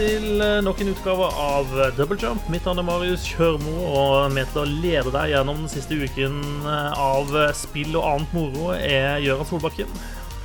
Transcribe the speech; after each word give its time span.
til 0.00 0.40
eh, 0.40 0.58
nok 0.64 0.80
en 0.80 0.90
utgave 0.94 1.26
av 1.42 1.72
Double 1.96 2.16
Jump. 2.20 2.46
Mitt 2.52 2.64
navn 2.64 2.80
er 2.80 2.86
Marius 2.86 3.24
Kjørmo, 3.28 3.74
og 3.84 4.32
med 4.32 4.48
til 4.52 4.62
å 4.62 4.68
lede 4.68 5.12
deg 5.12 5.34
gjennom 5.34 5.64
den 5.64 5.72
siste 5.72 5.98
uken 5.98 6.38
eh, 6.64 6.94
av 6.96 7.34
spill 7.58 7.98
og 7.98 8.06
annet 8.08 8.36
moro 8.36 8.70
er 8.76 9.20
Gøran 9.24 9.48
Solbakken 9.48 9.90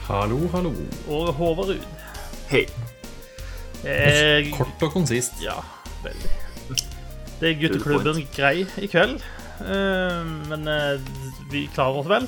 Hallo, 0.10 0.42
hallo. 0.54 0.74
og 1.08 1.32
Håvard 1.38 1.72
Ruud. 1.72 1.86
Hei. 2.52 2.66
Jeg... 3.86 4.52
Kort 4.58 4.84
og 4.86 4.92
konsist. 4.94 5.40
Ja, 5.44 5.56
veldig. 6.04 6.34
Det 7.40 7.50
er 7.50 7.58
gutteklubben 7.60 8.22
grei 8.36 8.66
i 8.82 8.90
kveld, 8.92 9.24
eh, 9.64 10.36
men 10.52 10.68
eh, 10.72 11.00
vi 11.54 11.66
klarer 11.74 12.04
oss 12.04 12.12
vel. 12.12 12.28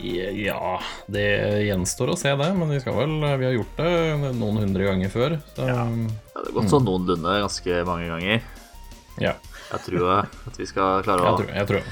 Ja, 0.00 0.78
det 1.12 1.26
gjenstår 1.68 2.12
å 2.14 2.16
se 2.18 2.32
det, 2.38 2.48
men 2.56 2.70
vi 2.72 2.78
skal 2.80 2.94
vel 2.96 3.12
Vi 3.20 3.44
har 3.48 3.56
gjort 3.58 3.76
det 3.76 4.32
noen 4.38 4.62
hundre 4.62 4.86
ganger 4.88 5.10
før. 5.12 5.34
Så 5.56 5.66
Ja. 5.68 5.82
Ja, 5.84 6.40
det 6.40 6.46
har 6.48 6.54
gått 6.56 6.70
sånn 6.72 6.86
noenlunde 6.88 7.34
ganske 7.44 7.82
mange 7.88 8.08
ganger. 8.08 8.40
ja, 9.20 9.34
Jeg 9.72 9.80
tror 9.86 10.18
at 10.24 10.56
vi 10.58 10.66
skal 10.66 11.02
klare 11.04 11.22
jeg 11.22 11.32
å 11.32 11.36
tror, 11.42 11.54
jeg 11.54 11.66
tror 11.66 11.82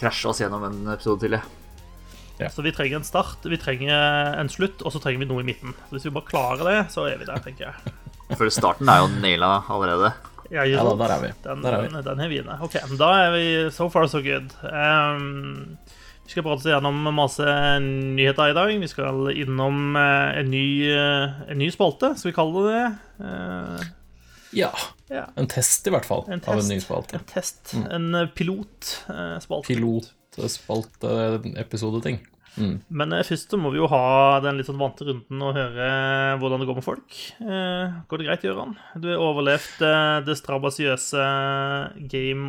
krasje 0.00 0.28
oss 0.28 0.40
gjennom 0.42 0.64
en 0.66 0.92
episode 0.92 1.20
til. 1.20 1.38
Ja. 2.40 2.48
Så 2.50 2.62
vi 2.66 2.72
trenger 2.74 2.96
en 2.98 3.04
start, 3.06 3.44
vi 3.46 3.56
trenger 3.56 4.34
en 4.40 4.48
slutt, 4.50 4.82
og 4.82 4.90
så 4.92 4.98
trenger 5.00 5.20
vi 5.22 5.30
noe 5.30 5.40
i 5.40 5.46
midten. 5.46 5.72
Så 5.88 5.94
hvis 5.96 6.04
vi 6.08 6.10
bare 6.10 6.26
klarer 6.26 6.64
det, 6.66 6.90
så 6.90 7.06
er 7.06 7.16
vi 7.18 7.24
der, 7.30 7.38
tenker 7.38 7.70
jeg. 7.70 7.94
For 8.36 8.50
starten 8.50 8.88
er 8.90 9.04
jo 9.04 9.08
naila 9.22 9.62
allerede. 9.70 10.12
Ja, 10.50 10.64
Ja 10.66 10.82
da, 10.84 10.94
der 10.98 11.14
er 11.14 11.20
vi. 11.22 11.30
Den, 11.44 11.62
Der 11.62 11.72
er 11.78 11.82
vi. 11.82 11.88
den, 11.94 12.02
den 12.04 12.20
er 12.20 12.28
vi 12.28 12.38
inne. 12.42 12.58
Ok, 12.60 12.74
men 12.88 12.98
da 12.98 13.12
er 13.22 13.30
vi 13.32 13.70
so 13.70 13.88
far 13.88 14.06
so 14.10 14.20
good. 14.20 14.50
Ehm, 14.66 15.78
vi 16.24 16.30
skal 16.32 16.40
prate 16.46 16.60
oss 16.62 16.66
gjennom 16.70 16.96
masse 17.14 17.44
nyheter 17.84 18.48
i 18.50 18.54
dag. 18.56 18.70
Vi 18.80 18.88
skal 18.88 19.28
innom 19.36 19.96
eh, 20.00 20.38
en, 20.40 20.48
ny, 20.50 20.66
eh, 20.88 21.28
en 21.52 21.58
ny 21.60 21.68
spalte, 21.74 22.14
skal 22.16 22.30
vi 22.30 22.34
kalle 22.38 22.62
det 22.64 22.72
det? 22.72 22.88
Eh, 23.28 23.80
Ja. 24.54 24.70
ja. 25.10 25.24
En 25.36 25.46
test, 25.50 25.86
i 25.86 25.90
hvert 25.92 26.06
fall, 26.06 26.24
En 26.30 26.40
av 26.46 26.58
en 26.62 26.68
ny 26.70 26.78
spalte. 26.80 27.14
En 27.18 27.24
test. 27.28 27.74
En 27.90 28.14
eh, 28.14 28.26
pilotspalte. 28.32 29.66
Pilotspalte-episodeting. 29.68 32.18
Mm. 32.54 32.76
Men 32.86 33.10
først 33.26 33.50
så 33.50 33.58
må 33.58 33.70
vi 33.74 33.80
jo 33.82 33.88
ha 33.90 34.38
den 34.40 34.56
litt 34.60 34.68
sånn 34.70 34.78
vante 34.78 35.02
runden 35.08 35.42
og 35.42 35.56
høre 35.58 35.88
hvordan 36.38 36.60
det 36.62 36.68
går 36.70 36.78
med 36.78 36.86
folk. 36.86 37.10
Går 37.42 38.16
det 38.20 38.26
greit, 38.28 38.44
Gøran? 38.46 38.76
Du 38.94 39.10
har 39.10 39.18
overlevd 39.26 39.82
det 40.24 40.36
strabasiøse 40.38 41.18
game, 42.14 42.46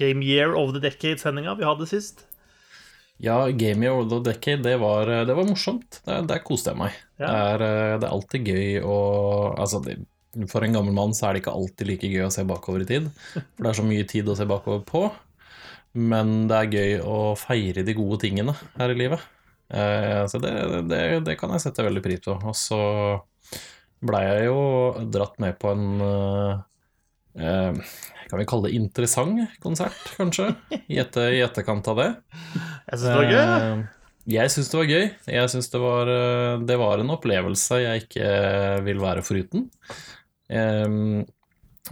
game 0.00 0.24
Year 0.24 0.56
of 0.56 0.72
the 0.72 0.80
Decade-sendinga 0.80 1.52
vi 1.60 1.68
hadde 1.68 1.84
sist. 1.92 2.24
Ja, 3.22 3.36
Game 3.54 3.88
of 3.88 4.08
the 4.10 4.18
Decade, 4.24 4.62
det 4.62 4.76
var, 4.82 5.06
det 5.26 5.36
var 5.36 5.46
morsomt. 5.46 6.00
Der, 6.06 6.24
der 6.26 6.42
koste 6.44 6.72
jeg 6.72 6.80
meg. 6.80 6.96
Ja. 7.18 7.26
Det, 7.26 7.34
er, 7.34 7.64
eh, 7.68 7.94
det 8.00 8.08
er 8.08 8.16
alltid 8.16 8.50
gøy 8.50 8.80
å 8.82 8.96
Altså, 9.54 9.80
det, 9.84 10.00
for 10.50 10.66
en 10.66 10.74
gammel 10.74 10.96
mann 10.96 11.14
så 11.14 11.28
er 11.28 11.36
det 11.36 11.44
ikke 11.44 11.54
alltid 11.54 11.90
like 11.92 12.10
gøy 12.10 12.26
å 12.26 12.32
se 12.34 12.44
bakover 12.48 12.82
i 12.82 12.88
tid. 12.88 13.06
For 13.54 13.62
det 13.62 13.70
er 13.70 13.78
så 13.78 13.86
mye 13.86 14.08
tid 14.10 14.28
å 14.28 14.36
se 14.38 14.48
bakover 14.50 14.82
på. 14.88 15.04
Men 15.94 16.48
det 16.50 16.58
er 16.58 16.74
gøy 16.74 16.96
å 17.06 17.18
feire 17.38 17.84
de 17.86 17.94
gode 17.94 18.18
tingene 18.24 18.56
her 18.74 18.90
i 18.90 18.98
livet. 18.98 19.22
Eh, 19.70 20.24
så 20.26 20.40
det, 20.42 20.52
det, 20.90 21.02
det 21.28 21.36
kan 21.38 21.54
jeg 21.54 21.62
sette 21.62 21.86
veldig 21.86 22.02
pris 22.04 22.24
på. 22.24 22.34
Og 22.34 22.58
så 22.58 22.80
blei 24.04 24.24
jeg 24.26 24.48
jo 24.50 24.58
dratt 25.14 25.38
med 25.42 25.56
på 25.62 25.70
en 25.70 25.86
eh, 26.08 26.64
eh, 27.40 27.94
Kan 28.30 28.40
vi 28.40 28.46
kalle 28.48 28.68
det 28.70 28.76
interessant 28.78 29.58
konsert, 29.62 29.98
kanskje? 30.18 30.50
I, 30.88 30.98
etter, 31.02 31.32
i 31.36 31.42
etterkant 31.44 31.86
av 31.92 32.00
det. 32.00 32.08
Jeg 32.54 32.98
syns 32.98 33.06
det 33.10 33.18
var 33.20 33.30
gøy. 33.30 33.44
Eh, 33.44 33.84
Jeg 34.34 34.52
syns 34.54 34.70
det 34.72 34.78
var 34.80 34.90
gøy. 34.90 35.06
Jeg 35.36 35.52
synes 35.52 35.70
det, 35.74 35.80
var, 35.82 36.10
eh, 36.14 36.58
det 36.70 36.76
var 36.80 37.02
en 37.02 37.12
opplevelse 37.12 37.80
jeg 37.82 38.04
ikke 38.06 38.28
eh, 38.28 38.78
vil 38.86 39.02
være 39.02 39.24
foruten. 39.26 39.66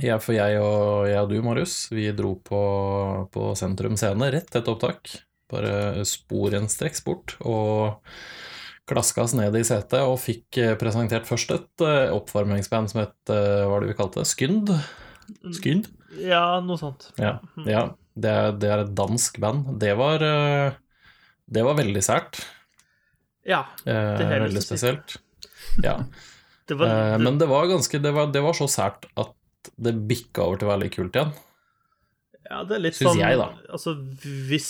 Ja, 0.00 0.16
for 0.24 0.32
jeg 0.32 0.56
og, 0.62 1.04
jeg 1.10 1.20
og 1.20 1.28
du, 1.32 1.36
Marius, 1.44 1.74
vi 1.92 2.06
dro 2.16 2.34
på, 2.40 2.60
på 3.34 3.50
Sentrum 3.58 3.98
Scene 4.00 4.30
rett 4.32 4.48
etter 4.56 4.72
opptak. 4.72 5.10
Bare 5.52 6.04
sporenstreks 6.08 7.02
bort 7.04 7.34
og 7.44 8.00
klaska 8.88 9.22
oss 9.26 9.34
ned 9.36 9.54
i 9.58 9.64
setet 9.68 10.00
og 10.00 10.16
fikk 10.20 10.56
presentert 10.80 11.28
først 11.28 11.52
et 11.54 11.84
oppvarmingsband 12.16 12.88
som 12.90 13.02
het 13.04 13.30
Hva 13.30 13.68
var 13.68 13.84
det 13.84 13.92
vi 13.92 13.98
kalte 13.98 14.22
det? 14.22 14.30
Skynd? 14.32 14.72
Skynd? 15.58 15.90
Ja, 16.20 16.60
noe 16.64 16.76
sånt. 16.80 17.08
Ja, 17.20 17.38
ja 17.64 17.84
det, 18.14 18.30
er, 18.30 18.52
det 18.60 18.68
er 18.70 18.82
et 18.84 18.94
dansk 18.98 19.38
band. 19.40 19.78
Det 19.80 19.94
var, 19.96 20.22
eh, 20.26 20.74
det 21.48 21.62
var 21.64 21.78
veldig 21.78 22.02
sært. 22.04 22.42
Ja. 23.48 23.62
Eh, 23.86 24.18
Det 24.20 24.26
er 24.28 24.44
veldig 24.46 24.62
spesielt. 24.64 25.16
Ja. 25.82 25.98
Det 26.68 26.76
var, 26.78 26.86
Eh, 26.94 27.18
men 27.18 27.38
det 27.40 27.48
var 27.50 27.66
ganske 27.66 27.98
det 27.98 28.12
var, 28.14 28.28
det 28.32 28.40
var 28.44 28.54
så 28.54 28.68
sært 28.70 29.08
at 29.18 29.32
det 29.82 29.92
bikka 30.08 30.44
over 30.44 30.60
til 30.60 30.68
å 30.68 30.70
være 30.70 30.84
litt 30.84 30.94
kult 30.94 31.16
igjen. 31.18 31.32
ja, 32.46 32.60
det 32.64 32.76
er 32.76 32.82
litt 32.84 32.94
Synes 32.94 33.10
sånn 33.16 33.18
jeg, 33.20 33.38
da. 33.40 33.48
Altså, 33.74 33.96
hvis 34.46 34.68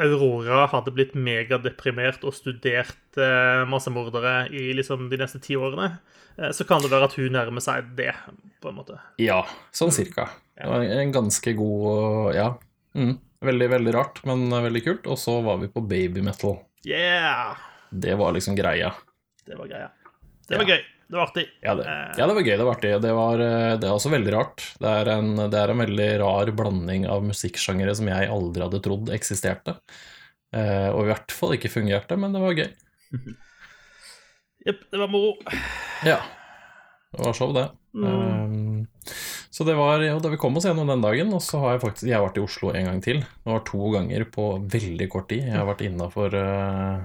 Aurora 0.00 0.64
hadde 0.72 0.94
blitt 0.96 1.12
megadeprimert 1.18 2.24
og 2.24 2.32
studert 2.34 3.20
eh, 3.20 3.66
massemordere 3.68 4.46
i 4.48 4.70
liksom 4.78 5.10
de 5.12 5.18
neste 5.20 5.42
ti 5.44 5.58
årene, 5.60 5.90
eh, 6.38 6.50
så 6.56 6.64
kan 6.68 6.80
det 6.80 6.90
være 6.92 7.10
at 7.10 7.16
hun 7.20 7.36
nærmer 7.36 7.60
seg 7.64 7.92
det, 8.00 8.14
på 8.64 8.72
en 8.72 8.78
måte. 8.80 8.96
Ja, 9.20 9.42
sånn 9.76 9.92
cirka. 9.92 10.30
Det 10.60 10.68
var 10.70 10.84
en 10.84 11.12
ganske 11.14 11.52
god 11.56 12.34
Ja. 12.36 12.48
Mm, 12.94 13.14
veldig, 13.40 13.68
veldig 13.70 13.92
rart, 13.94 14.20
men 14.28 14.48
veldig 14.50 14.82
kult. 14.84 15.06
Og 15.06 15.18
så 15.18 15.38
var 15.44 15.58
vi 15.62 15.68
på 15.72 15.80
baby 15.86 16.22
metal. 16.26 16.58
Yeah! 16.86 17.56
Det 17.90 18.14
var 18.18 18.32
liksom 18.36 18.56
greia. 18.58 18.92
Det 19.46 19.56
var 19.58 19.66
greia. 19.70 19.90
Det 20.48 20.58
var 20.58 20.66
gøy. 20.68 20.80
Det 21.10 21.16
var 21.18 21.26
artig. 21.26 21.44
Ja, 21.62 21.72
det, 21.74 21.84
Eh. 21.90 22.12
ja, 22.18 22.26
det 22.26 22.34
var 22.34 22.42
gøy. 22.42 22.56
Det 22.56 22.64
var 22.66 22.74
artig. 22.76 22.90
Det, 23.02 23.12
var, 23.12 23.40
eh, 23.42 23.76
det 23.82 23.86
er 23.88 23.94
også 23.96 24.10
veldig 24.12 24.32
rart. 24.34 24.62
Det 24.78 24.90
er, 25.00 25.08
en, 25.16 25.32
det 25.50 25.58
er 25.58 25.72
en 25.72 25.82
veldig 25.82 26.08
rar 26.22 26.52
blanding 26.54 27.06
av 27.10 27.24
musikksjangere 27.26 27.94
som 27.98 28.06
jeg 28.10 28.28
aldri 28.30 28.62
hadde 28.62 28.80
trodd 28.84 29.10
eksisterte. 29.14 29.74
Eh, 30.54 30.88
og 30.90 31.04
i 31.04 31.10
hvert 31.10 31.34
fall 31.34 31.56
ikke 31.56 31.70
fungerte, 31.72 32.18
men 32.18 32.34
det 32.34 32.42
var 32.44 32.54
gøy. 32.58 32.70
Jepp, 34.66 34.84
det 34.92 34.98
var 35.00 35.08
moro. 35.10 35.34
Ja. 36.06 36.20
Det 37.10 37.26
var 37.26 37.34
show, 37.34 37.52
det. 37.56 37.66
Um, 37.96 38.86
så 39.50 39.64
det 39.66 39.74
var 39.74 40.02
ja, 40.04 40.14
da 40.22 40.30
vi 40.30 40.38
kom 40.38 40.54
oss 40.56 40.66
gjennom 40.68 40.86
den 40.86 41.02
dagen, 41.02 41.32
og 41.34 41.42
så 41.42 41.58
har 41.64 41.74
jeg 41.74 41.82
faktisk 41.82 42.06
Jeg 42.06 42.14
har 42.14 42.22
vært 42.22 42.38
i 42.38 42.44
Oslo 42.44 42.70
en 42.70 42.86
gang 42.86 43.00
til. 43.02 43.18
Det 43.18 43.50
var 43.50 43.64
to 43.66 43.88
ganger 43.96 44.24
på 44.30 44.44
veldig 44.70 45.08
kort 45.10 45.26
tid. 45.32 45.48
Jeg 45.48 45.56
har 45.58 45.66
vært 45.66 45.82
innafor 45.88 46.36
uh, 46.38 47.00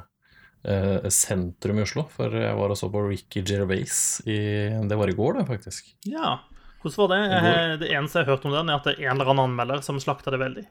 uh, 0.70 1.08
sentrum 1.10 1.82
i 1.82 1.86
Oslo, 1.88 2.06
for 2.14 2.38
jeg 2.38 2.54
var 2.60 2.74
og 2.76 2.78
så 2.78 2.92
på 2.94 3.02
Ricky 3.08 3.42
Gervais 3.42 3.98
i 4.30 4.38
Det 4.86 5.00
var 5.00 5.10
i 5.10 5.18
går, 5.18 5.40
det, 5.40 5.48
faktisk. 5.50 5.90
Ja. 6.06 6.38
Hvordan 6.84 7.02
var 7.02 7.16
det? 7.16 7.22
Eh, 7.34 7.78
Det 7.82 7.90
eneste 7.90 8.22
jeg 8.22 8.28
har 8.28 8.36
hørt 8.36 8.46
om 8.46 8.54
den, 8.54 8.70
er 8.70 8.78
at 8.78 8.86
det 8.86 8.94
er 9.00 9.08
en 9.10 9.16
eller 9.16 9.32
annen 9.34 9.48
anmelder 9.50 9.82
som 9.82 9.98
slakta 9.98 10.30
det 10.30 10.44
veldig. 10.44 10.68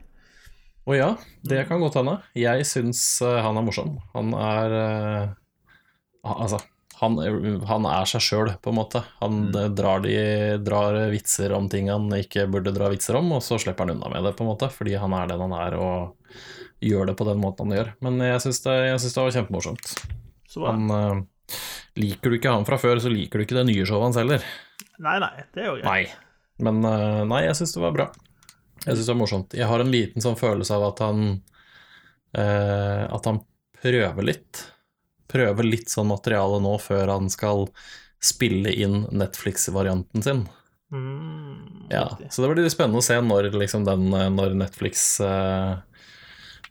Å 0.85 0.95
ja, 0.95 1.09
det 1.43 1.65
kan 1.67 1.83
godt 1.83 1.97
hende. 1.99 2.21
Jeg 2.39 2.63
syns 2.69 3.01
han 3.19 3.59
er 3.59 3.65
morsom. 3.65 3.97
Han 4.13 4.31
er 4.37 4.75
uh, 4.79 5.33
Altså, 6.25 6.57
han, 6.99 7.17
han 7.67 7.87
er 7.89 8.07
seg 8.07 8.23
sjøl, 8.23 8.51
på 8.63 8.71
en 8.71 8.77
måte. 8.77 9.01
Han 9.19 9.49
mm. 9.49 9.57
drar, 9.75 10.03
de, 10.05 10.15
drar 10.63 10.97
vitser 11.11 11.55
om 11.55 11.67
ting 11.71 11.89
han 11.91 12.07
ikke 12.15 12.47
burde 12.51 12.73
dra 12.75 12.89
vitser 12.93 13.17
om, 13.19 13.33
og 13.35 13.43
så 13.43 13.59
slipper 13.61 13.85
han 13.85 13.97
unna 13.97 14.11
med 14.13 14.27
det, 14.27 14.35
på 14.37 14.45
en 14.45 14.51
måte, 14.53 14.69
fordi 14.71 14.95
han 15.01 15.15
er 15.17 15.31
den 15.31 15.43
han 15.43 15.55
er, 15.59 15.77
og 15.79 16.85
gjør 16.85 17.11
det 17.11 17.17
på 17.19 17.27
den 17.27 17.41
måten 17.41 17.67
han 17.67 17.79
gjør. 17.79 17.95
Men 18.05 18.21
jeg 18.23 18.43
syns 18.45 18.61
det, 18.63 18.75
det 18.95 19.15
var 19.15 19.35
kjempemorsomt. 19.35 19.95
Så 20.51 20.63
var 20.63 20.75
Han 20.75 20.91
uh, 20.91 21.57
Liker 21.95 22.31
du 22.31 22.37
ikke 22.37 22.51
han 22.51 22.67
fra 22.67 22.77
før, 22.79 22.99
så 22.99 23.11
liker 23.11 23.39
du 23.39 23.45
ikke 23.45 23.57
det 23.57 23.67
nye 23.69 23.85
showet 23.87 24.09
hans 24.09 24.19
heller. 24.19 24.45
Nei, 24.99 25.17
nei, 25.23 25.33
det 25.55 25.63
er 25.63 25.69
jo 25.69 25.75
greit. 25.79 25.87
Nei. 25.87 26.61
Men 26.65 26.79
uh, 26.83 27.23
nei, 27.27 27.45
jeg 27.47 27.59
syns 27.59 27.75
det 27.75 27.83
var 27.83 27.95
bra. 27.95 28.07
Jeg 28.85 28.93
syns 28.93 29.05
det 29.05 29.11
var 29.13 29.19
morsomt. 29.19 29.55
Jeg 29.57 29.67
har 29.69 29.83
en 29.83 29.91
liten 29.91 30.23
sånn 30.23 30.39
følelse 30.39 30.75
av 30.75 30.87
at 30.89 31.03
han 31.03 31.21
uh, 32.35 33.03
At 33.15 33.27
han 33.27 33.41
prøver 33.81 34.27
litt. 34.27 34.63
Prøver 35.31 35.67
litt 35.67 35.91
sånn 35.91 36.11
materiale 36.11 36.59
nå 36.63 36.75
før 36.81 37.11
han 37.15 37.31
skal 37.33 37.67
spille 38.23 38.71
inn 38.73 39.03
Netflix-varianten 39.11 40.23
sin. 40.25 40.45
Mm, 40.93 41.89
Ja. 41.89 42.17
Så 42.29 42.41
det 42.41 42.53
blir 42.53 42.69
spennende 42.69 43.01
å 43.01 43.05
se 43.05 43.17
når, 43.21 43.51
liksom 43.53 43.85
den, 43.85 44.07
når 44.09 44.55
Netflix 44.57 45.19
uh, 45.21 45.81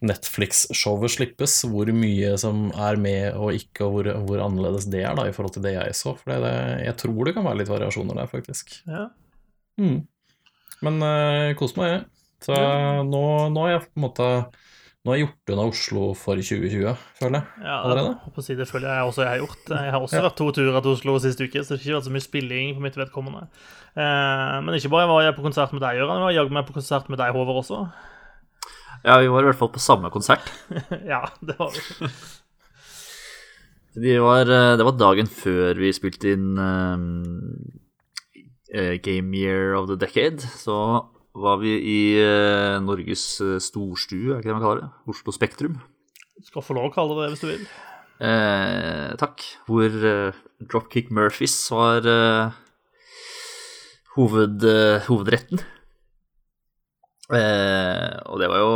Netflix-showet 0.04 1.14
slippes, 1.14 1.60
hvor 1.70 1.90
mye 1.94 2.34
som 2.40 2.68
er 2.72 2.98
med 3.00 3.38
og 3.38 3.54
ikke, 3.56 3.86
og 3.86 3.94
hvor, 3.94 4.10
hvor 4.26 4.42
annerledes 4.46 4.88
det 4.90 5.04
er 5.06 5.14
da, 5.18 5.28
i 5.28 5.34
forhold 5.36 5.54
til 5.56 5.64
det 5.66 5.76
jeg 5.76 5.94
så. 5.98 6.14
For 6.18 6.34
det, 6.34 6.54
jeg 6.84 6.98
tror 7.02 7.20
det 7.28 7.36
kan 7.36 7.46
være 7.46 7.62
litt 7.62 7.72
variasjoner 7.72 8.20
der, 8.22 8.30
faktisk. 8.30 8.74
Ja. 8.90 9.06
Mm. 9.80 10.02
Men 10.84 11.00
uh, 11.02 11.54
kos 11.58 11.76
meg, 11.78 11.94
jeg. 11.94 12.04
Så 12.44 12.56
nå, 13.08 13.24
nå 13.54 13.62
har 13.64 13.70
jeg 13.72 13.86
på 13.86 13.96
en 13.96 14.04
måte 14.04 14.28
Nå 15.04 15.12
har 15.12 15.18
jeg 15.18 15.26
gjort 15.26 15.50
unna 15.52 15.64
Oslo 15.68 16.02
for 16.16 16.40
2020, 16.40 16.92
føler 17.18 17.34
jeg. 17.36 17.44
Ja, 17.60 17.74
Allerede? 17.84 18.04
jeg 18.06 18.20
håper 18.24 18.40
å 18.40 18.44
si 18.46 18.54
det 18.56 18.66
føler 18.70 18.88
jeg 18.88 19.08
også 19.10 19.20
jeg 19.20 19.28
har 19.34 19.42
gjort. 19.42 19.64
Jeg 19.68 19.92
har 19.92 20.00
også 20.06 20.22
vært 20.24 20.38
to 20.38 20.46
turer 20.56 20.78
til 20.80 20.92
Oslo 20.94 21.16
sist 21.20 21.42
uke, 21.44 21.60
så 21.60 21.74
det 21.74 21.76
har 21.76 21.82
ikke 21.84 21.96
vært 21.98 22.06
så 22.06 22.12
mye 22.14 22.24
spilling 22.24 22.70
på 22.72 22.84
mitt 22.86 22.96
vedkommende. 22.96 23.42
Eh, 24.00 24.54
men 24.64 24.78
ikke 24.78 24.88
bare 24.94 25.10
var 25.10 25.26
jeg 25.26 25.36
på 25.36 25.44
konsert 25.44 25.74
med 25.76 25.84
deg, 25.84 25.98
Gøran, 26.00 26.22
jeg 26.22 26.24
var 26.24 26.36
jaggu 26.38 26.56
meg 26.56 26.64
på 26.70 26.76
konsert 26.78 27.12
med 27.12 27.20
deg, 27.20 27.36
Håvard, 27.36 27.60
også. 27.60 27.82
Ja, 29.04 29.18
vi 29.20 29.28
var 29.28 29.44
i 29.44 29.48
hvert 29.50 29.60
fall 29.60 29.74
på 29.74 29.84
samme 29.84 30.08
konsert. 30.14 30.48
ja, 31.12 31.20
det 31.44 31.58
var 31.60 31.76
vi. 31.76 32.08
Vi 33.94 34.16
var, 34.18 34.48
eh, 34.50 34.72
det 34.74 34.82
var 34.88 34.96
dagen 34.98 35.28
før 35.30 35.78
vi 35.78 35.92
spilte 35.94 36.32
inn 36.34 36.56
eh, 38.74 38.96
Game 39.04 39.36
Year 39.38 39.76
of 39.78 39.86
the 39.86 39.94
Decade, 40.00 40.42
så 40.42 41.04
var 41.34 41.58
vi 41.62 41.74
i 41.74 41.98
eh, 42.22 42.76
Norges 42.84 43.24
eh, 43.42 43.56
storstue, 43.62 44.34
er 44.34 44.38
ikke 44.40 44.52
det 44.52 44.56
man 44.56 44.64
kaller 44.64 44.84
det? 44.84 44.90
Oslo 45.10 45.34
Spektrum. 45.34 45.80
Du 46.38 46.46
skal 46.46 46.64
få 46.66 46.76
lov 46.78 46.90
å 46.90 46.94
kalle 46.94 47.16
det 47.16 47.24
det 47.24 47.32
hvis 47.34 47.42
du 47.44 47.48
vil. 47.50 47.64
Eh, 48.24 49.14
takk. 49.18 49.42
Hvor 49.66 49.96
eh, 50.10 50.42
Dropkick 50.62 51.10
Murphys 51.14 51.56
var 51.74 52.06
eh, 52.06 52.54
hoved, 54.14 54.62
eh, 54.62 55.02
hovedretten. 55.08 55.62
Eh, 57.34 58.14
og 58.30 58.38
det 58.42 58.50
var 58.52 58.62
jo 58.62 58.72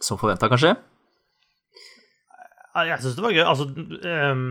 som 0.00 0.18
forventa, 0.18 0.48
kanskje. 0.50 0.74
Jeg 2.78 3.02
syns 3.02 3.16
det 3.18 3.24
var 3.24 3.34
gøy. 3.34 3.44
Altså 3.44 3.66
ehm, 4.06 4.48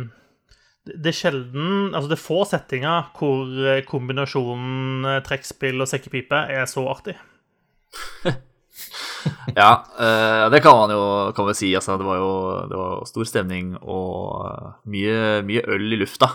det 0.87 1.11
er 1.11 1.17
sjelden 1.17 1.93
Altså, 1.93 2.07
det 2.09 2.17
er 2.17 2.23
få 2.23 2.41
settinger 2.47 3.11
hvor 3.17 3.51
eh, 3.67 3.83
kombinasjonen 3.87 5.07
eh, 5.07 5.23
trekkspill 5.25 5.83
og 5.83 5.89
sekkepipe 5.89 6.43
er 6.53 6.67
så 6.69 6.85
artig. 6.91 7.17
Ja, 9.55 9.71
eh, 9.99 10.49
det 10.51 10.61
kan 10.63 10.75
man 10.77 10.91
jo 10.93 11.31
kan 11.35 11.47
man 11.47 11.57
si. 11.57 11.71
Altså, 11.75 11.97
det 11.97 12.05
var 12.05 12.19
jo 12.19 12.31
det 12.69 12.77
var 12.77 13.05
stor 13.09 13.27
stemning 13.27 13.75
og 13.81 14.85
mye, 14.85 15.41
mye 15.47 15.63
øl 15.67 15.93
i 15.95 15.99
lufta. 16.01 16.29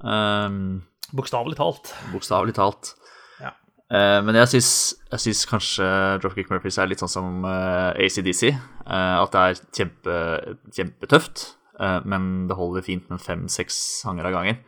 Um, 0.00 0.82
Bokstavelig 1.16 1.56
talt. 1.56 1.94
Bokstavelig 2.12 2.56
talt. 2.58 2.92
Ja. 3.40 3.54
Uh, 3.88 4.20
men 4.26 4.36
jeg 4.42 4.60
syns, 4.60 5.46
kanskje 5.48 5.86
Dropkick 6.22 6.50
Murphys 6.50 6.78
er 6.82 6.90
litt 6.90 7.02
sånn 7.02 7.12
som 7.12 7.46
uh, 7.46 7.94
ACDC. 7.94 8.50
Uh, 8.84 9.22
at 9.22 9.32
det 9.32 9.44
er 9.44 9.62
kjempe, 9.78 10.18
kjempetøft, 10.74 11.46
men 11.78 12.46
det 12.48 12.56
holder 12.56 12.84
fint 12.86 13.10
med 13.12 13.20
fem-seks 13.20 13.76
sanger 14.02 14.28
av 14.28 14.32
gangen. 14.36 14.62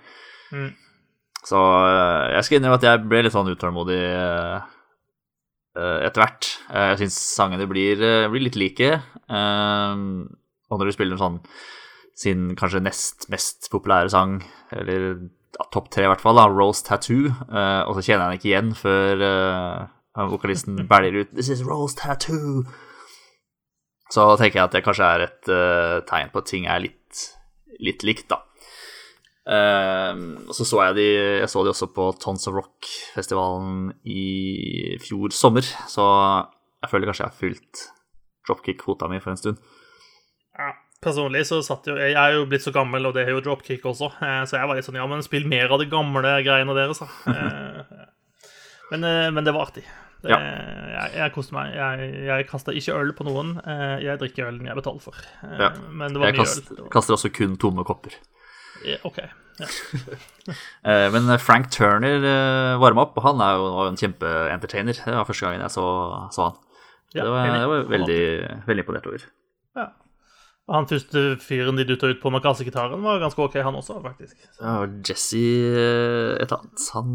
Mm. 0.52 0.72
Så 1.46 1.60
eh, 1.60 2.34
jeg 2.34 2.44
skal 2.44 2.58
innrømme 2.58 2.81
at 2.81 2.87
jeg 2.88 3.05
ble 3.08 3.22
litt 3.25 3.34
sånn 3.34 3.49
utålmodig 3.52 4.00
eh, 4.02 4.58
eh, 5.78 5.99
etter 6.08 6.25
hvert. 6.25 6.50
Eh, 6.72 6.88
jeg 6.93 7.00
syns 7.05 7.19
sangene 7.38 7.69
blir, 7.70 8.02
eh, 8.02 8.28
blir 8.32 8.44
litt 8.49 8.58
like. 8.60 8.90
eh, 9.00 10.05
og 10.69 10.81
når 10.81 10.90
du 10.90 10.93
spiller 10.96 11.20
sånn 11.20 11.38
sin 12.19 12.49
kanskje 12.58 12.82
nest 12.82 13.28
mest 13.32 13.70
populære 13.72 14.11
sang, 14.12 14.40
eller 14.75 15.06
ja, 15.14 15.64
topp 15.72 15.88
tre 15.94 16.04
i 16.04 16.11
hvert 16.11 16.20
fall, 16.25 16.37
da, 16.37 16.49
Rose 16.50 16.84
Tattoo, 16.84 17.31
eh, 17.31 17.82
og 17.87 17.94
så 17.96 18.04
kjenner 18.04 18.26
jeg 18.26 18.28
den 18.28 18.40
ikke 18.40 18.50
igjen 18.50 18.75
før 18.76 19.25
eh, 19.28 20.26
vokalisten 20.34 20.82
bæljer 20.90 21.22
ut 21.22 21.32
'This 21.32 21.52
is 21.54 21.64
Rose 21.64 21.96
Tattoo'. 21.96 22.66
Så 24.11 24.25
tenker 24.40 24.58
jeg 24.58 24.64
at 24.64 24.75
det 24.75 24.84
kanskje 24.84 25.08
er 25.14 25.25
et 25.26 25.50
eh, 25.52 25.96
tegn 26.08 26.31
på 26.32 26.40
at 26.43 26.50
ting 26.50 26.66
er 26.66 26.81
litt, 26.81 26.97
litt 27.84 28.04
likt, 28.06 28.28
da. 28.30 28.42
Eh, 29.48 30.19
og 30.44 30.52
så 30.52 30.66
så 30.69 30.82
jeg 30.90 30.96
de 30.98 31.06
Jeg 31.40 31.48
så 31.48 31.62
de 31.64 31.70
også 31.72 31.86
på 31.96 32.10
Tons 32.20 32.44
of 32.50 32.56
Rock-festivalen 32.58 33.94
i 34.04 34.98
fjor 35.00 35.32
sommer, 35.32 35.64
så 35.88 36.04
jeg 36.82 36.90
føler 36.92 37.08
kanskje 37.08 37.25
jeg 37.25 37.32
har 37.32 37.40
fulgt 37.40 37.86
dropkick-kvota 38.48 39.08
mi 39.10 39.20
for 39.25 39.32
en 39.32 39.40
stund. 39.40 39.58
Ja. 40.58 40.75
Personlig 40.98 41.44
så 41.46 41.60
satt 41.62 41.86
jo 41.86 41.94
Jeg 41.94 42.16
er 42.19 42.32
jo 42.34 42.46
blitt 42.50 42.64
så 42.64 42.72
gammel, 42.75 43.04
og 43.06 43.12
det 43.14 43.22
er 43.22 43.30
jo 43.30 43.40
dropkick 43.44 43.84
også, 43.86 44.08
eh, 44.19 44.40
så 44.50 44.58
jeg 44.58 44.66
var 44.66 44.75
litt 44.75 44.86
sånn 44.88 44.96
Ja, 44.98 45.06
men 45.06 45.22
spill 45.22 45.46
mer 45.46 45.70
av 45.70 45.78
de 45.78 45.86
gamle 45.86 46.32
greiene 46.42 46.75
deres, 46.75 46.98
da. 47.04 47.08
Eh, 47.38 48.04
Men, 48.90 49.04
eh, 49.04 49.30
men 49.30 49.44
det 49.44 49.52
var 49.54 49.69
artig. 49.69 49.84
Det, 50.25 50.30
Ja. 50.32 50.38
Jeg, 50.98 51.12
jeg 51.20 51.32
koste 51.34 51.54
meg. 51.54 51.72
Jeg, 51.78 52.08
jeg 52.28 52.46
kasta 52.50 52.74
ikke 52.74 52.96
øl 52.98 53.12
på 53.18 53.26
noen. 53.28 53.54
Eh, 53.62 53.98
Jeg 54.04 54.18
drikker 54.20 54.48
ølen 54.50 54.66
jeg 54.66 54.78
betaler 54.78 55.02
for. 55.04 55.18
Eh, 55.46 55.58
Ja. 55.60 55.68
Men 55.90 56.12
det 56.16 56.20
var 56.22 56.30
Jeg 56.32 56.38
mye 56.38 56.44
kast, 56.44 56.70
øl. 56.72 56.80
Jeg 56.84 56.92
kaster 56.96 57.14
også 57.16 57.30
kun 57.38 57.56
tomme 57.60 57.84
kopper. 57.88 58.16
Ja, 58.86 58.98
OK. 59.08 59.18
Ja. 59.58 59.66
Eh, 60.88 61.08
Men 61.12 61.26
Frank 61.42 61.66
Turner 61.74 62.22
varma 62.80 63.02
opp, 63.04 63.16
og 63.18 63.24
han 63.26 63.40
er 63.44 63.56
jo 63.58 63.66
en 63.88 63.96
kjempeentertainer. 64.00 64.96
Det 65.04 65.12
var 65.16 65.26
første 65.28 65.44
gangen 65.48 65.64
jeg 65.66 65.74
så, 65.74 65.84
så 66.32 66.46
han. 66.48 66.56
Ja, 67.16 67.24
det 67.24 67.32
var, 67.32 67.48
det 67.52 67.66
var 67.72 67.82
veldig, 67.90 68.20
veldig 68.68 68.84
imponert 68.84 69.08
over. 69.10 69.24
Ja. 69.76 69.86
Og 70.68 70.74
han 70.76 70.86
første 70.88 71.24
fyren 71.40 71.76
de 71.80 71.84
dutta 71.88 72.08
ut 72.12 72.20
på 72.22 72.30
med 72.32 72.42
kassegitaren, 72.44 73.00
var 73.04 73.20
ganske 73.22 73.40
OK, 73.44 73.54
han 73.64 73.76
også, 73.80 73.98
faktisk. 74.04 74.36
Ja, 74.60 74.74
Jesse 75.08 75.42
et 76.44 76.52
annet. 76.52 76.88
Han, 76.94 77.12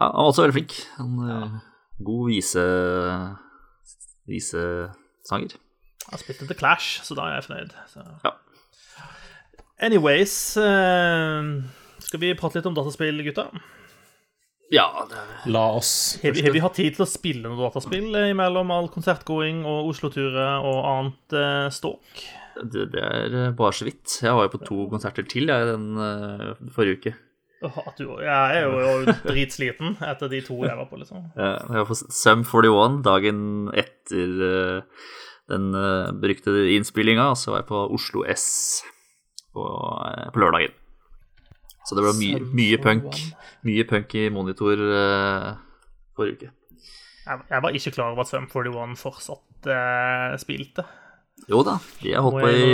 han 0.00 0.14
var 0.16 0.30
også 0.30 0.46
veldig 0.46 0.56
flink. 0.58 0.76
Han, 0.98 1.16
eh, 1.26 1.58
God 2.00 2.30
vise 2.30 2.64
visesanger. 4.30 5.58
Han 6.10 6.22
spilte 6.22 6.48
The 6.48 6.56
Clash, 6.56 7.02
så 7.06 7.16
da 7.18 7.28
er 7.28 7.38
jeg 7.38 7.48
fornøyd. 7.48 7.74
Så. 7.90 8.06
Ja. 8.24 8.34
Anyways 9.80 10.34
eh, 10.60 11.46
Skal 12.04 12.20
vi 12.20 12.34
prate 12.36 12.58
litt 12.58 12.66
om 12.68 12.74
dataspill, 12.76 13.22
gutta? 13.24 13.46
Ja, 14.70 14.86
det 15.08 15.22
La 15.50 15.62
oss 15.78 16.18
Har 16.22 16.34
vi, 16.36 16.44
har 16.44 16.52
vi 16.54 16.60
hatt 16.62 16.76
tid 16.78 16.94
til 16.94 17.02
å 17.06 17.08
spille 17.08 17.48
noe 17.48 17.58
dataspill 17.58 18.10
mellom 18.10 18.34
imellom 18.34 18.74
all 18.74 18.90
konsertgåing 18.92 19.64
og 19.66 19.88
Oslo-turer 19.94 20.60
og 20.68 20.84
annet 20.92 21.38
eh, 21.40 21.66
ståk? 21.74 22.28
det, 22.64 22.86
det 22.92 23.02
er 23.02 23.34
eh, 23.34 23.50
bare 23.56 23.76
så 23.76 23.86
vidt. 23.88 24.18
Jeg 24.22 24.36
var 24.36 24.46
jo 24.46 24.54
på 24.54 24.62
to 24.66 24.86
konserter 24.92 25.26
til 25.28 25.50
jeg, 25.50 25.68
den 25.70 26.00
eh, 26.04 26.62
forrige 26.74 27.00
uke. 27.00 27.14
At 27.60 27.98
du, 28.00 28.06
jeg 28.24 28.56
er 28.56 28.62
jo 28.64 29.14
dritsliten 29.26 29.98
etter 30.00 30.30
de 30.32 30.40
to 30.44 30.56
jeg 30.64 30.76
var 30.78 30.86
på, 30.88 30.96
liksom. 30.96 31.26
Ja, 31.36 31.58
Jeg 31.60 31.82
var 31.82 31.88
på 31.90 31.96
Sum 32.00 32.44
41 32.48 33.02
dagen 33.04 33.42
etter 33.76 34.44
eh, 34.46 35.02
den 35.52 35.74
eh, 35.76 36.12
beryktede 36.22 36.70
innspillinga, 36.76 37.32
og 37.34 37.36
så 37.36 37.52
var 37.52 37.62
jeg 37.62 37.68
på 37.68 37.82
Oslo 37.98 38.24
S 38.32 38.46
på, 39.52 39.66
eh, 40.08 40.30
på 40.32 40.40
lørdagen. 40.40 40.72
Så 41.84 41.98
det 41.98 42.06
ble 42.06 42.14
mye, 42.20 42.40
mye 42.54 42.78
punk 42.80 43.16
Mye 43.66 43.84
punk 43.88 44.12
i 44.14 44.28
monitor 44.32 44.78
uh, 44.78 45.56
forrige 46.16 46.36
uke. 46.36 46.50
Jeg, 47.26 47.40
jeg 47.50 47.62
var 47.64 47.76
ikke 47.76 47.92
klar 47.92 48.14
over 48.14 48.24
at 48.24 48.30
Sum 48.30 48.46
41 48.48 48.94
fortsatt 49.00 49.68
uh, 49.68 50.36
spilte. 50.40 50.86
Jo 51.48 51.62
da, 51.66 51.78
de 52.02 52.12
har 52.14 52.24
holdt 52.26 52.42
på 52.44 52.50
i 52.52 52.66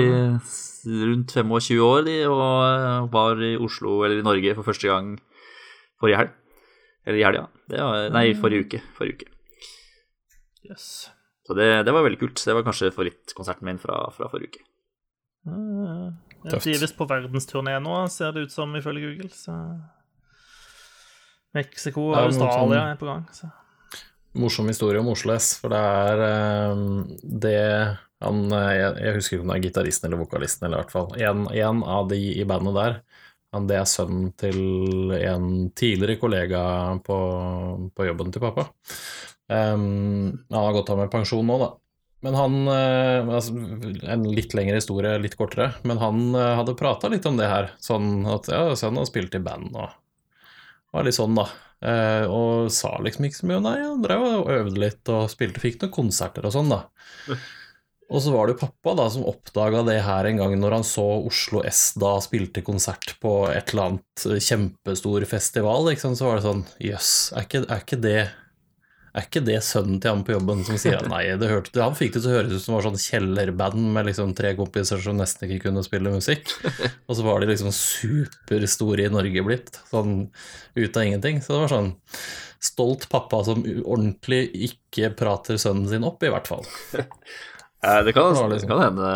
rundt 0.86 1.32
25 1.34 1.82
år, 1.82 2.04
de, 2.06 2.16
og 2.30 2.50
eh, 2.66 3.06
var 3.12 3.40
i 3.42 3.56
Oslo, 3.58 4.00
eller 4.06 4.20
i 4.20 4.26
Norge, 4.26 4.54
for 4.58 4.66
første 4.66 4.90
gang 4.90 5.16
forrige 6.00 6.20
helg. 6.20 6.36
Eller 7.06 7.20
i 7.20 7.26
helga. 7.26 7.46
Ja. 7.70 7.88
nei, 8.14 8.28
forrige 8.38 8.66
uke. 8.66 8.82
Forrige 8.96 9.20
uke. 9.20 9.32
Yes. 10.66 10.87
Så 11.46 11.54
det, 11.54 11.68
det 11.87 11.94
var 11.94 12.02
veldig 12.06 12.18
kult. 12.18 12.42
Det 12.42 12.54
var 12.54 12.64
kanskje 12.66 12.90
favorittkonserten 12.90 13.68
min 13.68 13.78
fra, 13.82 14.00
fra 14.14 14.30
forrige 14.32 14.56
uke. 14.56 14.64
Uh, 15.46 16.11
Tøft. 16.50 16.66
de 16.66 16.75
er 16.75 16.82
visst 16.82 16.96
på 16.99 17.06
verdensturné 17.06 17.76
nå, 17.82 18.00
ser 18.11 18.35
det 18.35 18.49
ut 18.49 18.54
som, 18.54 18.75
ifølge 18.75 19.04
Google. 19.06 19.30
Så 19.30 19.54
Mexico 21.54 22.08
og 22.11 22.18
Australia 22.25 22.88
er 22.90 22.99
på 22.99 23.06
gang. 23.06 23.23
Så. 23.32 23.49
morsom 24.37 24.66
historie 24.68 25.00
om 25.00 25.08
Oslo 25.08 25.32
S, 25.38 25.54
for 25.61 25.73
det 25.73 25.78
er 25.80 26.25
eh, 26.26 26.82
det 27.46 27.61
han, 28.25 28.42
eh, 28.49 28.73
jeg, 28.78 28.90
jeg 29.04 29.16
husker 29.18 29.37
ikke 29.37 29.44
om 29.44 29.52
det 29.52 29.58
er 29.58 29.66
gitaristen 29.66 30.08
eller 30.08 30.23
vokalisten, 30.25 30.66
eller 30.66 30.78
i 30.78 30.85
hvert 30.85 30.94
fall 30.94 31.16
en, 31.28 31.46
en 31.52 31.82
av 31.96 32.11
de 32.12 32.20
i 32.32 32.44
bandet 32.49 32.76
der. 32.78 33.00
Han, 33.54 33.68
det 33.70 33.78
er 33.78 33.88
sønnen 33.88 34.30
til 34.40 35.12
en 35.16 35.49
tidligere 35.76 36.20
kollega 36.20 36.61
på, 37.06 37.18
på 37.94 38.08
jobben 38.08 38.32
til 38.35 38.42
pappa. 38.42 38.68
Um, 39.46 40.46
han 40.50 40.58
har 40.58 40.75
gått 40.75 40.90
av 40.90 40.99
med 41.00 41.12
pensjon 41.12 41.46
nå, 41.46 41.58
da. 41.62 41.70
Men 42.25 42.35
han 42.35 42.54
eh, 42.73 43.28
altså, 43.28 43.52
En 44.11 44.25
litt 44.35 44.54
lengre 44.56 44.80
historie, 44.80 45.12
litt 45.23 45.37
kortere. 45.38 45.70
Men 45.87 46.00
han 46.02 46.25
eh, 46.35 46.54
hadde 46.58 46.75
prata 46.78 47.11
litt 47.12 47.28
om 47.28 47.38
det 47.38 47.50
her. 47.50 47.70
Sånn 47.82 48.26
at 48.32 48.50
ja, 48.50 48.64
sønnen 48.75 49.04
har 49.04 49.11
spilt 49.11 49.37
i 49.37 49.42
band 49.44 49.76
og 49.76 49.94
var 50.96 51.06
litt 51.06 51.18
sånn, 51.18 51.37
da. 51.37 51.46
Uh, 51.76 52.25
og 52.32 52.70
sa 52.73 52.94
liksom 53.04 53.26
ikke 53.28 53.37
så 53.42 53.49
mye. 53.50 53.61
Nei, 53.62 53.76
han 53.85 54.02
drev 54.02 54.25
og 54.25 54.50
øvde 54.54 54.80
litt 54.80 55.12
og 55.12 55.28
spilte, 55.30 55.61
fikk 55.61 55.82
noen 55.82 55.92
konserter 55.92 56.49
og 56.49 56.54
sånn, 56.54 56.73
da. 56.73 57.37
Og 58.06 58.20
så 58.22 58.30
var 58.30 58.46
det 58.46 58.54
jo 58.54 58.60
pappa 58.68 58.92
da 59.00 59.08
som 59.10 59.25
oppdaga 59.26 59.80
det 59.88 59.96
her 60.06 60.28
en 60.30 60.38
gang 60.38 60.52
når 60.62 60.76
han 60.78 60.84
så 60.86 61.02
Oslo 61.26 61.64
S 61.66 61.88
da 61.98 62.12
spilte 62.22 62.62
konsert 62.62 63.16
på 63.22 63.32
et 63.50 63.72
eller 63.75 63.88
annet 63.90 64.26
eh, 64.30 64.38
kjempestor 64.38 65.26
festival. 65.26 65.90
Sant? 65.98 66.20
Så 66.20 66.28
var 66.28 66.38
det 66.38 66.46
sånn 66.46 66.62
Jøss, 66.86 67.14
er, 67.34 67.48
ikke- 67.48 67.66
er 67.66 67.82
ikke 67.82 67.98
det 68.04 68.18
er 69.16 69.25
ikke 69.25 69.40
det 69.46 69.56
sønnen 69.64 69.96
til 69.96 70.12
han 70.12 70.22
på 70.28 70.34
jobben 70.34 70.58
som 70.68 70.76
sier 70.76 71.00
nei, 71.08 71.22
det 71.40 71.48
hørte, 71.48 71.80
han 71.80 71.94
fikk 71.96 72.12
det 72.12 72.20
til 72.20 72.34
å 72.34 72.36
høres 72.36 72.50
ut 72.52 72.60
som 72.60 72.75
det 72.75 72.76
var 72.76 72.84
sånn 72.90 73.00
kjellerband 73.00 73.86
med 73.94 74.04
liksom 74.10 74.34
tre 74.36 74.50
kompiser 74.58 75.00
som 75.00 75.16
nesten 75.16 75.48
ikke 75.48 75.70
kunne 75.70 75.80
spille 75.86 76.12
musikk. 76.12 76.52
Og 77.08 77.16
så 77.16 77.25
var 77.25 77.40
de 77.40 77.48
liksom 77.48 77.72
superstore 77.72 79.06
i 79.08 79.14
Norge 79.14 79.40
blitt, 79.46 79.78
sånn 79.88 80.26
ut 80.76 80.98
av 81.00 81.06
ingenting. 81.08 81.40
Så 81.40 81.54
det 81.56 81.62
var 81.64 81.72
sånn 81.72 81.90
stolt 82.60 83.08
pappa 83.08 83.40
som 83.48 83.64
ordentlig 83.88 84.42
ikke 84.68 85.08
prater 85.16 85.56
sønnen 85.64 85.88
sin 85.88 86.04
opp, 86.04 86.20
i 86.20 86.34
hvert 86.36 86.52
fall. 86.52 86.68
Eh, 87.87 88.00
Det 88.07 88.12
kan, 88.16 88.35
Det 88.50 88.62
kan 88.69 88.83
hende 88.83 89.11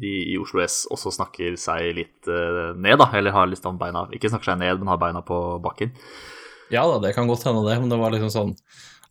de 0.00 0.12
i 0.32 0.36
Oslo 0.40 0.62
S 0.64 0.86
også 0.90 1.12
snakker 1.14 1.54
seg 1.60 1.90
litt 1.98 2.28
eh, 2.32 2.72
ned, 2.74 2.98
da. 2.98 3.10
Eller 3.14 3.34
har 3.36 3.46
litt 3.50 3.64
om 3.68 3.78
beina 3.78 4.06
Ikke 4.16 4.30
snakker 4.32 4.52
seg 4.54 4.58
ned, 4.62 4.78
men 4.80 4.88
har 4.88 4.98
beina 5.00 5.22
på 5.26 5.38
bakken. 5.62 5.92
Ja 6.72 6.82
da, 6.90 6.98
det 7.04 7.12
kan 7.14 7.28
godt 7.30 7.44
hende 7.46 7.62
det, 7.68 7.76
men 7.78 7.92
det 7.92 7.98
var 8.00 8.10
liksom 8.16 8.32
sånn 8.34 8.54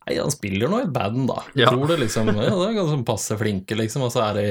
Nei, 0.05 0.19
han 0.21 0.29
spiller 0.29 0.69
nå 0.69 0.83
i 0.83 0.89
band, 0.93 1.23
da. 1.31 1.39
Ja. 1.57 1.71
Tror 1.73 1.87
det 1.89 1.95
liksom 2.03 2.27
ja, 2.29 2.43
Det 2.51 2.65
er 2.67 2.75
ganske 2.77 2.99
passe 3.07 3.33
flinke, 3.39 3.73
liksom. 3.79 4.03
Og 4.05 4.11
så 4.13 4.21
er 4.21 4.35
de 4.37 4.43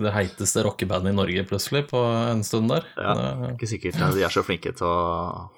det 0.00 0.12
heiteste 0.14 0.62
rockebandet 0.64 1.12
i 1.12 1.16
Norge 1.18 1.42
plutselig 1.50 1.82
på 1.90 2.00
en 2.30 2.40
stund 2.46 2.70
der. 2.72 2.86
Ja. 2.96 3.12
Det- 3.18 3.26
er 3.26 3.52
Ikke 3.58 3.68
sikkert 3.68 3.98
de 4.16 4.24
er 4.24 4.32
så 4.32 4.44
flinke 4.46 4.72
til 4.78 4.86
å 4.88 5.50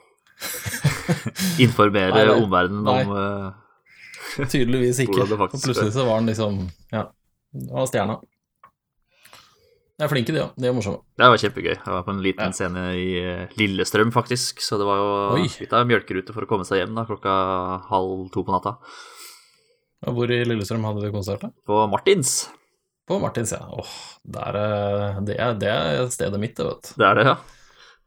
informere 1.66 2.34
omverdenen 2.40 2.88
om 2.90 3.12
eh, 3.16 3.50
Tydeligvis 4.52 5.00
ikke. 5.04 5.24
Og 5.26 5.48
plutselig 5.52 5.92
så 5.94 6.04
var 6.08 6.20
han 6.20 6.28
liksom 6.30 6.60
Ja, 6.92 7.06
det 7.52 7.70
var 7.72 7.88
stjerna. 7.90 8.18
De 10.00 10.06
er 10.06 10.10
flinke, 10.10 10.32
de 10.34 10.40
òg. 10.42 10.54
De 10.58 10.66
er 10.66 10.72
morsomme. 10.74 11.02
Det 11.20 11.26
var 11.30 11.38
kjempegøy. 11.38 11.74
Jeg 11.76 11.92
var 11.94 12.02
på 12.06 12.10
en 12.14 12.22
liten 12.24 12.48
Ja. 12.48 12.54
scene 12.56 12.84
i 12.98 13.08
eh, 13.20 13.52
Lillestrøm, 13.60 14.10
faktisk. 14.14 14.62
Så 14.64 14.78
det 14.80 14.86
var 14.88 14.98
jo 14.98 15.42
litt 15.44 15.74
av 15.76 15.84
mjølkerute 15.86 16.32
for 16.34 16.42
å 16.46 16.48
komme 16.50 16.64
seg 16.66 16.80
hjem 16.80 16.96
da, 16.96 17.04
klokka 17.06 17.34
halv 17.90 18.24
to 18.34 18.42
på 18.42 18.54
natta. 18.56 18.72
Og 20.08 20.16
Hvor 20.16 20.32
i 20.34 20.40
Lillestrøm 20.48 20.82
hadde 20.88 21.04
du 21.04 21.12
konsert? 21.14 21.44
da? 21.44 21.52
På 21.68 21.84
Martins. 21.92 22.48
På 23.06 23.20
Martins, 23.22 23.52
ja. 23.54 23.60
Åh, 23.68 23.92
der, 24.24 24.58
er- 24.58 25.20
det, 25.28 25.36
er, 25.38 25.54
det 25.60 25.70
er 25.70 26.08
stedet 26.10 26.40
mitt, 26.40 26.56
det, 26.56 26.66
vet 26.66 26.88
du. 26.88 26.94
Det 26.98 27.06
er 27.06 27.20
det, 27.20 27.26
ja. 27.28 27.36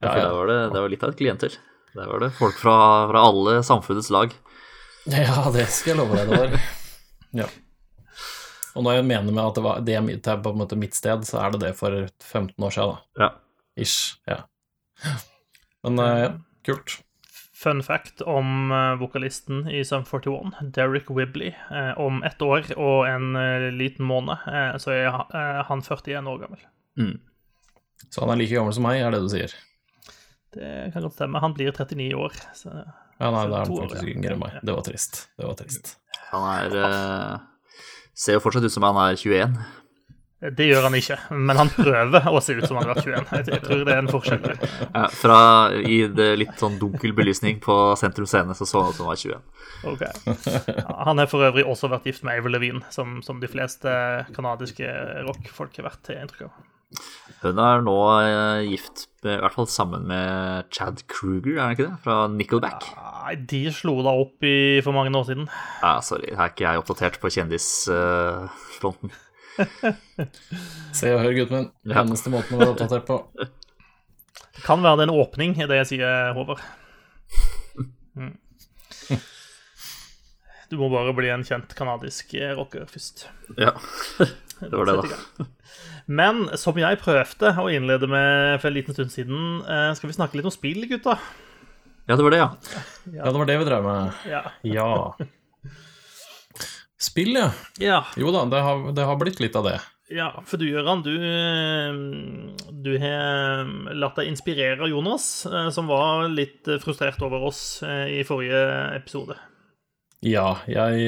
Ja, 0.03 0.09
ja. 0.09 0.25
Der 0.25 0.33
var 0.35 0.47
det, 0.51 0.57
det 0.73 0.81
var 0.83 0.91
litt 0.91 1.03
av 1.05 1.13
et 1.13 1.21
klienter. 1.21 1.55
Der 1.95 2.09
var 2.11 2.19
det 2.25 2.33
folk 2.35 2.57
fra, 2.59 2.75
fra 3.13 3.21
alle 3.29 3.61
samfunnets 3.63 4.09
lag. 4.11 4.33
Ja, 5.13 5.45
det 5.53 5.67
skal 5.69 5.93
jeg 5.93 5.99
love 6.01 6.17
deg 6.17 6.31
det 6.31 6.41
var. 6.41 6.59
Ja. 7.41 7.45
Og 8.75 8.83
når 8.83 8.97
jeg 8.97 9.07
mener 9.07 9.31
med 9.31 9.43
at 9.43 9.57
det, 9.57 9.63
var, 9.63 9.81
det 9.87 9.95
er 9.95 10.05
det 10.07 10.31
er 10.31 10.43
på 10.43 10.51
en 10.51 10.59
måte 10.59 10.77
mitt 10.79 10.95
sted, 10.95 11.23
så 11.27 11.39
er 11.43 11.53
det 11.53 11.61
det 11.63 11.73
for 11.79 12.05
15 12.23 12.55
år 12.63 12.73
siden, 12.75 12.95
da. 12.95 13.23
Ja. 13.23 13.29
Ish. 13.79 14.15
Ja. 14.27 14.37
Men 15.83 15.99
eh, 15.99 16.19
ja, 16.23 16.31
kult. 16.67 16.97
Fun 17.55 17.83
fact 17.83 18.23
om 18.27 18.71
eh, 18.71 18.95
vokalisten 18.99 19.63
i 19.71 19.83
Sum 19.87 20.03
41, 20.07 20.51
Derek 20.75 21.11
Wibley. 21.11 21.53
Eh, 21.71 21.93
om 21.99 22.23
ett 22.23 22.41
år 22.43 22.67
og 22.75 23.07
en 23.07 23.35
eh, 23.39 23.69
liten 23.75 24.07
måned 24.07 24.43
eh, 24.47 24.75
så 24.81 24.91
er 24.95 25.07
eh, 25.07 25.61
han 25.69 25.83
41 25.83 26.27
år 26.31 26.43
gammel. 26.43 26.67
Mm. 26.99 27.15
Så 28.09 28.23
han 28.23 28.35
er 28.35 28.41
like 28.43 28.55
gammel 28.55 28.75
som 28.75 28.87
meg, 28.87 28.99
er 29.03 29.15
det 29.15 29.23
du 29.23 29.31
sier? 29.31 29.55
Det 30.55 30.91
kan 30.93 31.03
godt 31.03 31.15
stemme. 31.15 31.43
Han 31.43 31.55
blir 31.55 31.71
39 31.71 32.11
år. 32.15 32.35
Så 32.55 32.71
Ja, 33.15 33.31
nei, 33.31 33.45
det 33.47 33.55
er 33.55 33.63
han 33.63 33.71
år, 33.71 33.87
faktisk 33.87 34.03
ja. 34.03 34.11
yngre 34.11 34.35
enn 34.35 34.41
meg. 34.41 34.59
Det 34.65 34.75
var 34.75 34.85
trist. 34.85 35.23
Det 35.39 35.47
var 35.47 35.55
trist. 35.59 35.95
Han 36.33 36.45
er 36.51 36.77
uh, 36.83 37.41
Ser 38.15 38.37
jo 38.37 38.43
fortsatt 38.43 38.65
ut 38.67 38.73
som 38.73 38.85
han 38.87 38.99
er 38.99 39.17
21. 39.19 39.55
det 40.55 40.67
gjør 40.67 40.85
han 40.85 40.95
ikke, 40.95 41.15
men 41.47 41.57
han 41.57 41.71
prøver 41.73 42.27
å 42.31 42.41
se 42.43 42.53
ut 42.55 42.67
som 42.67 42.77
han 42.77 42.85
har 42.85 42.93
vært 42.93 43.07
21. 43.07 43.49
Jeg, 43.49 43.61
tror 43.63 43.81
det 43.87 43.95
er 43.95 44.01
en 44.03 44.11
forskjell. 44.11 44.45
Ja, 44.83 45.05
fra 45.15 45.39
I 45.79 45.97
det 46.11 46.27
litt 46.39 46.59
sånn 46.59 46.77
dunkel 46.79 47.15
belysning 47.17 47.59
på 47.63 47.77
Sentrum 47.99 48.27
Scene 48.29 48.55
så 48.55 48.67
så 48.67 48.83
han 48.83 48.93
ut 48.93 48.99
som 48.99 49.07
han 49.07 49.13
var 49.13 49.23
21. 49.23 49.49
Okay. 49.95 50.77
Han 51.07 51.23
har 51.23 51.31
for 51.31 51.47
øvrig 51.47 51.65
også 51.67 51.91
vært 51.91 52.07
gift 52.11 52.27
med 52.27 52.39
Avril 52.39 52.57
Levine, 52.59 52.83
som, 52.93 53.19
som 53.25 53.39
de 53.43 53.51
fleste 53.51 53.91
kanadiske 54.35 54.91
rockfolk 55.27 55.79
har 55.79 55.89
vært, 55.89 56.03
til 56.07 56.19
inntrykk 56.19 56.47
av. 56.49 56.63
Hun 57.41 57.59
er 57.61 57.83
nå 57.85 57.95
eh, 58.21 58.65
gift, 58.71 59.05
i 59.25 59.35
hvert 59.41 59.53
fall 59.53 59.67
sammen 59.69 60.05
med 60.09 60.69
Chad 60.73 61.03
Kruger, 61.11 61.57
er 61.59 61.73
det 61.73 61.75
ikke 61.75 61.89
det? 61.89 61.99
Fra 62.05 62.15
Nickelback. 62.31 62.87
Nei, 62.95 63.35
de 63.51 63.61
slo 63.73 63.97
da 64.05 64.13
opp 64.21 64.45
i 64.45 64.81
for 64.85 64.95
mange 64.95 65.13
år 65.17 65.27
siden. 65.27 65.49
Ja, 65.81 65.97
sorry, 66.05 66.31
her 66.31 66.47
er 66.47 66.53
ikke 66.53 66.65
jeg 66.67 66.81
oppdatert 66.81 67.19
på 67.21 67.31
kjendisfronten. 67.35 69.13
Se 70.99 71.11
og 71.15 71.21
hør, 71.23 71.35
gutten 71.37 71.57
min. 71.57 71.69
Ja. 71.87 72.01
eneste 72.03 72.33
måten 72.33 72.57
å 72.57 72.61
være 72.61 72.73
oppdatert 72.75 73.07
på. 73.07 73.19
Kan 74.65 74.83
være 74.85 75.01
det 75.01 75.07
en 75.09 75.15
åpning 75.19 75.55
i 75.59 75.67
det 75.69 75.81
jeg 75.83 75.91
sier, 75.95 76.33
Håvard. 76.37 76.63
Mm. 78.15 78.35
Du 80.65 80.79
må 80.79 80.87
bare 80.89 81.11
bli 81.13 81.29
en 81.29 81.43
kjent 81.45 81.75
kanadisk 81.77 82.31
rocker 82.57 82.87
først. 82.89 83.27
Ja, 83.53 83.75
det 84.17 84.71
var 84.73 84.89
det, 84.89 84.95
da. 84.97 85.45
Men 86.05 86.45
som 86.61 86.77
jeg 86.77 86.99
prøvde 87.01 87.51
å 87.57 87.69
innlede 87.73 88.07
med 88.09 88.59
for 88.61 88.69
en 88.69 88.75
liten 88.77 88.93
stund 88.93 89.13
siden, 89.13 89.63
eh, 89.65 89.89
skal 89.97 90.11
vi 90.11 90.17
snakke 90.17 90.37
litt 90.37 90.45
om 90.45 90.53
spill, 90.53 90.85
gutta? 90.89 91.17
Ja, 92.05 92.13
det 92.13 92.21
var 92.21 92.35
det, 92.35 92.41
ja. 92.43 92.49
Ja, 93.09 93.31
det 93.31 93.39
var 93.39 93.49
det 93.49 93.57
vi 93.57 93.65
drev 93.65 93.87
med. 93.87 94.19
Ja. 94.29 94.43
Ja. 94.61 94.89
Spill, 97.01 97.33
ja. 97.33 97.49
ja. 97.81 98.03
Jo 98.21 98.29
da, 98.33 98.45
det 98.49 98.61
har, 98.61 98.85
det 98.93 99.09
har 99.09 99.17
blitt 99.21 99.41
litt 99.41 99.57
av 99.57 99.65
det. 99.65 99.79
Ja, 100.13 100.29
for 100.45 100.61
du, 100.61 100.67
Gøran, 100.69 101.01
du, 101.01 101.15
eh, 101.17 102.69
du 102.69 102.91
har 103.01 103.65
latt 103.97 104.21
deg 104.21 104.29
inspirere 104.29 104.85
av 104.85 104.93
Jonas, 104.93 105.47
eh, 105.49 105.71
som 105.73 105.89
var 105.89 106.29
litt 106.29 106.69
frustrert 106.85 107.17
over 107.25 107.49
oss 107.49 107.81
i 107.81 108.21
forrige 108.27 108.61
episode. 108.93 109.39
Ja, 110.25 110.55
jeg, 110.65 111.01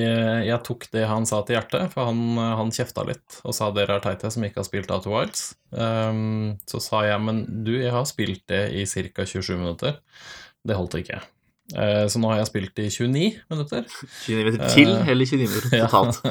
jeg 0.45 0.57
tok 0.67 0.83
det 0.93 1.07
han 1.09 1.25
sa 1.25 1.39
til 1.47 1.55
hjertet, 1.57 1.87
for 1.93 2.05
han, 2.11 2.19
han 2.37 2.69
kjefta 2.75 3.01
litt 3.07 3.39
og 3.47 3.55
sa 3.57 3.71
dere 3.73 3.95
er 3.97 4.03
teite 4.03 4.29
som 4.33 4.43
ikke 4.45 4.61
har 4.61 4.67
spilt 4.67 4.91
Out 4.93 5.07
of 5.09 5.15
Wilds. 5.15 5.47
Um, 5.73 6.51
så 6.69 6.81
sa 6.83 6.99
jeg 7.07 7.23
men 7.25 7.39
du, 7.65 7.73
jeg 7.79 7.93
har 7.95 8.05
spilt 8.09 8.43
det 8.51 8.67
i 8.77 8.85
ca. 8.85 9.25
27 9.25 9.55
minutter. 9.57 9.97
Det 10.67 10.77
holdt 10.77 10.99
ikke. 11.01 11.23
Uh, 11.73 12.05
så 12.07 12.21
nå 12.21 12.29
har 12.31 12.43
jeg 12.43 12.47
spilt 12.51 12.75
det 12.77 12.85
i 12.87 12.93
29 12.93 13.41
minutter. 13.51 13.89
29 13.89 14.37
minutter 14.37 14.71
til, 14.77 14.93
eller 14.93 15.31
29 15.33 15.41
minutter 15.49 15.77
Ja. 15.81 15.89
totalt? 15.89 16.21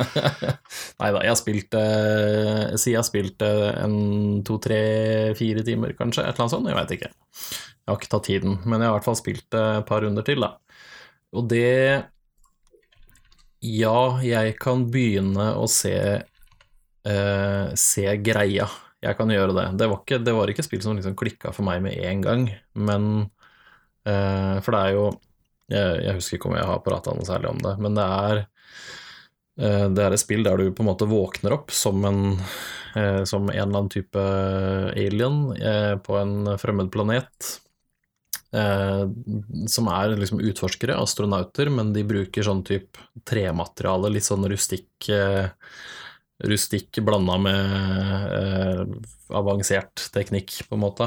Nei 1.03 1.11
da, 1.13 1.21
jeg 1.27 1.33
har 1.35 1.41
spilt 1.43 1.77
eh, 1.77 2.63
Si 2.81 2.95
jeg 2.95 3.01
har 3.03 3.05
spilt 3.11 3.43
eh, 3.45 3.69
en 3.83 3.99
to, 4.47 4.57
tre, 4.65 4.81
fire 5.37 5.67
timer, 5.67 5.93
kanskje. 5.99 6.23
Et 6.23 6.31
eller 6.33 6.47
annet 6.47 6.55
sånt. 6.55 6.71
Jeg 6.71 6.79
veit 6.79 6.95
ikke. 7.01 7.11
Jeg 7.11 7.91
har 7.91 7.99
ikke 8.01 8.15
tatt 8.15 8.31
tiden, 8.31 8.61
men 8.65 8.79
jeg 8.79 8.87
har 8.89 8.95
i 8.95 9.01
hvert 9.01 9.11
fall 9.11 9.19
spilt 9.19 9.59
eh, 9.59 9.73
et 9.83 9.89
par 9.91 10.07
runder 10.07 10.25
til, 10.31 10.47
da. 10.47 10.55
Og 11.37 11.51
det 11.51 11.67
Ja, 13.65 14.19
jeg 14.23 14.57
kan 14.61 14.85
begynne 14.93 15.53
å 15.59 15.67
se 15.71 15.95
uh, 17.09 17.75
Se 17.79 18.07
greia. 18.23 18.69
Jeg 19.05 19.17
kan 19.19 19.31
gjøre 19.31 19.55
det. 19.57 19.67
Det 19.81 19.89
var 19.91 20.01
ikke, 20.03 20.19
det 20.25 20.35
var 20.35 20.51
ikke 20.51 20.65
spill 20.67 20.83
som 20.85 20.97
liksom 20.99 21.17
klikka 21.19 21.53
for 21.55 21.67
meg 21.69 21.83
med 21.85 21.99
en 22.09 22.23
gang, 22.25 22.47
men 22.75 23.09
uh, 24.09 24.57
For 24.65 24.73
det 24.75 24.83
er 24.83 24.97
jo 24.97 25.07
jeg, 25.67 25.97
jeg 26.07 26.15
husker 26.21 26.39
ikke 26.39 26.51
om 26.53 26.57
jeg 26.61 26.69
har 26.69 26.83
prata 26.85 27.13
noe 27.17 27.27
særlig 27.27 27.49
om 27.51 27.59
det, 27.65 27.73
men 27.83 27.97
det 27.99 28.05
er 28.07 28.45
Eh, 29.57 29.89
Det 29.89 30.03
er 30.05 30.13
et 30.13 30.21
spill 30.21 30.45
der 30.45 30.59
du 30.61 30.71
på 30.73 30.85
en 30.85 30.91
måte 30.91 31.09
våkner 31.09 31.55
opp 31.57 31.73
som 31.73 32.03
en, 32.05 32.21
eh, 32.97 33.23
som 33.25 33.49
en 33.49 33.55
eller 33.55 33.65
annen 33.67 33.93
type 33.93 34.25
alien 34.93 35.39
eh, 35.57 35.95
på 35.97 36.19
en 36.21 36.59
fremmed 36.61 36.91
planet. 36.93 37.53
Eh, 38.55 39.05
som 39.69 39.89
er 39.91 40.15
liksom 40.17 40.41
utforskere, 40.41 40.97
astronauter, 41.03 41.71
men 41.73 41.93
de 41.97 42.05
bruker 42.07 42.47
sånn 42.47 42.63
type 42.67 43.01
tremateriale, 43.27 44.13
litt 44.15 44.29
sånn 44.29 44.47
rustikk 44.51 45.11
eh, 45.13 45.49
Rustikk 46.45 46.99
blanda 47.01 47.39
med 47.41 48.33
eh, 48.37 48.81
avansert 49.33 50.03
teknikk, 50.13 50.59
på 50.69 50.77
en 50.77 50.83
måte. 50.83 51.07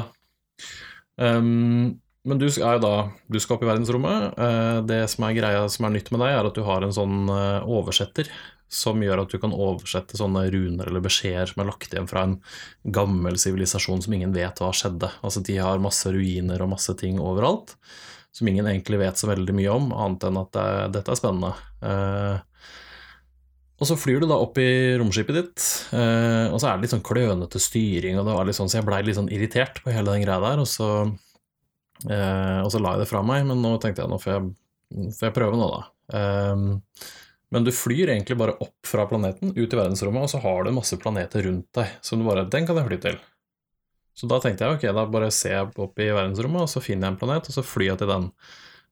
Um, 1.14 2.00
men 2.26 2.40
du 2.40 2.46
er 2.48 2.76
jo 2.76 2.82
da 2.82 2.94
Du 3.30 3.38
skal 3.40 3.56
opp 3.56 3.62
i 3.62 3.68
verdensrommet. 3.68 4.34
Eh, 4.40 4.80
Det 4.90 4.98
som 5.12 5.28
er 5.28 5.36
greia 5.38 5.68
som 5.70 5.86
er 5.86 5.94
nytt 5.94 6.10
med 6.10 6.24
deg, 6.24 6.34
er 6.34 6.48
at 6.48 6.58
du 6.58 6.64
har 6.66 6.82
en 6.82 6.96
sånn 6.96 7.30
eh, 7.30 7.68
oversetter 7.78 8.32
som 8.70 9.00
gjør 9.02 9.24
at 9.24 9.32
du 9.32 9.38
kan 9.42 9.54
oversette 9.54 10.18
sånne 10.18 10.44
runer 10.54 10.88
eller 10.88 11.02
beskjeder 11.04 11.50
som 11.50 11.62
er 11.62 11.70
lagt 11.72 11.90
igjen 11.90 12.08
fra 12.10 12.24
en 12.26 12.36
gammel 12.94 13.38
sivilisasjon 13.40 14.04
som 14.04 14.14
ingen 14.14 14.34
vet 14.36 14.62
hva 14.62 14.70
skjedde. 14.76 15.10
Altså 15.26 15.42
de 15.46 15.58
har 15.58 15.82
masse 15.82 16.10
ruiner 16.10 16.62
og 16.62 16.72
masse 16.74 16.94
ting 17.00 17.18
overalt 17.22 17.74
som 18.30 18.46
ingen 18.46 18.68
egentlig 18.70 19.00
vet 19.00 19.18
så 19.18 19.26
veldig 19.26 19.56
mye 19.58 19.72
om, 19.74 19.88
annet 19.90 20.28
enn 20.28 20.38
at 20.38 20.52
det, 20.54 20.68
dette 20.94 21.10
er 21.10 21.18
spennende. 21.18 21.50
Eh, 21.82 22.68
og 23.80 23.88
så 23.88 23.96
flyr 23.98 24.22
du 24.22 24.28
da 24.30 24.36
opp 24.38 24.60
i 24.62 24.68
romskipet 25.00 25.34
ditt, 25.34 25.64
eh, 25.98 26.46
og 26.46 26.60
så 26.60 26.68
er 26.68 26.76
det 26.76 26.84
litt 26.84 26.92
sånn 26.94 27.02
klønete 27.02 27.58
styring, 27.58 28.20
og 28.20 28.28
det 28.28 28.36
var 28.36 28.46
litt 28.46 28.58
sånn, 28.58 28.70
så 28.70 28.78
jeg 28.78 28.86
blei 28.86 29.00
litt 29.02 29.18
sånn 29.18 29.32
irritert 29.34 29.82
på 29.82 29.90
hele 29.90 30.14
den 30.14 30.22
greia 30.22 30.38
der, 30.44 30.62
og 30.62 30.70
så 30.70 30.90
Eh, 32.08 32.60
og 32.64 32.70
så 32.72 32.80
la 32.80 32.94
jeg 32.94 33.04
det 33.04 33.10
fra 33.10 33.22
meg, 33.26 33.44
men 33.48 33.60
nå 33.60 33.74
tenkte 33.80 34.04
jeg 34.04 34.12
nå 34.12 34.20
får 34.22 34.32
jeg, 34.32 34.52
får 35.18 35.28
jeg 35.28 35.36
prøve 35.36 35.58
nå, 35.60 35.68
da. 35.74 35.82
Men 37.50 37.66
du 37.66 37.72
flyr 37.74 38.12
egentlig 38.12 38.36
bare 38.38 38.54
opp 38.62 38.86
fra 38.86 39.06
planeten, 39.10 39.50
ut 39.56 39.72
i 39.72 39.78
verdensrommet, 39.78 40.22
og 40.22 40.30
så 40.30 40.40
har 40.44 40.64
du 40.64 40.72
masse 40.74 40.96
planeter 41.02 41.44
rundt 41.48 41.66
deg 41.74 41.96
som 42.06 42.20
du 42.20 42.26
bare 42.28 42.46
Den 42.46 42.68
kan 42.68 42.78
jeg 42.78 42.86
fly 42.86 42.98
til. 43.02 43.18
Så 44.14 44.28
da 44.30 44.38
tenkte 44.42 44.66
jeg 44.66 44.76
ok, 44.76 44.84
da 44.94 45.06
bare 45.10 45.30
ser 45.34 45.56
jeg 45.56 45.70
opp 45.82 45.98
i 46.02 46.10
verdensrommet, 46.12 46.66
og 46.66 46.70
så 46.70 46.82
finner 46.84 47.08
jeg 47.08 47.14
en 47.14 47.20
planet, 47.22 47.50
og 47.50 47.56
så 47.56 47.64
flyr 47.66 47.92
jeg 47.92 48.02
til 48.02 48.10
den. 48.10 48.28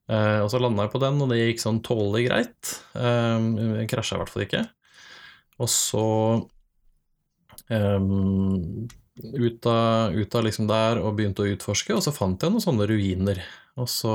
Eh, 0.09 0.41
og 0.41 0.51
så 0.51 0.61
landa 0.63 0.87
jeg 0.87 0.95
på 0.95 1.03
den, 1.03 1.23
og 1.23 1.31
det 1.31 1.41
gikk 1.43 1.63
sånn 1.63 1.83
tålelig 1.85 2.25
greit. 2.27 2.75
Eh, 2.97 3.85
krasja 3.91 4.17
i 4.17 4.23
hvert 4.23 4.33
fall 4.33 4.47
ikke. 4.47 4.63
Og 5.59 5.71
så 5.71 6.07
eh, 7.75 8.09
ut 9.19 9.69
av, 9.69 10.17
ut 10.17 10.39
av 10.39 10.47
liksom 10.47 10.71
der 10.71 11.03
og 11.03 11.15
begynte 11.19 11.45
å 11.45 11.53
utforske, 11.53 11.95
og 11.95 12.05
så 12.07 12.15
fant 12.15 12.43
jeg 12.43 12.55
noen 12.55 12.65
sånne 12.65 12.89
ruiner. 12.91 13.43
Og 13.79 13.91
så 13.93 14.15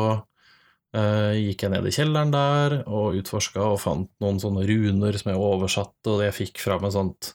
gikk 0.94 1.64
jeg 1.66 1.72
ned 1.74 1.88
i 1.90 1.94
kjelleren 1.96 2.34
der 2.34 2.76
og 2.84 3.16
utforska 3.18 3.64
og 3.74 3.80
fant 3.82 4.12
noen 4.22 4.38
sånne 4.42 4.66
runer 4.70 5.16
som 5.18 5.32
jeg 5.32 5.42
oversatte, 5.42 6.12
og 6.12 6.22
jeg 6.22 6.36
fikk 6.38 6.62
fram 6.62 6.86
et 6.86 6.94
sånt 6.94 7.32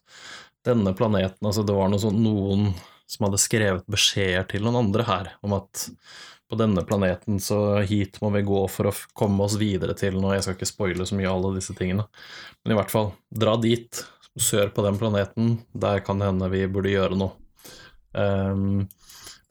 Denne 0.66 0.92
planeten 0.94 1.48
Altså, 1.48 1.64
det 1.66 1.74
var 1.74 1.90
noe 1.90 2.02
sånt, 2.02 2.20
noen 2.22 2.68
som 3.08 3.26
hadde 3.26 3.40
skrevet 3.40 3.86
beskjeder 3.90 4.46
til 4.50 4.62
noen 4.66 4.82
andre 4.84 5.06
her 5.08 5.30
om 5.42 5.56
at 5.56 5.88
på 6.48 6.56
denne 6.56 6.82
planeten, 6.88 7.40
så 7.40 7.80
hit 7.84 8.20
må 8.24 8.30
vi 8.32 8.44
gå 8.46 8.60
for 8.72 8.88
å 8.88 8.94
komme 9.16 9.44
oss 9.44 9.58
videre 9.60 9.92
til 9.98 10.16
noe. 10.16 10.32
Jeg 10.36 10.46
skal 10.46 10.56
ikke 10.56 10.68
spoile 10.70 11.06
så 11.08 11.16
mye 11.18 11.28
av 11.28 11.36
alle 11.36 11.58
disse 11.58 11.74
tingene, 11.76 12.06
men 12.64 12.72
i 12.72 12.78
hvert 12.78 12.92
fall, 12.92 13.10
dra 13.28 13.56
dit, 13.60 14.00
sør 14.38 14.70
på 14.72 14.84
den 14.86 14.96
planeten, 15.00 15.58
der 15.76 16.00
kan 16.06 16.20
det 16.20 16.30
hende 16.30 16.48
vi 16.52 16.62
burde 16.70 16.94
gjøre 16.94 17.18
noe. 17.20 17.34
Um, 18.16 18.86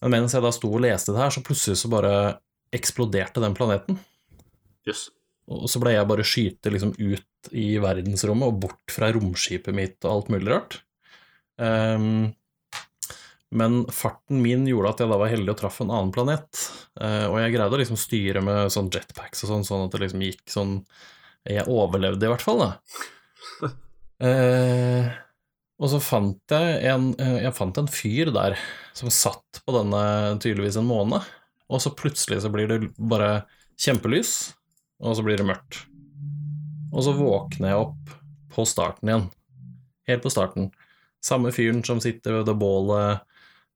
men 0.02 0.14
mens 0.14 0.34
jeg 0.34 0.46
da 0.46 0.52
sto 0.54 0.72
og 0.72 0.82
leste 0.86 1.14
det 1.14 1.22
her, 1.22 1.34
så 1.34 1.44
plutselig 1.46 1.78
så 1.82 1.92
bare 1.92 2.14
eksploderte 2.78 3.44
den 3.44 3.58
planeten. 3.58 4.00
Yes. 4.88 5.08
Og 5.48 5.68
så 5.72 5.80
ble 5.80 5.94
jeg 5.96 6.08
bare 6.10 6.26
skyte 6.28 6.72
liksom 6.74 6.94
ut 6.98 7.52
i 7.56 7.78
verdensrommet 7.80 8.50
og 8.50 8.60
bort 8.66 8.92
fra 8.92 9.10
romskipet 9.16 9.76
mitt 9.76 9.98
og 10.04 10.12
alt 10.12 10.32
mulig 10.34 10.52
rart. 10.52 10.82
Um, 11.58 12.34
men 13.56 13.86
farten 13.96 14.42
min 14.44 14.66
gjorde 14.68 14.92
at 14.92 15.02
jeg 15.02 15.12
da 15.12 15.20
var 15.22 15.32
heldig 15.32 15.54
og 15.54 15.60
traff 15.62 15.80
en 15.82 15.94
annen 15.94 16.12
planet. 16.16 16.64
Uh, 17.00 17.30
og 17.30 17.38
jeg 17.40 17.54
greide 17.56 17.78
å 17.78 17.80
liksom 17.80 18.00
styre 18.00 18.44
med 18.44 18.74
sånn 18.74 18.92
jetpacks 18.92 19.46
og 19.46 19.54
sånn, 19.54 19.64
sånn 19.68 19.86
at 19.86 19.96
det 19.96 20.04
liksom 20.04 20.26
gikk 20.28 20.44
sånn 20.52 20.74
Jeg 21.48 21.64
overlevde 21.72 22.28
i 22.28 22.32
hvert 22.34 22.44
fall, 22.44 22.66
da. 22.66 23.72
Uh, 24.20 25.08
og 25.84 25.94
så 25.94 26.02
fant 26.04 26.52
jeg 26.52 26.82
en, 26.92 27.14
eh, 27.22 27.38
jeg 27.46 27.56
fant 27.56 27.80
en 27.80 27.88
fyr 27.88 28.34
der 28.36 28.58
som 28.98 29.14
satt 29.14 29.62
på 29.64 29.76
denne 29.78 30.02
tydeligvis 30.44 30.80
en 30.82 30.90
måned, 30.90 31.24
og 31.68 31.84
så 31.84 31.92
plutselig 31.96 32.42
så 32.44 32.52
blir 32.54 32.70
det 32.72 32.92
bare 32.98 33.46
kjempelys, 33.80 34.54
og 35.04 35.18
så 35.18 35.26
blir 35.26 35.40
det 35.40 35.48
mørkt. 35.48 35.84
Og 36.94 37.04
så 37.06 37.14
våkner 37.16 37.74
jeg 37.74 37.88
opp 37.88 38.14
på 38.54 38.66
starten 38.66 39.12
igjen. 39.12 39.26
Helt 40.08 40.24
på 40.24 40.32
starten. 40.34 40.70
Samme 41.24 41.52
fyren 41.52 41.84
som 41.86 42.00
sitter 42.02 42.40
ved 42.40 42.48
det 42.48 42.56
bålet, 42.58 43.26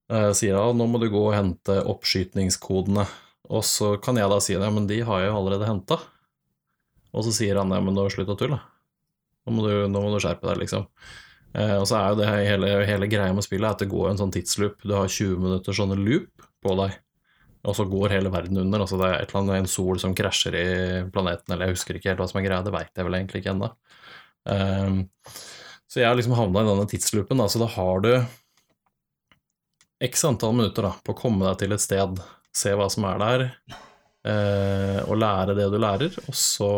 eh, 0.10 0.32
sier 0.38 0.58
at 0.58 0.78
nå 0.78 0.88
må 0.88 1.02
du 1.02 1.10
gå 1.12 1.26
og 1.28 1.36
hente 1.36 1.82
oppskytningskodene. 1.84 3.06
Og 3.52 3.66
så 3.68 3.98
kan 4.02 4.18
jeg 4.18 4.32
da 4.32 4.40
si 4.40 4.56
ja, 4.56 4.70
men 4.72 4.88
de 4.88 5.02
har 5.04 5.22
jeg 5.22 5.32
jo 5.32 5.40
allerede 5.42 5.68
henta. 5.68 6.00
Og 7.12 7.28
så 7.28 7.34
sier 7.36 7.60
han 7.60 7.74
ja, 7.76 7.82
men 7.84 7.98
da 7.98 8.08
slutt 8.10 8.32
å 8.32 8.38
tulle. 8.40 8.62
Nå 9.44 9.58
må 9.58 9.68
du, 9.68 9.74
nå 9.92 10.04
må 10.04 10.14
du 10.14 10.22
skjerpe 10.24 10.48
deg, 10.48 10.64
liksom. 10.64 10.88
Eh, 11.52 11.76
og 11.76 11.86
så 11.90 11.98
er 11.98 12.12
jo 12.12 12.20
det 12.22 12.30
hele, 12.32 12.72
hele 12.88 13.10
greia 13.12 13.36
med 13.36 13.44
spillet 13.44 13.74
at 13.74 13.84
det 13.84 13.92
går 13.92 14.12
en 14.12 14.22
sånn 14.22 14.32
tidsloop. 14.34 14.86
Du 14.86 14.96
har 14.96 15.12
20 15.12 15.42
minutter 15.42 15.76
sånne 15.76 15.98
loop 16.00 16.46
på 16.64 16.76
deg, 16.80 16.96
og 17.62 17.78
så 17.78 17.86
går 17.86 18.16
hele 18.16 18.32
verden 18.34 18.58
under. 18.64 18.84
Altså 18.84 18.98
det 18.98 19.08
er 19.08 19.20
et 19.20 19.30
eller 19.30 19.42
annet, 19.44 19.62
en 19.62 19.70
sol 19.70 20.00
som 20.02 20.16
krasjer 20.18 20.58
i 20.58 20.68
planeten, 21.14 21.54
eller 21.54 21.70
jeg 21.70 21.78
husker 21.78 21.98
ikke 21.98 22.12
helt 22.12 22.24
hva 22.24 22.30
som 22.32 22.42
er 22.42 22.48
greia, 22.48 22.66
det 22.66 22.74
veit 22.74 22.98
jeg 22.98 23.08
vel 23.08 23.18
egentlig 23.20 23.44
ikke 23.44 23.54
ennå. 23.54 23.70
Um, 24.50 25.04
så 25.92 26.02
jeg 26.02 26.10
har 26.10 26.18
liksom 26.18 26.34
havna 26.38 26.64
i 26.64 26.70
denne 26.72 26.88
tidsloopen, 26.90 27.42
da, 27.44 27.48
så 27.52 27.62
da 27.62 27.70
har 27.76 28.02
du 28.06 28.12
x 30.02 30.26
antall 30.26 30.58
minutter 30.58 30.90
da, 30.90 30.96
på 31.06 31.14
å 31.14 31.20
komme 31.20 31.46
deg 31.46 31.62
til 31.62 31.76
et 31.76 31.84
sted, 31.84 32.22
se 32.56 32.74
hva 32.78 32.90
som 32.90 33.06
er 33.12 33.22
der, 33.22 33.46
uh, 34.26 35.00
og 35.06 35.22
lære 35.22 35.58
det 35.60 35.70
du 35.70 35.78
lærer, 35.78 36.20
og 36.26 36.38
så, 36.38 36.74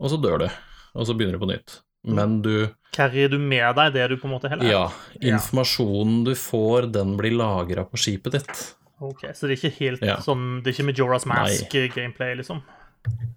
og 0.00 0.12
så 0.14 0.20
dør 0.24 0.46
du, 0.46 0.50
og 0.96 1.04
så 1.04 1.16
begynner 1.16 1.36
du 1.36 1.44
på 1.44 1.52
nytt. 1.52 1.80
Men 2.08 2.40
du 2.40 2.70
Carrier 2.96 3.28
du 3.28 3.36
med 3.38 3.76
deg 3.76 3.92
det 3.94 4.06
du 4.10 4.16
på 4.18 4.26
en 4.26 4.32
måte 4.32 4.48
heller? 4.50 4.66
Ja, 4.66 4.86
informasjonen 5.20 6.24
du 6.26 6.32
får, 6.34 6.88
den 6.96 7.12
blir 7.20 7.36
lagra 7.36 7.84
på 7.86 8.00
skipet 8.00 8.38
ditt. 8.38 8.62
Ok, 9.00 9.24
Så 9.32 9.48
det 9.48 9.56
er 9.56 9.58
ikke 9.58 9.78
helt 9.78 10.02
Ja. 10.04 10.16
sånn 10.20 10.62
Det 10.62 10.70
er 10.70 10.76
ikke 10.76 10.92
Majora's 10.92 11.26
Mask-gameplay, 11.26 12.34
liksom? 12.36 12.62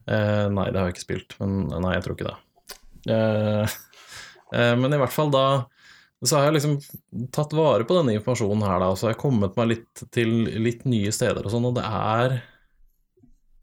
Eh, 0.08 0.48
nei, 0.52 0.66
det 0.72 0.80
har 0.80 0.90
jeg 0.90 0.96
ikke 0.98 1.08
spilt, 1.08 1.36
men 1.40 1.68
nei, 1.70 1.94
jeg 1.96 2.04
tror 2.04 2.18
ikke 2.18 2.32
det. 2.32 2.38
Eh, 3.14 3.76
eh, 4.60 4.76
men 4.76 4.94
i 4.94 5.00
hvert 5.00 5.16
fall 5.16 5.32
da 5.32 5.66
så 6.24 6.38
har 6.38 6.46
jeg 6.48 6.56
liksom 6.56 6.78
tatt 7.36 7.52
vare 7.52 7.84
på 7.84 7.98
denne 7.98 8.14
informasjonen 8.16 8.64
her, 8.64 8.80
da, 8.80 8.94
så 8.96 9.08
har 9.08 9.12
jeg 9.12 9.20
kommet 9.26 9.58
meg 9.60 9.68
litt 9.74 10.04
til 10.16 10.30
litt 10.64 10.86
nye 10.88 11.12
steder 11.12 11.44
og 11.44 11.52
sånn, 11.52 11.68
og 11.68 11.76
det 11.76 11.84
er 11.84 12.38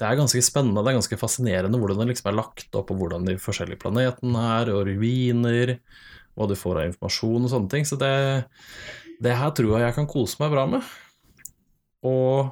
det 0.01 0.09
er 0.09 0.17
ganske 0.17 0.41
spennende, 0.45 0.81
det 0.85 0.93
er 0.93 0.97
ganske 0.97 1.19
fascinerende 1.21 1.81
hvordan 1.81 2.01
det 2.01 2.07
liksom 2.15 2.31
er 2.31 2.39
lagt 2.39 2.77
opp, 2.77 2.93
og 2.93 3.01
hvordan 3.03 3.27
de 3.29 3.37
forskjellige 3.41 3.83
planetene 3.83 4.45
er, 4.61 4.71
og 4.73 4.87
ruiner, 4.89 5.75
hva 6.37 6.49
du 6.49 6.57
får 6.57 6.81
av 6.81 6.89
informasjon 6.89 7.45
og 7.45 7.53
sånne 7.53 7.73
ting. 7.73 7.85
Så 7.89 7.99
det, 8.01 8.13
det 9.21 9.37
her 9.37 9.53
tror 9.57 9.75
jeg 9.75 9.85
jeg 9.85 9.97
kan 9.99 10.09
kose 10.09 10.41
meg 10.41 10.55
bra 10.55 10.65
med. 10.73 10.89
Og 12.07 12.51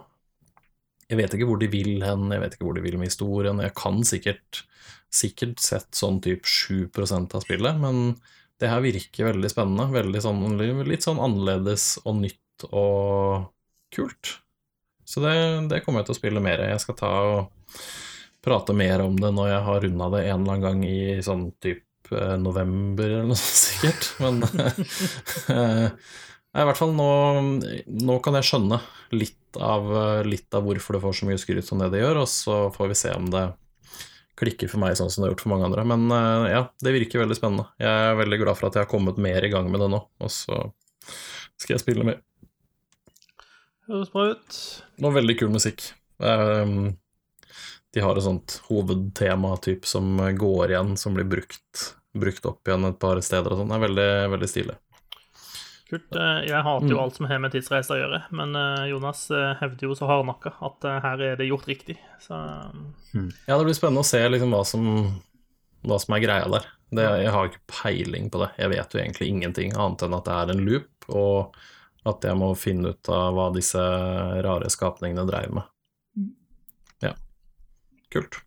jeg 1.08 1.20
vet 1.22 1.34
ikke 1.34 1.46
hvor 1.48 1.61
de 1.61 1.70
vil 1.72 2.02
hen, 2.04 2.26
jeg 2.34 2.42
vet 2.42 2.56
ikke 2.56 2.66
hvor 2.68 2.76
de 2.76 2.84
vil 2.84 2.98
med 3.00 3.08
historien. 3.08 3.62
Jeg 3.64 3.76
kan 3.78 4.02
sikkert, 4.04 4.64
sikkert 5.08 5.62
sett 5.64 5.88
sånn 5.96 6.20
typ 6.24 6.44
7% 6.44 7.38
av 7.38 7.46
spillet, 7.46 7.80
men 7.80 8.18
det 8.61 8.68
her 8.68 8.82
virker 8.84 9.30
veldig 9.30 9.50
spennende. 9.52 9.88
Veldig 9.94 10.20
sånn, 10.24 10.44
litt 10.88 11.06
sånn 11.06 11.22
annerledes 11.22 11.94
og 12.04 12.20
nytt 12.24 12.68
og 12.68 13.48
kult. 13.94 14.34
Så 15.08 15.22
det, 15.24 15.34
det 15.70 15.80
kommer 15.84 16.02
jeg 16.02 16.11
til 16.11 16.16
å 16.16 16.20
spille 16.20 16.44
mer. 16.44 16.66
Jeg 16.68 16.84
skal 16.84 16.98
ta 16.98 17.12
og 17.24 17.78
prate 18.44 18.74
mer 18.76 19.00
om 19.04 19.16
det 19.18 19.30
når 19.34 19.52
jeg 19.52 19.66
har 19.66 19.84
runda 19.84 20.08
det 20.12 20.24
en 20.26 20.42
eller 20.42 20.58
annen 20.58 20.64
gang 20.66 20.82
i 20.84 20.98
sånn 21.24 21.48
typ 21.62 22.12
eh, 22.12 22.37
november 22.40 23.08
eller 23.08 23.30
noe 23.30 23.38
sånt 23.38 23.62
sikkert. 23.62 24.11
Men 24.20 24.42
eh, 25.56 25.87
i 26.58 26.66
hvert 26.68 26.80
fall 26.80 26.92
nå, 26.96 27.11
nå 27.88 28.18
kan 28.24 28.37
jeg 28.38 28.50
skjønne 28.50 28.82
litt 29.16 29.38
av, 29.64 29.88
litt 30.27 30.55
av 30.55 30.66
hvorfor 30.66 30.97
det 30.97 31.03
får 31.03 31.16
så 31.21 31.29
mye 31.29 31.40
skryt 31.40 31.66
som 31.66 31.81
det 31.83 31.90
det 31.94 32.03
gjør, 32.03 32.23
og 32.23 32.29
så 32.31 32.59
får 32.75 32.92
vi 32.92 32.99
se 32.99 33.14
om 33.16 33.27
det 33.33 33.47
klikker 34.38 34.71
for 34.71 34.83
meg 34.83 34.97
sånn 34.99 35.11
som 35.11 35.23
det 35.23 35.29
har 35.29 35.35
gjort 35.35 35.44
for 35.44 35.53
mange 35.55 35.68
andre. 35.68 35.85
Men 35.88 36.07
eh, 36.14 36.47
ja, 36.55 36.62
det 36.85 36.94
virker 36.94 37.23
veldig 37.25 37.38
spennende. 37.38 37.66
Jeg 37.81 38.07
er 38.12 38.21
veldig 38.21 38.40
glad 38.44 38.59
for 38.59 38.68
at 38.68 38.79
jeg 38.79 38.87
har 38.87 38.92
kommet 38.92 39.21
mer 39.23 39.44
i 39.44 39.51
gang 39.53 39.71
med 39.73 39.83
det 39.83 39.90
nå, 39.92 40.01
og 40.07 40.33
så 40.33 40.62
skal 41.59 41.75
jeg 41.77 41.85
spille 41.85 42.07
mer. 42.07 42.23
Høres 43.88 44.12
bra 44.12 44.31
ut. 44.35 44.62
Noe 45.03 45.16
veldig 45.16 45.38
kul 45.40 45.53
musikk. 45.55 45.87
Ehm, 46.21 46.92
de 47.94 48.03
har 48.05 48.18
et 48.18 48.27
sånt 48.27 48.59
hovedtema 48.68 49.55
typ 49.64 49.88
som 49.88 50.18
går 50.38 50.75
igjen, 50.75 50.92
som 51.01 51.16
blir 51.16 51.27
brukt, 51.29 51.87
brukt 52.12 52.47
opp 52.51 52.68
igjen 52.68 52.85
et 52.90 53.01
par 53.01 53.21
steder 53.25 53.55
og 53.55 53.62
sånn. 53.62 53.73
Det 53.73 53.79
er 53.79 53.87
veldig, 53.87 54.11
veldig 54.37 54.51
stilig. 54.51 54.77
Kult. 55.88 56.11
Eh, 56.12 56.40
Jeg 56.51 56.62
hater 56.66 56.88
jo 56.90 56.96
Mm. 56.98 57.03
alt 57.03 57.14
som 57.16 57.27
har 57.27 57.38
med 57.40 57.53
tidsreiser 57.53 57.94
å 57.96 58.01
gjøre, 58.03 58.22
men 58.37 58.55
eh, 58.57 58.88
Jonas 58.90 59.31
eh, 59.31 59.55
hevder 59.61 59.88
jo 59.88 59.94
så 59.96 60.07
hardnakka 60.11 60.53
at 60.61 60.83
her 61.03 61.22
er 61.22 61.37
det 61.37 61.48
gjort 61.48 61.64
riktig. 61.66 61.96
Så 62.20 62.35
Ja, 63.48 63.57
det 63.57 63.64
blir 63.64 63.74
spennende 63.79 64.05
å 64.05 64.09
se 64.09 64.20
liksom 64.29 64.51
hva 64.53 64.64
som, 64.66 64.85
hva 65.85 65.98
som 66.01 66.14
er 66.14 66.20
greia 66.20 66.51
der. 66.51 66.66
Det, 66.92 67.05
jeg 67.24 67.33
har 67.33 67.48
ikke 67.48 67.66
peiling 67.68 68.31
på 68.31 68.38
det. 68.40 68.51
Jeg 68.59 68.70
vet 68.70 68.92
jo 68.94 69.01
egentlig 69.01 69.29
ingenting 69.29 69.72
annet 69.77 70.03
enn 70.03 70.14
at 70.16 70.24
det 70.24 70.33
er 70.37 70.51
en 70.55 70.64
loop, 70.64 71.09
og 71.09 71.57
at 72.07 72.22
jeg 72.24 72.37
må 72.37 72.55
finne 72.57 72.92
ut 72.94 73.09
av 73.12 73.35
hva 73.37 73.48
disse 73.53 73.81
rare 74.44 74.68
skapningene 74.72 75.27
dreier 75.29 75.53
med. 75.53 75.64
Ja. 77.05 77.12
Kult. 78.11 78.40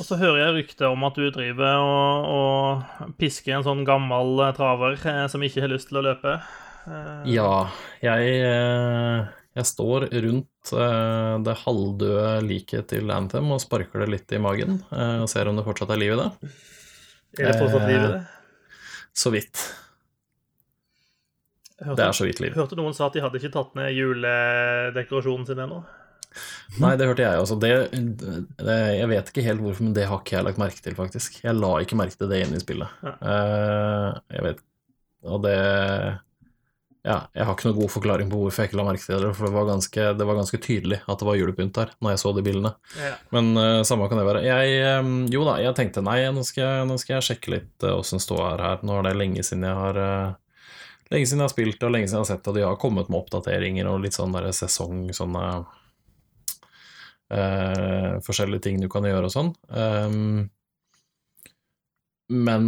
Og 0.00 0.06
så 0.08 0.16
hører 0.16 0.38
jeg 0.40 0.54
rykter 0.56 0.88
om 0.88 1.04
at 1.04 1.18
du 1.20 1.26
driver 1.34 1.82
og, 1.84 2.28
og 2.32 3.12
pisker 3.20 3.58
en 3.58 3.66
sånn 3.66 3.82
gammel 3.84 4.40
eh, 4.46 4.54
traver 4.56 4.96
eh, 4.96 5.24
som 5.28 5.44
ikke 5.44 5.64
har 5.64 5.72
lyst 5.72 5.90
til 5.90 6.00
å 6.00 6.04
løpe. 6.06 6.38
Eh, 6.88 7.26
Ja, 7.34 7.50
jeg, 8.00 8.30
jeg 9.52 9.68
står 9.68 10.08
rundt 10.24 10.48
det 10.72 11.54
halvdøde 11.64 12.26
liket 12.46 12.88
til 12.94 13.10
Anthem 13.12 13.50
og 13.52 13.60
sparker 13.60 14.04
det 14.04 14.10
litt 14.14 14.32
i 14.32 14.38
magen 14.40 14.78
og 14.94 15.26
ser 15.30 15.50
om 15.50 15.58
det 15.58 15.64
fortsatt 15.66 15.90
er 15.90 15.98
liv 16.00 16.14
i 16.14 16.20
det. 16.20 16.28
Er 17.40 17.50
det 17.50 17.56
fortsatt 17.58 17.88
liv 17.90 17.98
i 17.98 18.10
det? 18.12 18.20
Så 19.12 19.32
vidt. 19.34 19.58
Hørte, 21.82 21.96
Det 21.98 22.04
er 22.06 22.14
så 22.14 22.24
vidt 22.28 22.40
liv. 22.40 22.54
hørte 22.54 22.78
noen 22.78 22.94
sa 22.94 23.08
at 23.08 23.16
de 23.16 23.24
hadde 23.24 23.40
ikke 23.40 23.52
tatt 23.56 23.74
ned 23.76 23.90
juledekorasjonen 23.96 25.48
sin 25.48 25.60
ennå. 25.66 25.82
Nei, 26.82 26.94
det 26.98 27.08
hørte 27.08 27.24
jeg 27.24 27.44
også. 27.44 27.58
Det, 27.60 27.70
det, 28.58 28.80
jeg 28.96 29.08
vet 29.12 29.30
ikke 29.30 29.46
helt 29.46 29.64
hvorfor, 29.64 29.86
men 29.86 29.94
det 29.96 30.08
har 30.08 30.20
ikke 30.22 30.36
jeg 30.38 30.46
lagt 30.48 30.60
merke 30.60 30.84
til, 30.84 30.96
faktisk. 30.98 31.40
Jeg 31.44 31.56
la 31.58 31.72
ikke 31.82 31.98
merke 31.98 32.18
til 32.18 32.30
det 32.32 32.42
inne 32.44 32.58
i 32.58 32.62
spillet. 32.62 33.00
Ja. 33.04 33.14
Uh, 33.22 34.20
jeg 34.32 34.46
vet 34.48 34.62
Og 35.28 35.42
det 35.44 35.56
Ja, 37.02 37.16
jeg 37.34 37.46
har 37.46 37.56
ikke 37.56 37.66
noen 37.66 37.80
god 37.80 37.90
forklaring 37.90 38.28
på 38.30 38.38
hvorfor 38.38 38.62
jeg 38.62 38.70
ikke 38.70 38.78
la 38.78 38.86
merke 38.86 39.02
til 39.02 39.24
det, 39.24 39.32
for 39.34 39.48
det 39.48 39.54
var 39.56 39.64
ganske, 39.66 40.04
det 40.18 40.26
var 40.28 40.36
ganske 40.38 40.60
tydelig 40.62 41.00
at 41.02 41.18
det 41.18 41.26
var 41.26 41.38
julepynt 41.40 41.74
der, 41.74 41.90
når 41.98 42.14
jeg 42.14 42.20
så 42.22 42.32
de 42.36 42.44
bildene. 42.46 42.70
Ja. 42.94 43.16
Men 43.34 43.50
uh, 43.58 43.80
samme 43.86 44.06
kan 44.10 44.20
det 44.22 44.28
være. 44.28 44.44
Jeg, 44.46 44.76
eh, 44.86 45.10
jo 45.34 45.42
da, 45.48 45.56
jeg 45.64 45.74
tenkte 45.78 46.04
nei, 46.06 46.20
nå 46.30 46.46
skal 46.46 46.62
jeg, 46.62 46.86
nå 46.86 47.00
skal 47.02 47.16
jeg 47.16 47.26
sjekke 47.30 47.56
litt 47.56 47.88
uh, 47.88 47.96
åssen 47.96 48.22
ståa 48.22 48.52
er 48.54 48.64
her. 48.68 48.86
Nå 48.86 49.00
er 49.00 49.10
det 49.10 49.18
lenge 49.18 49.42
siden 49.46 49.66
jeg 49.66 49.82
har 49.82 49.98
uh, 49.98 50.38
Lenge 51.12 51.28
siden 51.28 51.42
jeg 51.42 51.50
har 51.50 51.52
spilt, 51.52 51.82
og 51.84 51.92
lenge 51.92 52.08
siden 52.08 52.22
jeg 52.22 52.24
har 52.24 52.30
sett 52.30 52.46
at 52.48 52.56
de 52.56 52.62
har 52.64 52.78
kommet 52.80 53.10
med 53.12 53.18
oppdateringer 53.18 53.88
og 53.90 54.00
litt 54.00 54.16
sånn 54.16 54.32
der 54.32 54.48
sesong, 54.56 55.10
sånne 55.12 55.42
eh, 57.32 58.18
forskjellige 58.24 58.66
ting 58.66 58.80
du 58.82 58.88
kan 58.92 59.06
gjøre 59.08 59.28
og 59.28 59.34
sånn. 59.34 59.52
Um, 59.68 60.50
men 62.32 62.66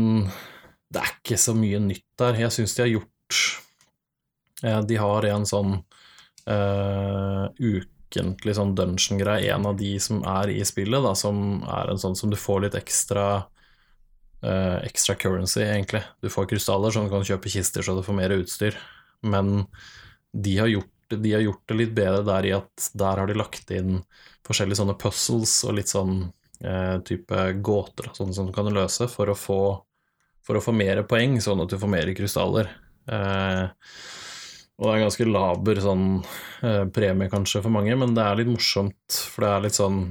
det 0.93 1.03
er 1.03 1.13
ikke 1.15 1.41
så 1.41 1.55
mye 1.57 1.81
nytt 1.83 2.07
der. 2.21 2.39
Jeg 2.45 2.55
syns 2.55 2.77
de 2.77 2.85
har 2.85 2.93
gjort 2.93 3.41
uh, 4.65 4.81
De 4.89 5.01
har 5.01 5.29
en 5.31 5.47
sånn 5.49 5.75
uh, 5.79 7.47
ukentlig 7.59 8.55
sånn 8.59 8.75
dungeon-greie, 8.79 9.51
en 9.55 9.67
av 9.71 9.79
de 9.81 9.97
som 10.03 10.23
er 10.37 10.53
i 10.55 10.61
spillet, 10.67 11.03
da, 11.03 11.15
som 11.19 11.65
er 11.65 11.93
en 11.93 12.01
sånn 12.01 12.17
som 12.19 12.33
du 12.33 12.39
får 12.39 12.67
litt 12.67 12.79
ekstra 12.79 13.27
uh, 14.45 14.79
extra 14.85 15.17
currency, 15.19 15.65
egentlig. 15.65 16.05
Du 16.23 16.31
får 16.33 16.51
krystaller 16.53 16.95
som 16.95 17.07
du 17.07 17.13
kan 17.13 17.27
kjøpe 17.27 17.53
kister 17.53 17.85
så 17.85 17.97
du 17.97 18.05
får 18.07 18.21
mer 18.21 18.37
utstyr, 18.37 18.77
men 19.25 19.65
de 20.35 20.59
har 20.61 20.71
gjort 20.71 20.91
de 21.15 21.35
har 21.35 21.43
gjort 21.45 21.69
det 21.69 21.77
litt 21.77 21.91
bedre 21.95 22.23
der 22.27 22.47
i 22.49 22.53
at 22.57 22.87
der 22.97 23.21
har 23.21 23.29
de 23.29 23.37
lagt 23.37 23.69
inn 23.75 23.99
forskjellige 24.45 24.81
sånne 24.81 24.99
puzzles 25.01 25.57
og 25.69 25.79
litt 25.79 25.93
sånn 25.93 26.19
eh, 26.61 26.97
type 27.07 27.47
gåter 27.65 28.11
sånn 28.17 28.35
som 28.37 28.49
du 28.49 28.55
kan 28.57 28.69
løse 28.73 29.09
for 29.11 29.33
å 29.33 29.39
få 29.39 29.61
for 30.45 30.59
å 30.59 30.61
få 30.61 30.75
mer 30.77 31.01
poeng, 31.09 31.39
sånn 31.41 31.63
at 31.65 31.73
du 31.73 31.79
får 31.81 31.89
mer 31.89 32.11
krystaller. 32.17 32.69
Eh, 33.09 33.65
og 34.75 34.85
det 34.85 34.91
er 34.91 34.99
en 34.99 35.07
ganske 35.07 35.27
laber 35.29 35.81
sånn 35.81 36.07
eh, 36.67 36.85
premie 36.93 37.31
kanskje 37.33 37.63
for 37.65 37.73
mange, 37.73 37.95
men 37.97 38.13
det 38.17 38.25
er 38.25 38.41
litt 38.41 38.51
morsomt, 38.51 39.21
for 39.31 39.47
det 39.47 39.53
er 39.53 39.65
litt 39.69 39.79
sånn 39.81 40.05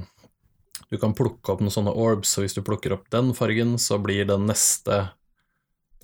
Du 0.90 0.98
kan 1.00 1.14
plukke 1.16 1.50
opp 1.50 1.62
noen 1.62 1.72
sånne 1.72 1.94
orbs, 1.96 2.36
og 2.36 2.44
hvis 2.44 2.54
du 2.54 2.60
plukker 2.62 2.92
opp 2.94 3.06
den 3.10 3.32
fargen, 3.34 3.76
så 3.82 3.96
blir 3.98 4.26
den 4.28 4.44
neste 4.46 5.08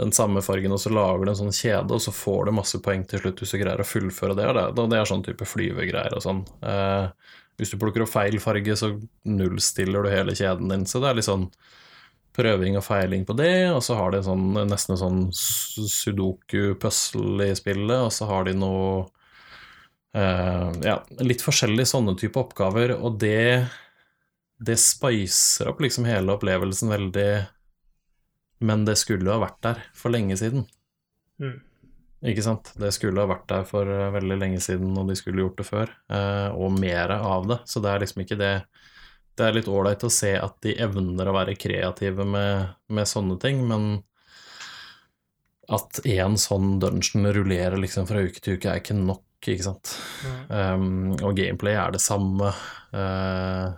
den 0.01 0.15
samme 0.17 0.41
fargen, 0.43 0.73
og 0.73 0.81
så 0.81 0.91
lager 0.91 1.27
du 1.27 1.31
en 1.31 1.39
sånn 1.43 1.55
kjede, 1.55 1.93
og 1.93 2.01
så 2.01 2.15
får 2.15 2.49
du 2.49 2.55
masse 2.57 2.79
poeng 2.83 3.03
til 3.07 3.21
slutt 3.21 3.43
hvis 3.43 3.53
du 3.53 3.59
greier 3.61 3.83
å 3.83 3.87
fullføre 3.87 4.35
det. 4.39 4.47
Og 4.49 4.79
det, 4.81 4.97
er 4.97 5.11
sånn 5.11 5.25
type 5.27 5.47
flyvegreier 5.47 6.17
og 6.17 6.25
sånn. 6.25 6.41
Eh, 6.65 7.35
hvis 7.59 7.73
du 7.73 7.79
plukker 7.81 8.03
opp 8.05 8.13
feil 8.13 8.39
farge, 8.43 8.77
så 8.79 8.87
nullstiller 9.29 10.05
du 10.05 10.11
hele 10.13 10.37
kjeden 10.37 10.71
din. 10.73 10.87
Så 10.89 10.97
det 11.03 11.09
er 11.11 11.19
litt 11.19 11.29
sånn 11.29 11.49
prøving 12.37 12.79
og 12.79 12.87
feiling 12.87 13.25
på 13.27 13.35
det, 13.39 13.71
og 13.75 13.83
så 13.85 13.97
har 13.99 14.09
de 14.15 14.23
sånn, 14.25 14.53
nesten 14.71 14.95
en 14.95 15.01
sånn 15.01 15.23
sudoku-puzzle 15.35 17.51
i 17.51 17.57
spillet, 17.59 17.99
og 17.99 18.13
så 18.15 18.29
har 18.31 18.47
de 18.47 18.55
noe 18.57 19.09
uh, 20.15 20.71
Ja, 20.87 21.01
litt 21.21 21.43
forskjellige 21.45 21.91
sånne 21.91 22.15
type 22.21 22.41
oppgaver, 22.41 22.95
og 22.97 23.19
det 23.23 23.67
det 24.61 24.77
spicer 24.77 25.71
opp 25.71 25.79
liksom 25.81 26.05
hele 26.05 26.35
opplevelsen 26.35 26.91
veldig 26.93 27.31
Men 28.61 28.83
det 28.85 28.99
skulle 29.01 29.25
jo 29.25 29.33
ha 29.33 29.41
vært 29.47 29.63
der 29.65 29.79
for 29.97 30.13
lenge 30.13 30.37
siden. 30.37 30.67
Mm. 31.41 31.63
Ikke 32.21 32.45
sant? 32.45 32.73
Det 32.77 32.91
skulle 32.93 33.23
ha 33.23 33.31
vært 33.31 33.47
der 33.49 33.67
for 33.69 33.89
uh, 33.89 34.11
veldig 34.13 34.37
lenge 34.43 34.61
siden, 34.61 34.93
og 35.01 35.09
de 35.09 35.17
skulle 35.17 35.41
gjort 35.45 35.61
det 35.61 35.69
før. 35.69 35.93
Uh, 36.13 36.53
og 36.53 36.77
mer 36.77 37.15
av 37.17 37.49
det. 37.49 37.61
Så 37.71 37.81
det 37.81 37.93
er 37.93 38.05
liksom 38.05 38.25
ikke 38.27 38.41
det 38.41 38.55
det 39.41 39.47
er 39.47 39.57
litt 39.57 39.71
ålreit 39.73 40.03
å 40.05 40.13
se 40.13 40.35
at 40.37 40.59
de 40.65 40.75
evner 40.85 41.31
å 41.31 41.33
være 41.33 41.57
kreative 41.57 42.27
med, 42.29 42.75
med 42.93 43.09
sånne 43.09 43.39
ting, 43.41 43.63
men 43.65 44.03
at 45.71 46.01
én 46.05 46.37
sånn 46.41 46.75
dungeon 46.83 47.31
rullerer 47.33 47.79
liksom 47.81 48.09
fra 48.11 48.21
uke 48.27 48.43
til 48.43 48.59
uke, 48.59 48.69
er 48.69 48.83
ikke 48.83 48.97
nok, 48.99 49.23
ikke 49.41 49.65
sant. 49.65 49.95
Um, 50.51 51.15
og 51.23 51.39
gameplay 51.39 51.79
er 51.79 51.95
det 51.95 52.03
samme. 52.05 52.51
Uh, 52.93 53.71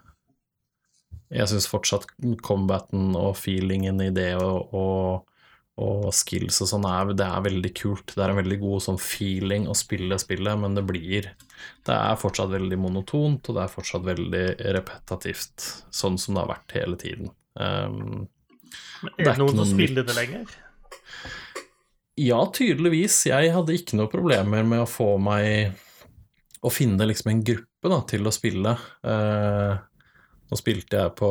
jeg 1.33 1.52
syns 1.52 1.68
fortsatt 1.70 2.09
combaten 2.44 3.12
og 3.16 3.37
feelingen 3.38 4.00
i 4.05 4.11
det 4.12 4.33
og, 4.40 4.72
og 4.72 5.31
og 5.80 6.11
skills 6.12 6.61
og 6.61 6.68
sånn 6.68 6.85
er, 6.85 7.12
det 7.16 7.24
er 7.24 7.44
veldig 7.46 7.70
kult. 7.78 8.12
Det 8.12 8.20
er 8.20 8.32
en 8.32 8.40
veldig 8.42 8.58
god 8.61 8.85
sånn 8.85 8.98
feeling 9.00 9.68
å 9.70 9.76
spille 9.76 10.18
spillet, 10.20 10.58
men 10.61 10.76
det 10.76 10.85
blir 10.88 11.30
Det 11.87 11.94
er 11.94 12.18
fortsatt 12.18 12.50
veldig 12.50 12.76
monotont, 12.78 13.48
og 13.48 13.56
det 13.56 13.62
er 13.62 13.70
fortsatt 13.72 14.04
veldig 14.04 14.44
repetativt, 14.76 15.64
sånn 15.94 16.18
som 16.18 16.35
det 16.35 16.42
har 16.42 16.50
vært 16.50 16.74
hele 16.76 16.98
tiden. 16.98 17.30
Um, 17.54 18.26
men 19.02 19.14
er 19.16 19.24
det, 19.24 19.30
det 19.30 19.38
noen 19.40 19.62
som 19.62 19.72
spiller 19.72 20.06
det 20.06 20.16
lenger? 20.16 20.52
Ja, 22.20 22.42
tydeligvis. 22.54 23.22
Jeg 23.30 23.54
hadde 23.54 23.76
ikke 23.76 23.96
noe 23.98 24.11
problemer 24.12 24.66
med 24.68 24.85
å 24.85 24.90
få 24.90 25.14
meg 25.22 25.72
Å 26.62 26.70
finne 26.70 27.08
liksom 27.08 27.32
en 27.32 27.40
gruppe 27.42 27.90
da, 27.90 27.96
til 28.06 28.28
å 28.28 28.35
spille. 28.35 28.76
Uh, 29.02 29.74
nå 30.46 30.58
spilte 30.61 31.00
jeg 31.00 31.14
på 31.18 31.30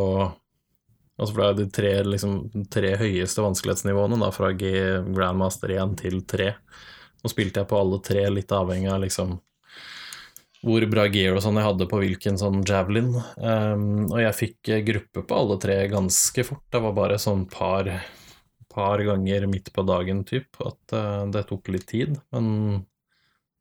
Altså 1.22 1.36
for 1.36 1.44
det 1.44 1.50
er 1.50 1.60
de 1.60 1.68
tre, 1.78 1.92
liksom, 2.08 2.66
tre 2.74 2.96
høyeste 2.98 3.44
vanskelighetsnivåene, 3.46 4.18
da, 4.24 4.32
fra 4.34 4.50
G 4.58 4.72
Grandmaster 5.14 5.76
1 5.78 5.94
til 6.02 6.24
3. 6.26 6.50
Nå 7.22 7.30
spilte 7.30 7.62
jeg 7.62 7.70
på 7.70 7.78
alle 7.78 8.00
tre, 8.02 8.26
litt 8.34 8.52
avhengig 8.58 8.90
av 8.90 9.04
liksom 9.04 9.38
hvor 10.62 10.84
bra 10.90 11.08
gear 11.10 11.34
og 11.34 11.42
sånn 11.42 11.58
jeg 11.58 11.66
hadde 11.66 11.88
på 11.90 12.00
hvilken 12.04 12.38
sånn 12.38 12.62
javelin. 12.68 13.16
Um, 13.42 14.12
og 14.12 14.20
jeg 14.22 14.38
fikk 14.38 14.72
gruppe 14.86 15.24
på 15.26 15.38
alle 15.38 15.58
tre 15.62 15.78
ganske 15.90 16.46
fort. 16.46 16.64
Det 16.70 16.82
var 16.84 16.94
bare 16.98 17.18
sånn 17.22 17.48
par, 17.50 17.90
par 18.70 19.02
ganger 19.08 19.48
midt 19.50 19.72
på 19.74 19.86
dagen 19.90 20.22
typ 20.30 20.62
at 20.62 20.94
uh, 20.94 21.26
det 21.34 21.48
tok 21.50 21.72
litt 21.74 21.88
tid. 21.90 22.20
Men 22.30 22.84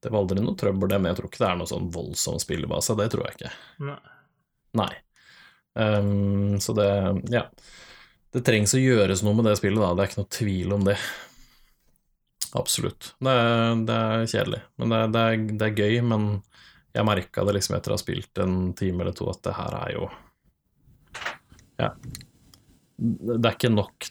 det 0.05 0.13
var 0.13 0.23
aldri 0.23 0.45
noe 0.45 0.57
trøbbel, 0.61 0.93
det. 0.93 1.01
Men 1.01 1.13
jeg 1.13 1.21
tror 1.21 1.31
ikke 1.33 1.45
det 1.45 1.49
er 1.51 1.61
noe 1.63 1.73
sånn 1.73 1.89
voldsom 1.95 2.41
spillebase. 2.43 2.97
Det 3.01 3.09
tror 3.15 3.27
jeg 3.27 3.39
ikke. 3.39 3.55
Nei. 3.89 4.01
Nei. 4.81 4.93
Um, 5.75 6.59
så 6.61 6.75
det 6.77 6.91
Ja. 7.31 7.47
Det 8.31 8.45
trengs 8.47 8.75
å 8.77 8.79
gjøres 8.79 9.25
noe 9.27 9.35
med 9.35 9.49
det 9.49 9.57
spillet, 9.59 9.81
da. 9.83 9.91
Det 9.95 10.03
er 10.03 10.11
ikke 10.11 10.21
noe 10.21 10.35
tvil 10.37 10.75
om 10.77 10.85
det. 10.87 10.97
Absolutt. 12.55 13.15
Det 13.19 13.31
er, 13.31 13.81
det 13.87 13.97
er 13.97 14.27
kjedelig. 14.31 14.61
Men 14.79 14.93
det, 14.93 15.01
det, 15.15 15.23
er, 15.23 15.43
det, 15.51 15.67
er, 15.67 15.81
gøy. 15.83 15.97
Men 16.07 16.29
jeg 16.95 17.07
merka 17.07 17.45
det 17.47 17.57
liksom 17.57 17.77
etter 17.77 17.93
å 17.93 17.99
ha 17.99 18.03
spilt 18.03 18.43
en 18.43 18.57
time 18.79 19.05
eller 19.05 19.17
to, 19.19 19.29
at 19.31 19.43
det 19.47 19.57
her 19.59 19.77
er 19.81 19.95
jo 19.97 20.09
Ja. 21.81 21.91
Det 23.01 23.41
er 23.41 23.55
ikke 23.55 23.73
nok 23.73 24.11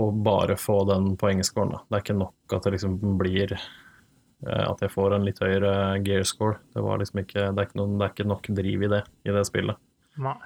å 0.00 0.08
bare 0.14 0.56
få 0.60 0.84
den 0.88 1.12
poengscoren. 1.20 1.74
Da. 1.74 1.82
Det 1.88 1.98
er 1.98 2.04
ikke 2.04 2.20
nok 2.20 2.56
at 2.56 2.64
det 2.64 2.74
liksom 2.76 2.96
blir 3.20 3.56
eh, 3.56 4.64
At 4.64 4.80
jeg 4.84 4.92
får 4.94 5.16
en 5.16 5.26
litt 5.26 5.42
høyere 5.42 5.74
gear 6.06 6.24
score. 6.28 6.60
Det, 6.72 6.80
liksom 7.02 7.24
ikke, 7.24 7.50
det, 7.50 7.58
er 7.58 7.68
ikke 7.68 7.80
noen, 7.82 7.98
det 7.98 8.06
er 8.06 8.14
ikke 8.14 8.30
nok 8.30 8.50
driv 8.60 8.86
i 8.86 8.92
det 8.94 9.02
i 9.26 9.36
det 9.36 9.44
spillet. 9.50 9.80
Nei. 10.20 10.38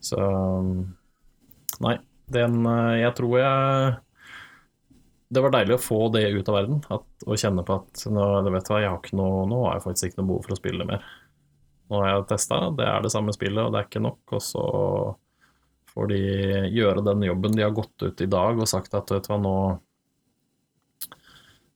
Så 0.00 0.20
Nei, 1.80 1.96
den 2.32 2.66
eh, 2.66 3.00
Jeg 3.02 3.16
tror 3.18 3.34
jeg 3.40 3.94
Det 5.30 5.42
var 5.44 5.54
deilig 5.54 5.76
å 5.76 5.82
få 5.82 6.00
det 6.14 6.26
ut 6.34 6.48
av 6.50 6.56
verden, 6.58 6.80
at, 6.90 7.06
og 7.26 7.40
kjenne 7.40 7.64
på 7.66 7.80
at 7.80 8.04
nå, 8.10 8.28
vet 8.50 8.70
hva, 8.72 8.80
jeg 8.82 8.90
har 8.90 9.12
noe, 9.16 9.44
nå 9.48 9.60
har 9.66 9.78
jeg 9.78 9.84
faktisk 9.84 10.08
ikke 10.08 10.22
noe 10.22 10.30
behov 10.32 10.46
for 10.48 10.56
å 10.56 10.58
spille 10.58 10.86
mer. 10.88 11.04
Nå 11.90 12.00
har 12.00 12.08
jeg 12.08 12.24
testa, 12.32 12.58
det 12.74 12.88
er 12.88 13.04
det 13.04 13.12
samme 13.14 13.34
spillet, 13.36 13.62
og 13.62 13.70
det 13.70 13.78
er 13.78 13.86
ikke 13.86 14.02
nok. 14.02 14.34
Og 14.34 14.42
så 14.42 14.64
får 15.92 16.10
de 16.10 16.18
gjøre 16.74 17.04
den 17.06 17.22
jobben. 17.28 17.54
De 17.54 17.62
har 17.62 17.76
gått 17.76 18.02
ut 18.02 18.24
i 18.26 18.28
dag 18.30 18.58
og 18.58 18.70
sagt 18.70 18.94
at 18.98 19.10
vet 19.14 19.26
du 19.26 19.30
hva, 19.30 19.38
nå 19.42 19.54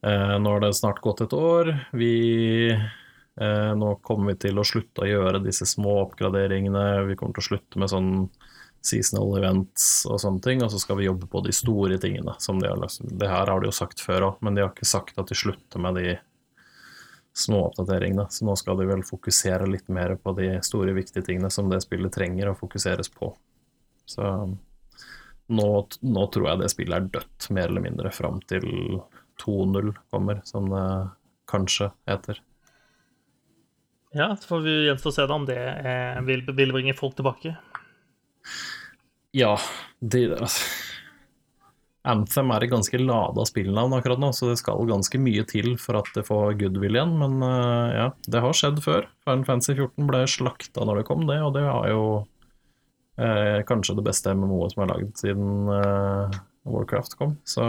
eh, 0.02 0.34
Nå 0.42 0.56
har 0.56 0.66
det 0.66 0.74
snart 0.78 1.02
gått 1.04 1.22
et 1.22 1.38
år. 1.38 1.70
Vi 1.94 2.12
nå 3.34 3.94
kommer 4.06 4.32
vi 4.32 4.44
til 4.46 4.60
å 4.60 4.66
slutte 4.66 5.02
å 5.02 5.08
gjøre 5.08 5.42
disse 5.42 5.66
små 5.66 5.96
oppgraderingene. 6.04 7.04
Vi 7.08 7.16
kommer 7.18 7.34
til 7.34 7.42
å 7.42 7.48
slutte 7.48 7.80
med 7.82 7.90
sånn 7.90 8.12
seasonal 8.84 9.38
events 9.38 10.04
og 10.10 10.20
sånne 10.20 10.42
ting, 10.44 10.62
og 10.62 10.70
så 10.72 10.78
skal 10.82 10.98
vi 11.00 11.08
jobbe 11.08 11.26
på 11.30 11.40
de 11.46 11.54
store 11.56 11.96
tingene. 12.02 12.36
Som 12.42 12.60
de 12.60 12.68
har, 12.68 12.78
det 12.84 13.30
her 13.30 13.50
har 13.50 13.62
de 13.62 13.70
jo 13.70 13.74
sagt 13.74 14.02
før 14.04 14.28
òg, 14.28 14.38
men 14.44 14.56
de 14.56 14.64
har 14.64 14.72
ikke 14.74 14.88
sagt 14.88 15.18
at 15.20 15.32
de 15.32 15.38
slutter 15.38 15.82
med 15.82 15.98
de 15.98 16.14
små 17.34 17.64
oppdateringene. 17.70 18.28
Så 18.30 18.46
nå 18.46 18.54
skal 18.60 18.78
de 18.78 18.86
vel 18.88 19.02
fokusere 19.06 19.66
litt 19.70 19.88
mer 19.92 20.14
på 20.20 20.36
de 20.38 20.52
store, 20.66 20.94
viktige 20.96 21.24
tingene 21.26 21.50
som 21.50 21.72
det 21.72 21.82
spillet 21.84 22.14
trenger 22.14 22.52
å 22.52 22.58
fokuseres 22.58 23.10
på. 23.10 23.32
Så 24.06 24.30
nå, 25.48 25.68
nå 26.04 26.26
tror 26.32 26.50
jeg 26.50 26.62
det 26.62 26.72
spillet 26.72 27.00
er 27.00 27.12
dødt, 27.18 27.50
mer 27.56 27.70
eller 27.72 27.88
mindre, 27.88 28.12
fram 28.14 28.40
til 28.48 28.68
2.0 29.42 29.94
kommer, 30.12 30.44
som 30.46 30.68
det 30.70 30.88
kanskje 31.50 31.90
heter. 32.08 32.38
Ja, 34.14 34.36
så 34.38 34.46
får 34.46 34.60
vi 34.62 34.74
gjenstå 34.86 35.10
å 35.10 35.14
se 35.16 35.26
da 35.26 35.36
om 35.36 35.46
det 35.48 35.58
eh, 35.58 36.18
vil, 36.26 36.44
vil, 36.54 36.72
bringe 36.74 36.94
folk 36.94 37.16
tilbake. 37.18 37.56
Ja, 39.34 39.56
det 39.98 40.28
altså. 40.36 40.68
Anthem 42.04 42.50
er 42.52 42.66
et 42.66 42.70
ganske 42.70 42.98
lada 43.00 43.46
spillnavn 43.48 43.96
akkurat 43.96 44.20
nå, 44.20 44.28
så 44.36 44.50
det 44.50 44.58
skal 44.60 44.84
ganske 44.86 45.18
mye 45.24 45.42
til 45.48 45.72
for 45.80 45.96
at 46.02 46.10
det 46.12 46.26
får 46.28 46.58
goodwill 46.60 46.98
igjen. 46.98 47.14
Men 47.16 47.38
uh, 47.40 47.88
ja, 47.96 48.08
det 48.28 48.42
har 48.44 48.56
skjedd 48.56 48.82
før. 48.84 49.08
Final 49.24 49.46
Fantasy 49.48 49.72
14 49.72 50.10
ble 50.10 50.20
slakta 50.28 50.84
når 50.84 51.00
det 51.00 51.06
kom, 51.08 51.24
det, 51.30 51.38
og 51.40 51.54
det 51.56 51.64
har 51.64 51.88
jo 51.88 52.02
uh, 52.20 53.60
kanskje 53.64 53.96
det 53.96 54.04
beste 54.04 54.36
MMO-et 54.36 54.76
som 54.76 54.84
er 54.84 54.92
lagd 54.92 55.16
siden 55.16 55.72
uh, 55.72 56.36
Warcraft 56.68 57.16
kom. 57.22 57.38
Så 57.48 57.64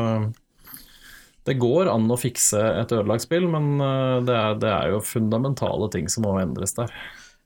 det 1.46 1.60
går 1.62 1.90
an 1.92 2.10
å 2.10 2.18
fikse 2.18 2.60
et 2.82 2.94
ødelagt 2.96 3.26
spill, 3.26 3.46
men 3.52 3.78
eh, 3.78 4.18
det 4.26 4.34
er, 4.34 4.58
det 4.62 4.72
er, 4.72 4.90
jo 4.96 5.04
fundamentale 5.06 5.90
ting 5.94 6.10
som 6.12 6.26
må 6.26 6.34
endres 6.42 6.74
der. 6.78 6.94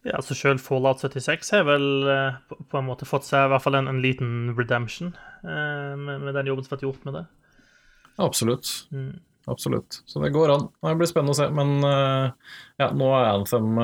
Ja, 0.08 0.16
altså 0.22 0.38
Selv 0.38 0.64
Fallout 0.64 1.04
76 1.04 1.52
har 1.58 1.66
vel 1.68 1.88
eh, 2.08 2.38
på 2.72 2.80
en 2.80 2.88
måte 2.88 3.08
fått 3.10 3.28
seg 3.28 3.48
i 3.48 3.52
hvert 3.52 3.66
fall 3.66 3.76
en, 3.82 3.90
en 3.92 4.00
liten 4.04 4.54
redemption 4.56 5.12
eh, 5.44 5.98
med, 6.00 6.24
med, 6.24 6.32
den 6.38 6.52
jobben 6.52 6.64
som 6.64 6.72
har 6.72 6.78
vært 6.78 6.88
gjort 6.88 7.10
med 7.10 7.20
det. 7.20 7.26
Absolutt. 8.24 8.72
Mm. 8.96 9.12
Absolutt. 9.50 10.00
Så 10.08 10.24
det 10.24 10.32
går 10.36 10.54
an. 10.54 10.68
Det 10.86 10.96
blir 11.00 11.10
spennende 11.10 11.34
å 11.34 11.40
se. 11.40 11.48
Men 11.56 11.80
ja, 11.82 12.90
nå 12.94 13.08
er 13.18 13.30
Anthem 13.32 13.80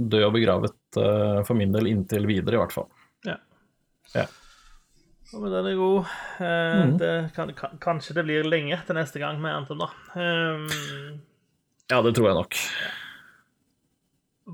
død 0.00 0.24
og 0.26 0.32
begravet 0.34 0.98
for 1.46 1.54
min 1.54 1.70
del 1.76 1.92
inntil 1.92 2.26
videre, 2.26 2.56
i 2.56 2.62
hvert 2.62 2.74
fall. 2.74 2.88
Ja. 3.28 3.36
ja. 4.16 4.24
Men 5.34 5.50
den 5.50 5.66
er 5.66 5.78
god. 5.78 6.10
Eh, 6.38 6.80
mm. 6.84 6.96
det 7.00 7.12
kan, 7.34 7.52
kan, 7.58 7.78
kanskje 7.82 8.14
det 8.18 8.26
blir 8.26 8.46
lenge 8.46 8.78
til 8.86 8.98
neste 8.98 9.22
gang 9.22 9.40
med 9.42 9.54
Anthem, 9.54 9.82
da. 9.82 9.88
Um, 10.14 10.68
ja, 11.90 12.00
det 12.04 12.14
tror 12.16 12.30
jeg 12.30 12.38
nok. 12.38 12.58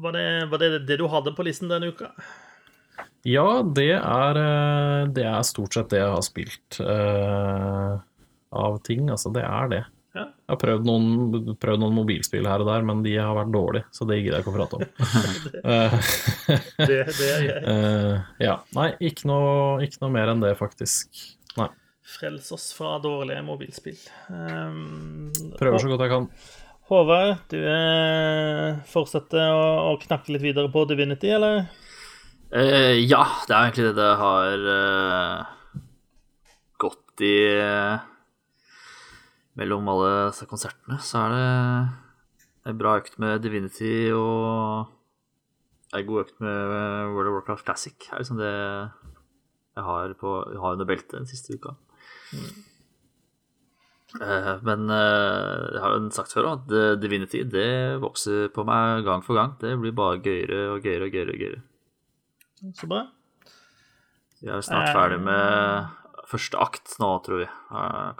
Var 0.00 0.14
det, 0.14 0.26
var 0.50 0.62
det, 0.62 0.70
det 0.88 1.00
du 1.00 1.06
hadde 1.10 1.34
på 1.36 1.44
listen 1.46 1.70
denne 1.70 1.90
uka? 1.90 2.12
Ja, 3.28 3.60
det 3.62 3.92
er, 3.98 4.38
eh, 4.40 5.08
det 5.12 5.26
er 5.28 5.42
stort 5.44 5.76
sett 5.76 5.90
det 5.92 6.00
jeg 6.00 6.12
har 6.14 6.24
spilt 6.24 6.80
uh, 6.80 7.98
av 8.56 8.78
ting. 8.86 9.10
Altså, 9.12 9.32
det 9.34 9.44
er 9.44 9.72
det. 9.72 9.82
Jeg 10.50 10.56
har 10.56 10.62
prøvd 10.64 10.86
noen, 10.88 11.50
prøvd 11.62 11.78
noen 11.78 11.92
mobilspill 11.94 12.46
her 12.50 12.62
og 12.64 12.66
der, 12.66 12.82
men 12.82 13.04
de 13.04 13.12
har 13.14 13.36
vært 13.36 13.52
dårlige, 13.54 13.86
så 13.94 14.06
det 14.10 14.16
gidder 14.18 14.40
jeg 14.40 14.42
ikke 14.42 14.50
å 14.50 14.56
prate 14.56 14.80
om. 14.80 14.82
Eh, 15.60 15.94
Det, 16.90 16.96
det 17.06 17.28
er 17.28 17.44
jeg. 17.44 17.60
eh, 17.70 18.32
ja. 18.42 18.56
Nei, 18.74 18.88
ikke 19.12 19.30
noe, 19.30 19.52
ikke 19.86 20.02
noe 20.02 20.10
mer 20.16 20.32
enn 20.32 20.42
det, 20.42 20.50
faktisk. 20.58 21.22
Nei. 21.54 21.68
Frels 22.16 22.50
oss 22.56 22.66
fra 22.74 22.96
dårlige 22.98 23.46
mobilspill. 23.46 24.02
Um, 24.26 25.30
Prøver 25.54 25.78
så 25.78 25.94
godt 25.94 26.02
jeg 26.08 26.14
kan. 26.16 26.28
Håvard, 26.90 27.46
du 27.54 27.58
eh, 27.62 28.82
fortsetter 28.90 29.54
å, 29.54 29.64
å 29.92 29.96
knakke 30.02 30.34
litt 30.34 30.48
videre 30.48 30.74
på 30.74 30.82
Divinity, 30.90 31.30
eller? 31.38 31.68
Uh, 32.50 32.98
ja, 32.98 33.22
det 33.46 33.54
er 33.54 33.68
egentlig 33.68 33.90
det 33.92 33.98
det 34.02 34.12
har 34.26 34.70
uh, 34.74 35.82
gått 36.82 37.22
i 37.22 37.36
Mellom 39.60 39.90
alle 39.92 40.12
disse 40.30 40.48
konsertene, 40.48 40.96
så 41.04 41.26
er 41.26 41.34
det 41.34 42.70
en 42.70 42.80
bra 42.80 42.96
økt 43.00 43.18
med 43.20 43.42
Divinity 43.44 44.08
og 44.16 44.88
en 45.96 46.06
god 46.06 46.24
økt 46.24 46.42
med 46.44 46.72
World 47.12 47.30
of 47.30 47.36
Warcraft 47.40 47.66
Classic. 47.66 47.96
Det 47.98 48.14
er 48.14 48.22
liksom 48.22 48.40
det 48.40 48.54
jeg 49.76 49.86
har, 49.86 50.16
på, 50.18 50.34
jeg 50.52 50.60
har 50.62 50.76
under 50.76 50.88
beltet 50.88 51.16
den 51.18 51.28
siste 51.30 51.56
uka. 51.56 51.76
Mm. 52.34 52.50
men 54.66 54.90
eh, 54.90 55.60
jeg 55.74 55.82
har 55.84 55.92
jo 55.94 56.10
sagt 56.14 56.34
før 56.34 56.48
at 56.52 56.72
eh, 56.74 56.96
Divinity 56.98 57.44
det 57.46 58.00
vokser 58.02 58.48
på 58.54 58.64
meg 58.66 59.04
gang 59.06 59.22
for 59.26 59.38
gang. 59.38 59.56
Det 59.60 59.76
blir 59.78 59.94
bare 59.96 60.22
gøyere 60.24 60.62
og 60.74 60.84
gøyere 60.84 61.06
og 61.06 61.14
gøyere. 61.14 61.34
og 61.34 61.44
gøyere. 61.44 61.62
Så 62.76 62.90
bra. 62.90 63.06
Vi 64.40 64.48
er 64.48 64.62
snart 64.64 64.92
ferdig 64.96 65.20
med 65.20 65.90
første 66.30 66.60
akt 66.60 66.94
nå, 67.00 67.10
tror 67.24 67.42
vi. 67.42 67.48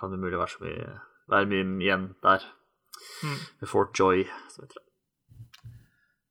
Kan 0.01 0.13
det 0.13 0.21
mulig 0.21 0.39
være 0.39 0.53
så 0.53 0.65
mye, 0.65 0.89
være 1.31 1.49
mye 1.51 1.67
igjen 1.85 2.11
der. 2.25 2.45
Mm. 3.25 3.39
Fort 3.71 3.97
Joy, 3.97 4.27
som 4.53 4.67
heter 4.67 4.81
det. 4.81 4.87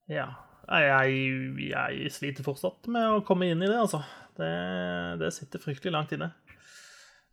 Ja. 0.10 0.28
Jeg, 0.70 1.16
jeg 1.66 2.12
sliter 2.14 2.46
fortsatt 2.46 2.86
med 2.94 3.08
å 3.10 3.24
komme 3.26 3.48
inn 3.50 3.64
i 3.64 3.70
det, 3.70 3.80
altså. 3.80 4.04
Det, 4.38 4.52
det 5.22 5.32
sitter 5.34 5.64
fryktelig 5.64 5.96
langt 5.96 6.14
inne. 6.14 6.30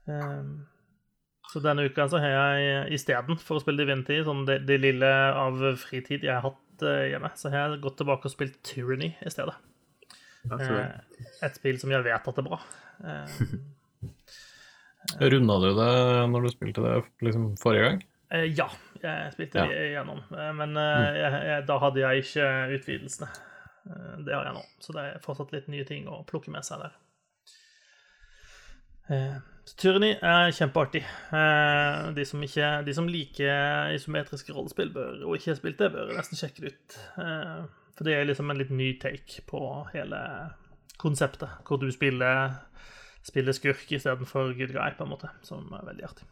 Um, 0.07 0.65
så 1.53 1.61
denne 1.63 1.85
uka 1.87 2.07
så 2.11 2.21
har 2.23 2.33
jeg 2.33 2.97
istedenfor 2.97 3.59
å 3.59 3.63
spille 3.63 3.85
Divinity, 3.85 4.19
sånn 4.27 4.45
det, 4.49 4.61
det 4.69 4.81
lille 4.83 5.11
av 5.37 5.61
fritid 5.81 6.25
jeg 6.27 6.35
har 6.35 6.45
hatt 6.49 6.85
eh, 6.87 7.11
hjemme, 7.13 7.31
så 7.39 7.53
har 7.53 7.59
jeg 7.61 7.83
gått 7.85 8.01
tilbake 8.01 8.29
og 8.29 8.33
spilt 8.33 8.59
Tyranny 8.67 9.13
i 9.21 9.33
stedet. 9.33 9.55
Det. 10.47 10.59
Eh, 10.63 11.23
et 11.47 11.59
spill 11.59 11.79
som 11.83 11.93
jeg 11.93 12.07
vet 12.07 12.29
at 12.31 12.43
er 12.43 12.47
bra. 12.47 12.61
Eh, 13.05 13.39
Runda 15.21 15.57
du 15.63 15.69
det 15.79 15.91
når 16.33 16.43
du 16.47 16.49
spilte 16.53 16.83
det 16.85 16.95
liksom 17.25 17.53
forrige 17.61 17.85
gang? 17.89 18.01
Eh, 18.35 18.47
ja, 18.59 18.67
jeg 19.03 19.33
spilte 19.37 19.59
Ja. 19.63 19.67
det 19.71 19.83
igjennom. 19.93 20.19
Eh, 20.35 20.53
Men 20.59 20.77
eh, 20.77 21.19
jeg, 21.21 21.43
jeg, 21.51 21.67
da 21.69 21.79
hadde 21.79 22.01
jeg 22.03 22.25
ikke 22.25 22.49
utvidelsene. 22.79 23.29
Det 24.27 24.35
har 24.35 24.45
jeg 24.49 24.55
nå. 24.57 24.63
Så 24.83 24.93
det 24.97 25.03
er 25.13 25.21
fortsatt 25.23 25.53
litt 25.55 25.69
nye 25.71 25.85
ting 25.87 26.09
å 26.11 26.25
plukke 26.27 26.51
med 26.51 26.65
seg 26.67 26.81
der. 26.83 26.97
Så 29.67 29.77
Tyranny 29.79 30.13
er 30.19 30.51
kjempeartig. 30.55 31.03
De 32.17 32.25
som, 32.27 32.43
ikke, 32.43 32.71
de 32.87 32.95
som 32.95 33.07
liker 33.11 33.93
isometriske 33.95 34.55
rollespill 34.55 34.91
bør, 34.95 35.21
og 35.27 35.37
ikke 35.39 35.53
har 35.53 35.61
spilt 35.61 35.79
det, 35.79 35.93
bør 35.95 36.11
nesten 36.17 36.39
sjekke 36.41 36.65
det 36.65 36.73
ut. 36.75 36.97
For 37.97 38.07
det 38.09 38.17
er 38.19 38.27
liksom 38.29 38.51
en 38.51 38.59
litt 38.61 38.71
ny 38.75 38.93
take 39.03 39.43
på 39.49 39.63
hele 39.95 40.19
konseptet, 40.99 41.49
hvor 41.67 41.79
du 41.83 41.87
spiller, 41.95 42.59
spiller 43.27 43.57
skurk 43.57 43.91
istedenfor 43.91 44.55
good 44.57 44.73
guy, 44.75 44.91
på 44.97 45.07
en 45.07 45.13
måte, 45.13 45.31
som 45.47 45.67
er 45.75 45.87
veldig 45.91 46.07
artig. 46.07 46.27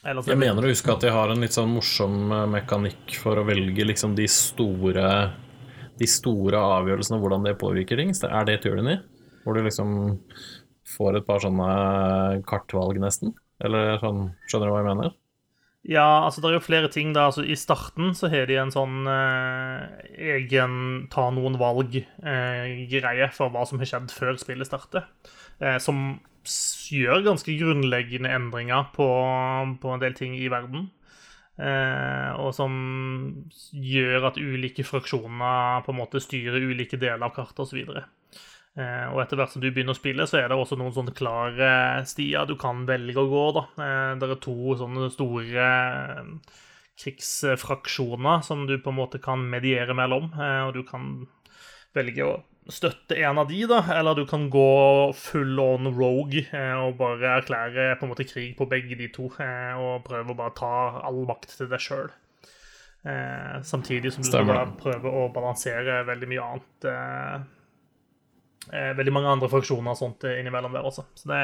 Ellers 0.00 0.26
er 0.26 0.32
Jeg 0.32 0.40
mener 0.40 0.64
å 0.64 0.72
huske 0.72 0.92
at 0.94 1.04
de 1.04 1.12
har 1.12 1.28
en 1.28 1.44
litt 1.44 1.56
sånn 1.56 1.72
morsom 1.74 2.32
eh, 2.32 2.46
mekanikk 2.54 3.18
for 3.20 3.36
å 3.36 3.44
velge 3.44 3.84
liksom 3.84 4.16
de 4.16 4.24
store 4.32 5.06
De 6.00 6.08
store 6.08 6.56
avgjørelsene, 6.78 7.20
hvordan 7.20 7.44
det 7.44 7.58
påvirker 7.60 8.00
ting. 8.00 8.14
Så 8.16 8.30
Er 8.32 8.48
det 8.48 8.62
Tyranny? 8.64 8.96
Hvor 9.44 9.56
du 9.56 9.64
liksom 9.64 9.90
får 10.88 11.18
et 11.18 11.26
par 11.28 11.42
sånne 11.44 12.40
kartvalg, 12.48 12.96
nesten? 13.02 13.34
Eller 13.60 14.00
sånn 14.00 14.30
Skjønner 14.48 14.70
du 14.70 14.72
hva 14.72 14.80
jeg 14.80 14.88
mener? 14.94 15.18
Ja, 15.88 16.26
altså 16.26 16.42
det 16.42 16.50
er 16.50 16.58
jo 16.58 16.64
flere 16.64 16.88
ting 16.92 17.14
da. 17.16 17.30
Altså, 17.30 17.44
I 17.44 17.56
starten 17.56 18.12
så 18.16 18.28
har 18.32 18.48
de 18.48 18.58
en 18.60 18.72
sånn 18.72 19.08
eh, 19.08 19.84
egen 20.36 21.06
ta 21.12 21.28
noen 21.32 21.56
valg-greie 21.60 23.30
for 23.36 23.52
hva 23.52 23.64
som 23.68 23.80
har 23.80 23.88
skjedd 23.88 24.12
før 24.12 24.36
spillet 24.40 24.68
starter. 24.68 25.06
Eh, 25.60 25.76
som 25.82 26.18
gjør 26.90 27.26
ganske 27.26 27.52
grunnleggende 27.60 28.32
endringer 28.32 28.88
på, 28.94 29.06
på 29.82 29.92
en 29.92 30.02
del 30.02 30.16
ting 30.16 30.34
i 30.38 30.48
verden. 30.52 30.88
Eh, 31.60 32.30
og 32.40 32.54
som 32.56 32.72
gjør 33.76 34.30
at 34.30 34.40
ulike 34.40 34.86
fraksjoner 34.86 35.84
på 35.84 35.92
en 35.92 35.98
måte 35.98 36.22
styrer 36.22 36.64
ulike 36.64 36.96
deler 37.00 37.26
av 37.26 37.34
kartet 37.36 37.66
osv. 37.66 38.00
Eh, 38.78 39.06
og 39.10 39.20
etter 39.20 39.36
hvert 39.36 39.52
som 39.52 39.62
du 39.62 39.68
begynner 39.68 39.96
å 39.96 39.98
spille, 39.98 40.24
så 40.30 40.40
er 40.40 40.48
det 40.48 40.56
også 40.56 40.78
noen 40.80 40.94
sånne 40.96 41.14
klare 41.16 41.70
stier 42.08 42.48
du 42.48 42.56
kan 42.60 42.86
velge 42.88 43.20
å 43.20 43.28
gå. 43.28 43.44
da. 43.58 43.66
Eh, 43.76 44.12
det 44.20 44.30
er 44.30 44.40
to 44.40 44.76
sånne 44.80 45.10
store 45.12 45.66
eh, 45.66 46.62
krigsfraksjoner 47.00 48.46
som 48.46 48.64
du 48.68 48.78
på 48.78 48.92
en 48.92 49.00
måte 49.00 49.20
kan 49.22 49.44
mediere 49.52 49.96
mellom. 49.96 50.32
Eh, 50.32 50.62
og 50.68 50.78
du 50.78 50.84
kan 50.88 51.26
velge 51.96 52.24
å 52.24 52.38
støtte 52.68 53.16
en 53.16 53.38
av 53.40 53.48
de, 53.48 53.62
da, 53.70 53.80
eller 53.96 54.18
du 54.18 54.24
kan 54.28 54.48
gå 54.52 55.12
full 55.16 55.58
on 55.62 55.88
rogue 55.96 56.42
eh, 56.44 56.74
og 56.76 56.98
bare 57.00 57.38
erklære 57.38 57.94
på 57.98 58.06
en 58.06 58.12
måte 58.12 58.26
krig 58.28 58.52
på 58.58 58.68
begge 58.70 58.98
de 58.98 59.08
to, 59.14 59.30
eh, 59.40 59.72
og 59.80 60.04
prøve 60.06 60.34
å 60.34 60.38
bare 60.38 60.56
ta 60.58 60.74
all 61.08 61.22
makt 61.28 61.56
til 61.56 61.70
deg 61.70 61.82
sjøl. 61.82 62.10
Eh, 63.00 63.56
samtidig 63.64 64.12
som 64.12 64.24
du 64.24 64.28
skal 64.28 64.74
prøve 64.80 65.08
å 65.08 65.28
balansere 65.32 66.02
veldig 66.04 66.26
mye 66.28 66.48
annet 66.50 66.86
eh, 66.90 67.36
eh, 68.76 68.90
Veldig 68.98 69.14
mange 69.16 69.30
andre 69.32 69.48
fraksjoner 69.48 69.94
og 69.94 70.00
sånt 70.02 70.26
eh, 70.28 70.36
innimellom 70.42 70.76
der 70.76 70.84
også. 70.84 71.06
Så 71.16 71.30
det, 71.32 71.40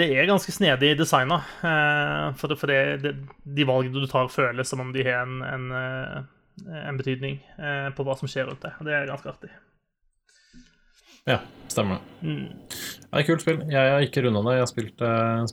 det 0.00 0.08
er 0.16 0.26
ganske 0.26 0.54
snedig 0.54 0.96
designa. 0.98 1.38
Eh, 1.62 2.26
for 2.40 2.50
det, 2.50 2.58
for 2.58 2.72
det, 2.72 3.14
de 3.46 3.68
valgene 3.68 4.02
du 4.02 4.10
tar, 4.10 4.32
føles 4.32 4.74
som 4.74 4.82
om 4.82 4.90
de 4.94 5.06
har 5.06 5.22
en, 5.22 5.38
en, 5.46 5.70
en 6.68 6.98
betydning 6.98 7.38
eh, 7.58 7.90
på 7.96 8.06
hva 8.06 8.16
som 8.18 8.30
skjer 8.30 8.48
rundt 8.48 8.64
det. 8.64 8.72
Og 8.78 8.88
det 8.88 8.96
er 8.96 9.10
ganske 9.10 9.30
artig. 9.32 9.52
Ja, 11.28 11.38
stemmer 11.70 12.00
det. 12.00 12.26
Mm. 12.26 12.48
Det 12.72 13.12
er 13.12 13.20
et 13.20 13.28
kult 13.28 13.44
spill. 13.44 13.60
Jeg 13.70 13.92
har 13.94 14.06
ikke 14.06 14.24
runda 14.24 14.42
det, 14.48 14.56
jeg 14.56 14.64
har 14.64 14.72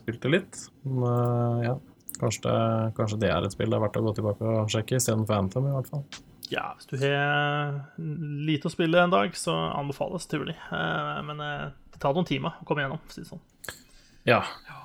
spilt 0.00 0.24
det, 0.24 0.32
litt. 0.34 0.64
Men 0.86 1.06
eh, 1.10 1.68
ja, 1.68 1.76
kanskje 2.18 2.48
det, 2.48 2.56
kanskje 2.98 3.20
det 3.22 3.30
er 3.30 3.46
et 3.46 3.54
spill 3.54 3.70
det 3.70 3.78
er 3.78 3.84
verdt 3.84 4.00
å 4.00 4.04
gå 4.08 4.16
tilbake 4.18 4.56
og 4.56 4.74
sjekke, 4.74 4.98
istedenfor 4.98 5.38
Anthem, 5.38 5.70
i 5.70 5.76
hvert 5.76 5.92
fall. 5.92 6.04
Ja, 6.50 6.72
hvis 6.74 6.90
du 6.90 6.96
har 6.98 7.76
lite 8.50 8.66
å 8.66 8.74
spille 8.74 8.98
en 8.98 9.12
dag, 9.14 9.36
så 9.38 9.54
anbefales. 9.54 10.26
Eh, 10.34 11.20
men 11.28 11.44
eh, 11.46 11.68
det 11.94 12.02
tar 12.02 12.16
noen 12.16 12.26
timer 12.26 12.58
å 12.58 12.66
komme 12.66 12.82
gjennom, 12.82 13.02
for 13.04 13.12
å 13.12 13.18
si 13.18 13.22
det 13.22 13.30
sånn. 13.30 13.44
Ja. 14.26 14.42
Ja. 14.66 14.80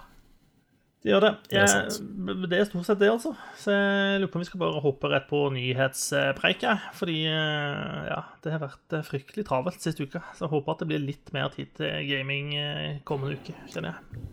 Det 1.06 1.12
gjør 1.14 1.22
det. 1.22 1.34
Det 1.52 1.60
er 1.62 2.46
det 2.50 2.58
er 2.58 2.66
stort 2.66 2.88
sett 2.88 2.98
det, 2.98 3.12
altså. 3.14 3.36
Så 3.62 3.70
jeg 3.70 4.22
lurer 4.24 4.32
på 4.34 4.40
om 4.40 4.42
vi 4.42 4.48
skal 4.48 4.62
bare 4.64 4.82
hoppe 4.82 5.12
rett 5.12 5.28
på 5.30 5.42
nyhetspreiket. 5.54 6.88
Fordi 6.98 7.18
eh, 7.30 8.00
ja, 8.10 8.24
det 8.42 8.54
har 8.56 8.64
vært 8.64 8.96
eh, 8.98 9.04
fryktelig 9.06 9.46
travelt 9.46 9.86
sist 9.86 10.02
uke. 10.02 10.24
Så 10.34 10.48
jeg 10.48 10.54
håper 10.56 10.74
at 10.74 10.82
det 10.82 10.88
blir 10.90 11.04
litt 11.04 11.30
mer 11.36 11.54
tid 11.54 11.70
til 11.78 12.10
gaming 12.10 12.56
eh, 12.58 12.98
kommende 13.06 13.38
uke, 13.38 13.54
kjenner 13.70 13.94
jeg. 13.94 14.26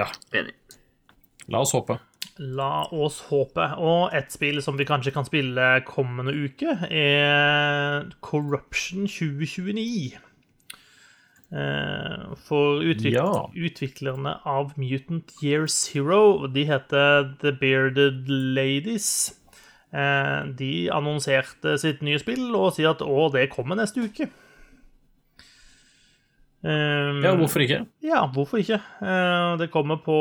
ja. 0.00 0.08
Enig. 0.40 0.56
La 1.52 1.60
oss 1.60 1.76
håpe. 1.76 1.98
La 2.40 2.72
oss 2.96 3.20
håpe. 3.28 3.68
Og 3.76 4.16
et 4.16 4.32
spill 4.32 4.64
som 4.64 4.80
vi 4.80 4.88
kanskje 4.88 5.12
kan 5.12 5.28
spille 5.28 5.68
kommende 5.84 6.32
uke, 6.32 6.78
er 6.88 8.08
Corruption 8.24 9.04
2029. 9.04 10.16
Eh, 11.52 12.34
For 12.46 12.80
utvik 12.80 13.12
Ja. 13.12 13.46
utviklerne 13.54 14.38
av 14.46 14.72
Mutant 14.78 15.32
Year 15.42 15.66
Zero, 15.68 16.46
de 16.46 16.64
heter 16.64 17.34
The 17.42 17.52
Bearded 17.52 18.28
Ladies. 18.28 19.38
Eh, 19.92 20.46
De 20.56 20.88
annonserte 20.90 21.78
sitt 21.78 22.00
nye 22.02 22.18
spill 22.18 22.54
og 22.56 22.72
sier 22.72 22.90
at 22.94 23.00
å, 23.04 23.30
det 23.32 23.50
kommer 23.52 23.76
neste 23.76 24.00
uke. 24.00 24.30
Eh, 26.64 27.20
Ja, 27.22 27.34
hvorfor 27.36 27.60
ikke? 27.60 27.86
ja, 28.02 28.26
hvorfor 28.32 28.58
ikke? 28.62 28.80
Eh, 29.02 29.56
Det 29.58 29.70
kommer 29.70 29.96
på 30.02 30.16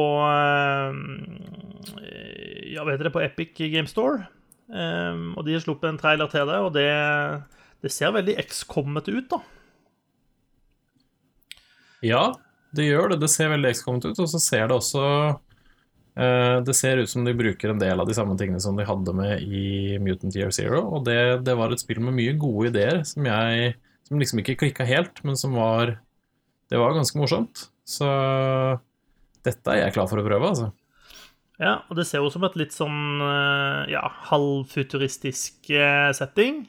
Ja, 2.73 2.83
hva 2.83 2.91
heter 2.93 3.03
det? 3.07 3.13
På 3.13 3.21
Epic 3.23 3.53
Game 3.57 3.87
Store. 3.87 4.27
Eh, 4.73 5.15
Og 5.37 5.45
de 5.45 5.53
har 5.53 5.61
sluppet 5.63 5.89
en 5.89 5.97
trailer 5.97 6.27
til 6.31 6.45
det, 6.47 6.55
og 6.59 6.73
det, 6.73 6.87
det 7.83 7.91
ser 7.91 8.11
veldig 8.11 8.37
X-kommete 8.45 9.13
ut, 9.15 9.29
da. 9.29 9.39
Ja, 12.05 12.31
det 12.75 12.87
gjør 12.87 13.13
det. 13.13 13.21
Det 13.23 13.29
ser 13.31 13.51
veldig 13.53 13.71
XCOM 13.77 14.01
ut, 14.01 14.11
og 14.11 14.29
så 14.31 14.41
ser 14.41 14.67
det 14.69 14.77
også 14.77 15.05
uh, 15.05 16.57
Det 16.65 16.75
ser 16.77 17.01
ut 17.01 17.11
som 17.11 17.25
de 17.27 17.35
bruker 17.37 17.73
en 17.73 17.81
del 17.81 18.01
av 18.01 18.09
de 18.09 18.15
samme 18.17 18.37
tingene 18.39 18.61
som 18.63 18.77
de 18.79 18.87
hadde 18.87 19.15
med 19.17 19.43
i 19.45 19.97
Mutant 20.01 20.35
Year 20.37 20.53
Zero, 20.55 20.83
og 20.89 21.05
det, 21.07 21.45
det 21.47 21.57
var 21.59 21.73
et 21.73 21.83
spill 21.83 22.01
med 22.03 22.17
mye 22.17 22.37
gode 22.41 22.71
ideer 22.71 23.03
som 23.07 23.27
jeg 23.27 23.75
Som 24.09 24.21
liksom 24.21 24.41
ikke 24.41 24.57
klikka 24.63 24.87
helt, 24.87 25.23
men 25.27 25.37
som 25.39 25.53
var 25.55 25.99
Det 26.71 26.79
var 26.79 26.95
ganske 26.95 27.19
morsomt. 27.19 27.67
Så 27.87 28.07
dette 29.43 29.73
er 29.73 29.85
jeg 29.85 29.95
klar 29.97 30.07
for 30.07 30.21
å 30.21 30.23
prøve, 30.23 30.53
altså. 30.53 30.69
Ja, 31.61 31.81
og 31.89 31.97
det 31.97 32.07
ser 32.09 32.21
jo 32.21 32.29
ut 32.29 32.33
som 32.33 32.45
et 32.47 32.57
litt 32.57 32.73
sånn 32.73 33.21
eh, 33.21 33.91
ja, 33.93 34.05
halvfuturistisk 34.31 35.69
eh, 35.75 36.09
setting. 36.17 36.63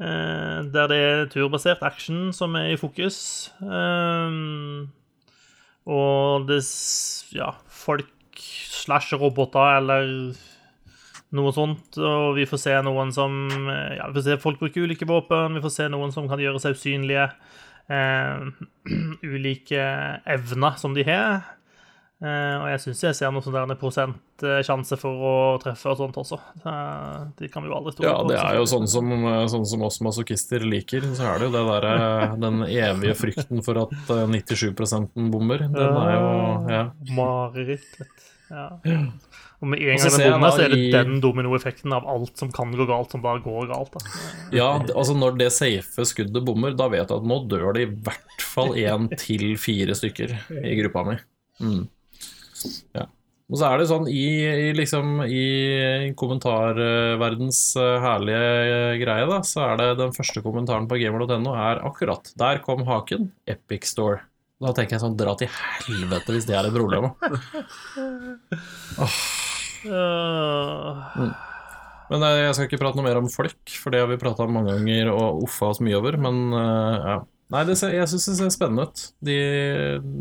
Eh, 0.00 0.62
Der 0.72 0.88
det 0.88 0.98
er 0.98 1.26
turbasert 1.30 1.82
action 1.82 2.32
som 2.32 2.54
er 2.56 2.72
i 2.72 2.76
fokus. 2.80 3.50
Eh, 3.62 4.86
Og 5.86 6.46
det 6.48 6.62
Ja, 7.34 7.50
folk 7.68 8.06
slash 8.38 9.12
roboter 9.18 9.76
eller 9.78 10.34
noe 11.32 11.52
sånt. 11.52 11.96
Og 11.98 12.36
vi 12.36 12.44
får 12.46 12.58
se 12.60 12.76
noen 12.82 13.12
som 13.12 13.48
eh, 13.68 13.96
Ja, 13.98 14.08
vi 14.08 14.20
får 14.20 14.24
se 14.24 14.36
folk 14.42 14.58
bruke 14.60 14.80
ulike 14.84 15.06
våpen. 15.08 15.54
Vi 15.54 15.62
får 15.64 15.70
se 15.76 15.88
noen 15.88 16.12
som 16.12 16.28
kan 16.28 16.38
gjøre 16.40 16.60
seg 16.60 16.76
usynlige. 16.76 17.30
Eh, 17.90 18.46
ulike 19.34 19.82
evner 20.26 20.78
som 20.78 20.94
de 20.94 21.04
har. 21.08 21.42
Eh, 22.22 22.56
og 22.62 22.68
jeg 22.70 22.78
syns 22.84 23.00
jeg 23.02 23.16
ser 23.18 23.32
noe 23.34 23.42
sånn 23.42 23.54
der 23.56 23.64
en 23.66 23.78
prosent 23.80 24.44
eh, 24.46 24.60
sjanse 24.62 24.94
for 25.00 25.24
å 25.26 25.32
treffe 25.58 25.90
og 25.90 25.96
sånt 25.98 26.18
også. 26.22 26.36
De 26.62 26.74
det 27.40 27.48
kan 27.50 27.64
vi 27.64 27.70
jo 27.72 27.74
aldri 27.80 27.92
stole 27.96 28.06
Ja, 28.12 28.20
det 28.28 28.36
er 28.38 28.60
jo 28.60 28.66
sånn 28.70 28.86
som, 28.86 29.10
sånn 29.50 29.66
som 29.66 29.82
oss 29.88 29.98
masochister 30.06 30.62
liker. 30.62 31.02
Så 31.18 31.26
er 31.26 31.42
det 31.42 31.48
jo 31.48 31.54
det 31.56 31.64
der, 31.66 32.36
den 32.44 32.62
evige 32.68 33.16
frykten 33.18 33.64
for 33.66 33.80
at 33.82 33.96
eh, 34.14 34.22
97% 34.30 35.18
bommer. 35.34 35.64
Den 35.66 35.98
er 35.98 36.12
jo 36.14 36.30
Ja. 36.70 36.82
Mareritt. 37.16 37.88
Ja. 38.52 38.68
Og 39.62 39.68
med 39.70 39.78
en 39.82 39.98
gang 39.98 40.14
den 40.18 40.32
bommer, 40.34 40.50
så 40.54 40.62
er 40.64 40.72
det 40.72 40.78
i- 40.78 40.92
den 40.92 41.20
dominoeffekten 41.22 41.92
av 41.94 42.06
alt 42.10 42.38
som 42.38 42.50
kan 42.54 42.70
gå 42.74 42.86
galt, 42.86 43.10
som 43.14 43.22
bare 43.22 43.42
går 43.42 43.66
galt. 43.70 43.92
Da. 43.94 44.00
Ja, 44.54 44.68
altså 44.94 45.14
når 45.18 45.38
det 45.38 45.50
safe 45.54 46.06
skuddet 46.06 46.44
bommer, 46.46 46.74
da 46.76 46.86
vet 46.92 47.08
jeg 47.08 47.18
at 47.18 47.26
nå 47.26 47.40
dør 47.50 47.72
det 47.74 47.84
i 47.88 47.90
hvert 47.94 48.42
fall 48.54 48.74
én 48.78 49.08
til 49.18 49.56
fire 49.58 49.94
stykker 49.98 50.34
i 50.62 50.74
gruppa 50.82 51.04
mi. 51.10 51.18
Mm. 51.62 51.82
Ja. 52.96 53.08
Og 53.52 53.58
så 53.60 53.68
er 53.68 53.82
det 53.82 53.88
sånn 53.90 54.06
i, 54.08 54.24
i 54.48 54.68
liksom 54.72 55.18
i 55.26 55.44
kommentarverdens 56.16 57.58
eh, 57.76 57.96
herlige 58.00 58.46
eh, 58.64 58.94
greie, 59.02 59.26
da, 59.28 59.42
så 59.44 59.66
er 59.66 59.80
det 59.80 59.88
den 60.00 60.14
første 60.16 60.40
kommentaren 60.44 60.88
på 60.88 60.96
gamer.no 61.02 61.52
er 61.52 61.82
akkurat 61.84 62.32
Der 62.40 62.62
kom 62.64 62.86
haken. 62.88 63.28
Epic 63.44 63.90
Store. 63.90 64.22
Da 64.62 64.72
tenker 64.72 64.96
jeg 64.96 65.02
sånn 65.02 65.18
Dra 65.20 65.34
til 65.36 65.50
helvete 65.52 66.32
hvis 66.32 66.48
det 66.48 66.56
er 66.56 66.70
et 66.70 66.76
problem. 66.76 67.10
oh. 69.04 69.20
mm. 71.20 71.32
Men 72.12 72.24
eh, 72.30 72.38
jeg 72.46 72.56
skal 72.56 72.70
ikke 72.70 72.80
prate 72.86 72.96
noe 72.96 73.08
mer 73.10 73.20
om 73.20 73.28
folk, 73.32 73.76
for 73.76 73.92
det 73.92 74.00
har 74.00 74.08
vi 74.08 74.20
prata 74.22 74.46
om 74.46 74.56
mange 74.56 74.78
ganger 74.78 75.12
og 75.12 75.44
uffa 75.44 75.74
oss 75.74 75.84
mye 75.84 76.00
over. 76.00 76.16
Men 76.24 76.40
ja. 76.56 77.20
Nei, 77.52 77.62
det 77.68 77.74
ser, 77.76 77.92
jeg 77.92 78.08
syns 78.08 78.24
det 78.30 78.36
ser 78.38 78.52
spennende 78.54 78.86
ut. 78.88 79.00
De, 79.20 79.34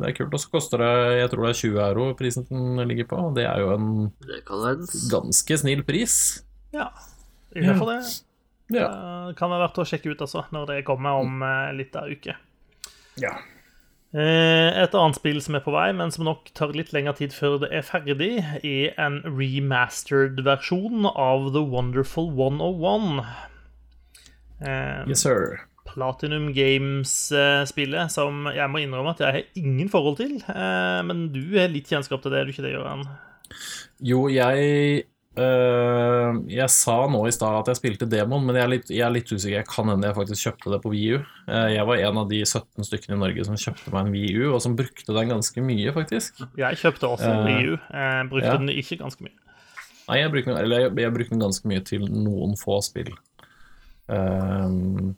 det 0.01 0.09
er 0.09 0.15
kult. 0.17 0.33
Og 0.35 0.41
så 0.43 0.49
koster 0.51 0.81
det 0.83 0.89
jeg 1.21 1.29
tror 1.31 1.45
det 1.47 1.51
er 1.53 1.59
20 1.61 1.79
euro 1.85 2.07
prisen 2.19 2.47
den 2.49 2.81
ligger 2.89 3.07
på. 3.07 3.21
Det 3.37 3.45
er 3.47 3.61
jo 3.63 3.69
en 3.77 3.87
ganske 5.13 5.57
snill 5.63 5.85
pris. 5.87 6.17
ja. 6.75 6.89
i 7.55 7.63
hvert 7.65 7.79
fall 7.79 7.93
det 7.95 8.01
Ja. 8.71 8.87
Det 9.29 9.35
kan 9.39 9.51
være 9.51 9.65
verdt 9.65 9.79
å 9.83 9.87
sjekke 9.87 10.11
ut 10.13 10.21
altså, 10.23 10.45
når 10.55 10.67
det 10.69 10.77
kommer 10.87 11.19
om 11.23 11.41
eh, 11.43 11.71
litt 11.75 11.95
av 11.99 12.11
uke. 12.11 12.35
ja. 13.19 13.33
Eh, 14.11 14.83
Et 14.83 14.95
annet 14.99 15.15
spill 15.15 15.37
som 15.43 15.55
er 15.55 15.61
på 15.63 15.71
vei, 15.71 15.93
men 15.95 16.11
som 16.11 16.25
nok 16.27 16.49
tar 16.55 16.73
litt 16.75 16.91
lengre 16.91 17.13
tid 17.15 17.31
før 17.31 17.61
det 17.63 17.69
er 17.71 17.83
ferdig, 17.87 18.41
er 18.59 18.91
en 18.99 19.21
remastered 19.23 20.39
versjon 20.43 21.05
av 21.07 21.53
The 21.55 21.63
Wonderful 21.63 22.27
101. 22.35 23.21
Eh, 24.67 25.07
Yes, 25.07 25.23
sir. 25.23 25.61
Platinum 25.91 26.49
Games-spillet, 26.55 28.11
som 28.13 28.47
jeg 28.55 28.69
må 28.71 28.81
innrømme 28.83 29.13
at 29.15 29.21
jeg 29.23 29.35
har 29.37 29.61
ingen 29.61 29.89
forhold 29.91 30.17
til. 30.21 30.37
eh, 30.47 30.99
Men 31.07 31.27
du 31.33 31.41
har 31.59 31.67
litt 31.71 31.87
kjennskap 31.91 32.21
til 32.23 32.31
det, 32.33 32.39
er 32.39 32.45
du 32.49 32.53
ikke 32.55 32.65
det, 32.65 32.73
Gøran? 32.77 33.05
Jo, 34.01 34.23
jeg 34.31 35.03
øh, 35.37 36.39
Jeg 36.49 36.69
sa 36.73 36.95
nå 37.11 37.21
i 37.27 37.31
stad 37.35 37.59
at 37.61 37.67
jeg 37.71 37.79
spilte 37.79 38.07
demon, 38.09 38.43
men 38.47 38.55
jeg 38.57 38.63
er, 38.63 38.71
litt, 38.73 38.89
jeg 38.91 39.03
er 39.05 39.13
litt 39.15 39.29
usikker. 39.31 39.57
Jeg 39.59 39.67
kan 39.69 39.87
hende 39.91 40.07
jeg 40.09 40.15
faktisk 40.17 40.47
kjøpte 40.47 40.73
det 40.73 40.81
på 40.83 40.91
VU. 40.95 41.19
Jeg 41.47 41.85
var 41.87 42.01
en 42.07 42.17
av 42.23 42.29
de 42.31 42.41
17 42.45 42.87
stykkene 42.87 43.15
i 43.17 43.21
Norge 43.21 43.45
som 43.47 43.59
kjøpte 43.59 43.93
meg 43.93 44.07
en 44.07 44.15
VU, 44.15 44.49
og 44.55 44.59
som 44.63 44.75
brukte 44.79 45.15
den 45.15 45.31
ganske 45.35 45.63
mye, 45.63 45.93
faktisk. 45.95 46.41
Jeg 46.59 46.81
kjøpte 46.81 47.07
også 47.13 47.29
en 47.31 47.45
Wii 47.47 47.71
U. 47.73 47.77
Jeg 47.77 48.29
brukte 48.33 48.49
ja. 48.51 48.57
den 48.59 48.73
ikke 48.75 48.99
ganske 49.03 49.27
mye. 49.27 49.37
Nei, 50.09 50.17
jeg 50.23 50.31
brukte, 50.33 50.51
den- 50.51 50.63
eller 50.65 50.79
jeg, 50.87 50.95
jeg 51.05 51.13
brukte 51.15 51.35
den 51.37 51.43
ganske 51.45 51.67
mye 51.71 51.83
til 51.87 52.07
noen 52.11 52.57
få 52.59 52.81
spill. 52.83 53.11
Ehm, 54.11 55.13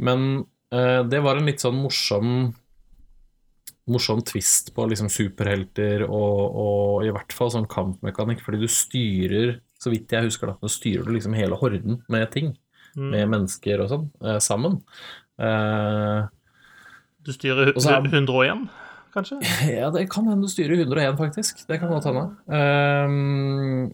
men 0.00 0.24
eh, 0.72 1.02
det 1.08 1.20
var 1.24 1.36
en 1.40 1.46
litt 1.50 1.62
sånn 1.62 1.78
morsom 1.80 2.34
Morsom 3.90 4.20
twist 4.22 4.68
på 4.76 4.84
liksom 4.86 5.08
superhelter 5.10 6.04
og, 6.04 6.58
og 6.62 7.06
i 7.08 7.10
hvert 7.10 7.32
fall 7.34 7.48
sånn 7.50 7.64
kampmekanikk, 7.66 8.42
fordi 8.44 8.60
du 8.62 8.68
styrer, 8.70 9.56
så 9.82 9.90
vidt 9.90 10.12
jeg 10.14 10.28
husker, 10.28 10.52
da, 10.52 10.54
så 10.62 10.70
styrer 10.70 11.08
du 11.08 11.14
liksom 11.16 11.34
hele 11.34 11.56
horden 11.58 11.96
med 12.12 12.28
ting. 12.30 12.52
Mm. 12.94 13.08
Med 13.16 13.32
mennesker 13.32 13.82
og 13.82 13.88
sånn, 13.90 14.04
eh, 14.22 14.38
sammen. 14.44 14.76
Eh, 15.40 16.28
Du 17.26 17.32
styrer 17.34 17.72
Og 17.74 17.82
så 17.82 17.96
er- 17.96 18.06
101, 18.12 18.68
kanskje? 19.16 19.40
Ja, 19.80 19.90
det 19.90 20.06
kan 20.12 20.28
hende 20.30 20.46
du 20.46 20.52
styrer 20.52 20.76
101, 20.84 21.18
faktisk. 21.18 21.66
Det 21.66 21.80
kan 21.80 21.90
godt 21.90 22.06
hende. 22.12 22.28
Ehm, 22.46 23.90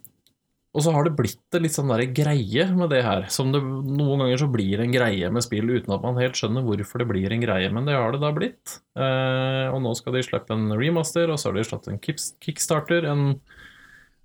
og 0.77 0.83
så 0.85 0.93
har 0.93 1.07
det 1.09 1.15
blitt 1.17 1.55
en 1.57 1.63
litt 1.65 1.73
sånn 1.73 1.89
der 1.89 2.03
greie 2.13 2.67
med 2.77 2.91
det 2.93 2.99
her. 3.07 3.25
Som 3.33 3.49
det 3.55 3.63
noen 3.65 4.21
ganger 4.21 4.37
så 4.43 4.49
blir 4.53 4.81
en 4.85 4.93
greie 4.93 5.31
med 5.33 5.41
spill 5.47 5.71
uten 5.73 5.95
at 5.97 6.03
man 6.05 6.19
helt 6.21 6.37
skjønner 6.37 6.61
hvorfor 6.67 7.01
det 7.01 7.09
blir 7.09 7.33
en 7.33 7.41
greie, 7.41 7.71
men 7.73 7.87
det 7.89 7.97
har 7.97 8.13
det 8.13 8.21
da 8.21 8.29
blitt. 8.37 8.75
Eh, 8.99 9.73
og 9.73 9.81
nå 9.83 9.95
skal 9.97 10.13
de 10.19 10.23
slippe 10.27 10.53
en 10.53 10.69
remaster, 10.77 11.31
og 11.33 11.39
så 11.41 11.49
har 11.49 11.57
de 11.57 11.65
slått 11.65 11.89
en 11.89 11.97
kickstarter. 12.05 13.09
En, 13.09 13.41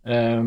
eh, 0.03 0.43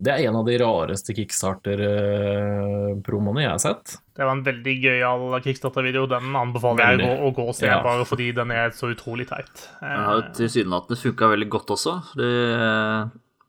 det 0.00 0.10
er 0.12 0.26
en 0.28 0.36
av 0.42 0.46
de 0.48 0.58
rareste 0.60 1.12
kickstarter-promoene 1.16 3.40
jeg 3.44 3.50
har 3.52 3.60
sett. 3.62 3.96
Det 4.16 4.24
var 4.26 4.32
en 4.36 4.44
veldig 4.44 4.74
gøyal 4.84 5.22
kickstarter-video. 5.44 6.04
Den 6.10 6.34
anbefaler 6.36 6.98
jeg 6.98 7.08
å, 7.08 7.10
å 7.28 7.30
gå 7.36 7.44
og 7.48 7.54
se, 7.56 7.66
Ja. 7.70 7.78
bare 7.84 8.04
fordi 8.08 8.26
den 8.36 8.50
er 8.52 8.68
så 8.76 8.86
utrolig 8.92 9.26
teit. 9.30 9.54
Eh. 9.80 9.88
Eh, 9.88 10.20
tilsynelatende 10.36 10.96
funka 11.00 11.24
veldig 11.32 11.48
godt 11.56 11.68
også. 11.76 11.92
Det, 12.20 12.30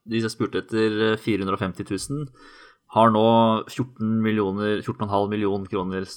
de 0.03 0.21
som 0.23 0.33
spurte 0.33 0.63
etter 0.63 1.15
450 1.21 1.85
000, 2.09 2.27
har 2.91 3.11
nå 3.13 3.27
14,5 3.69 4.03
millioner, 4.23 4.81
14,5 4.81 5.29
millioner 5.29 5.71
kroner 5.71 6.07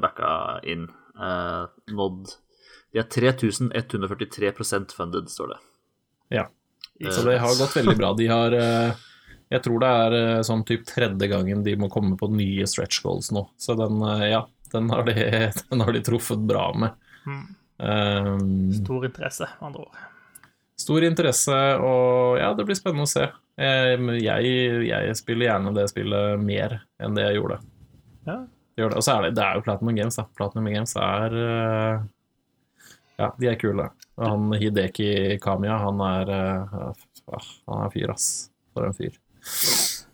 backa 0.00 0.60
inn. 0.64 0.86
Eh, 1.20 1.64
nådd 1.92 2.30
De 2.92 3.00
er 3.00 3.08
3143 3.08 4.52
funded, 4.96 5.28
står 5.30 5.48
det. 5.48 5.58
Ja. 6.32 6.46
Så 7.10 7.24
det 7.28 7.38
har 7.38 7.58
gått 7.58 7.76
veldig 7.76 7.96
bra. 7.96 8.12
De 8.16 8.26
har 8.28 8.52
eh, 8.52 8.92
Jeg 9.52 9.62
tror 9.64 9.80
det 9.82 9.90
er 10.04 10.16
eh, 10.18 10.42
sånn 10.46 10.64
typ 10.68 10.86
tredje 10.88 11.28
gangen 11.28 11.64
de 11.64 11.76
må 11.76 11.90
komme 11.92 12.16
på 12.20 12.30
nye 12.32 12.66
stretch 12.68 13.02
goals 13.04 13.32
nå. 13.34 13.46
Så 13.60 13.76
den, 13.76 14.00
eh, 14.08 14.28
ja, 14.32 14.46
den 14.72 14.88
har 14.92 15.04
de, 15.08 15.16
den 15.70 15.84
har 15.84 15.92
de 15.92 16.04
truffet 16.04 16.48
bra 16.48 16.70
med. 16.76 16.96
Mm. 17.26 17.44
Um, 17.82 18.72
Stor 18.84 19.04
interesse, 19.08 19.48
med 19.58 19.72
andre 19.72 19.84
ord. 19.88 20.00
Stor 20.82 21.04
interesse, 21.06 21.58
og 21.80 22.38
ja, 22.40 22.50
det 22.58 22.66
blir 22.68 22.78
spennende 22.78 23.06
å 23.06 23.10
se. 23.10 23.28
Eh, 23.60 23.94
Jeg, 24.22 24.52
jeg 24.88 25.16
spiller 25.18 25.48
gjerne 25.50 25.74
det 25.76 25.86
spillet 25.92 26.40
mer 26.42 26.80
enn 27.02 27.16
det 27.18 27.28
jeg 27.28 27.38
gjorde. 27.40 27.60
Ja. 28.28 28.38
Gjør 28.78 28.92
det. 28.94 28.98
Og 29.00 29.04
så 29.04 29.14
er 29.16 29.26
det, 29.26 29.34
det 29.36 29.44
er 29.44 29.58
jo 29.58 29.64
Platinum 29.66 29.96
Games, 29.98 30.16
da. 30.16 30.24
Platinum 30.38 30.68
Games 30.72 30.94
er 30.96 31.34
eh, 31.42 32.04
Ja, 33.20 33.32
de 33.38 33.50
er 33.50 33.58
kule. 33.60 33.90
Og 34.16 34.24
han 34.28 34.54
Hideki 34.60 35.10
Kamiya, 35.44 35.76
han 35.82 36.00
er 36.06 36.32
eh, 36.36 36.78
ah, 37.36 37.50
Han 37.68 37.84
er 37.86 37.92
fyr, 37.92 38.14
ass. 38.14 38.28
For 38.72 38.88
en 38.88 38.96
fyr. 38.96 39.18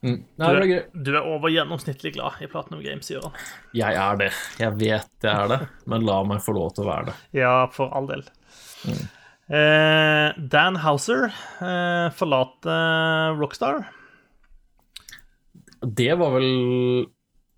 Mm. 0.03 0.19
Nei, 0.39 0.49
du, 0.55 0.73
er. 0.75 0.83
Du 0.95 1.11
er 1.13 1.27
over 1.27 1.51
gjennomsnittlig 1.53 2.13
glad 2.17 2.43
i 2.43 2.49
Platinum 2.51 2.83
Games, 2.83 3.11
Jøran. 3.11 3.35
Jeg 3.77 3.99
er 3.99 4.19
det. 4.21 4.33
Jeg 4.61 4.75
vet 4.79 5.27
jeg 5.27 5.33
er 5.33 5.51
det, 5.53 5.61
men 5.91 6.07
la 6.07 6.19
meg 6.27 6.43
få 6.43 6.55
lov 6.59 6.73
til 6.77 6.87
å 6.87 6.91
være 6.91 7.11
det. 7.11 7.17
Ja, 7.41 7.55
for 7.75 7.95
all 7.95 8.07
del. 8.11 8.27
Eh, 8.91 9.07
Dan 9.49 10.77
Houser 10.85 11.31
eh, 11.65 12.09
forlater 12.13 13.39
Rockstar. 13.41 13.87
Det 15.81 16.11
var 16.19 16.35
vel 16.35 17.07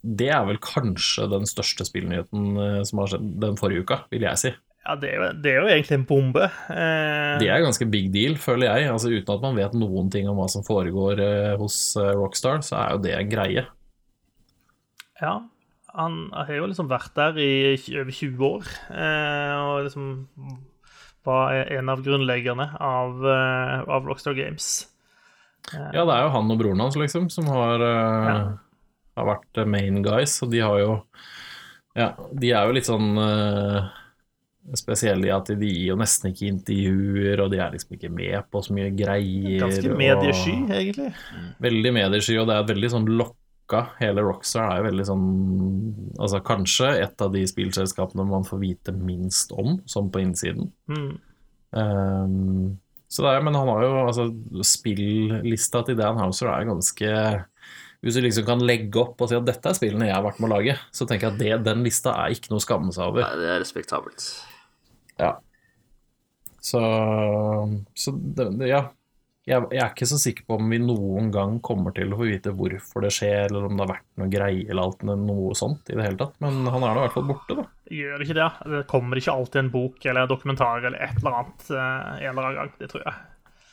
Det 0.00 0.28
er 0.30 0.44
vel 0.46 0.58
kanskje 0.62 1.26
den 1.32 1.48
største 1.50 1.84
spillnyheten 1.88 2.50
eh, 2.56 2.82
som 2.88 3.02
har 3.02 3.10
skjedd 3.12 3.30
den 3.42 3.58
forrige 3.60 3.82
uka, 3.84 3.98
vil 4.12 4.22
jeg 4.28 4.40
si. 4.40 4.52
Ja, 4.80 4.94
det 4.96 5.10
er 5.10 5.18
jo, 5.18 5.26
det 5.44 5.50
er 5.50 5.58
jo 5.60 5.68
egentlig 5.74 5.96
en 5.98 6.06
bombe. 6.08 6.46
Eh, 6.72 7.34
Det 7.42 7.50
er 7.52 7.60
ganske 7.66 7.84
big 7.92 8.08
deal, 8.14 8.38
føler 8.40 8.70
jeg. 8.70 8.88
Altså 8.94 9.10
Uten 9.12 9.34
at 9.34 9.42
man 9.44 9.58
vet 9.58 9.74
noen 9.76 10.08
ting 10.14 10.30
om 10.30 10.38
hva 10.40 10.46
som 10.48 10.64
foregår 10.64 11.20
eh, 11.20 11.52
hos 11.60 11.76
eh, 12.00 12.14
Rockstar, 12.16 12.62
så 12.64 12.78
er 12.80 12.94
jo 12.94 13.02
det 13.04 13.12
en 13.18 13.28
greie. 13.34 13.66
Ja, 15.20 15.34
han 15.92 16.16
har 16.32 16.54
jo 16.54 16.70
liksom 16.70 16.88
vært 16.88 17.12
der 17.18 17.36
i 17.42 17.76
over 17.98 18.14
20 18.14 18.46
år, 18.46 18.70
eh, 18.94 19.54
og 19.60 19.84
liksom 19.84 20.06
var 21.24 21.52
en 21.52 21.88
av 21.92 22.02
grunnleggerne 22.04 22.66
av, 22.80 23.20
eh, 23.26 23.80
av 23.88 24.06
Rockstar 24.08 24.34
Games. 24.34 24.86
Ja, 25.72 26.04
det 26.08 26.14
er 26.16 26.22
jo 26.24 26.30
han 26.34 26.50
og 26.50 26.58
broren 26.58 26.80
hans, 26.80 26.96
liksom, 26.96 27.28
som 27.30 27.46
har, 27.52 27.74
eh, 27.84 28.28
Ja. 28.30 28.58
har 29.16 29.26
vært 29.26 29.58
eh, 29.58 29.64
main 29.66 30.02
guys, 30.02 30.42
og 30.42 30.50
de 30.50 30.60
har 30.60 30.78
jo 30.78 31.02
Ja, 31.96 32.14
de 32.32 32.52
er 32.52 32.66
jo 32.68 32.72
litt 32.72 32.86
sånn 32.86 33.18
uh, 33.18 33.88
spesielle 34.78 35.26
i 35.26 35.30
at 35.34 35.46
de 35.46 35.66
gir 35.66 35.88
jo 35.88 35.96
nesten 35.96 36.30
ikke 36.30 36.46
intervjuer, 36.46 37.40
og 37.42 37.50
de 37.50 37.58
er 37.58 37.72
liksom 37.72 37.96
ikke 37.96 38.10
med 38.14 38.44
på 38.52 38.62
så 38.62 38.72
mye 38.76 38.92
greier. 38.96 39.58
Ganske 39.64 39.90
og- 39.90 39.98
mediesky, 39.98 40.54
egentlig. 40.70 41.12
Veldig 41.60 41.92
mediesky, 41.92 42.36
og 42.38 42.46
det 42.46 42.54
er 42.56 42.60
et 42.62 42.70
veldig 42.76 42.90
sånn 42.92 43.08
lokka. 43.70 43.96
Hele 44.00 44.22
Rockstar 44.22 44.70
er 44.70 44.80
jo 44.80 44.88
veldig 44.88 45.06
sånn 45.06 45.26
Altså 46.20 46.40
kanskje 46.44 46.90
et 47.00 47.22
av 47.22 47.32
de 47.32 47.46
spillselskapene 47.46 48.26
man 48.28 48.44
får 48.44 48.60
vite 48.60 48.92
minst 48.92 49.52
om, 49.52 49.78
sånn 49.86 50.10
på 50.10 50.20
innsiden. 50.20 50.70
Mm. 50.90 51.12
Um, 51.70 52.78
så 53.08 53.22
det 53.24 53.30
er, 53.30 53.44
men 53.46 53.54
han 53.54 53.68
har 53.70 53.84
jo 53.84 53.92
altså 54.04 54.26
Spilllista 54.66 55.84
til 55.86 55.96
Dan 55.98 56.18
Houser 56.18 56.50
er 56.50 56.66
ganske 56.66 57.12
Hvis 58.02 58.16
du 58.18 58.24
liksom 58.24 58.46
kan 58.48 58.64
legge 58.66 59.00
opp 59.00 59.22
og 59.22 59.30
si 59.30 59.38
at 59.38 59.46
dette 59.46 59.70
er 59.70 59.78
spillene 59.78 60.08
jeg 60.08 60.16
har 60.16 60.26
vært 60.26 60.40
med 60.42 60.50
å 60.50 60.54
lage, 60.56 60.76
så 60.90 61.06
tenker 61.06 61.28
jeg 61.28 61.34
at 61.34 61.40
det, 61.40 61.70
den 61.70 61.86
lista 61.86 62.16
er 62.18 62.34
ikke 62.34 62.52
noe 62.52 62.60
å 62.60 62.64
skamme 62.64 62.94
seg 62.96 63.12
over. 63.12 63.24
Nei, 63.26 63.40
det 63.42 63.50
er 63.54 63.60
respektabelt. 63.62 64.28
Ja. 65.20 65.34
Så, 66.60 66.80
så 67.96 68.14
det, 68.16 68.46
det, 68.60 68.70
ja. 68.70 68.86
Jeg, 69.50 69.66
jeg 69.74 69.82
er 69.82 69.90
ikke 69.90 70.06
så 70.06 70.18
sikker 70.20 70.46
på 70.46 70.56
om 70.60 70.68
vi 70.70 70.78
noen 70.82 71.30
gang 71.34 71.56
kommer 71.64 71.94
til 71.96 72.12
å 72.12 72.20
få 72.20 72.28
vite 72.28 72.52
hvorfor 72.54 73.02
det 73.02 73.10
skjer, 73.16 73.48
eller 73.48 73.66
om 73.66 73.74
det 73.74 73.82
har 73.82 73.92
vært 73.96 74.06
noe 74.22 74.30
greie 74.30 74.66
eller 74.68 74.84
alt 74.84 75.02
noe 75.06 75.56
sånt 75.58 75.90
i 75.90 75.96
det 75.98 76.06
hele 76.06 76.20
tatt. 76.20 76.36
Men 76.44 76.62
han 76.70 76.86
er 76.86 76.94
nå 76.94 77.00
i 77.00 77.04
hvert 77.08 77.16
fall 77.16 77.26
borte, 77.32 77.56
da. 77.58 77.66
Gjør 77.90 78.22
ikke 78.22 78.38
det? 78.38 78.48
Det 78.70 78.84
kommer 78.90 79.18
ikke 79.18 79.34
alltid 79.34 79.64
en 79.64 79.72
bok 79.74 80.06
eller 80.06 80.30
dokumentar 80.30 80.86
eller 80.86 81.02
et 81.02 81.18
eller 81.18 81.40
annet 81.40 81.72
eh, 81.74 82.12
en 82.20 82.30
eller 82.30 82.46
annen 82.46 82.60
gang. 82.60 82.72
Det 82.78 82.90
tror 82.92 83.02
jeg. 83.08 83.16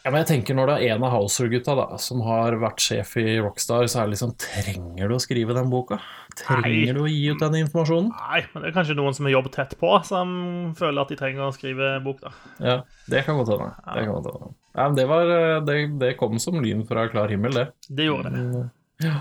Ja, 0.08 0.12
men 0.14 0.22
jeg 0.22 0.28
tenker 0.30 0.56
når 0.56 0.70
det 0.70 0.76
er 0.86 0.94
en 0.96 1.04
av 1.04 1.12
Houser-gutta 1.12 1.74
som 2.00 2.22
har 2.24 2.56
vært 2.62 2.80
sjef 2.80 3.10
i 3.20 3.26
Rockstar, 3.44 3.90
så 3.92 4.00
er 4.00 4.06
det 4.08 4.14
liksom 4.14 4.30
Trenger 4.40 5.10
du 5.12 5.16
å 5.18 5.20
skrive 5.20 5.52
den 5.58 5.68
boka? 5.68 5.98
Trenger 6.40 6.64
Nei. 6.64 6.94
du 6.96 7.02
å 7.02 7.10
gi 7.12 7.26
ut 7.34 7.42
den 7.44 7.58
informasjonen? 7.60 8.14
Nei, 8.16 8.40
men 8.54 8.64
det 8.64 8.70
er 8.70 8.76
kanskje 8.78 8.96
noen 8.96 9.18
som 9.18 9.28
har 9.28 9.34
jobbet 9.34 9.58
tett 9.58 9.74
på, 9.82 9.90
som 10.08 10.32
føler 10.80 11.02
at 11.04 11.12
de 11.12 11.18
trenger 11.20 11.44
å 11.44 11.50
skrive 11.52 11.90
bok, 12.06 12.22
da. 12.24 12.32
Ja, 12.64 12.78
det 13.12 13.26
kan 13.28 13.36
godt 13.42 13.52
hende. 13.52 13.68
Det, 13.84 14.06
kan 14.08 14.14
godt 14.14 14.30
hende. 14.32 14.50
ja, 14.78 14.86
men 14.86 14.96
det, 15.02 15.08
var, 15.12 15.34
eh, 15.42 15.58
det, 15.68 15.78
det 16.06 16.14
kom 16.24 16.40
som 16.40 16.62
lyn 16.64 16.86
fra 16.88 17.04
klar 17.12 17.36
himmel, 17.36 17.60
det. 17.60 17.68
Det 18.00 18.08
gjorde 18.08 18.32
det. 18.32 18.46
Mm, 18.48 18.72
Ja. 19.04 19.18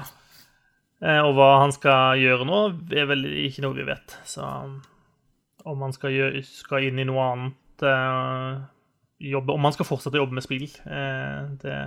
Eh, 1.02 1.18
Og 1.26 1.34
hva 1.40 1.50
han 1.64 1.74
skal 1.74 2.22
gjøre 2.22 2.46
nå, 2.46 2.62
er 2.94 3.10
vel 3.10 3.26
ikke 3.42 3.66
noe 3.66 3.74
vi 3.76 3.90
vet. 3.90 4.14
Så 4.22 4.46
om 5.66 5.82
han 5.82 5.98
skal, 5.98 6.14
gjøre, 6.14 6.46
skal 6.46 6.86
inn 6.92 7.02
i 7.02 7.10
noe 7.10 7.26
annet 7.34 7.84
eh, 7.90 8.62
jobbe, 9.18 9.52
Om 9.52 9.64
han 9.64 9.74
skal 9.76 9.88
fortsette 9.88 10.18
å 10.18 10.24
jobbe 10.24 10.36
med 10.38 10.44
spill, 10.44 10.66
eh, 10.84 11.46
det 11.62 11.78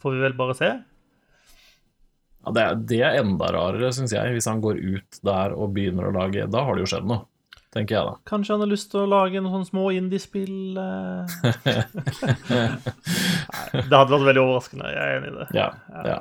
får 0.00 0.14
vi 0.14 0.22
vel 0.24 0.36
bare 0.38 0.56
se. 0.56 0.70
Ja, 2.40 2.52
det, 2.56 2.62
er, 2.62 2.78
det 2.88 3.00
er 3.04 3.18
enda 3.20 3.50
rarere, 3.52 3.92
syns 3.92 4.14
jeg, 4.16 4.32
hvis 4.32 4.48
han 4.48 4.62
går 4.64 4.80
ut 4.80 5.20
der 5.26 5.52
og 5.52 5.74
begynner 5.76 6.08
å 6.08 6.14
lage 6.14 6.46
Da 6.48 6.62
har 6.64 6.76
det 6.76 6.86
jo 6.86 6.90
skjedd 6.94 7.08
noe, 7.10 7.26
tenker 7.74 7.98
jeg 7.98 8.08
da. 8.08 8.14
Kanskje 8.30 8.56
han 8.56 8.64
har 8.64 8.70
lyst 8.70 8.88
til 8.94 9.02
å 9.02 9.10
lage 9.10 9.42
noen 9.42 9.58
sånne 9.58 9.68
små 9.68 9.90
indiespill 9.92 10.78
eh. 10.80 11.34
Det 13.90 13.92
hadde 13.92 14.14
vært 14.14 14.28
veldig 14.30 14.44
overraskende. 14.46 14.88
Jeg 14.94 15.02
er 15.04 15.18
enig 15.18 15.34
i 15.34 15.36
det. 15.36 15.48
Ja, 15.58 15.68
ja. 16.06 16.20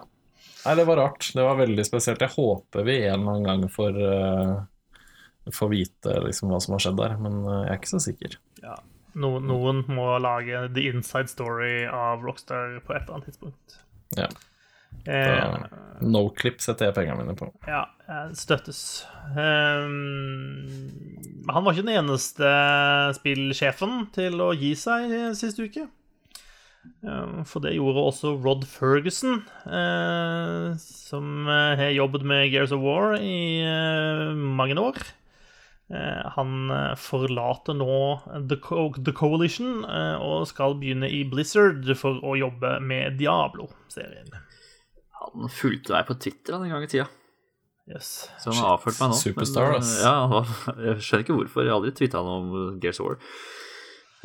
Nei, 0.65 0.75
det 0.75 0.85
var 0.89 0.99
rart. 0.99 1.23
Det 1.31 1.45
var 1.45 1.55
veldig 1.55 1.85
spesielt. 1.87 2.19
Jeg 2.19 2.35
håper 2.35 2.83
vi 2.83 2.97
en 3.05 3.21
eller 3.21 3.31
annen 3.31 3.47
gang 3.47 3.61
får, 3.71 3.95
uh, 3.95 5.53
får 5.55 5.71
vite 5.71 6.17
liksom 6.25 6.51
hva 6.51 6.59
som 6.59 6.75
har 6.75 6.83
skjedd 6.83 6.99
der, 6.99 7.15
men 7.23 7.39
jeg 7.47 7.69
er 7.71 7.79
ikke 7.79 7.93
så 7.93 8.01
sikker. 8.03 8.35
No, 9.17 9.37
noen 9.41 9.83
må 9.89 10.11
lage 10.21 10.67
the 10.75 10.87
inside 10.91 11.31
story 11.31 11.85
av 11.85 12.23
Rockstar 12.25 12.79
på 12.85 12.93
et 12.93 13.03
eller 13.03 13.17
annet 13.17 13.31
tidspunkt. 13.31 13.79
Ja. 14.17 14.27
Eh, 15.05 15.67
Noclip 16.01 16.61
setter 16.61 16.89
jeg 16.89 16.97
pengene 16.97 17.21
mine 17.21 17.35
på. 17.37 17.49
Ja, 17.69 17.85
eh, 18.09 18.31
støttes. 18.37 19.05
Um, 19.35 20.65
han 21.49 21.65
var 21.65 21.73
ikke 21.73 21.85
den 21.85 21.95
eneste 22.01 22.49
spillsjefen 23.17 24.09
til 24.15 24.41
å 24.43 24.51
gi 24.57 24.73
seg 24.77 25.13
sist 25.37 25.61
uke. 25.61 25.87
Ehm, 27.03 27.43
for 27.47 27.63
det 27.63 27.75
gjorde 27.75 28.03
også 28.09 28.33
Rod 28.43 28.65
Ferguson, 28.67 29.43
eh, 29.67 30.75
som 30.79 31.47
eh, 31.47 31.79
har 31.79 31.95
jobbet 31.95 32.25
med 32.27 32.49
Gears 32.51 32.73
of 32.75 32.83
War 32.83 33.15
i 33.19 33.61
eh, 33.63 34.35
mange 34.35 34.79
år. 34.79 34.99
Eh, 35.89 36.25
han 36.35 36.69
eh, 36.69 36.91
forlater 37.01 37.73
nå 37.73 37.93
The, 38.49 38.59
Co 38.61 38.91
The 38.93 39.13
Coalition 39.17 39.79
eh, 39.89 40.21
og 40.21 40.43
skal 40.49 40.75
begynne 40.77 41.09
i 41.09 41.23
Blizzard 41.25 41.87
for 41.97 42.19
å 42.21 42.35
jobbe 42.37 42.75
med 42.85 43.17
Diablo-serien. 43.17 44.29
Han 45.19 45.49
fulgte 45.49 45.95
meg 45.95 46.05
på 46.07 46.17
Twitter 46.21 46.59
en 46.59 46.69
gang 46.69 46.85
i 46.85 46.91
tida, 46.91 47.07
Yes. 47.89 48.29
så 48.37 48.51
han 48.53 48.59
har 48.61 48.75
avført 48.77 48.99
meg 49.01 49.09
nå. 49.09 49.17
Superstar, 49.17 49.71
ass. 49.79 49.95
Ja, 50.03 50.43
jeg 50.85 50.99
skjønner 51.01 51.23
ikke 51.25 51.37
hvorfor. 51.39 51.63
Jeg 51.65 51.71
har 51.73 51.79
aldri 51.79 51.95
tvitra 51.97 52.21
noe 52.21 52.37
om 52.43 52.77
Gears 52.83 52.99
of 53.01 53.07
War. 53.09 53.17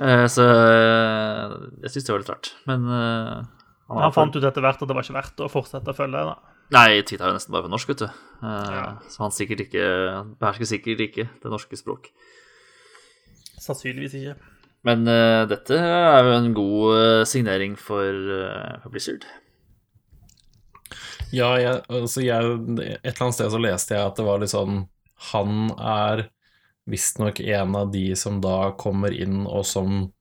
Eh, 0.04 0.26
Så 0.28 0.44
jeg 0.44 1.94
syns 1.94 2.04
det 2.04 2.12
var 2.12 2.20
litt 2.26 2.32
rart. 2.34 2.50
Men 2.68 2.84
han, 2.92 3.48
Han 3.88 4.12
fant 4.12 4.36
ut 4.36 4.44
etter 4.44 4.60
hvert 4.64 4.84
at 4.84 4.90
det 4.90 4.96
var 4.98 5.06
ikke 5.06 5.16
verdt 5.16 5.40
å 5.40 5.48
fortsette 5.48 5.94
å 5.94 5.96
følge. 5.96 6.26
da. 6.28 6.36
Nei, 6.74 7.04
Twitter 7.06 7.28
er 7.28 7.30
jo 7.32 7.38
nesten 7.38 7.54
bare 7.54 7.66
på 7.66 7.70
norsk, 7.70 7.92
vet 7.92 8.02
du. 8.02 8.08
Eh, 8.42 8.88
Så 9.12 9.22
han 9.22 9.34
sikkert 9.34 9.62
ikke 9.66 9.84
behersker 10.40 10.70
sikkert 10.72 11.04
ikke 11.06 11.28
det 11.42 11.52
norske 11.52 11.78
språk. 11.78 12.10
Sannsynligvis 13.62 14.16
ikke. 14.18 14.34
Men 14.84 15.06
uh, 15.08 15.46
dette 15.48 15.78
er 15.78 16.26
jo 16.26 16.32
en 16.34 16.50
god 16.52 16.96
eh, 16.98 17.22
signering 17.24 17.78
for, 17.80 18.18
for 18.82 18.92
Blizzard. 18.92 19.24
Ja, 21.32 21.54
jeg, 21.58 21.80
altså 21.88 22.20
jeg, 22.20 22.50
et 22.84 22.98
eller 23.00 23.22
annet 23.24 23.38
sted 23.38 23.54
så 23.54 23.60
leste 23.62 23.96
jeg 23.96 24.10
at 24.10 24.18
det 24.18 24.26
var 24.26 24.42
litt 24.42 24.52
sånn 24.52 24.84
Han 25.32 25.72
er 25.80 26.26
visstnok 26.90 27.40
en 27.40 27.78
av 27.80 27.88
de 27.94 28.04
som 28.18 28.42
da 28.44 28.74
kommer 28.78 29.14
inn 29.16 29.46
og 29.48 29.64
som 29.66 30.12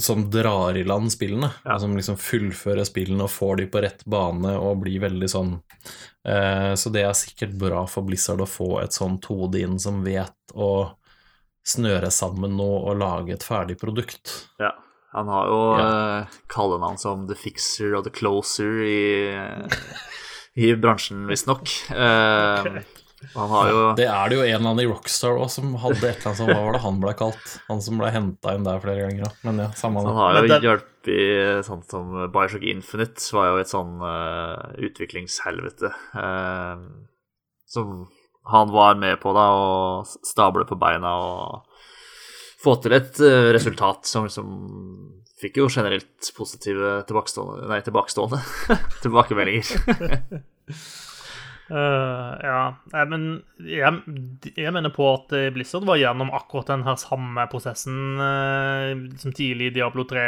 som 0.00 0.24
drar 0.30 0.76
i 0.76 0.84
land 0.84 1.12
spillene, 1.12 1.50
Ja. 1.64 1.78
som 1.78 1.96
liksom 1.96 2.16
fullfører 2.18 2.84
spillene 2.88 3.22
og 3.24 3.30
får 3.30 3.56
de 3.60 3.66
på 3.66 3.82
rett 3.82 4.04
bane 4.04 4.56
og 4.58 4.80
blir 4.82 5.00
veldig 5.00 5.28
sånn 5.30 5.52
eh, 6.26 6.74
Så 6.74 6.90
det 6.92 7.04
er 7.04 7.12
sikkert 7.14 7.56
bra 7.58 7.84
for 7.86 8.02
Blizzard 8.02 8.40
å 8.40 8.48
få 8.48 8.82
et 8.82 8.92
sånt 8.92 9.24
hode 9.30 9.60
inn 9.60 9.78
som 9.78 10.02
vet 10.04 10.34
å 10.54 10.90
snøre 11.68 12.10
sammen 12.10 12.56
noe 12.56 12.80
og 12.90 12.98
lage 12.98 13.32
et 13.34 13.44
ferdig 13.44 13.78
produkt. 13.78 14.46
Ja. 14.58 14.72
Han 15.12 15.28
har 15.28 15.46
jo 15.48 15.60
Ja. 15.78 15.86
eh, 16.20 16.26
kallenavn 16.48 16.98
som 16.98 17.26
The 17.28 17.34
Fixer 17.34 17.94
og 17.96 18.04
The 18.04 18.10
Closer 18.10 18.82
i, 18.84 19.32
i 20.56 20.74
bransjen, 20.74 21.26
visstnok. 21.28 21.68
Han 21.88 21.96
har 21.98 22.82
jo 23.34 23.94
Det 23.98 24.06
er 24.06 24.28
det 24.30 24.36
jo 24.38 24.42
en 24.44 24.52
eller 24.54 24.70
annen 24.70 24.82
i 24.84 24.88
Rockstar 24.88 25.38
òg 25.40 25.48
som 25.50 25.72
hadde 25.82 25.98
et 26.06 26.20
eller 26.20 26.28
annet 26.30 26.38
som 26.38 26.50
Hva 26.52 26.60
var 26.66 26.76
det 26.76 26.82
han 26.84 27.00
ble 27.02 27.14
kalt? 27.18 27.54
Han 27.68 27.82
som 27.82 27.98
ble 27.98 28.10
henta 28.14 28.54
inn 28.54 28.66
der 28.66 28.78
flere 28.84 29.08
ganger. 29.08 29.26
òg. 29.26 29.40
Men 29.48 29.58
ja, 29.64 29.68
samme 29.78 30.04
Han 30.06 30.14
har 30.18 30.38
jo 30.38 30.46
den- 30.52 30.66
hjulpet 30.68 31.64
sånn 31.66 31.82
som 31.88 32.12
Bioshock 32.34 32.62
Infinite 32.68 33.32
var 33.34 33.50
jo 33.50 33.58
et 33.62 33.70
sånn 33.72 33.94
uh, 34.02 34.74
utviklingshelvete. 34.78 35.90
Uh, 36.14 36.84
som 37.66 38.06
han 38.48 38.70
var 38.72 38.94
med 38.96 39.18
på 39.20 39.32
da, 39.36 39.46
å 39.52 40.04
stable 40.24 40.64
på 40.68 40.78
beina 40.80 41.10
og 41.20 41.64
få 42.62 42.76
til 42.82 42.92
et 42.96 43.18
uh, 43.20 43.50
resultat 43.54 44.06
som 44.08 44.24
liksom 44.28 44.54
fikk 45.38 45.60
jo 45.60 45.68
generelt 45.70 46.32
positive 46.34 47.02
tilbakestående 47.06 47.68
Nei, 47.70 47.80
tilbakestående 47.86 48.40
tilbakemeldinger. 49.04 50.42
Eh, 51.68 52.30
ja, 52.48 52.60
jeg, 52.94 53.08
men 53.12 53.24
jeg, 53.60 53.98
jeg 54.56 54.72
mener 54.72 54.92
på 54.94 55.04
at 55.10 55.34
eh, 55.36 55.50
Blizzard 55.52 55.84
var 55.88 55.98
gjennom 56.00 56.30
akkurat 56.32 56.70
den 56.70 56.86
her 56.86 56.96
samme 57.00 57.44
prosessen 57.52 58.16
uh, 58.16 58.94
som 59.20 59.34
tidlig 59.36 59.68
i 59.68 59.74
Diablo 59.76 60.06
3, 60.08 60.22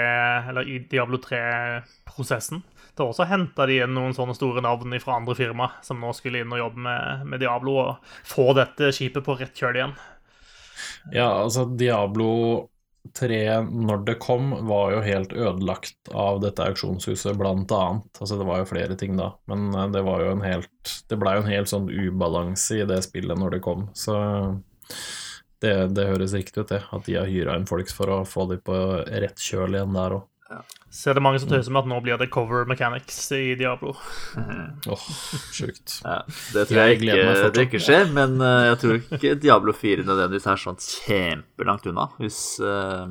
eller 0.53 0.69
i 0.69 0.83
Diablo 0.91 1.21
3-prosessen. 1.25 2.61
Da 2.99 3.07
også 3.07 3.29
henta 3.31 3.65
de 3.71 3.79
inn 3.81 3.95
noen 3.97 4.13
sånne 4.17 4.37
store 4.37 4.61
navn 4.65 4.93
fra 5.01 5.17
andre 5.17 5.37
firma 5.39 5.71
som 5.87 6.03
nå 6.03 6.13
skulle 6.17 6.43
inn 6.43 6.53
og 6.53 6.61
jobbe 6.61 6.85
med, 6.85 7.25
med 7.33 7.41
Diablo, 7.41 7.79
og 7.87 8.13
få 8.29 8.51
dette 8.59 8.93
skipet 8.93 9.25
på 9.25 9.39
rett 9.41 9.57
kjøl 9.57 9.81
igjen. 9.81 9.97
Ja, 11.15 11.31
altså 11.41 11.65
Diablo 11.65 12.33
3, 13.17 13.39
når 13.65 14.05
det 14.07 14.15
kom, 14.23 14.53
var 14.69 14.93
jo 14.95 15.01
helt 15.05 15.33
ødelagt 15.33 16.11
av 16.13 16.41
dette 16.45 16.65
auksjonshuset, 16.69 17.37
blant 17.39 17.73
annet. 17.73 18.11
Altså 18.21 18.39
det 18.39 18.47
var 18.49 18.61
jo 18.61 18.69
flere 18.71 18.97
ting 19.01 19.17
da, 19.19 19.33
men 19.51 19.71
eh, 19.75 19.89
det 19.95 20.05
var 20.07 20.25
jo 20.25 20.35
en 20.35 20.45
helt 20.45 20.95
Det 21.09 21.19
blei 21.21 21.37
jo 21.37 21.45
en 21.45 21.53
helt 21.53 21.71
sånn 21.73 21.89
ubalanse 21.91 22.83
i 22.83 22.89
det 22.89 23.01
spillet 23.07 23.39
når 23.41 23.57
det 23.57 23.65
kom, 23.65 23.89
så 23.97 24.17
det, 25.61 25.75
det 25.97 26.09
høres 26.09 26.35
riktig 26.37 26.63
ut, 26.63 26.71
det. 26.73 26.83
At 26.89 27.05
de 27.07 27.19
har 27.19 27.29
hyra 27.29 27.57
inn 27.59 27.69
folk 27.69 27.91
for 27.93 28.13
å 28.13 28.21
få 28.29 28.47
de 28.53 28.61
på 28.65 28.77
rett 29.05 29.41
kjøl 29.41 29.77
igjen 29.77 29.97
der 29.97 30.17
òg. 30.21 30.27
Så 30.91 31.13
er 31.13 31.15
det 31.15 31.23
mange 31.23 31.39
som 31.39 31.51
tøyser 31.51 31.71
med 31.71 31.85
at 31.85 31.89
nå 31.93 32.01
blir 32.03 32.19
det 32.19 32.27
cover 32.35 32.65
mechanics 32.67 33.19
i 33.37 33.55
Diablo. 33.59 33.93
Åh, 34.91 35.05
sjukt. 35.55 36.01
Ja, 36.03 36.17
det 36.27 36.65
tror 36.67 36.81
Jeg 36.81 36.97
jeg, 36.99 37.15
ikke, 37.15 37.51
det 37.55 37.67
ikke 37.69 37.83
skjer, 37.85 38.11
men 38.17 38.35
uh, 38.43 38.73
jeg 38.73 38.79
tror 38.83 38.99
ikke 38.99 39.35
Diablo 39.39 39.75
4 39.77 40.07
nødvendigvis 40.09 40.49
er 40.51 40.63
sånn 40.65 40.81
kjempelangt 40.83 41.87
unna, 41.93 42.09
hvis 42.19 42.41
uh, 42.59 43.07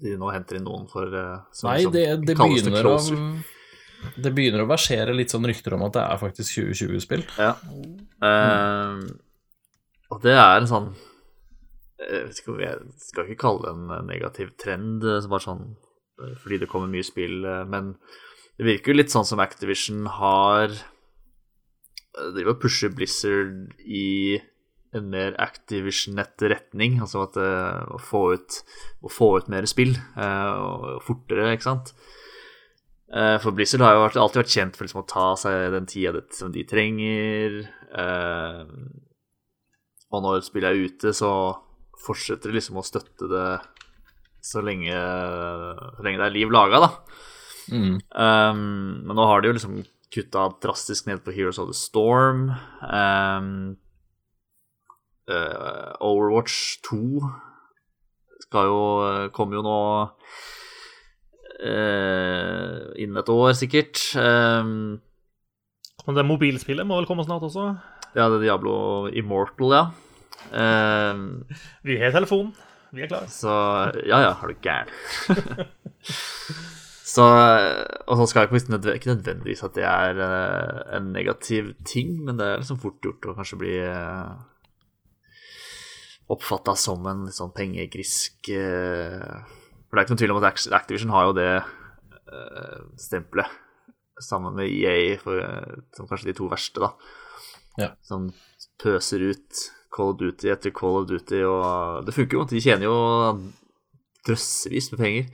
de 0.00 0.16
nå 0.16 0.32
henter 0.32 0.58
inn 0.58 0.64
noen 0.70 0.88
for 0.90 1.12
uh, 1.12 1.44
som, 1.52 1.68
Nei, 1.68 1.82
som 1.84 1.92
det, 1.92 2.06
det, 2.24 2.38
kalles 2.40 2.64
begynner 2.64 2.88
å, 2.88 2.96
closer. 2.96 4.16
det 4.24 4.34
begynner 4.40 4.64
å 4.64 4.70
versere 4.72 5.18
litt 5.18 5.36
sånn 5.36 5.46
rykter 5.52 5.76
om 5.76 5.84
at 5.90 5.98
det 5.98 6.08
er 6.08 6.24
faktisk 6.24 6.56
2020-spill. 6.62 7.28
Ja. 7.36 7.52
Mm. 8.22 9.06
og 10.14 10.20
det 10.22 10.36
er 10.38 10.52
en 10.54 10.68
sånn 10.70 10.84
Jeg 11.98 12.28
vet 12.28 12.38
ikke 12.38 12.52
om 12.52 12.60
jeg 12.62 12.92
skal 13.02 13.26
ikke 13.26 13.40
kalle 13.42 13.64
det 13.64 13.72
en 13.74 14.06
negativ 14.06 14.52
trend, 14.62 15.02
eh, 15.04 15.26
bare 15.28 15.44
sånn 15.50 15.64
fordi 16.42 16.58
det 16.62 16.68
kommer 16.70 16.90
mye 16.92 17.06
spill, 17.06 17.44
eh, 17.44 17.64
men 17.68 17.94
det 18.58 18.66
virker 18.68 18.92
jo 18.92 18.98
litt 19.00 19.12
sånn 19.12 19.26
som 19.26 19.40
Activision 19.42 20.06
har 20.18 20.70
eh, 20.72 22.32
driver 22.34 22.54
og 22.54 22.62
pusher 22.62 22.92
Blizzard 22.94 23.72
i 23.82 24.38
en 24.92 25.06
mer 25.08 25.32
Activision-nett 25.40 26.42
retning, 26.52 26.98
altså 27.00 27.22
at 27.24 27.38
eh, 27.40 27.94
å 27.96 28.00
få 28.00 28.24
ut, 28.36 28.58
å 29.00 29.08
få 29.12 29.30
ut 29.40 29.48
mer 29.52 29.64
spill 29.70 29.94
eh, 29.96 30.50
og 30.52 30.98
fortere, 31.06 31.54
ikke 31.56 31.70
sant. 31.70 31.94
Eh, 33.12 33.38
For 33.40 33.56
Blizzard 33.56 33.84
har 33.84 33.96
jo 33.96 34.04
alltid 34.04 34.42
vært 34.42 34.52
kjent 34.52 34.76
for 34.76 34.84
liksom 34.84 35.02
å 35.02 35.08
ta 35.08 35.30
seg 35.40 35.72
den 35.74 35.88
tida 35.88 36.20
som 36.36 36.52
de 36.52 36.66
trenger. 36.68 37.62
eh, 37.96 38.62
og 40.12 40.20
når 40.26 40.44
spillet 40.44 40.68
er 40.68 40.90
ute, 40.92 41.12
så 41.16 41.32
fortsetter 42.04 42.50
de 42.52 42.58
liksom 42.58 42.76
å 42.76 42.84
støtte 42.84 43.28
det 43.32 43.46
så 44.42 44.62
lenge, 44.64 44.92
så 44.92 46.02
lenge 46.04 46.18
det 46.18 46.26
er 46.26 46.34
liv 46.34 46.50
laga, 46.52 46.82
da. 46.82 46.90
Mm. 47.70 48.00
Um, 48.10 48.62
men 49.06 49.14
nå 49.16 49.26
har 49.28 49.40
de 49.40 49.52
jo 49.52 49.56
liksom 49.56 49.76
kutta 50.12 50.48
drastisk 50.60 51.06
ned 51.08 51.22
på 51.24 51.32
Heroes 51.32 51.60
of 51.62 51.70
the 51.70 51.76
Storm. 51.76 52.50
Um, 52.82 53.76
uh, 55.30 55.94
Overwatch 56.02 56.82
2 56.88 57.22
skal 58.42 58.68
jo 58.68 58.80
kommer 59.32 59.56
jo 59.60 59.62
nå 59.64 59.78
uh, 61.62 62.80
innen 62.98 63.22
et 63.22 63.32
år, 63.32 63.54
sikkert. 63.56 64.02
Um, 64.18 65.00
Men 66.02 66.18
det 66.18 66.26
mobilspillet 66.26 66.86
må 66.88 66.98
vel 66.98 67.08
komme 67.08 67.24
snart 67.24 67.46
også? 67.46 67.70
ja, 68.12 68.26
det 68.28 68.42
er 68.42 68.44
Diablo 68.44 69.06
Immortal, 69.08 69.72
ja. 69.72 69.84
Um, 70.52 71.46
Vi 71.86 71.96
har 72.02 72.12
telefon. 72.12 72.52
Vi 72.92 73.04
er 73.04 73.10
klare. 73.10 73.28
Så 73.32 73.50
ja, 74.04 74.20
ja, 74.20 74.32
er 74.36 74.52
du 74.52 74.54
gæren. 74.62 74.92
så 77.14 77.26
Og 78.06 78.20
så 78.20 78.26
skal 78.28 78.44
jeg 78.44 78.52
ikke, 78.52 78.72
nødv 78.74 78.94
ikke 78.94 79.12
nødvendigvis 79.14 79.64
at 79.64 79.74
det 79.76 79.84
er 79.88 80.20
uh, 80.20 80.96
en 80.96 81.12
negativ 81.14 81.72
ting, 81.88 82.18
men 82.24 82.38
det 82.38 82.46
er 82.46 82.62
liksom 82.62 82.80
fort 82.82 83.00
gjort 83.04 83.30
å 83.30 83.36
kanskje 83.38 83.60
bli 83.62 83.74
uh, 83.80 84.36
oppfatta 86.32 86.76
som 86.78 87.04
en 87.08 87.26
litt 87.26 87.36
sånn 87.36 87.54
pengegrisk 87.56 88.52
uh, 88.52 89.40
For 89.88 89.96
det 89.96 90.00
er 90.00 90.06
ikke 90.06 90.14
noen 90.14 90.22
tvil 90.24 90.36
om 90.36 90.42
at 90.42 90.68
Activision 90.80 91.16
har 91.16 91.28
jo 91.30 91.36
det 91.40 91.50
uh, 91.60 92.80
stempelet 93.00 93.60
sammen 94.22 94.54
med 94.54 94.70
EA 94.70 95.18
for, 95.18 95.38
eh, 95.38 95.82
som 95.96 96.08
kanskje 96.08 96.30
de 96.30 96.36
to 96.38 96.48
verste, 96.50 96.80
da. 96.80 96.92
Ja. 97.80 97.88
Som 98.04 98.30
pøser 98.82 99.24
ut 99.32 99.62
Call 99.92 100.14
of 100.14 100.18
Duty 100.22 100.48
etter 100.52 100.72
Call 100.74 101.02
of 101.02 101.08
Duty, 101.10 101.42
og 101.44 102.06
det 102.06 102.14
funker 102.16 102.38
jo. 102.38 102.44
De 102.50 102.60
tjener 102.64 102.88
jo 102.88 102.96
drøssevis 104.26 104.90
med 104.92 104.98
penger. 105.02 105.24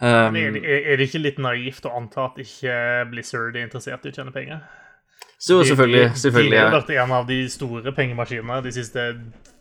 Um, 0.00 0.34
Er, 0.36 0.50
det- 0.56 0.64
er 0.64 0.96
det 0.96 1.06
ikke 1.10 1.20
litt 1.22 1.38
naivt 1.38 1.84
å 1.84 1.92
anta 1.98 2.24
at 2.30 2.38
ikke 2.40 2.76
Blizzard 3.10 3.56
er 3.56 3.66
interessert 3.66 4.06
i 4.06 4.12
å 4.12 4.16
tjene 4.16 4.32
penger? 4.32 4.60
så 5.40 5.62
selvfølgelig, 5.64 6.00
De, 6.04 6.08
de, 6.12 6.20
selvfølgelig, 6.20 6.50
de 6.52 6.58
har 6.60 6.72
vært 6.74 6.90
en 7.00 7.12
av 7.16 7.26
de 7.28 7.36
store 7.48 7.92
pengemaskinene 7.96 8.62
de 8.62 8.72
siste 8.76 9.04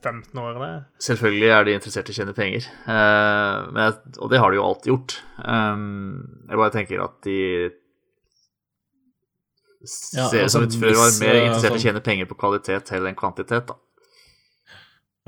15 0.03 0.35
årene. 0.39 0.85
selvfølgelig 0.99 1.49
er 1.55 1.63
de 1.63 1.73
interessert 1.77 2.09
i 2.09 2.11
å 2.11 2.17
tjene 2.17 2.33
penger. 2.35 2.65
uh, 2.87 3.71
men, 3.71 3.93
og 4.19 4.29
det 4.31 4.39
har 4.39 4.51
de 4.51 4.57
jo 4.59 4.63
alltid 4.65 4.91
gjort. 4.91 5.15
Um, 5.43 6.43
jeg 6.49 6.57
bare 6.57 6.71
tenker 6.75 7.03
at 7.03 7.15
de 7.23 7.37
ser 9.87 10.45
ut 10.45 10.51
som 10.51 10.63
altså, 10.63 10.65
de 10.67 10.79
før 10.81 10.97
var 10.97 11.13
mer 11.21 11.35
eh, 11.35 11.45
interessert 11.47 11.69
i 11.69 11.71
å 11.71 11.77
sånn- 11.77 11.85
tjene 11.85 12.03
penger 12.03 12.27
på 12.29 12.37
kvalitet 12.39 12.91
heller 12.91 13.11
enn 13.11 13.19
kvantitet. 13.19 13.69
da. 13.69 13.77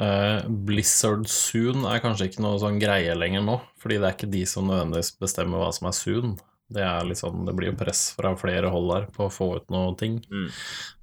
Eh, 0.01 0.47
Blizzard 0.47 1.27
Soon 1.29 1.85
er 1.85 2.01
kanskje 2.03 2.29
ikke 2.29 2.43
noe 2.43 2.59
sånn 2.61 2.79
greie 2.81 3.13
lenger 3.15 3.43
nå, 3.45 3.59
fordi 3.81 3.99
det 4.01 4.07
er 4.07 4.15
ikke 4.17 4.31
de 4.33 4.45
som 4.49 4.67
nødvendigvis 4.67 5.13
bestemmer 5.21 5.61
hva 5.61 5.71
som 5.75 5.87
er 5.87 5.97
Soon. 5.97 6.37
Det, 6.71 6.83
er 6.83 7.03
litt 7.03 7.19
sånn, 7.19 7.43
det 7.45 7.53
blir 7.57 7.71
jo 7.71 7.79
press 7.79 8.13
fra 8.15 8.31
flere 8.39 8.69
hold 8.71 8.87
der 8.93 9.09
på 9.11 9.27
å 9.27 9.33
få 9.33 9.49
ut 9.59 9.67
noe 9.73 9.91
ting. 9.99 10.21
Mm. 10.31 10.47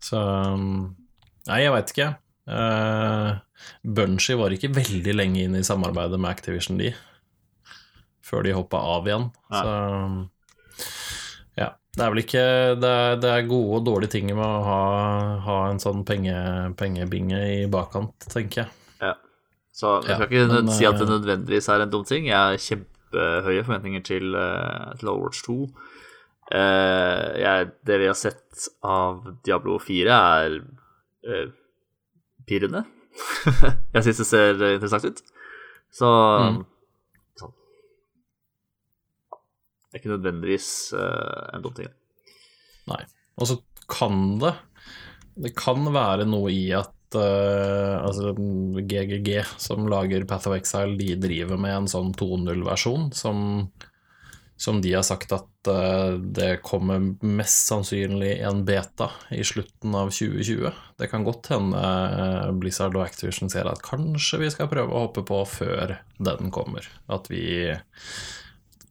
Så 0.01 0.17
um, 0.17 0.97
Nei, 1.49 1.61
jeg 1.65 1.73
veit 1.73 1.93
ikke. 1.93 2.09
Uh, 2.49 3.37
Bunchy 3.85 4.37
var 4.37 4.53
ikke 4.53 4.73
veldig 4.73 5.15
lenge 5.15 5.45
inn 5.45 5.57
i 5.57 5.65
samarbeidet 5.65 6.21
med 6.21 6.33
Activision, 6.33 6.81
de. 6.81 6.95
Før 8.25 8.45
de 8.45 8.57
hoppa 8.57 8.81
av 8.97 9.09
igjen. 9.09 9.29
Nei. 9.53 9.63
Så 9.63 9.77
um. 10.09 10.19
Det 11.99 12.05
er 12.05 12.13
vel 12.15 12.21
ikke 12.23 12.43
Det 12.79 12.91
er, 12.95 13.17
det 13.19 13.31
er 13.35 13.47
gode 13.51 13.81
og 13.81 13.87
dårlige 13.89 14.13
ting 14.15 14.29
med 14.31 14.45
å 14.45 14.59
ha, 14.67 14.83
ha 15.49 15.57
en 15.73 15.81
sånn 15.83 16.05
penge, 16.07 16.35
pengebinge 16.79 17.41
i 17.57 17.65
bakkant, 17.73 18.15
tenker 18.31 18.63
jeg. 18.63 18.71
Ja. 19.03 19.15
Så 19.75 19.97
jeg 20.05 20.13
Ja, 20.13 20.19
skal 20.21 20.29
ikke 20.31 20.45
men, 20.53 20.71
si 20.77 20.87
at 20.87 20.99
det 21.01 21.09
eh, 21.09 21.13
nødvendigvis 21.17 21.69
er 21.75 21.83
en 21.85 21.91
dum 21.93 22.05
ting. 22.07 22.29
Jeg 22.31 22.39
har 22.39 22.63
kjempehøye 22.63 23.65
forventninger 23.67 24.05
til, 24.07 24.31
eh, 24.39 24.95
til 25.01 25.11
Overwatch 25.13 25.43
2. 25.49 25.59
Uh, 26.49 27.27
jeg, 27.37 27.67
det 27.85 27.99
vi 28.01 28.07
har 28.09 28.17
sett 28.17 28.69
av 28.89 29.19
Diablo 29.45 29.75
4, 29.85 30.15
er 30.15 30.55
uh, 31.29 31.51
pirrende. 32.49 32.87
jeg 33.93 34.07
syns 34.07 34.23
det 34.23 34.27
ser 34.31 34.63
interessant 34.71 35.11
ut. 35.11 35.21
Så 35.93 36.09
Mm. 36.09 36.63
sånn. 37.43 37.53
Det 39.89 39.97
er 39.97 40.03
ikke 40.03 40.13
nødvendigvis 40.13 40.71
eh, 40.93 41.43
en 41.57 41.65
dum 41.65 41.75
ting. 41.77 41.89
Nei. 42.91 43.03
Og 43.41 43.49
så 43.49 43.59
kan 43.89 44.39
det 44.43 44.55
Det 45.39 45.55
kan 45.57 45.87
være 45.95 46.27
noe 46.29 46.51
i 46.53 46.67
at 46.75 47.15
uh, 47.15 48.03
altså 48.03 48.33
GGG, 48.83 49.29
som 49.57 49.87
lager 49.89 50.27
Path 50.27 50.51
of 50.51 50.57
Exile, 50.57 50.97
de 50.99 51.15
driver 51.21 51.61
med 51.61 51.77
en 51.77 51.87
sånn 51.89 52.11
2.0-versjon 52.19 53.13
som, 53.15 53.39
som 54.59 54.81
de 54.83 54.97
har 54.97 55.07
sagt 55.07 55.33
at 55.37 55.71
uh, 55.71 56.19
det 56.19 56.59
kommer 56.67 57.07
mest 57.23 57.71
sannsynlig 57.71 58.33
en 58.51 58.65
beta 58.67 59.13
i 59.31 59.45
slutten 59.47 59.95
av 59.95 60.11
2020. 60.11 60.75
Det 60.99 61.11
kan 61.13 61.23
godt 61.29 61.53
hende 61.55 61.79
uh, 61.79 62.51
Blizzard 62.59 62.99
og 62.99 63.07
Activision 63.07 63.55
ser 63.55 63.71
at 63.71 63.87
kanskje 63.87 64.43
vi 64.43 64.51
skal 64.57 64.69
prøve 64.75 64.91
å 64.91 65.07
hoppe 65.07 65.23
på 65.29 65.45
før 65.55 66.01
den 66.19 66.51
kommer. 66.51 66.91
At 67.07 67.31
vi 67.31 67.47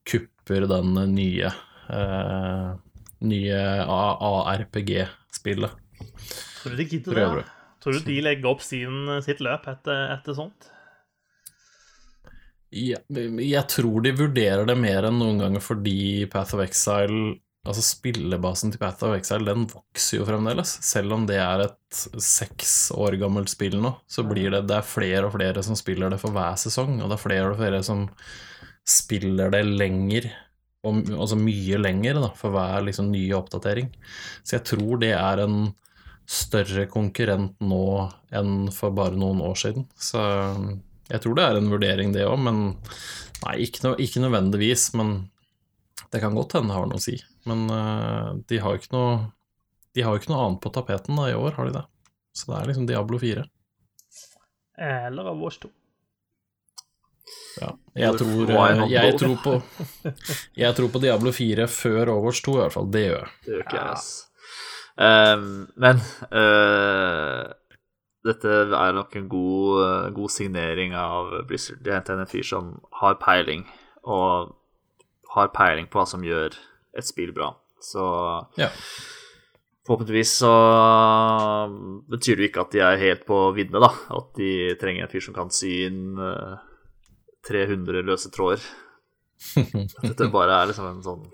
kupper 0.07 0.36
den 0.47 0.95
nye 1.13 1.51
uh, 1.91 2.75
nye 3.19 3.59
ARPG-spillet. 3.87 5.71
Tror 6.61 6.71
du 6.73 6.77
de 6.77 6.85
gidder 6.87 7.13
Prøver 7.13 7.41
det? 7.41 7.47
Tror 7.83 7.93
du 7.93 7.99
de 8.07 8.17
legger 8.25 8.49
opp 8.49 8.61
sin, 8.65 9.07
sitt 9.25 9.39
løp 9.43 9.67
etter, 9.69 10.11
etter 10.17 10.33
sånt? 10.37 10.69
Jeg, 12.73 12.99
jeg 13.07 13.63
tror 13.71 14.03
de 14.03 14.11
vurderer 14.17 14.65
det 14.67 14.75
mer 14.77 15.07
enn 15.07 15.19
noen 15.21 15.39
ganger 15.39 15.63
fordi 15.63 16.27
Path 16.31 16.57
of 16.57 16.63
Exile 16.65 17.37
Altså 17.67 17.83
spillebasen 17.83 18.71
til 18.71 18.79
Path 18.79 19.03
of 19.03 19.11
Exile 19.17 19.43
den 19.49 19.65
vokser 19.67 20.21
jo 20.21 20.27
fremdeles. 20.27 20.69
Selv 20.87 21.11
om 21.17 21.25
det 21.27 21.35
er 21.43 21.65
et 21.65 21.97
seks 22.23 22.93
år 22.95 23.17
gammelt 23.19 23.51
spill 23.51 23.75
nå, 23.83 23.91
så 24.07 24.23
blir 24.23 24.53
det, 24.53 24.61
det 24.69 24.77
er 24.77 24.87
flere 24.87 25.25
og 25.27 25.33
flere 25.33 25.63
som 25.65 25.75
spiller 25.75 26.13
det 26.13 26.21
for 26.21 26.31
hver 26.31 26.55
sesong. 26.61 27.01
Og 27.01 27.11
det 27.11 27.17
er 27.17 27.23
flere 27.25 27.49
og 27.51 27.59
flere 27.59 27.81
som 27.83 28.05
spiller 28.87 29.51
det 29.53 29.63
lenger, 29.67 30.29
og, 30.87 31.01
altså 31.11 31.37
mye 31.39 31.79
lenger, 31.81 32.21
da, 32.23 32.31
for 32.37 32.55
hver 32.55 32.85
liksom, 32.87 33.11
nye 33.11 33.35
oppdatering. 33.35 33.91
Så 34.43 34.57
jeg 34.57 34.67
tror 34.71 35.01
det 35.03 35.13
er 35.17 35.43
en 35.43 35.59
større 36.27 36.87
konkurrent 36.91 37.55
nå 37.63 37.85
enn 38.35 38.67
for 38.75 38.95
bare 38.95 39.19
noen 39.19 39.41
år 39.47 39.55
siden. 39.59 39.87
Så 39.95 40.21
jeg 41.07 41.23
tror 41.23 41.37
det 41.37 41.45
er 41.45 41.59
en 41.59 41.71
vurdering, 41.71 42.11
det 42.15 42.27
òg, 42.27 42.39
men 42.47 42.61
Nei, 43.43 43.57
ikke, 43.67 43.83
no, 43.85 43.93
ikke 44.01 44.21
nødvendigvis, 44.23 44.91
men 44.97 45.17
det 46.13 46.21
kan 46.23 46.35
godt 46.35 46.55
hende 46.57 46.71
det 46.71 46.77
har 46.77 46.87
noe 46.89 46.97
å 46.97 47.03
si. 47.03 47.17
Men 47.49 47.67
uh, 47.69 48.33
de 48.49 48.57
har 48.63 48.73
jo 48.73 48.81
ikke 48.81 48.95
noe 48.95 49.11
De 49.95 50.03
har 50.05 50.13
jo 50.13 50.21
ikke 50.21 50.31
noe 50.33 50.45
annet 50.45 50.61
på 50.63 50.71
tapeten 50.73 51.17
da 51.17 51.27
i 51.29 51.37
år, 51.37 51.55
har 51.57 51.69
de 51.69 51.75
det? 51.77 51.83
Så 52.37 52.51
det 52.51 52.57
er 52.57 52.69
liksom 52.69 52.87
Diablo 52.89 53.19
4. 53.21 53.45
Eller 54.77 55.25
av 55.25 55.33
Overwatch 55.33 55.61
2? 55.63 55.71
Ja. 57.61 57.71
Jeg 57.97 58.19
tror, 58.21 58.49
eh, 58.53 58.81
jeg 58.91 59.15
tror 59.17 59.35
på 59.41 59.53
Jeg 60.63 60.75
tror 60.77 60.89
på 60.93 61.01
Diablo 61.01 61.31
4 61.33 61.65
før 61.67 62.11
Overwatch 62.13 62.43
2, 62.45 62.53
i 62.53 62.61
hvert 62.61 62.75
fall. 62.75 62.89
Det 62.93 63.03
gjør 63.07 63.17
jeg. 63.23 63.31
Det 63.45 63.53
gjør 63.55 63.63
ikke 63.65 63.79
jeg, 63.79 63.95
ass. 63.95 64.09
Ehm, 64.97 65.49
men 65.77 65.99
uh, 66.33 67.43
dette 68.27 68.53
er 68.77 68.95
nok 68.97 69.13
en 69.15 69.27
god, 69.31 69.81
eh, 69.85 70.07
god 70.15 70.31
signering 70.33 70.95
av 70.97 71.29
Blizzard. 71.47 71.79
De 71.85 71.91
har 71.93 72.01
hentet 72.01 72.19
en 72.19 72.29
fyr 72.29 72.43
som 72.45 72.71
har 73.01 73.15
peiling, 73.21 73.61
og 74.03 74.55
har 75.35 75.51
peiling 75.55 75.87
på 75.91 76.01
hva 76.01 76.07
som 76.09 76.25
gjør 76.25 76.57
et 76.97 77.07
spill 77.07 77.31
bra. 77.35 77.53
Så 77.79 78.03
Ja. 78.57 78.67
forhåpentligvis 79.87 80.33
så 80.41 80.51
betyr 82.09 82.35
det 82.35 82.43
jo 82.43 82.49
ikke 82.49 82.65
at 82.65 82.71
de 82.75 82.79
er 82.83 82.97
helt 82.97 83.25
på 83.29 83.37
viddene, 83.55 83.79
da. 83.85 83.91
At 84.17 84.33
de 84.35 84.75
trenger 84.81 85.05
en 85.05 85.11
fyr 85.13 85.23
som 85.23 85.37
kan 85.37 85.49
sy 85.53 85.85
inn 85.87 86.17
eh, 86.19 86.57
300 87.47 88.03
løse 88.07 88.31
tråder. 88.33 88.63
Dette 90.07 90.31
bare 90.33 90.61
er 90.61 90.71
liksom 90.71 90.87
en 90.89 91.03
sånn 91.05 91.25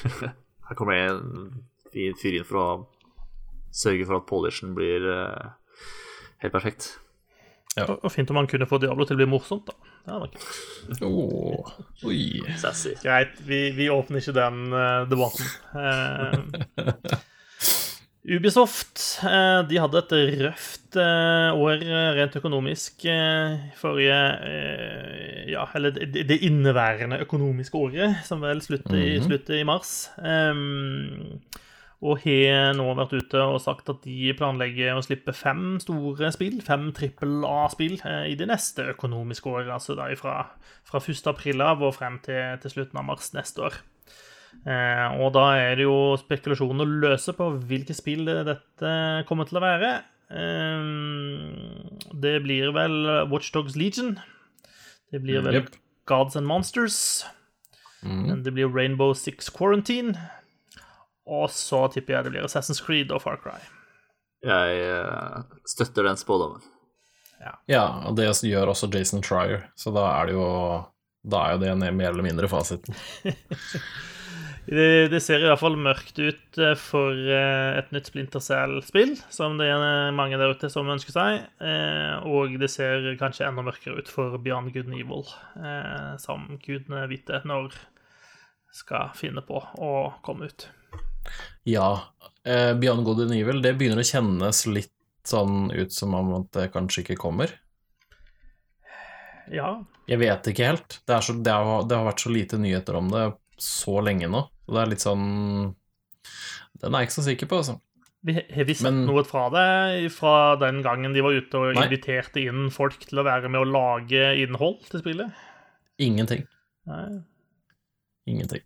Her 0.68 0.76
kommer 0.78 0.94
det 0.94 1.06
en 1.10 1.48
fin 1.90 2.14
fyr 2.18 2.36
inn 2.38 2.46
for 2.46 2.60
å 2.60 2.66
sørge 3.74 4.06
for 4.06 4.20
at 4.20 4.26
polishen 4.28 4.74
blir 4.76 5.02
eh, 5.10 5.48
helt 6.42 6.54
perfekt. 6.54 6.92
Og, 7.78 7.96
og 8.02 8.10
fint 8.10 8.30
om 8.32 8.38
man 8.40 8.48
kunne 8.50 8.66
få 8.66 8.80
Diablo 8.82 9.06
til 9.06 9.14
å 9.14 9.20
bli 9.20 9.28
morsomt, 9.30 9.70
da. 9.70 9.90
Det 10.00 10.14
hadde 10.14 10.28
vært 10.30 11.02
oh, 11.06 11.72
oi. 12.08 12.20
Sassy. 12.58 12.96
Greit, 13.02 13.36
vi, 13.46 13.60
vi 13.76 13.90
åpner 13.92 14.22
ikke 14.22 14.34
den 14.38 14.62
uh, 14.74 15.04
debatten. 15.10 15.50
Eh, 15.78 17.18
Ubisoft 18.28 19.00
eh, 19.24 19.62
de 19.64 19.78
hadde 19.80 20.00
et 20.02 20.10
røft 20.42 20.96
eh, 21.00 21.56
år 21.56 21.80
eh, 21.80 22.10
rent 22.18 22.34
økonomisk 22.36 23.06
forrige 23.80 24.18
Ja, 25.48 25.64
eller 25.74 25.94
det, 25.96 26.36
inneværende 26.44 27.18
økonomiske 27.24 27.80
året, 27.80 28.18
som 28.28 28.42
vel 28.44 28.60
slutter, 28.60 28.94
i, 28.98 29.16
Mhm. 29.18 29.24
slutter 29.24 29.56
i 29.56 29.64
mars. 29.64 30.10
Ehm, 30.20 31.40
og 32.02 32.20
har 32.24 32.72
nå 32.76 32.86
vært 32.96 33.12
ute 33.12 33.40
og 33.40 33.60
sagt 33.60 33.88
at 33.92 34.02
de 34.04 34.32
planlegger 34.36 34.94
å 34.96 35.02
slippe 35.04 35.34
fem 35.36 35.78
store 35.80 36.30
spill, 36.32 36.60
fem 36.64 36.92
trippel 36.96 37.42
A-spill, 37.44 37.98
i 38.28 38.36
det 38.36 38.48
neste 38.48 38.86
økonomiske 38.94 39.48
året. 39.50 39.68
Altså 39.74 39.96
da 39.96 40.08
fra, 40.16 40.46
fra 40.84 41.00
1. 41.00 41.26
april 41.26 41.60
av 41.60 41.82
og 41.82 41.94
frem 41.94 42.18
til, 42.24 42.56
til 42.62 42.70
slutten 42.70 43.00
av 43.00 43.04
mars 43.04 43.32
neste 43.36 43.64
år. 43.68 43.80
Eh, 44.66 45.20
og 45.22 45.32
da 45.36 45.46
er 45.56 45.78
det 45.78 45.86
jo 45.86 46.16
spekulasjonen 46.20 46.84
å 46.84 46.88
løse 47.06 47.34
på 47.36 47.48
hvilke 47.68 47.96
spill 47.96 48.26
dette 48.28 48.94
kommer 49.28 49.48
til 49.48 49.60
å 49.60 49.64
være. 49.64 49.92
Eh, 50.30 50.90
det 52.24 52.36
blir 52.44 52.74
vel 52.76 52.98
Watchdogs 53.32 53.78
Legion. 53.78 54.18
Det 55.10 55.22
blir 55.24 55.42
vel 55.46 55.62
yep. 55.62 55.72
Gods 56.10 56.36
and 56.38 56.46
Monsters. 56.46 57.24
Mm. 58.02 58.42
Det 58.44 58.52
blir 58.56 58.70
Rainbow 58.70 59.14
Six 59.14 59.50
Quarantine. 59.54 60.14
Og 61.30 61.50
så 61.54 61.84
tipper 61.94 62.16
jeg 62.16 62.26
det 62.26 62.34
blir 62.34 62.46
Assassin's 62.46 62.82
Creed 62.82 63.12
og 63.14 63.22
Far 63.22 63.40
Cry. 63.42 63.58
Jeg 64.46 64.84
eh, 64.86 65.56
støtter 65.68 66.08
den 66.08 66.20
spådommen. 66.20 66.62
Ja, 67.64 68.04
og 68.04 68.18
det 68.18 68.26
gjør 68.44 68.74
også 68.74 68.90
Jason 68.92 69.22
Trier, 69.24 69.62
så 69.72 69.88
da 69.94 70.02
er 70.18 70.28
det 70.28 70.34
jo 70.36 70.48
da 71.24 71.40
er 71.46 71.54
jo 71.54 71.60
det 71.62 71.92
mer 71.96 72.10
eller 72.10 72.24
mindre 72.24 72.48
fasiten. 72.48 72.96
Det, 74.70 75.08
det 75.10 75.18
ser 75.24 75.42
i 75.42 75.48
hvert 75.48 75.58
fall 75.58 75.74
mørkt 75.82 76.20
ut 76.22 76.58
eh, 76.62 76.76
for 76.78 77.10
eh, 77.10 77.78
et 77.80 77.88
nytt 77.90 78.06
Splinter 78.06 78.42
Cell-spill, 78.44 79.16
som 79.34 79.56
det 79.58 79.66
er 79.66 80.12
mange 80.14 80.38
der 80.38 80.52
ute 80.54 80.70
som 80.70 80.86
ønsker 80.92 81.14
seg. 81.16 81.40
Eh, 81.58 82.22
Og 82.30 82.54
det 82.60 82.68
ser 82.70 83.08
kanskje 83.18 83.48
enda 83.48 83.64
mørkere 83.66 83.98
ut 83.98 84.10
for 84.12 84.38
Beyond 84.38 84.70
Good 84.76 84.86
and 84.92 85.00
Evil, 85.00 85.24
som 86.22 86.46
gudene 86.62 87.08
vite 87.10 87.42
når 87.50 87.74
skal 88.70 89.10
finne 89.18 89.42
på 89.42 89.58
å 89.82 89.90
komme 90.22 90.46
ut. 90.52 90.68
Ja, 91.66 91.90
eh, 92.46 92.70
Beyond 92.78 93.04
Good 93.08 93.24
and 93.26 93.34
Evil, 93.40 93.58
det 93.64 93.74
begynner 93.80 94.04
å 94.04 94.06
kjennes 94.06 94.62
litt 94.70 94.94
sånn 95.26 95.72
ut 95.74 95.92
som 95.92 96.14
om 96.14 96.30
at 96.38 96.52
det 96.54 96.70
kanskje 96.72 97.02
ikke 97.02 97.18
kommer. 97.26 97.50
Ja, 99.50 99.80
Jeg 100.06 100.18
vet 100.22 100.46
ikke 100.46 100.70
helt. 100.70 101.00
Det, 101.06 101.18
så, 101.26 101.34
det, 101.34 101.50
har, 101.50 101.82
det 101.90 101.98
har 101.98 102.06
vært 102.06 102.22
så 102.22 102.30
lite 102.30 102.58
nyheter 102.62 102.96
om 102.98 103.10
det 103.10 103.26
så 103.60 103.98
lenge 104.02 104.30
nå. 104.30 104.44
Og 104.70 104.76
det 104.76 104.82
er 104.84 104.90
litt 104.94 105.02
sånn 105.02 105.24
Den 106.80 106.94
er 106.94 107.02
jeg 107.02 107.10
ikke 107.10 107.16
så 107.18 107.24
sikker 107.26 107.50
på, 107.50 107.58
altså. 107.60 107.74
vi 108.24 108.34
har 108.38 108.64
vi 108.68 108.74
sett 108.76 108.86
Men- 108.92 109.06
noe 109.08 109.24
fra 109.26 109.48
det 109.50 110.12
fra 110.14 110.54
den 110.60 110.82
gangen 110.86 111.12
de 111.16 111.20
var 111.24 111.34
ute 111.34 111.58
og 111.58 111.74
Nei. 111.74 111.86
inviterte 111.88 112.40
inn 112.46 112.70
folk 112.70 112.98
til 113.08 113.18
å 113.20 113.24
være 113.26 113.50
med 113.50 113.60
å 113.60 113.68
lage 113.68 114.36
innhold 114.44 114.84
til 114.88 115.00
spillet? 115.02 115.32
Ingenting. 115.98 116.46
Nei. 116.86 117.20
Ingenting. 118.30 118.62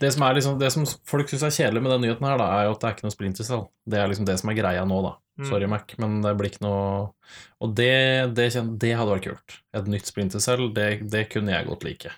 Det 0.00 0.12
som, 0.14 0.22
er 0.24 0.34
liksom, 0.38 0.58
det 0.60 0.70
som 0.72 0.86
folk 1.04 1.28
syns 1.28 1.42
er 1.44 1.52
kjedelig 1.52 1.82
med 1.84 1.92
den 1.92 2.00
nyheten, 2.06 2.24
her 2.24 2.38
da, 2.40 2.46
er 2.56 2.64
jo 2.68 2.72
at 2.72 2.80
det 2.80 2.88
er 2.88 2.94
ikke 2.94 3.04
noe 3.04 3.12
Splinter 3.12 3.44
Cell. 3.44 3.66
Det 3.84 3.98
er 4.00 4.08
liksom 4.08 4.24
det 4.28 4.38
som 4.40 4.48
er 4.48 4.56
greia 4.56 4.84
nå, 4.88 5.00
da. 5.04 5.10
Mm. 5.40 5.48
Sorry, 5.50 5.66
Mac, 5.68 5.92
men 6.00 6.20
det 6.24 6.32
blir 6.38 6.48
ikke 6.50 6.64
noe 6.64 7.12
Og 7.60 7.74
det, 7.76 8.34
det, 8.36 8.46
det 8.80 8.94
hadde 8.96 9.12
vært 9.12 9.26
kult. 9.28 9.58
Et 9.76 9.86
nytt 9.92 10.08
Splinter 10.08 10.40
Cell, 10.40 10.70
det, 10.76 10.86
det 11.12 11.26
kunne 11.32 11.52
jeg 11.52 11.68
godt 11.68 11.84
like. 11.84 12.12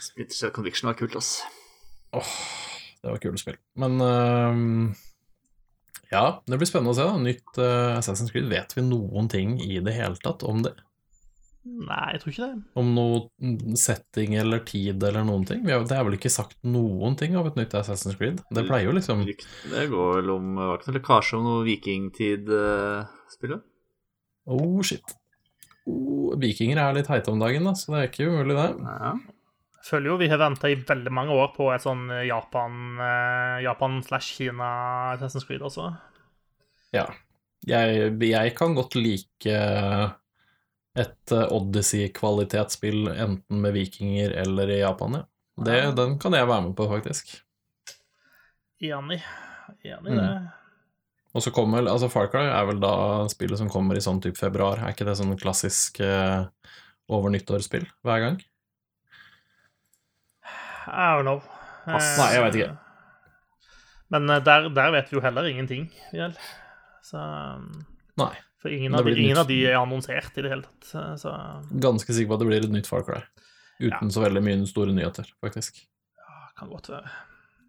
Splinter 0.00 0.36
Cell 0.36 0.52
Conviction 0.56 0.88
var 0.88 0.96
kult, 1.00 1.16
ass. 1.20 1.42
Åh, 2.14 2.32
det 3.02 3.12
var 3.12 3.20
kule 3.22 3.40
spill. 3.40 3.58
Men 3.80 3.98
uh, 4.00 4.94
ja, 6.14 6.24
det 6.46 6.58
blir 6.60 6.68
spennende 6.68 6.94
å 6.94 6.98
se. 6.98 7.06
da 7.08 7.20
Nytt 7.20 7.60
uh, 7.60 7.98
Assassin's 7.98 8.32
Creed. 8.32 8.48
Vet 8.52 8.76
vi 8.76 8.84
noen 8.86 9.30
ting 9.32 9.56
i 9.62 9.80
det 9.84 9.96
hele 9.96 10.20
tatt 10.22 10.44
om 10.46 10.62
det? 10.64 10.74
Nei, 11.64 12.12
jeg 12.12 12.20
tror 12.20 12.32
ikke 12.32 12.46
det. 12.46 12.62
Om 12.76 12.88
noe 12.92 13.20
mm, 13.40 13.76
setting 13.80 14.34
eller 14.36 14.60
tid 14.68 15.00
eller 15.00 15.24
noen 15.24 15.46
ting? 15.48 15.62
Vi 15.64 15.72
har, 15.72 15.86
det 15.88 15.96
er 15.96 16.04
vel 16.04 16.18
ikke 16.18 16.32
sagt 16.32 16.58
noen 16.68 17.16
ting 17.16 17.38
om 17.40 17.46
et 17.48 17.56
nytt 17.56 17.76
Assassin's 17.78 18.18
Creed? 18.20 18.42
Det 18.52 18.66
pleier 18.68 18.90
jo 18.90 18.96
liksom 18.96 19.24
Det 19.24 19.86
går 19.88 20.18
vel 20.18 20.34
om 20.34 20.50
Det 20.58 20.66
var 20.68 20.76
ikke 20.76 20.90
noe 20.90 20.98
lekkasje 20.98 21.38
om 21.38 21.46
noe 21.48 21.62
vikingtid-spillet? 21.70 23.64
Oh, 24.44 24.82
shit. 24.84 25.16
Oh, 25.88 26.34
vikinger 26.40 26.82
er 26.82 26.98
litt 26.98 27.08
heite 27.08 27.32
om 27.32 27.40
dagen, 27.40 27.64
da, 27.64 27.72
så 27.76 27.94
det 27.94 28.02
er 28.02 28.10
ikke 28.10 28.28
umulig, 28.28 28.58
det. 28.60 28.68
Ja. 28.84 29.14
Føler 29.84 30.08
jo 30.08 30.16
vi 30.20 30.30
har 30.32 30.40
venta 30.40 30.70
i 30.72 30.78
veldig 30.80 31.12
mange 31.12 31.34
år 31.36 31.50
på 31.56 31.66
et 31.74 31.82
sånn 31.84 32.06
Japan 32.24 32.98
eh, 33.04 33.58
Japan 33.66 33.98
slash 34.06 34.38
Kina 34.38 34.68
Assassin's 35.12 35.44
Creed 35.44 35.64
også. 35.66 35.90
Ja. 36.96 37.04
Jeg, 37.68 38.14
jeg 38.24 38.54
kan 38.56 38.74
godt 38.76 38.96
like 38.96 39.52
et 40.94 41.32
eh, 41.34 41.46
Odyssey-kvalitetsspill 41.58 43.08
enten 43.12 43.60
med 43.64 43.74
vikinger 43.76 44.34
eller 44.44 44.72
i 44.72 44.80
Japan, 44.82 45.20
ja. 45.20 45.24
Det, 45.64 45.78
den 45.94 46.16
kan 46.18 46.34
jeg 46.34 46.48
være 46.50 46.64
med 46.64 46.74
på, 46.78 46.88
faktisk. 46.90 47.36
Enig. 48.82 49.20
Enig 49.84 50.10
i 50.10 50.14
Mm. 50.14 50.18
det. 50.18 50.50
Og 51.34 51.42
så 51.42 51.50
kommer 51.50 51.82
Altså, 51.90 52.08
Far 52.10 52.28
Cry 52.30 52.44
er 52.46 52.66
vel 52.66 52.80
da 52.82 53.26
spillet 53.30 53.58
som 53.58 53.68
kommer 53.70 53.96
i 53.98 54.02
sånn 54.02 54.20
type 54.22 54.38
februar. 54.38 54.78
Er 54.78 54.92
ikke 54.94 55.06
det 55.06 55.16
sånn 55.18 55.36
klassisk 55.38 56.00
eh, 56.00 56.44
over 57.10 57.30
nyttår-spill 57.34 57.86
hver 58.06 58.20
gang? 58.22 58.36
I 60.86 61.16
don't 61.16 61.24
know. 61.28 61.40
Pass. 61.84 62.06
Eh, 62.14 62.18
Nei, 62.22 62.30
jeg 62.34 62.44
vet 62.46 62.58
ikke. 62.60 62.72
Men 64.14 64.30
eh, 64.30 64.42
der, 64.46 64.68
der 64.76 64.90
vet 64.94 65.10
vi 65.12 65.16
jo 65.18 65.22
heller 65.24 65.48
ingenting. 65.50 65.86
Så 67.04 67.20
Nei. 68.20 68.32
For 68.64 68.72
ingen, 68.72 68.94
av 68.96 69.04
de, 69.04 69.12
ingen 69.20 69.36
av 69.36 69.48
de 69.50 69.58
er 69.68 69.74
annonsert 69.76 70.38
i 70.40 70.44
det 70.44 70.50
hele 70.54 70.64
tatt. 70.64 70.94
eh, 70.96 71.14
Så 71.20 71.32
Ganske 71.84 72.14
sikker 72.16 72.30
på 72.30 72.38
at 72.38 72.44
det 72.44 72.48
blir 72.48 72.64
et 72.64 72.72
nytt 72.72 72.88
Far 72.88 73.04
Cry. 73.04 73.20
Uten 73.82 74.12
så 74.14 74.22
veldig 74.24 74.40
mye 74.46 74.66
store 74.70 74.94
nyheter, 74.96 75.28
faktisk. 75.44 75.82
kan 76.56 76.70
godt 76.70 76.88
være. 76.92 77.10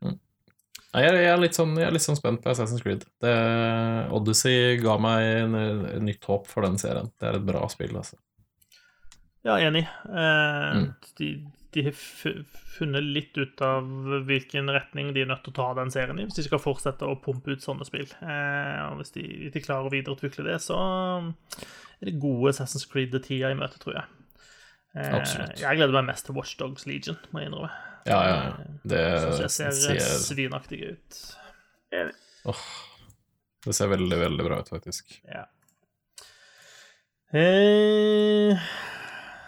Mm. 0.05 0.19
jeg, 0.93 1.07
jeg, 1.17 1.25
er 1.31 1.39
litt 1.41 1.57
sånn, 1.57 1.71
jeg 1.81 1.87
er 1.89 1.95
litt 1.95 2.03
sånn 2.05 2.19
spent 2.19 2.43
på 2.43 2.51
Assassin's 2.53 2.83
Creed. 2.85 3.03
Det, 3.23 3.31
Odyssey 4.13 4.77
ga 4.83 4.95
meg 5.01 5.25
en, 5.41 5.55
en 5.57 6.05
nytt 6.05 6.23
håp 6.29 6.45
for 6.47 6.61
den 6.67 6.77
serien. 6.79 7.09
Det 7.19 7.27
er 7.31 7.39
et 7.39 7.47
bra 7.49 7.65
spill, 7.73 7.95
altså. 7.97 8.19
Ja, 9.45 9.57
enig. 9.61 9.83
Eh, 10.05 10.71
Mm. 10.75 10.87
De, 11.17 11.27
de 11.75 11.83
har 11.83 11.95
funnet 12.75 13.03
litt 13.03 13.37
ut 13.37 13.61
av 13.63 13.87
hvilken 14.27 14.71
retning 14.71 15.11
de 15.15 15.25
er 15.25 15.29
nødt 15.29 15.43
til 15.45 15.51
å 15.51 15.57
ta 15.57 15.67
den 15.79 15.91
serien 15.91 16.19
i, 16.21 16.25
hvis 16.27 16.37
de 16.39 16.45
skal 16.47 16.61
fortsette 16.63 17.07
å 17.07 17.17
pumpe 17.19 17.55
ut 17.55 17.63
sånne 17.63 17.87
spill. 17.87 18.07
Eh, 18.23 18.79
og 18.87 19.01
hvis 19.01 19.11
de, 19.17 19.25
ikke 19.49 19.65
klarer 19.67 19.89
å 19.89 19.93
videreutvikle 19.93 20.47
det, 20.47 20.55
så 20.63 20.77
er 20.79 22.07
det 22.09 22.15
gode 22.23 22.53
Assassin's 22.53 22.87
Creed-tida 22.91 23.51
i 23.51 23.59
møte, 23.59 23.81
tror 23.83 23.99
jeg. 23.99 24.23
Eh, 24.95 25.11
Absolutt. 25.17 25.59
Jeg 25.59 25.81
gleder 25.81 25.97
meg 25.97 26.07
mest 26.13 26.29
til 26.29 26.37
Watchdogs 26.37 26.87
Legion, 26.87 27.19
må 27.31 27.43
jeg 27.43 27.51
innrømme. 27.51 27.71
Ja, 28.05 28.21
ja, 28.21 28.35
ja. 28.37 28.71
Det 28.85 29.03
jeg 29.03 29.51
ser, 29.51 29.75
ser, 29.75 30.01
svinaktig 30.23 30.81
ut. 30.93 31.21
Oh, 32.45 32.65
det 33.65 33.75
ser 33.75 33.89
veldig, 33.91 34.19
veldig 34.21 34.47
bra 34.47 34.61
ut, 34.61 34.71
faktisk. 34.71 35.17
Ja. 35.27 35.47
Eh, 37.35 38.67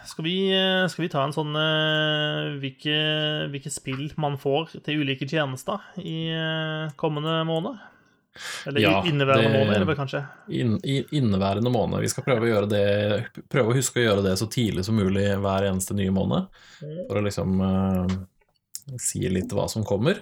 skal, 0.09 0.25
vi, 0.25 0.35
eh, 0.55 0.85
skal 0.91 1.03
vi 1.05 1.09
ta 1.11 1.23
en 1.25 1.35
sånn 1.35 1.53
eh, 1.59 2.55
hvilke, 2.61 2.95
hvilke 3.51 3.71
spill 3.73 4.07
man 4.21 4.39
får 4.41 4.77
til 4.85 5.03
ulike 5.03 5.27
tjenester 5.29 5.83
i 6.01 6.29
eh, 6.33 6.95
kommende 6.99 7.41
måned? 7.47 7.77
Eller 8.69 8.81
Ja, 8.83 9.03
inneværende 9.07 9.49
det- 9.49 9.57
måned, 9.57 9.75
eller 9.75 9.89
vel 9.89 9.97
kanskje? 9.97 10.21
In, 10.53 10.75
inneværende 10.85 11.71
måned. 11.73 12.01
Vi 12.03 12.09
skal 12.11 12.23
prøve 12.27 12.45
å 12.45 12.51
det 12.69 13.43
Prøve 13.49 13.71
å 13.73 13.77
huske 13.77 14.01
å 14.01 14.05
gjøre 14.05 14.23
det 14.27 14.37
så 14.37 14.45
tidlig 14.51 14.85
som 14.85 14.95
mulig 14.99 15.25
hver 15.41 15.65
eneste 15.71 15.95
nye 15.97 16.13
måned. 16.13 16.45
For 17.07 17.17
å 17.17 17.23
liksom 17.25 17.57
uh, 17.61 18.17
si 19.01 19.23
litt 19.29 19.49
hva 19.57 19.65
som 19.71 19.85
kommer. 19.87 20.21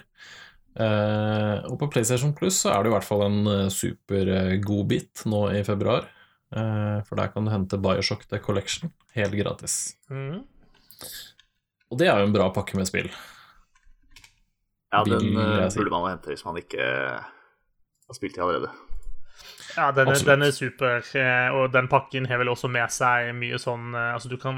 Uh, 0.80 1.64
og 1.70 1.78
på 1.80 1.90
PlayStation 1.92 2.34
Plus 2.36 2.62
så 2.64 2.72
er 2.72 2.84
det 2.84 2.92
i 2.92 2.96
hvert 2.96 3.08
fall 3.08 3.26
en 3.28 3.70
supergodbit 3.72 3.76
supergod 3.76 4.88
bit 4.88 5.26
nå 5.32 5.44
i 5.60 5.64
februar. 5.68 6.08
Eh, 6.56 7.00
for 7.08 7.20
der 7.20 7.32
kan 7.34 7.46
du 7.46 7.52
hente 7.52 7.80
Bioshock 7.82 8.26
The 8.32 8.40
Collection 8.40 8.94
helt 9.16 9.36
gratis. 9.36 9.96
Mm. 10.10 10.44
Og 11.92 12.00
det 12.00 12.08
er 12.10 12.20
jo 12.20 12.30
en 12.30 12.36
bra 12.36 12.50
pakke 12.56 12.78
med 12.80 12.88
spill. 12.90 13.12
Ja, 14.94 15.04
Vil 15.04 15.20
den 15.20 15.38
eh, 15.38 15.70
si. 15.70 15.80
burde 15.80 15.92
man 15.92 16.06
jo 16.06 16.12
hente 16.14 16.32
hvis 16.32 16.46
man 16.48 16.60
ikke 16.62 16.84
har 16.86 18.18
spilt 18.18 18.38
det 18.38 18.44
allerede. 18.44 18.72
Ja, 19.76 19.90
den 19.92 20.08
er, 20.08 20.20
den 20.24 20.46
er 20.46 20.54
super, 20.56 21.02
eh, 21.20 21.50
og 21.52 21.74
den 21.74 21.90
pakken 21.92 22.30
har 22.30 22.40
vel 22.40 22.54
også 22.54 22.70
med 22.72 22.92
seg 22.94 23.34
mye 23.36 23.58
sånn 23.60 23.92
eh, 23.92 24.14
Altså, 24.16 24.30
du 24.32 24.38
kan 24.40 24.56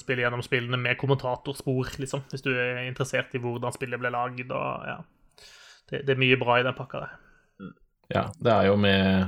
spille 0.00 0.24
gjennom 0.24 0.40
spillene 0.44 0.78
med 0.80 0.96
kommentatorspor, 0.96 1.90
liksom, 2.00 2.24
hvis 2.32 2.44
du 2.46 2.48
er 2.54 2.86
interessert 2.86 3.34
i 3.36 3.42
hvordan 3.42 3.74
spillet 3.76 4.00
ble 4.00 4.12
lagd, 4.14 4.48
og 4.48 4.88
ja. 4.88 4.98
Det, 5.84 6.00
det 6.08 6.14
er 6.14 6.22
mye 6.22 6.38
bra 6.40 6.56
i 6.56 6.64
den 6.64 6.76
pakka 6.76 7.02
der. 7.02 7.18
Ja, 8.14 8.22
det 8.40 8.52
er 8.54 8.70
jo 8.70 8.78
med 8.80 9.26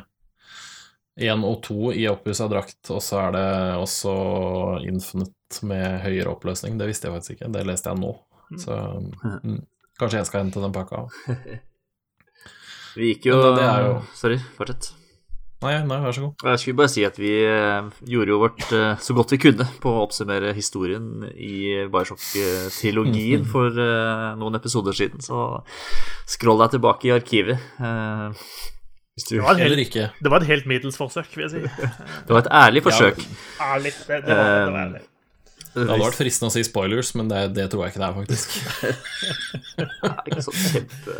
én 1.16 1.44
og 1.48 1.62
to 1.64 1.92
i 1.96 2.04
oppussa 2.10 2.48
drakt, 2.52 2.80
og 2.92 3.00
så 3.04 3.22
er 3.28 3.30
det 3.36 3.46
også 3.80 4.12
Infinite 4.84 5.62
med 5.64 6.00
høyere 6.04 6.34
oppløsning. 6.34 6.76
Det 6.78 6.88
visste 6.90 7.08
jeg 7.08 7.16
faktisk 7.16 7.36
ikke, 7.38 7.52
det 7.54 7.64
leste 7.68 7.88
jeg 7.92 8.00
nå. 8.02 8.12
Så 8.60 8.76
mm, 8.76 9.62
kanskje 9.98 10.20
jeg 10.20 10.28
skal 10.28 10.44
hente 10.44 10.60
den 10.62 10.74
pakka. 10.76 11.06
Vi 12.96 13.10
gikk 13.14 13.26
jo, 13.28 13.40
da, 13.56 13.64
er 13.76 13.82
jo- 13.90 13.98
Sorry, 14.16 14.38
fortsett. 14.56 14.92
Nei, 15.64 15.72
nei, 15.88 15.96
vær 16.04 16.12
så 16.12 16.20
god. 16.26 16.42
Jeg 16.52 16.60
skulle 16.60 16.76
bare 16.82 16.92
si 16.92 17.02
at 17.08 17.16
vi 17.16 17.30
eh, 17.48 17.86
gjorde 18.12 18.28
jo 18.28 18.36
vårt 18.42 18.64
eh, 18.76 18.98
så 19.00 19.14
godt 19.16 19.32
vi 19.32 19.38
kunne 19.40 19.64
på 19.80 19.88
å 19.88 20.02
oppsummere 20.04 20.50
historien 20.56 21.24
i 21.32 21.86
Bioshock-trilogien 21.92 23.46
for 23.48 23.72
eh, 23.72 24.26
noen 24.36 24.58
episoder 24.60 24.92
siden, 24.96 25.24
så 25.24 25.62
scroll 26.28 26.60
deg 26.60 26.74
tilbake 26.76 27.08
i 27.08 27.14
arkivet. 27.16 27.56
Eh, 29.16 29.20
Hvis 29.20 29.28
du 29.30 29.34
Det 29.36 29.42
var 29.42 29.56
helt, 29.56 29.78
ikke. 29.80 30.10
det 30.20 30.30
var 30.30 30.44
et 30.44 30.46
helt 30.52 30.66
middels 30.66 30.96
forsøk, 31.00 31.28
vil 31.36 31.46
jeg 31.48 31.50
si. 31.50 31.60
Det 32.26 32.34
var 32.36 32.44
et 32.44 32.50
ærlig 32.52 32.82
forsøk. 32.84 33.20
Ærlig. 33.60 33.92
Det, 34.06 34.22
det, 34.26 34.36
var, 34.36 34.50
det 34.66 34.72
var 34.72 34.82
ærlig. 34.86 35.00
Det 35.76 35.84
hadde 35.90 36.04
vært 36.04 36.16
fristende 36.16 36.48
å 36.48 36.54
si 36.54 36.62
spoilers, 36.64 37.14
men 37.16 37.28
det, 37.28 37.40
det 37.56 37.66
tror 37.72 37.84
jeg 37.84 37.92
ikke 37.92 38.00
det 38.00 38.08
er, 38.08 38.14
faktisk. 38.16 38.48
ikke 40.30 40.44
så 40.44 40.54
kjempe 40.56 41.16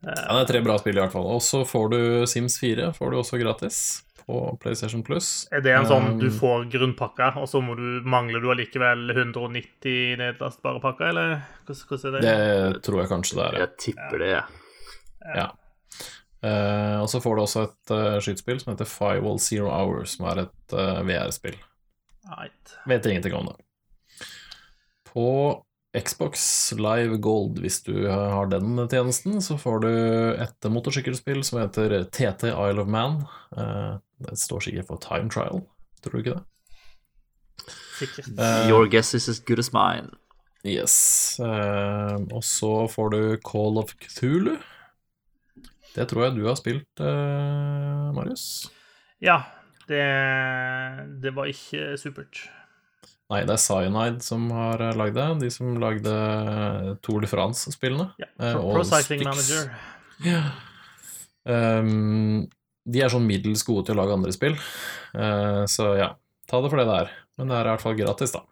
Ja, 0.00 0.30
det 0.32 0.38
er 0.40 0.46
tre 0.48 0.62
bra 0.64 0.78
spill, 0.80 0.96
i 0.96 1.02
hvert 1.02 1.12
fall. 1.12 1.26
Og 1.28 1.42
så 1.44 1.60
får 1.68 1.90
du 1.92 1.98
Sims 2.30 2.56
4 2.60 2.92
får 2.96 3.12
du 3.12 3.18
også 3.20 3.40
gratis 3.40 3.80
på 4.24 4.40
PlayStation 4.62 5.02
Plus. 5.04 5.28
Er 5.52 5.60
det 5.64 5.74
en 5.76 5.88
sånn 5.88 6.16
du 6.20 6.28
Um, 6.30 6.38
får 6.38 6.64
grunnpakka, 6.72 7.34
og 7.40 7.48
så 7.50 7.60
må 7.64 7.76
du, 7.76 8.00
mangler 8.08 8.40
du 8.40 8.48
allikevel 8.52 9.10
190 9.12 10.16
nedlastbare 10.20 10.80
pakker, 10.80 11.12
eller 11.12 11.36
hvordan, 11.66 11.84
hvordan 11.90 12.16
er 12.16 12.24
det? 12.24 12.32
Det 12.78 12.82
tror 12.86 13.02
jeg 13.02 13.12
kanskje 13.12 13.36
det 13.40 13.44
er, 13.44 13.52
ja. 13.58 13.66
Jeg 13.66 13.76
tipper 13.84 14.24
det, 14.24 14.32
jeg. 14.32 14.40
ja. 14.40 14.69
Eh, 15.28 16.96
og 17.00 17.08
så 17.12 17.20
får 17.20 17.36
du 17.36 17.42
også 17.42 17.64
et 17.66 17.92
uh, 17.92 18.20
skytespill 18.22 18.60
som 18.62 18.72
heter 18.72 18.88
Firewall 18.88 19.40
Zero 19.42 19.68
Hour, 19.68 20.06
som 20.08 20.28
er 20.30 20.46
et 20.46 20.76
uh, 20.76 21.02
VR-spill. 21.04 21.58
Right. 22.30 22.76
Vet 22.88 23.06
ingenting 23.06 23.34
om 23.36 23.50
det. 23.50 23.58
På 25.10 25.28
Xbox 25.98 26.72
Live 26.72 27.16
Gold, 27.16 27.58
hvis 27.58 27.82
du 27.82 28.06
har 28.06 28.46
den 28.46 28.78
tjenesten, 28.88 29.40
så 29.42 29.56
får 29.58 29.80
du 29.82 29.90
et 30.38 30.68
motorsykkelspill 30.70 31.42
som 31.46 31.58
heter 31.58 32.04
TT 32.14 32.52
Isle 32.52 32.84
of 32.84 32.90
Man. 32.90 33.24
Eh, 33.56 33.98
det 34.22 34.38
står 34.38 34.68
sikkert 34.68 34.86
for 34.92 35.02
Time 35.02 35.30
Trial, 35.30 35.64
tror 36.02 36.14
du 36.14 36.22
ikke 36.22 36.36
det? 36.36 36.44
Sikkert. 37.98 38.30
Eh, 38.38 38.68
Your 38.70 38.86
guess 38.86 39.14
is 39.14 39.28
as 39.28 39.42
good 39.42 39.58
as 39.58 39.72
mine. 39.74 40.14
Yes. 40.62 41.40
Eh, 41.40 42.16
og 42.30 42.44
så 42.46 42.86
får 42.86 43.10
du 43.10 43.20
Call 43.42 43.82
of 43.82 43.96
Cthulhu. 43.98 44.60
Det 45.94 46.06
tror 46.10 46.26
jeg 46.26 46.38
du 46.38 46.44
har 46.46 46.56
spilt, 46.58 47.02
eh, 47.02 48.06
Marius. 48.14 48.44
Ja, 49.22 49.40
det, 49.90 50.04
det 51.22 51.34
var 51.36 51.50
ikke 51.50 51.96
supert. 52.00 52.44
Nei, 53.30 53.44
det 53.46 53.54
er 53.54 53.62
Cyanide 53.62 54.24
som 54.26 54.48
har 54.54 54.82
eh, 54.82 54.96
lagd 54.98 55.18
det. 55.18 55.28
De 55.44 55.50
som 55.54 55.76
lagde 55.82 56.14
Tour 57.04 57.22
de 57.22 57.30
France-spillene. 57.30 58.10
Ja. 58.22 58.30
Eh, 58.38 58.56
Pro, 58.56 58.72
Pro 58.74 58.86
Cycling. 58.86 59.26
Manager. 59.28 59.70
Ja. 60.26 60.42
Um, 61.50 62.48
de 62.90 63.02
er 63.02 63.12
sånn 63.12 63.28
middels 63.28 63.62
gode 63.64 63.86
til 63.88 63.96
å 63.96 64.02
lage 64.02 64.16
andre 64.18 64.32
spill, 64.34 64.56
uh, 65.16 65.64
så 65.70 65.86
ja, 65.96 66.10
ta 66.50 66.60
det 66.60 66.70
for 66.72 66.80
det 66.80 66.86
det 66.88 66.96
er. 67.04 67.12
Men 67.40 67.52
det 67.52 67.56
er 67.56 67.68
i 67.68 67.72
hvert 67.72 67.84
fall 67.84 67.96
gratis, 67.96 68.34
da. 68.34 68.42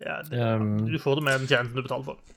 Ja, 0.00 0.20
det, 0.24 0.40
um, 0.56 0.70
du 0.88 0.96
får 1.00 1.20
det 1.20 1.26
med 1.26 1.42
den 1.42 1.50
tjenesten 1.50 1.76
du 1.76 1.84
betaler 1.84 2.06
for. 2.12 2.36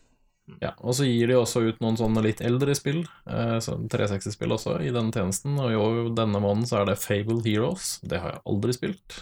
Ja, 0.61 0.73
og 0.83 0.93
så 0.97 1.05
gir 1.07 1.27
de 1.31 1.37
også 1.39 1.61
ut 1.69 1.79
noen 1.83 1.95
sånne 1.99 2.21
litt 2.25 2.41
eldre 2.43 2.73
spill, 2.75 3.03
eh, 3.27 3.57
sånn 3.63 3.85
360-spill 3.91 4.51
også, 4.57 4.77
i 4.83 4.91
denne 4.91 5.13
tjenesten. 5.15 5.55
Og 5.63 5.71
jo, 5.71 5.83
denne 6.15 6.41
måneden 6.43 6.67
så 6.67 6.81
er 6.81 6.89
det 6.91 6.97
Fable 6.99 7.39
Heroes. 7.45 7.97
Det 8.03 8.19
har 8.19 8.35
jeg 8.35 8.43
aldri 8.51 8.75
spilt. 8.75 9.21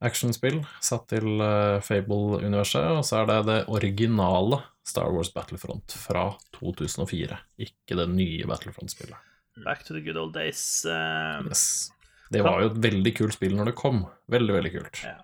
Actionspill 0.00 0.62
satt 0.80 1.06
til 1.12 1.42
eh, 1.44 1.78
Fable-universet, 1.84 2.86
og 2.96 3.02
så 3.04 3.20
er 3.20 3.26
det 3.28 3.38
det 3.50 3.58
originale 3.68 4.62
Star 4.86 5.10
Wars 5.12 5.28
Battlefront 5.34 5.92
fra 5.92 6.22
2004. 6.56 7.36
Ikke 7.66 7.98
det 7.98 8.06
nye 8.14 8.46
Battlefront-spillet. 8.48 9.18
Back 9.66 9.84
to 9.84 9.92
the 9.92 10.00
good 10.00 10.16
old 10.16 10.32
days. 10.32 10.62
eh, 10.88 11.44
Yes. 11.50 11.90
Det 12.30 12.40
var 12.46 12.62
jo 12.62 12.70
et 12.70 12.78
veldig 12.80 13.12
kult 13.18 13.34
spill 13.36 13.56
når 13.58 13.72
det 13.72 13.76
kom. 13.76 14.04
Veldig, 14.30 14.54
veldig 14.56 14.72
kult. 14.78 15.00
Ja. 15.04 15.16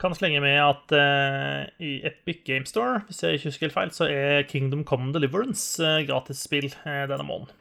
Kan 0.00 0.12
slenge 0.14 0.42
med 0.44 0.58
at 0.60 0.92
uh, 0.92 1.62
i 1.80 2.02
Epic 2.04 2.42
Game 2.44 2.66
Store, 2.68 3.00
hvis 3.08 3.22
jeg 3.22 3.38
ikke 3.38 3.48
husker 3.48 3.66
helt 3.66 3.76
feil, 3.76 3.92
så 3.96 4.08
er 4.12 4.42
Kingdom 4.48 4.84
Come 4.84 5.12
Deliverance 5.14 5.80
uh, 5.80 6.02
gratisspill 6.08 6.68
uh, 6.84 7.06
denne 7.08 7.24
måneden. 7.24 7.54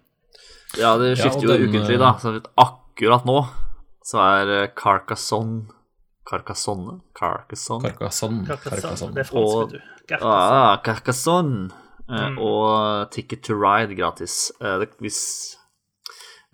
Ja, 0.76 0.98
det 1.00 1.14
Ja, 1.14 1.22
skifter 1.22 1.48
jo 1.48 1.54
den, 1.54 1.70
ukentlig, 1.70 2.00
da. 2.02 2.12
Så 2.20 2.36
akkurat 2.60 3.24
nå 3.28 3.40
så 4.06 4.20
er 4.22 4.68
Carcassonne 4.76 5.72
Carcassonne? 6.26 7.00
Carcassonne? 7.16 7.90
Carcassonne. 7.90 8.46
Carcassonne. 8.50 8.76
Carcassonne. 8.82 9.14
Det 9.16 9.22
er 9.24 9.30
fransk, 9.30 9.56
vet 9.56 9.74
du. 9.76 9.80
Carcassonne. 10.10 10.60
Ah, 10.60 10.78
Carcassonne. 10.84 11.70
Mm. 12.10 12.38
Og 12.42 13.12
Ticket 13.14 13.44
to 13.46 13.56
Ride 13.58 13.96
gratis. 13.98 14.52
Hvis 15.02 15.20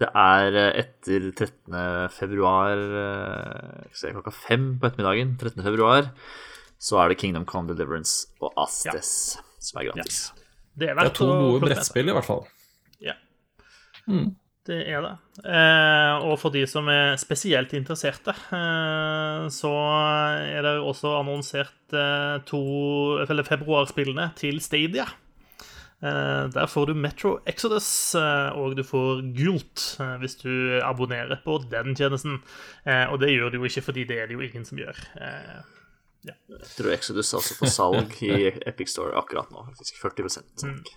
det 0.02 0.10
er 0.18 0.58
eh, 0.58 0.72
etter 0.82 1.30
13. 1.32 1.78
februar 2.16 2.74
eh, 2.76 3.86
skal 3.92 3.94
vi 3.94 4.02
se, 4.02 4.16
klokka 4.18 4.34
fem 4.36 4.74
på 4.82 4.90
ettermiddagen, 4.90 5.38
13. 5.38 5.62
februar, 5.68 6.12
så 6.82 7.02
er 7.04 7.12
det 7.12 7.22
Kingdom 7.22 7.46
Come 7.50 7.70
Deliverance 7.70 8.32
og 8.42 8.56
Astes 8.60 9.40
som 9.62 9.82
er 9.82 9.92
gratis. 9.92 10.22
Det 10.74 10.90
er 10.90 10.98
Det 10.98 11.12
er 11.12 11.16
to 11.16 11.28
gode 11.28 11.66
brettspill, 11.66 12.10
i 12.10 12.16
hvert 12.16 12.26
fall. 12.28 12.46
Ja. 13.04 13.18
Mm. 14.08 14.32
Det 14.66 14.78
er 14.94 15.02
det. 15.02 15.14
Eh, 15.42 16.26
og 16.30 16.36
for 16.38 16.54
de 16.54 16.62
som 16.70 16.86
er 16.94 17.16
spesielt 17.22 17.74
interesserte, 17.74 18.34
eh, 18.54 19.48
så 19.50 19.72
er 20.38 20.62
det 20.66 20.76
også 20.80 21.16
annonsert 21.18 21.96
eh, 21.98 22.38
to 22.46 22.62
eller 23.26 23.48
februarspillene 23.48 24.32
til 24.38 24.62
Stadia. 24.62 25.08
Eh, 26.02 26.48
der 26.50 26.66
får 26.66 26.86
du 26.90 26.94
Metro 26.98 27.36
Exodus, 27.46 28.16
eh, 28.18 28.50
og 28.58 28.74
du 28.78 28.82
får 28.86 29.22
Gult 29.38 29.84
eh, 30.02 30.16
hvis 30.24 30.40
du 30.42 30.80
abonnerer 30.82 31.38
på 31.46 31.60
den 31.70 31.94
tjenesten. 31.98 32.40
Eh, 32.90 33.06
og 33.12 33.20
det 33.22 33.30
gjør 33.36 33.54
du 33.54 33.60
jo 33.60 33.70
ikke, 33.70 33.84
fordi 33.86 34.08
det 34.10 34.18
er 34.18 34.32
det 34.32 34.40
jo 34.40 34.42
ingen 34.48 34.66
som 34.66 34.82
gjør. 34.82 34.98
Ja. 36.26 36.34
Jeg 36.54 36.74
tror 36.78 36.94
Exodus 36.94 37.32
er 37.34 37.40
altså 37.40 37.58
på 37.58 37.70
salg 37.70 38.18
i 38.26 38.50
Epic 38.70 38.92
Store 38.94 39.14
akkurat 39.18 39.54
nå, 39.54 39.64
faktisk. 39.70 40.02
40 40.02 40.34
salg. 40.34 40.92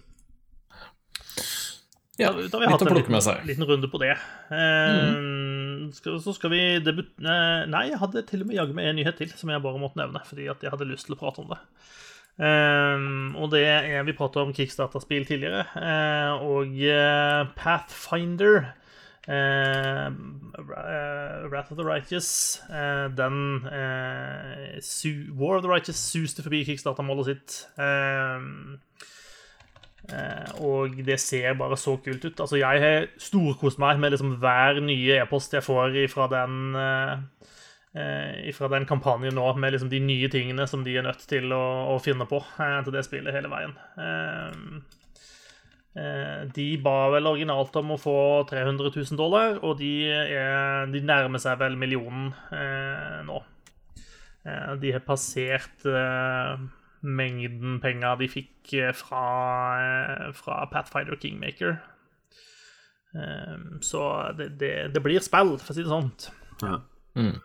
Ja, 2.16 2.30
Da, 2.30 2.46
da 2.46 2.58
har 2.60 2.62
vi 2.62 2.66
litt 2.68 2.72
hatt 2.72 2.82
en 2.86 2.96
liten, 2.96 3.46
liten 3.48 3.68
runde 3.68 3.88
på 3.90 3.98
det. 3.98 4.14
Mm. 4.54 5.88
skal, 5.96 6.20
så 6.22 6.32
skal 6.36 6.52
vi 6.52 6.60
debut... 6.84 7.10
nei, 7.18 7.88
jeg 7.90 7.98
hadde 8.00 8.22
til 8.28 8.44
og 8.44 8.48
med 8.48 8.56
jaggu 8.60 8.76
meg 8.76 8.88
en 8.88 9.00
nyhet 9.00 9.18
til 9.18 9.32
som 9.34 9.50
jeg 9.50 9.64
bare 9.64 9.80
måtte 9.82 9.98
nevne, 9.98 10.22
fordi 10.28 10.46
at 10.52 10.62
jeg 10.62 10.72
hadde 10.72 10.88
lyst 10.88 11.08
til 11.08 11.16
å 11.16 11.20
prate 11.20 11.42
om 11.42 11.50
det. 11.50 11.58
Eh, 12.38 13.04
og 13.38 13.50
det 13.52 13.62
er 13.66 14.02
Vi 14.02 14.12
prata 14.18 14.42
om 14.42 14.54
Kickstarter-spill 14.54 15.26
tidligere, 15.26 15.64
Uh, 15.76 16.32
og 16.42 16.66
uh, 16.66 17.46
Pathfinder 17.56 18.56
uh, 19.28 20.08
Ra- 20.58 21.46
Wrath 21.48 21.70
of 21.72 21.78
the 21.78 21.86
Righteous 21.86 22.60
Den 23.16 23.62
War 25.38 25.56
of 25.56 25.62
the 25.62 25.70
Righteous 25.70 25.96
suste 25.96 26.42
forbi 26.42 26.64
Kickstarter-målet 26.64 27.26
sitt. 27.26 27.60
Eh, 27.78 28.40
Eh, 30.12 30.60
og 30.60 30.98
det 31.06 31.16
ser 31.20 31.54
bare 31.56 31.76
så 31.80 31.96
kult 31.96 32.24
ut. 32.24 32.40
Altså, 32.40 32.58
jeg 32.60 32.80
har 32.82 33.06
storkost 33.18 33.78
meg 33.80 34.00
med 34.02 34.12
liksom 34.12 34.34
hver 34.42 34.80
nye 34.84 35.16
e-post 35.22 35.54
jeg 35.56 35.64
får 35.64 35.96
fra 36.12 36.26
den 36.28 36.74
fra 37.94 38.68
den 38.72 38.86
kampanjen 38.90 39.36
nå, 39.38 39.44
med 39.62 39.70
liksom 39.76 39.90
de 39.92 40.00
nye 40.02 40.26
tingene 40.32 40.66
som 40.66 40.82
de 40.82 40.96
er 40.98 41.04
nødt 41.06 41.22
til 41.30 41.52
å, 41.54 41.62
å 41.94 41.98
finne 42.02 42.26
på 42.26 42.40
eh, 42.58 42.78
til 42.82 42.94
det 42.96 43.04
spillet 43.06 43.36
hele 43.36 43.50
veien. 43.52 43.74
Eh, 44.02 44.52
eh, 46.02 46.40
de 46.56 46.68
ba 46.82 46.96
vel 47.14 47.30
originalt 47.30 47.76
om 47.78 47.94
å 47.94 48.00
få 48.02 48.16
300 48.50 48.90
000 48.96 49.20
dollar, 49.20 49.60
og 49.62 49.78
de, 49.78 49.92
er, 50.10 50.86
de 50.90 51.04
nærmer 51.06 51.42
seg 51.42 51.60
vel 51.62 51.78
millionen 51.78 52.32
eh, 52.50 53.20
nå. 53.28 53.38
Eh, 54.44 54.74
de 54.82 54.90
har 54.96 55.06
passert 55.06 55.86
eh, 55.86 56.66
mengden 57.04 57.78
penger 57.84 58.18
de 58.20 58.30
fikk 58.32 58.74
eh, 58.80 58.92
fra, 58.96 59.24
eh, 59.78 60.28
fra 60.34 60.64
Pathfinder 60.72 61.16
Kingmaker. 61.22 61.78
Eh, 63.14 63.56
Så 63.86 64.04
det, 64.38 64.50
det, 64.58 64.74
det 64.94 65.02
blir 65.04 65.22
spill, 65.22 65.54
for 65.62 65.70
å 65.70 65.76
si 65.78 65.84
det 65.86 65.92
sånn. 65.94 66.10
Ja. 66.66 66.80
Mm. 67.14 67.36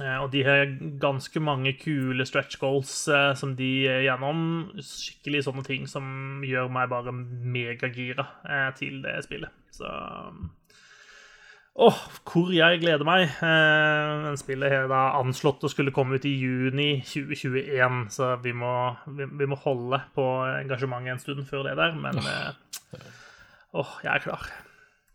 Eh, 0.00 0.16
Og 0.24 0.30
de 0.32 0.42
har 0.42 0.64
ganske 0.98 1.40
mange 1.40 1.72
kule 1.78 2.24
stretch 2.26 2.58
goals 2.58 3.06
eh, 3.08 3.32
som 3.38 3.54
de 3.58 3.86
er 3.86 4.02
gjennom. 4.08 4.72
Skikkelig 4.82 5.44
sånne 5.46 5.64
ting 5.66 5.86
som 5.90 6.42
gjør 6.44 6.70
meg 6.74 6.90
bare 6.90 7.14
megagira 7.14 8.26
eh, 8.48 8.70
til 8.78 9.00
det 9.04 9.20
spillet. 9.28 9.54
Så 9.74 9.86
Åh, 11.74 11.96
hvor 12.30 12.52
jeg 12.54 12.78
gleder 12.84 13.02
meg. 13.06 13.24
Eh, 13.42 14.28
spillet 14.38 14.70
har 14.70 14.84
da 14.90 15.00
anslått 15.18 15.64
å 15.66 15.70
skulle 15.72 15.90
komme 15.94 16.20
ut 16.20 16.26
i 16.30 16.34
juni 16.38 17.00
2021, 17.02 18.04
så 18.14 18.28
vi 18.44 18.52
må, 18.54 18.70
vi, 19.16 19.26
vi 19.40 19.48
må 19.50 19.58
holde 19.58 19.98
på 20.14 20.26
engasjementet 20.60 21.16
en 21.16 21.22
stund 21.24 21.42
før 21.48 21.66
det 21.66 21.74
der, 21.80 21.96
men 21.98 22.20
eh, 22.22 23.00
Åh, 23.74 23.96
jeg 24.06 24.12
er 24.12 24.22
klar. 24.22 24.46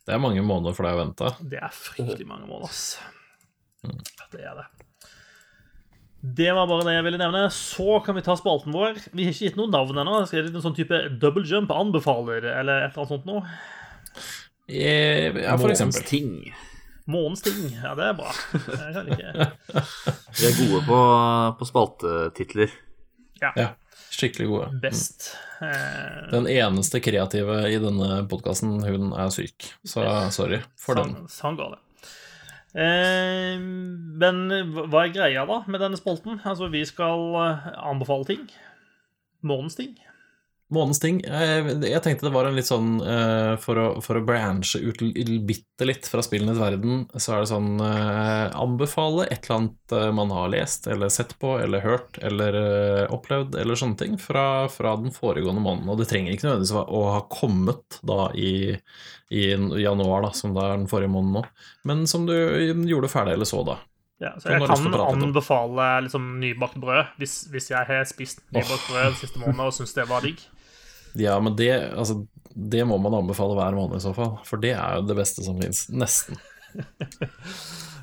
Det 0.04 0.12
er 0.18 0.20
mange 0.20 0.44
måneder 0.44 0.76
for 0.76 0.84
deg 0.84 0.98
å 0.98 1.00
vente. 1.06 1.32
Det 1.48 1.62
er 1.64 1.72
fryktelig 1.72 2.28
mange 2.28 2.50
måneder, 2.50 2.68
ass. 2.68 3.19
Det 3.84 4.44
er 4.46 4.56
det. 4.60 4.68
Det 6.22 6.50
var 6.52 6.68
bare 6.68 6.84
det 6.84 6.94
jeg 6.98 7.06
ville 7.06 7.20
nevne. 7.22 7.46
Så 7.56 8.00
kan 8.04 8.18
vi 8.18 8.24
ta 8.26 8.36
spalten 8.36 8.74
vår. 8.76 8.98
Vi 9.16 9.24
har 9.28 9.32
ikke 9.32 9.48
gitt 9.50 9.60
noe 9.60 9.72
navn 9.72 10.02
ennå. 10.02 10.18
Skal 10.28 10.42
jeg 10.42 10.52
en 10.52 10.66
sånn 10.66 10.76
type 10.76 10.98
double 11.22 11.46
jump 11.48 11.72
anbefaler, 11.72 12.44
eller 12.60 12.84
et 12.90 12.92
eller 12.92 13.06
annet 13.06 13.14
sånt 13.14 13.30
noe? 13.30 13.46
Eh, 14.68 15.32
Ja, 15.46 15.56
for 15.58 15.72
Månens 15.72 16.02
ting. 16.10 16.34
Månens 17.10 17.42
ting. 17.42 17.62
Ja, 17.74 17.96
det 17.98 18.10
er 18.12 18.18
bra. 18.20 18.34
Jeg 18.54 18.94
kan 18.98 19.08
ikke. 19.16 19.48
Vi 20.40 20.50
er 20.52 20.58
gode 20.60 20.82
på, 20.92 21.00
på 21.62 21.70
spaltetitler. 21.72 22.76
Ja, 23.40 23.70
skikkelig 24.12 24.50
gode. 24.52 24.68
Best. 24.84 25.32
Eh, 25.64 26.28
Den 26.36 26.46
eneste 26.52 27.00
kreative 27.02 27.62
i 27.72 27.80
denne 27.82 28.26
podkasten, 28.30 28.76
hun 28.84 29.14
er 29.16 29.32
syk. 29.34 29.72
Så 29.88 30.04
sorry 30.36 30.60
for 30.78 31.00
den. 31.00 31.16
Sånn, 31.24 31.32
sånn 31.40 31.58
går 31.64 31.78
det. 31.78 31.80
Eh, 32.78 33.56
men 33.60 34.42
hva 34.92 35.06
er 35.06 35.14
greia 35.16 35.46
da 35.50 35.64
med 35.66 35.82
denne 35.82 35.98
spolten? 35.98 36.42
Altså, 36.46 36.70
vi 36.70 36.84
skal 36.86 37.34
eh, 37.42 37.70
anbefale 37.90 38.28
ting. 38.30 38.46
Månens 39.42 39.80
ting. 39.80 39.96
Månedens 40.70 41.00
ting. 41.02 41.24
eh, 41.26 41.68
Jeg 41.90 42.02
tenkte 42.06 42.28
det 42.28 42.34
var 42.36 42.46
en 42.46 42.54
litt 42.54 42.68
sånn 42.70 43.00
eh, 43.02 43.56
For 43.58 43.80
å, 43.82 43.86
for 44.06 44.20
å 44.20 44.22
branche 44.22 44.78
ut 44.78 45.02
bitte 45.48 45.88
litt 45.88 46.06
fra 46.06 46.22
spillenes 46.22 46.60
verden, 46.62 47.08
så 47.18 47.34
er 47.34 47.42
det 47.42 47.50
sånn 47.50 47.80
eh, 47.82 48.54
Anbefale 48.54 49.26
et 49.34 49.48
eller 49.48 49.56
annet 49.64 49.96
man 50.14 50.30
har 50.36 50.52
lest 50.54 50.86
eller 50.86 51.10
sett 51.10 51.34
på 51.42 51.56
eller 51.58 51.82
hørt 51.82 52.20
eller 52.22 52.54
opplevd 53.10 53.56
eller 53.58 53.80
sånne 53.80 53.98
ting 53.98 54.18
fra, 54.22 54.68
fra 54.70 54.94
den 55.02 55.10
foregående 55.16 55.64
måneden. 55.64 55.90
Og 55.90 55.98
det 55.98 56.06
trenger 56.12 56.36
ikke 56.36 56.46
nødvendigvis 56.46 56.76
å 56.78 57.02
ha 57.16 57.24
kommet 57.34 57.98
da 58.06 58.28
i, 58.38 58.76
i 59.34 59.48
januar, 59.82 60.28
da, 60.28 60.32
som 60.38 60.54
det 60.54 60.62
er 60.68 60.76
den 60.78 60.86
forrige 60.92 61.10
måneden 61.16 61.40
nå, 61.40 61.44
men 61.90 62.06
som 62.12 62.30
du 62.30 62.36
gjorde 62.86 63.10
ferdig 63.10 63.34
eller 63.40 63.50
så 63.50 63.64
da. 63.66 63.80
Ja, 64.22 64.36
så 64.38 64.52
jeg 64.52 64.62
kan 64.68 64.86
anbefale 65.24 65.90
liksom, 66.06 66.30
nybakt 66.44 66.78
brød 66.78 67.16
hvis, 67.18 67.40
hvis 67.50 67.70
jeg 67.72 67.88
har 67.88 68.06
spist 68.06 68.42
nybakt 68.52 68.86
brød 68.92 69.06
den 69.14 69.20
siste 69.24 69.40
måneden 69.42 69.66
og 69.66 69.74
syns 69.80 69.96
det 69.98 70.06
var 70.12 70.26
digg. 70.28 70.42
Ja, 71.18 71.40
men 71.42 71.56
det, 71.58 71.72
altså, 71.98 72.20
det 72.54 72.86
må 72.88 73.00
man 73.02 73.18
anbefale 73.22 73.58
hver 73.58 73.78
måned 73.78 73.98
i 73.98 74.04
så 74.04 74.14
fall, 74.14 74.36
for 74.46 74.62
det 74.62 74.76
er 74.76 75.00
jo 75.00 75.08
det 75.10 75.18
beste 75.18 75.46
som 75.46 75.60
fins. 75.62 75.88
Nesten. 75.90 76.38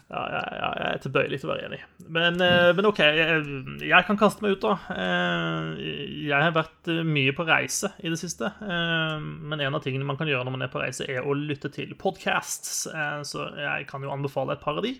Ja, 0.06 0.20
ja, 0.30 0.40
ja, 0.54 0.66
jeg 0.78 0.86
er 0.94 1.00
tilbøyelig 1.02 1.38
til 1.42 1.48
å 1.48 1.50
være 1.50 1.66
enig. 1.66 1.78
Men, 2.14 2.36
eh, 2.38 2.68
men 2.78 2.86
OK, 2.86 3.00
jeg, 3.02 3.40
jeg 3.82 4.06
kan 4.06 4.18
kaste 4.20 4.44
meg 4.44 4.54
ut, 4.54 4.62
da. 4.62 4.76
Eh, 4.94 5.80
Jeg 6.28 6.44
har 6.44 6.54
vært 6.54 6.90
eh, 6.92 7.00
mye 7.02 7.32
på 7.34 7.46
reise 7.48 7.90
i 7.98 8.12
det 8.12 8.18
siste. 8.20 8.52
Men 8.62 9.58
en 9.64 9.74
av 9.74 9.82
tingene 9.82 10.06
man 10.06 10.18
kan 10.20 10.30
gjøre 10.30 10.46
når 10.46 10.54
man 10.54 10.62
er 10.68 10.70
på 10.70 10.78
reise, 10.78 11.08
er 11.10 11.26
å 11.26 11.34
lytte 11.34 11.72
til 11.74 11.96
podcasts. 11.98 12.84
Så 13.26 13.48
jeg 13.58 13.88
kan 13.90 14.06
jo 14.06 14.12
anbefale 14.14 14.54
et 14.54 14.62
par 14.62 14.78
av 14.78 14.86
de. 14.86 14.94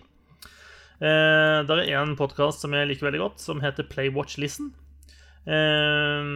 Det 0.99 1.77
er 1.77 1.95
en 2.01 2.17
podkast 2.19 2.65
som 2.65 2.75
jeg 2.75 2.89
liker 2.91 3.07
veldig 3.07 3.23
godt, 3.23 3.39
som 3.47 3.63
heter 3.63 3.87
Play, 3.87 4.11
Watch, 4.11 4.35
Listen. 4.41 4.73
Eh, 5.47 6.27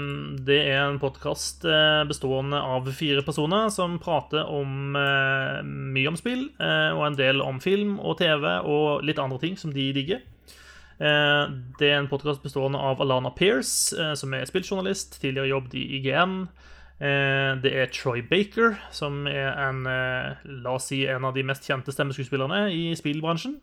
Det 0.48 0.58
er 0.72 0.86
en 0.88 1.00
podkast 1.02 1.66
bestående 2.08 2.60
av 2.64 2.88
fire 2.96 3.22
personer 3.28 3.70
som 3.74 3.98
prater 4.00 4.48
om 4.48 4.96
eh, 4.96 5.60
mye 5.68 6.08
om 6.12 6.16
spill, 6.20 6.48
eh, 6.60 6.92
og 6.96 7.06
en 7.10 7.18
del 7.20 7.42
om 7.44 7.60
film 7.60 7.98
og 8.00 8.18
TV 8.22 8.46
og 8.64 9.04
litt 9.04 9.20
andre 9.20 9.40
ting 9.44 9.58
som 9.60 9.74
de 9.76 9.90
digger. 9.94 10.22
Eh, 11.02 11.46
Det 11.80 11.90
er 11.92 12.00
en 12.00 12.08
podkast 12.12 12.44
bestående 12.44 12.80
av 12.80 13.02
Alana 13.04 13.34
Pearce, 13.36 13.92
eh, 14.00 14.14
som 14.16 14.34
er 14.34 14.46
spilljournalist, 14.48 15.20
tidligere 15.22 15.52
jobbet 15.52 15.74
i 15.76 15.86
IGN. 16.00 16.48
Eh, 17.02 17.56
Det 17.62 17.74
er 17.76 17.88
Troy 17.92 18.22
Baker, 18.22 18.78
som 18.92 19.28
er 19.28 19.52
en, 19.70 19.86
eh, 19.88 20.36
la 20.46 20.76
oss 20.76 20.88
si, 20.88 21.06
en 21.08 21.26
av 21.26 21.34
de 21.34 21.44
mest 21.44 21.64
kjente 21.68 21.92
stemmeskuespillerne 21.92 22.72
i 22.72 22.96
spillbransjen. 22.96 23.60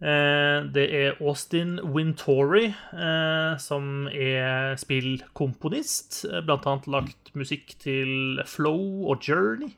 Eh, 0.00 0.64
Det 0.72 0.86
er 0.94 1.18
Austin 1.20 1.78
Wintory, 1.84 2.72
eh, 2.92 3.56
som 3.58 4.08
er 4.08 4.76
spillkomponist. 4.80 6.24
eh, 6.32 6.40
Blant 6.40 6.66
annet 6.66 6.86
lagt 6.88 7.34
musikk 7.34 7.76
til 7.78 8.40
Flow 8.46 9.10
og 9.10 9.20
Journey. 9.20 9.74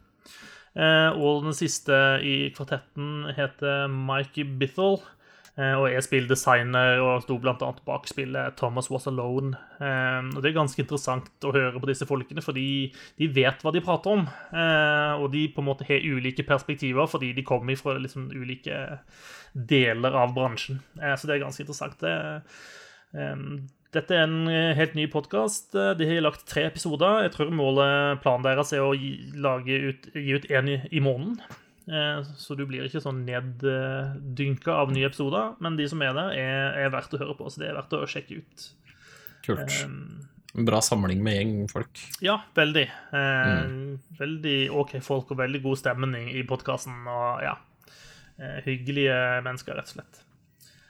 Og 0.75 1.43
den 1.45 1.53
siste 1.53 1.93
i 2.25 2.51
kvartetten 2.55 3.35
heter 3.37 3.89
Mikey 3.89 4.45
Bithell. 4.59 5.03
eh, 5.59 5.75
Og 5.75 5.91
er 5.93 6.01
spilldesigner 6.01 6.99
og 7.03 7.23
sto 7.23 7.37
annet 7.37 7.85
bak 7.85 8.07
spillet 8.09 8.57
Thomas 8.57 8.89
Was 8.91 9.07
Alone. 9.07 9.55
Og 9.81 10.41
det 10.41 10.47
er 10.47 10.61
ganske 10.61 10.79
interessant 10.81 11.29
å 11.43 11.53
høre 11.53 11.79
på 11.79 11.87
disse 11.87 12.07
folkene, 12.07 12.41
fordi 12.41 12.95
de 13.19 13.27
vet 13.29 13.61
hva 13.61 13.71
de 13.71 13.83
prater 13.83 14.11
om. 14.13 14.27
Og 15.23 15.31
de 15.31 15.49
på 15.49 15.59
en 15.59 15.67
måte 15.67 15.85
har 15.85 16.01
ulike 16.01 16.47
perspektiver, 16.47 17.07
fordi 17.07 17.35
de 17.35 17.43
kommer 17.43 17.77
fra 17.77 17.99
liksom 17.99 18.31
ulike 18.31 18.99
deler 19.55 20.15
av 20.17 20.35
bransjen. 20.37 20.81
Eh, 21.01 21.15
Så 21.17 21.27
det 21.29 21.37
er 21.37 21.45
ganske 21.47 21.61
interessant. 21.65 21.99
Det, 22.01 22.43
em, 23.15 23.69
dette 23.93 24.15
er 24.17 24.23
en 24.25 24.49
eh, 24.49 24.75
helt 24.79 24.95
ny 24.97 25.07
podkast. 25.13 25.73
De 25.99 26.07
har 26.09 26.23
lagt 26.25 26.47
tre 26.49 26.65
episoder. 26.71 27.23
Jeg 27.27 27.33
tror 27.35 27.51
målet, 27.53 28.23
planen 28.25 28.43
deres 28.47 28.73
er 28.73 28.81
å 28.87 28.95
gi, 28.97 29.11
lage 29.37 29.77
ut, 29.91 30.09
gi 30.15 30.33
ut 30.39 30.47
én 30.51 30.69
i, 30.73 30.79
i 30.97 31.01
måneden. 31.05 31.37
Eh, 31.91 32.23
Så 32.39 32.57
du 32.57 32.65
blir 32.67 32.87
ikke 32.89 33.03
sånn 33.05 33.25
neddynka 33.29 34.73
av 34.73 34.93
nye 34.95 35.07
episoder. 35.11 35.55
Men 35.61 35.77
de 35.77 35.89
som 35.91 36.01
er 36.05 36.15
der, 36.17 36.33
er, 36.39 36.85
er 36.87 36.93
verdt 36.95 37.15
å 37.17 37.21
høre 37.21 37.37
på, 37.39 37.51
så 37.53 37.61
det 37.63 37.71
er 37.73 37.79
verdt 37.81 37.97
å 37.99 38.05
sjekke 38.09 38.41
ut. 38.41 38.69
Kult. 39.45 39.75
Um, 39.85 40.23
bra 40.69 40.79
samling 40.85 41.23
med 41.25 41.35
gjeng 41.39 41.53
folk. 41.73 42.01
ja, 42.23 42.39
veldig. 42.57 42.85
Eh, 43.19 43.63
Veldig 44.19 44.57
OK 44.79 44.97
folk 45.03 45.33
og 45.35 45.39
veldig 45.41 45.63
god 45.65 45.81
stemning 45.81 46.29
i 46.31 46.43
podkasten. 46.49 46.95
Ja, 47.43 47.57
eh, 47.57 47.69
hyggelige 48.65 49.17
mennesker, 49.47 49.77
rett 49.79 49.91
og 49.91 49.97
slett. 49.99 50.23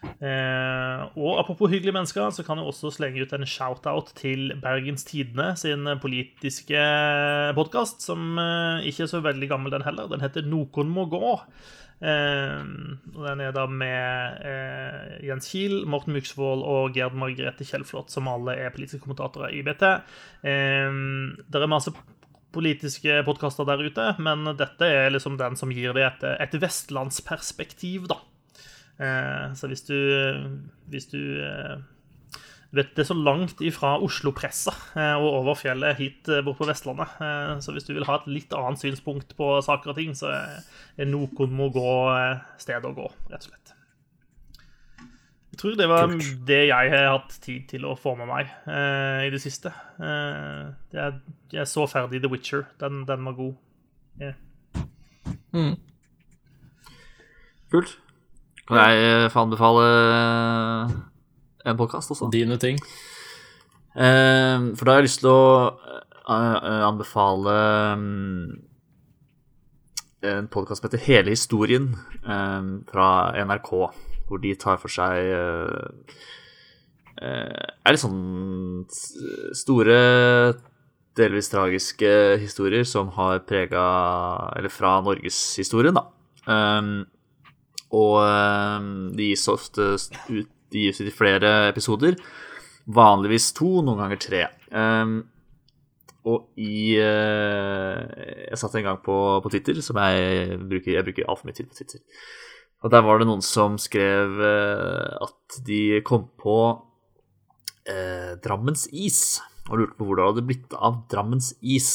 Eh, 0.03 1.03
og 1.19 1.39
apropos 1.39 1.71
hyggelige 1.71 1.95
mennesker, 1.95 2.31
så 2.35 2.45
kan 2.47 2.59
jeg 2.59 2.67
også 2.67 2.91
slenge 2.95 3.23
ut 3.23 3.35
en 3.37 3.47
shout-out 3.47 4.13
til 4.19 4.53
Bergens 4.63 5.07
Tidende 5.07 5.53
sin 5.59 5.87
politiske 6.03 6.83
podkast, 7.59 8.03
som 8.03 8.39
eh, 8.39 8.89
ikke 8.91 9.07
er 9.07 9.13
så 9.13 9.23
veldig 9.23 9.49
gammel, 9.51 9.75
den 9.75 9.87
heller. 9.87 10.11
Den 10.11 10.25
heter 10.25 10.47
Nokon 10.47 10.91
må 10.91 11.07
gå. 11.11 11.37
Eh, 12.03 12.63
og 13.15 13.27
den 13.29 13.45
er 13.45 13.55
da 13.55 13.69
med 13.71 14.43
eh, 14.49 15.21
Jens 15.29 15.53
Kiel, 15.53 15.85
Morten 15.87 16.17
Myksvold 16.17 16.65
og 16.67 16.99
Gerd 16.99 17.15
Margrethe 17.19 17.67
Kjellflot, 17.67 18.11
som 18.11 18.31
alle 18.31 18.59
er 18.59 18.75
politiske 18.75 19.05
kommentatorer 19.05 19.55
i 19.55 19.63
BT. 19.67 19.87
Eh, 20.43 20.99
det 21.47 21.63
er 21.63 21.71
masse 21.71 21.95
politiske 22.53 23.21
podkaster 23.27 23.67
der 23.69 23.83
ute, 23.83 24.11
men 24.23 24.45
dette 24.59 24.89
er 24.89 25.13
liksom 25.15 25.39
den 25.41 25.57
som 25.59 25.73
gir 25.75 25.97
det 25.97 26.05
et, 26.09 26.29
et 26.47 26.61
vestlandsperspektiv, 26.63 28.07
da. 28.13 28.21
Eh, 29.01 29.55
så 29.57 29.71
hvis 29.71 29.87
du 29.89 29.97
Hvis 30.93 31.07
du 31.09 31.19
eh, 31.41 31.79
vet 32.73 32.95
Det 32.95 33.03
er 33.03 33.09
så 33.09 33.17
langt 33.17 33.61
ifra 33.65 33.95
Oslo-pressa 34.05 34.75
eh, 34.97 35.17
og 35.17 35.41
over 35.41 35.57
fjellet 35.59 35.97
hit 35.99 36.29
eh, 36.29 36.43
bort 36.45 36.61
på 36.61 36.69
Vestlandet. 36.69 37.17
Eh, 37.21 37.55
så 37.65 37.73
hvis 37.73 37.89
du 37.89 37.95
vil 37.97 38.07
ha 38.09 38.19
et 38.21 38.29
litt 38.33 38.53
annet 38.57 38.81
synspunkt 38.81 39.37
på 39.37 39.55
saker 39.65 39.93
og 39.93 40.01
ting, 40.01 40.17
så 40.17 40.33
er 40.33 41.09
Noen 41.09 41.53
må 41.57 41.69
gå 41.73 41.93
eh, 42.15 42.41
stedet 42.61 42.89
å 42.89 42.97
gå, 42.97 43.09
rett 43.33 43.45
og 43.45 43.51
slett. 43.51 43.75
Jeg 45.53 45.59
tror 45.61 45.75
det 45.77 45.89
var 45.89 46.07
Kult. 46.09 46.29
det 46.49 46.61
jeg 46.71 46.91
har 46.95 47.11
hatt 47.13 47.35
tid 47.45 47.67
til 47.69 47.85
å 47.85 47.93
få 48.01 48.15
med 48.17 48.27
meg 48.31 48.49
uh, 48.65 49.21
i 49.21 49.29
det 49.31 49.41
siste. 49.43 49.69
Uh, 50.01 50.73
jeg, 50.97 51.19
jeg 51.53 51.69
så 51.69 51.85
ferdig 51.87 52.23
The 52.25 52.31
Witcher. 52.33 52.65
Den, 52.81 53.03
den 53.09 53.27
var 53.29 53.37
god. 53.37 53.53
Ja. 54.21 54.33
Kult. 57.73 57.99
Kan 58.69 58.79
jeg 58.79 59.05
eh, 59.05 59.31
få 59.33 59.43
anbefale 59.45 59.85
en 61.67 61.77
podkast 61.77 62.15
også? 62.15 62.31
Dine 62.33 62.57
ting. 62.57 62.79
Uh, 63.93 64.73
for 64.73 64.89
da 64.89 64.95
har 64.95 65.03
jeg 65.03 65.11
lyst 65.11 65.21
til 65.21 65.33
å 65.35 65.45
anbefale 66.33 67.55
um, 67.93 68.53
en 70.23 70.49
podkast 70.49 70.81
som 70.81 70.89
heter 70.89 71.03
Hele 71.05 71.35
historien 71.35 71.91
um, 72.25 72.85
fra 72.89 73.35
NRK, 73.43 73.73
hvor 74.33 74.41
de 74.43 74.55
tar 74.57 74.81
for 74.81 74.93
seg 74.93 75.29
eh, 75.37 76.21
eh, 77.21 77.67
Er 77.85 77.95
litt 77.95 78.03
sånn 78.03 78.87
store, 79.57 79.99
delvis 81.19 81.53
tragiske 81.53 82.13
historier 82.41 82.89
som 82.89 83.13
har 83.19 83.45
prega 83.49 83.85
Eller 84.57 84.73
fra 84.73 84.97
norgeshistorien, 85.05 85.99
da. 85.99 86.09
Um, 86.43 87.05
og 87.93 88.17
um, 88.25 88.87
de 89.15 89.29
gis 89.31 89.45
ofte 89.53 89.93
ut 90.33 90.49
De 90.73 90.87
gis 90.89 91.03
i 91.05 91.13
flere 91.13 91.69
episoder. 91.69 92.17
Vanligvis 92.89 93.51
to, 93.55 93.83
noen 93.85 94.01
ganger 94.01 94.21
tre. 94.25 94.47
Um, 94.73 95.19
og 96.25 96.49
i 96.57 96.97
uh, 96.97 97.99
Jeg 98.49 98.59
satt 98.59 98.79
en 98.79 98.87
gang 98.89 99.03
på, 99.05 99.17
på 99.45 99.53
Twitter, 99.53 99.83
som 99.85 100.01
jeg 100.01 100.57
bruker 100.63 100.97
Jeg 100.97 101.07
bruker 101.07 101.29
altfor 101.29 101.51
mye 101.51 101.59
tid 101.61 101.69
på 101.69 101.77
Twitter. 101.83 102.01
Og 102.83 102.91
der 102.91 103.05
var 103.07 103.21
det 103.21 103.29
noen 103.29 103.45
som 103.47 103.77
skrev 103.79 104.41
eh, 104.43 105.13
at 105.23 105.59
de 105.67 106.01
kom 106.07 106.27
på 106.41 106.57
eh, 107.87 108.35
Drammens 108.43 108.89
is, 108.91 109.41
og 109.69 109.79
lurte 109.79 109.99
på 109.99 110.09
hvor 110.09 110.19
det 110.19 110.27
hadde 110.27 110.47
blitt 110.49 110.75
av 110.75 111.05
Drammens 111.13 111.53
is. 111.63 111.93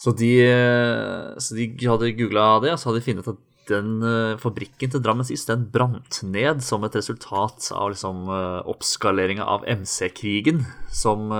Så 0.00 0.12
de, 0.16 0.34
eh, 0.44 1.30
så 1.40 1.56
de 1.56 1.70
hadde 1.84 2.12
googla 2.18 2.58
det, 2.64 2.74
og 2.74 2.80
så 2.80 2.90
hadde 2.90 3.00
de 3.00 3.08
funnet 3.08 3.32
at 3.32 3.46
den 3.70 4.00
eh, 4.04 4.38
fabrikken 4.40 4.92
til 4.92 5.02
Drammens 5.04 5.30
Is 5.32 5.46
den 5.46 5.68
brant 5.72 6.20
ned 6.26 6.60
som 6.64 6.84
et 6.84 6.96
resultat 6.96 7.70
av 7.76 7.92
liksom, 7.92 8.26
oppskaleringa 8.68 9.46
av 9.46 9.64
MC-krigen 9.68 10.64
som 10.92 11.30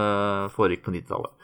foregikk 0.55 0.84
på 0.86 0.95
90-tallet. 0.95 1.34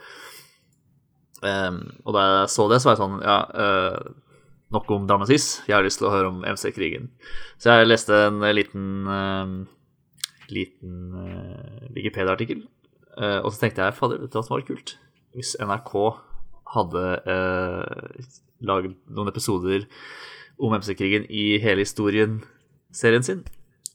Um, 1.44 1.82
og 2.09 2.14
da 2.16 2.22
jeg 2.24 2.53
så 2.55 2.64
det, 2.70 2.78
så 2.80 2.88
var 2.88 2.94
jeg 2.94 3.01
sånn 3.03 3.16
Ja, 3.20 3.40
eh, 3.61 4.14
nok 4.75 4.91
om 4.95 5.07
Drammens 5.07 5.62
Jeg 5.67 5.75
har 5.77 5.85
lyst 5.87 6.01
til 6.01 6.09
å 6.09 6.12
høre 6.14 6.31
om 6.33 6.45
MC-krigen. 6.45 7.11
Så 7.59 7.71
jeg 7.71 7.89
leste 7.89 8.14
en 8.29 8.43
eh, 8.43 8.55
liten 8.57 8.87
uh, 9.07 9.53
liten 10.51 10.97
uh, 11.14 11.91
Wikipedia-artikkel. 11.95 12.64
uh, 13.19 13.41
og 13.43 13.53
så 13.53 13.61
tenkte 13.61 13.83
jeg 13.83 13.99
fader, 13.99 14.27
som 14.33 14.57
var 14.57 14.67
kult? 14.67 14.97
Hvis 15.37 15.57
NRK 15.61 15.93
hadde 16.75 17.03
laget 18.64 18.97
noen 19.12 19.29
episoder 19.31 19.85
om 20.59 20.75
MC-krigen 20.75 21.27
i 21.29 21.59
hele 21.62 21.85
historien-serien 21.85 23.23
sin. 23.23 23.45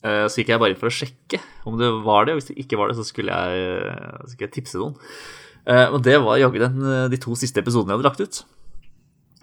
Eh, 0.02 0.26
så 0.26 0.42
gikk 0.42 0.54
jeg 0.54 0.62
bare 0.62 0.74
inn 0.74 0.82
for 0.82 0.90
å 0.90 0.96
sjekke 0.96 1.38
om 1.70 1.78
det 1.78 1.90
var 2.06 2.26
det, 2.26 2.34
og 2.34 2.42
hvis 2.42 2.50
det 2.50 2.58
ikke 2.64 2.80
var 2.80 2.90
det, 2.90 2.98
så 2.98 3.06
skulle 3.06 3.36
jeg, 3.36 3.94
så 4.24 4.32
skulle 4.32 4.48
jeg 4.48 4.56
tipse 4.58 4.82
noen. 4.82 4.96
Eh, 5.70 5.88
og 5.94 6.02
det 6.06 6.18
var 6.24 6.40
jaggu 6.42 6.58
eh, 6.66 7.06
de 7.12 7.22
to 7.22 7.38
siste 7.38 7.62
episodene 7.62 7.94
jeg 7.94 8.02
hadde 8.02 8.10
lagt 8.10 8.24
ut. 8.26 8.42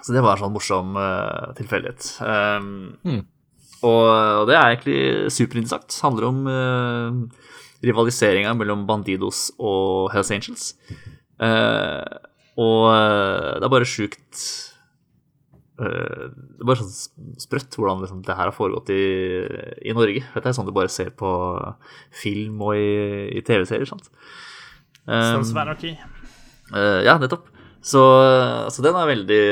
Så 0.09 0.15
det 0.17 0.23
var 0.25 0.39
en 0.39 0.47
sånn 0.47 0.55
morsom 0.55 0.95
uh, 0.97 1.51
tilfeldighet. 1.59 2.07
Um, 2.25 2.71
mm. 3.05 3.19
og, 3.83 4.05
og 4.09 4.47
det 4.49 4.55
er 4.57 4.71
egentlig 4.71 5.01
superinteressant. 5.35 5.91
Det 5.93 6.01
handler 6.01 6.29
om 6.31 6.39
uh, 6.49 7.51
rivaliseringa 7.85 8.55
mellom 8.57 8.87
Bandidos 8.89 9.51
og 9.61 10.09
Hells 10.15 10.33
Angels. 10.33 10.71
Uh, 11.37 12.09
og 12.57 12.89
uh, 12.89 13.53
det 13.61 13.69
er 13.69 13.71
bare 13.71 13.87
sjukt 13.87 14.41
eh, 15.79 16.25
Det 16.27 16.65
er 16.65 16.67
bare 16.67 16.81
sånn 16.81 17.37
sprøtt 17.39 17.77
hvordan 17.79 18.01
liksom, 18.03 18.25
det 18.27 18.35
her 18.35 18.49
har 18.49 18.57
foregått 18.57 18.91
i, 18.97 19.05
i 19.85 19.95
Norge. 19.95 20.25
Dette 20.33 20.51
er 20.51 20.57
sånn 20.57 20.67
du 20.67 20.75
bare 20.75 20.91
ser 20.91 21.13
på 21.15 21.31
film 22.25 22.65
og 22.65 22.81
i, 22.81 23.29
i 23.37 23.45
TV-serier. 23.47 23.87
sant? 23.93 24.09
Um, 25.05 25.37
Sons 25.37 25.53
of 25.53 25.63
Anarchy. 25.63 25.95
Eh, 26.75 27.01
ja, 27.07 27.15
nettopp. 27.21 27.47
Så, 27.79 28.03
så 28.75 28.83
den, 28.85 28.97
er 28.99 29.11
veldig, 29.13 29.43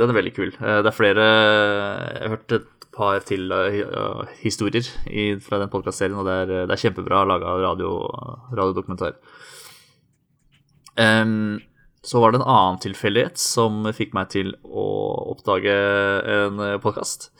den 0.00 0.10
er 0.10 0.16
veldig 0.16 0.32
kul. 0.36 0.54
Eh, 0.54 0.78
det 0.82 0.90
er 0.90 0.96
flere 0.96 1.26
Jeg 1.26 2.22
har 2.22 2.34
hørt 2.36 2.56
et 2.56 2.70
par 2.94 3.18
til 3.26 3.50
uh, 3.50 4.22
historier 4.38 4.86
i, 5.10 5.34
fra 5.42 5.58
den 5.58 5.70
podkastserien, 5.72 6.14
og 6.14 6.28
det 6.28 6.34
er, 6.44 6.52
det 6.70 6.76
er 6.76 6.82
kjempebra 6.84 7.24
laga 7.26 7.56
radio, 7.58 7.96
radiodokumentar. 8.54 9.16
Um, 10.94 11.58
så 12.06 12.22
var 12.22 12.30
det 12.30 12.38
en 12.38 12.46
annen 12.46 12.78
tilfeldighet 12.84 13.40
som 13.40 13.82
fikk 13.96 14.14
meg 14.14 14.30
til 14.30 14.54
å 14.62 14.86
oppdage 15.34 15.74
en 16.36 16.62
podkast. 16.84 17.32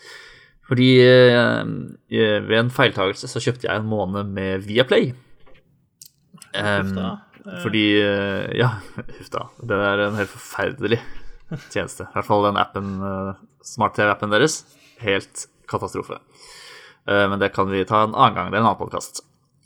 Fordi 0.69 0.91
eh, 1.05 1.63
ved 2.09 2.57
en 2.57 2.73
feiltagelse 2.73 3.29
så 3.29 3.43
kjøpte 3.43 3.69
jeg 3.69 3.77
en 3.77 3.89
måned 3.89 4.33
med 4.33 4.65
Viaplay. 4.65 5.13
Eh, 6.57 6.95
fordi 7.63 7.85
eh, 8.01 8.55
Ja, 8.59 8.71
huff 9.19 9.31
da. 9.33 9.49
Det 9.61 9.77
er 9.77 10.05
en 10.07 10.17
helt 10.21 10.33
forferdelig 10.33 11.01
tjeneste. 11.71 12.07
I 12.09 12.15
hvert 12.17 12.27
fall 12.29 12.47
den 12.49 12.57
appen, 12.61 12.95
eh, 13.05 13.43
smart-TV-appen 13.75 14.33
deres. 14.33 14.63
Helt 15.05 15.47
katastrofe. 15.71 16.19
Eh, 17.07 17.27
Men 17.29 17.39
det 17.43 17.53
kan 17.55 17.69
vi 17.69 17.85
ta 17.85 18.05
en 18.07 18.15
annen 18.17 18.35
gang. 18.39 18.51
Det 18.51 18.59
er 18.59 18.63
en 18.65 18.71
annen 18.71 18.81
podkast. 18.81 19.23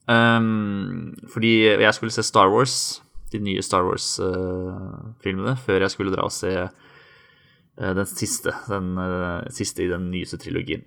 Fordi 0.09 1.53
jeg 1.69 1.95
skulle 1.95 2.15
se 2.15 2.23
Star 2.25 2.49
Wars, 2.49 3.03
de 3.31 3.39
nye 3.45 3.61
Star 3.63 3.85
Wars-filmene, 3.85 5.53
før 5.61 5.85
jeg 5.85 5.93
skulle 5.93 6.15
dra 6.15 6.25
og 6.25 6.33
se 6.33 6.53
eh, 6.57 7.93
den 7.95 8.07
siste. 8.09 8.55
Den 8.71 8.95
eh, 8.99 9.51
siste 9.53 9.85
i 9.85 9.91
den 9.93 10.09
nyeste 10.11 10.41
trilogien. 10.41 10.87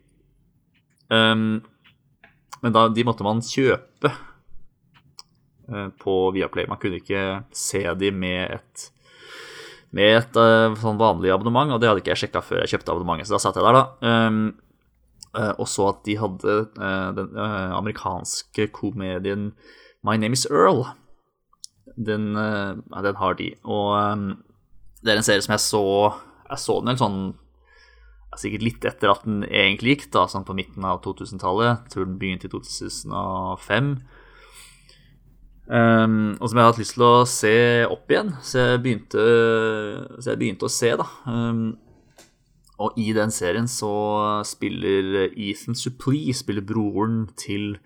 Men 1.12 2.74
da, 2.76 2.88
de 2.94 3.04
måtte 3.08 3.26
man 3.26 3.42
kjøpe 3.46 4.10
eh, 4.12 4.20
på 6.02 6.16
Viaplay. 6.36 6.68
Man 6.70 6.80
kunne 6.82 7.00
ikke 7.02 7.44
se 7.56 7.84
de 8.00 8.12
med 8.16 8.58
et 8.58 8.90
med 9.96 10.18
et 10.22 10.40
eh, 10.40 10.78
sånn 10.80 11.00
vanlig 11.00 11.34
abonnement, 11.34 11.74
og 11.74 11.82
det 11.82 11.90
hadde 11.90 12.04
ikke 12.04 12.14
jeg 12.14 12.24
sjekka 12.26 12.44
før 12.46 12.64
jeg 12.64 12.76
kjøpte 12.76 12.94
abonnementet. 12.94 13.28
Så 13.28 13.36
da 13.36 13.42
satt 13.44 13.60
jeg 13.60 13.66
der, 13.68 13.78
da. 13.78 13.84
Um, 14.08 14.40
eh, 15.36 15.52
og 15.58 15.68
så 15.68 15.90
at 15.92 16.02
de 16.08 16.16
hadde 16.22 16.58
eh, 16.72 17.10
den 17.18 17.36
eh, 17.36 17.76
amerikanske 17.76 18.70
komedien 18.76 19.52
My 20.08 20.16
Name 20.16 20.38
Is 20.38 20.48
Earl. 20.50 20.86
Den, 22.00 22.32
eh, 22.40 23.04
den 23.04 23.20
har 23.20 23.38
de. 23.40 23.52
Og 23.68 23.92
um, 24.00 24.26
det 25.04 25.12
er 25.12 25.20
en 25.20 25.28
serie 25.28 25.44
som 25.44 25.56
jeg 25.56 25.64
så 25.66 25.86
Jeg 26.52 26.62
så 26.62 26.76
den 26.82 26.92
en 26.92 27.00
sånn 27.00 27.22
Sikkert 28.40 28.64
litt 28.64 28.86
etter 28.88 29.12
at 29.12 29.26
den 29.26 29.42
egentlig 29.44 29.98
gikk, 29.98 30.04
da, 30.14 30.22
sånn 30.32 30.46
på 30.48 30.54
midten 30.56 30.86
av 30.88 31.02
2000-tallet. 31.04 31.82
Jeg 31.84 31.92
tror 31.92 32.06
den 32.08 32.14
begynte 32.22 32.48
i 32.48 32.52
2005. 32.54 33.90
Um, 35.72 36.36
og 36.42 36.50
som 36.50 36.58
jeg 36.58 36.66
har 36.66 36.74
hatt 36.74 36.82
lyst 36.82 36.98
til 36.98 37.06
å 37.08 37.24
se 37.30 37.56
opp 37.88 38.12
igjen, 38.12 38.34
så 38.44 38.60
jeg 38.60 38.82
begynte, 38.84 39.24
så 40.20 40.34
jeg 40.34 40.40
begynte 40.42 40.68
å 40.68 40.74
se, 40.74 40.92
da. 41.00 41.06
Um, 41.32 41.62
og 42.82 42.98
i 43.00 43.12
den 43.16 43.32
serien 43.32 43.70
så 43.72 43.94
spiller 44.48 45.30
Ethan 45.30 45.78
Suplee 45.78 46.34
spiller 46.36 46.66
broren 46.66 47.24
til 47.40 47.78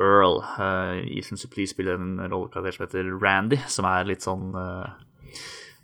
Earl. 0.00 0.42
Uh, 0.58 1.00
Ethan 1.16 1.40
Suplee 1.40 1.70
spiller 1.70 1.96
en 1.96 2.18
rollekarakter 2.20 2.76
som 2.76 2.84
heter 2.84 3.12
Randy, 3.22 3.60
som 3.70 3.88
er 3.88 4.08
litt 4.10 4.26
sånn 4.26 4.50
uh, 4.56 4.90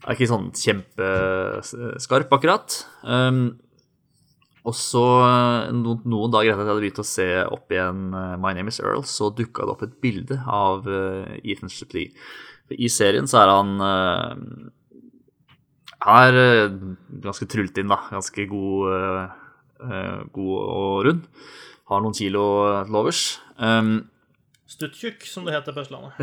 Er 0.05 0.17
ikke 0.17 0.29
sånn 0.29 0.51
kjempeskarp, 0.53 2.35
akkurat. 2.35 2.83
Um, 3.09 3.57
og 4.67 4.75
så, 4.75 5.03
eh, 5.23 5.69
noen, 5.77 6.01
noen 6.11 6.33
dager 6.35 6.53
etter 6.53 6.65
at 6.65 6.67
jeg 6.67 6.73
hadde 6.73 6.83
begynt 6.83 7.03
å 7.03 7.07
se 7.07 7.27
opp 7.55 7.71
igjen 7.71 8.07
eh, 8.19 8.33
My 8.43 8.51
Name 8.57 8.73
Is 8.73 8.81
Earl, 8.83 9.05
så 9.07 9.31
dukka 9.31 9.63
det 9.63 9.75
opp 9.77 9.85
et 9.87 9.95
bilde 10.03 10.41
av 10.43 10.89
eh, 10.91 11.37
Ethan 11.47 11.71
Shipley. 11.71 12.11
I 12.75 12.89
serien 12.91 13.29
så 13.31 13.45
er 13.45 13.53
han 13.53 13.77
Han 16.03 16.17
er 16.35 16.73
ganske 17.23 17.47
trullet 17.47 17.79
inn, 17.79 17.93
da. 17.93 18.01
Ganske 18.11 18.47
god, 18.51 19.31
god 20.35 20.57
og 20.59 21.05
rund. 21.07 21.21
Har 21.87 22.03
noen 22.03 22.17
kilo 22.19 22.43
lovers. 22.91 22.97
overs. 22.99 23.23
Um, 23.63 23.93
Stuttjukk, 24.67 25.23
som 25.31 25.47
det 25.47 25.55
heter 25.55 25.77
på 25.77 25.85
Østlandet. 25.85 26.19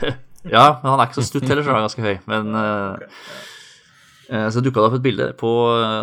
ja, 0.54 0.66
men 0.82 0.90
han 0.90 1.00
er 1.00 1.08
ikke 1.08 1.22
så 1.22 1.24
stutt 1.30 1.48
heller, 1.48 1.64
så 1.64 1.72
han 1.72 1.80
er 1.80 1.88
ganske 1.88 2.04
høy. 2.04 2.20
Men 2.28 2.60
okay. 2.60 4.52
så 4.52 4.60
dukka 4.60 4.84
det 4.84 4.90
opp 4.90 4.98
et 5.00 5.06
bilde 5.08 5.30
på, 5.40 5.54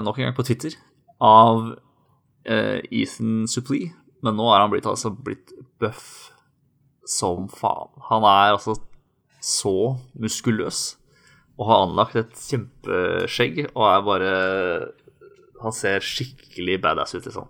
nok 0.09 0.17
en 0.17 0.31
gang 0.31 0.37
på 0.41 0.47
Twitter 0.49 0.73
av 1.24 1.61
uh, 1.74 2.80
Ethan 2.91 3.45
Suplee. 3.49 3.93
Men 4.24 4.38
nå 4.39 4.47
er 4.51 4.63
han 4.63 4.71
blitt, 4.71 4.88
altså, 4.88 5.11
blitt 5.11 5.51
buff 5.82 6.34
som 7.07 7.49
faen. 7.51 7.91
Han 8.09 8.28
er 8.28 8.55
altså 8.55 8.78
så 9.43 9.97
muskuløs 10.15 10.93
og 11.59 11.67
har 11.69 11.84
anlagt 11.84 12.15
et 12.17 12.38
kjempeskjegg 12.39 13.65
og 13.74 13.84
er 13.86 14.05
bare 14.07 14.30
Han 15.61 15.76
ser 15.76 16.03
skikkelig 16.03 16.80
badass 16.84 17.13
ut, 17.15 17.28
liksom. 17.28 17.45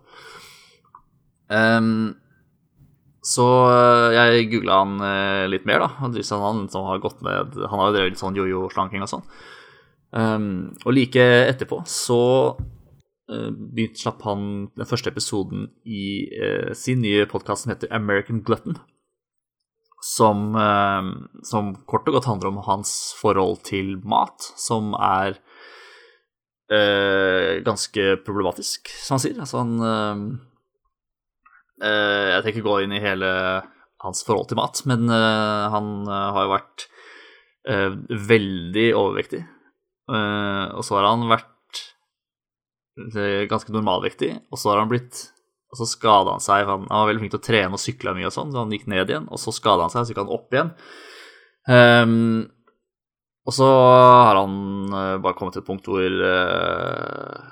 Um, 1.49 2.13
så 3.23 3.45
eh, 3.71 4.15
jeg 4.17 4.49
googla 4.51 4.81
han 4.81 4.99
eh, 5.07 5.45
litt 5.49 5.65
mer, 5.65 5.85
da. 5.85 5.87
Han 6.01 6.17
som 6.21 6.43
har 6.89 7.01
gått 7.01 7.23
ned 7.23 7.55
Han 7.55 7.79
har 7.79 7.89
jo 7.89 7.95
drevet 7.95 8.19
sånn 8.19 8.37
jojo-slanking 8.37 9.05
og 9.05 9.09
sånn. 9.09 9.25
Um, 10.13 10.75
og 10.83 10.93
like 10.93 11.23
etterpå 11.47 11.79
så 11.89 12.19
uh, 13.31 13.51
begynte, 13.51 14.01
slapp 14.01 14.23
han 14.27 14.69
den 14.77 14.89
første 14.89 15.11
episoden 15.13 15.69
i 15.85 16.27
eh, 16.33 16.73
sin 16.77 17.03
nye 17.03 17.27
podkast 17.29 17.65
som 17.65 17.73
heter 17.73 17.91
American 17.93 18.41
Glutton. 18.43 18.79
Som, 20.03 20.49
eh, 20.59 21.11
som 21.47 21.75
kort 21.87 22.09
og 22.11 22.17
godt 22.17 22.27
handler 22.27 22.51
om 22.51 22.63
hans 22.65 23.13
forhold 23.15 23.61
til 23.69 23.95
mat, 24.03 24.49
som 24.59 24.91
er 24.99 25.37
eh, 26.73 27.61
ganske 27.63 28.17
problematisk, 28.25 28.91
som 28.99 29.15
han 29.15 29.23
sier. 29.23 29.39
Altså 29.39 29.61
han 29.61 29.77
eh, 29.87 30.25
eh, 31.87 32.27
Jeg 32.33 32.43
tenker 32.43 32.59
ikke 32.59 32.67
gå 32.67 32.81
inn 32.83 32.97
i 32.97 33.03
hele 33.03 33.31
hans 34.03 34.23
forhold 34.27 34.49
til 34.51 34.59
mat, 34.59 34.83
men 34.89 35.07
eh, 35.07 35.63
han 35.73 35.93
eh, 36.03 36.27
har 36.35 36.47
jo 36.47 36.53
vært 36.57 36.87
eh, 37.69 37.89
veldig 38.33 38.87
overvektig. 38.99 39.43
Eh, 40.11 40.65
og 40.75 40.83
så 40.83 40.99
har 40.99 41.07
han 41.13 41.29
vært 41.31 41.47
eh, 41.47 41.52
ganske 43.49 43.73
normalvektig, 43.73 44.35
og 44.53 44.59
så 44.61 44.69
har 44.69 44.83
han 44.83 44.91
blitt 44.91 45.33
og 45.73 45.79
så 45.79 45.87
skada 45.89 46.35
han 46.35 46.43
seg. 46.43 46.67
Han, 46.69 46.85
var 46.85 47.07
veldig 47.09 47.23
flink 47.23 47.33
til 47.33 47.41
å 47.41 47.47
trene 47.47 47.73
og 47.73 47.81
sykle 47.81 48.13
mye, 48.13 48.27
og 48.29 48.35
sånn, 48.35 48.51
så 48.53 48.61
han 48.61 48.73
gikk 48.75 48.85
ned 48.91 49.09
igjen. 49.09 49.25
Og 49.33 49.41
så 49.41 49.49
skada 49.55 49.87
han 49.87 49.93
seg, 49.93 50.05
så 50.05 50.13
gikk 50.13 50.21
han 50.21 50.35
opp 50.35 50.53
igjen. 50.53 50.69
Um, 51.65 52.43
og 53.47 53.55
så 53.57 53.65
har 53.65 54.37
han 54.37 54.53
uh, 54.93 55.17
bare 55.23 55.33
kommet 55.39 55.57
til 55.57 55.63
et 55.63 55.67
punkt 55.67 55.89
hvor 55.89 56.19
uh, 56.29 57.49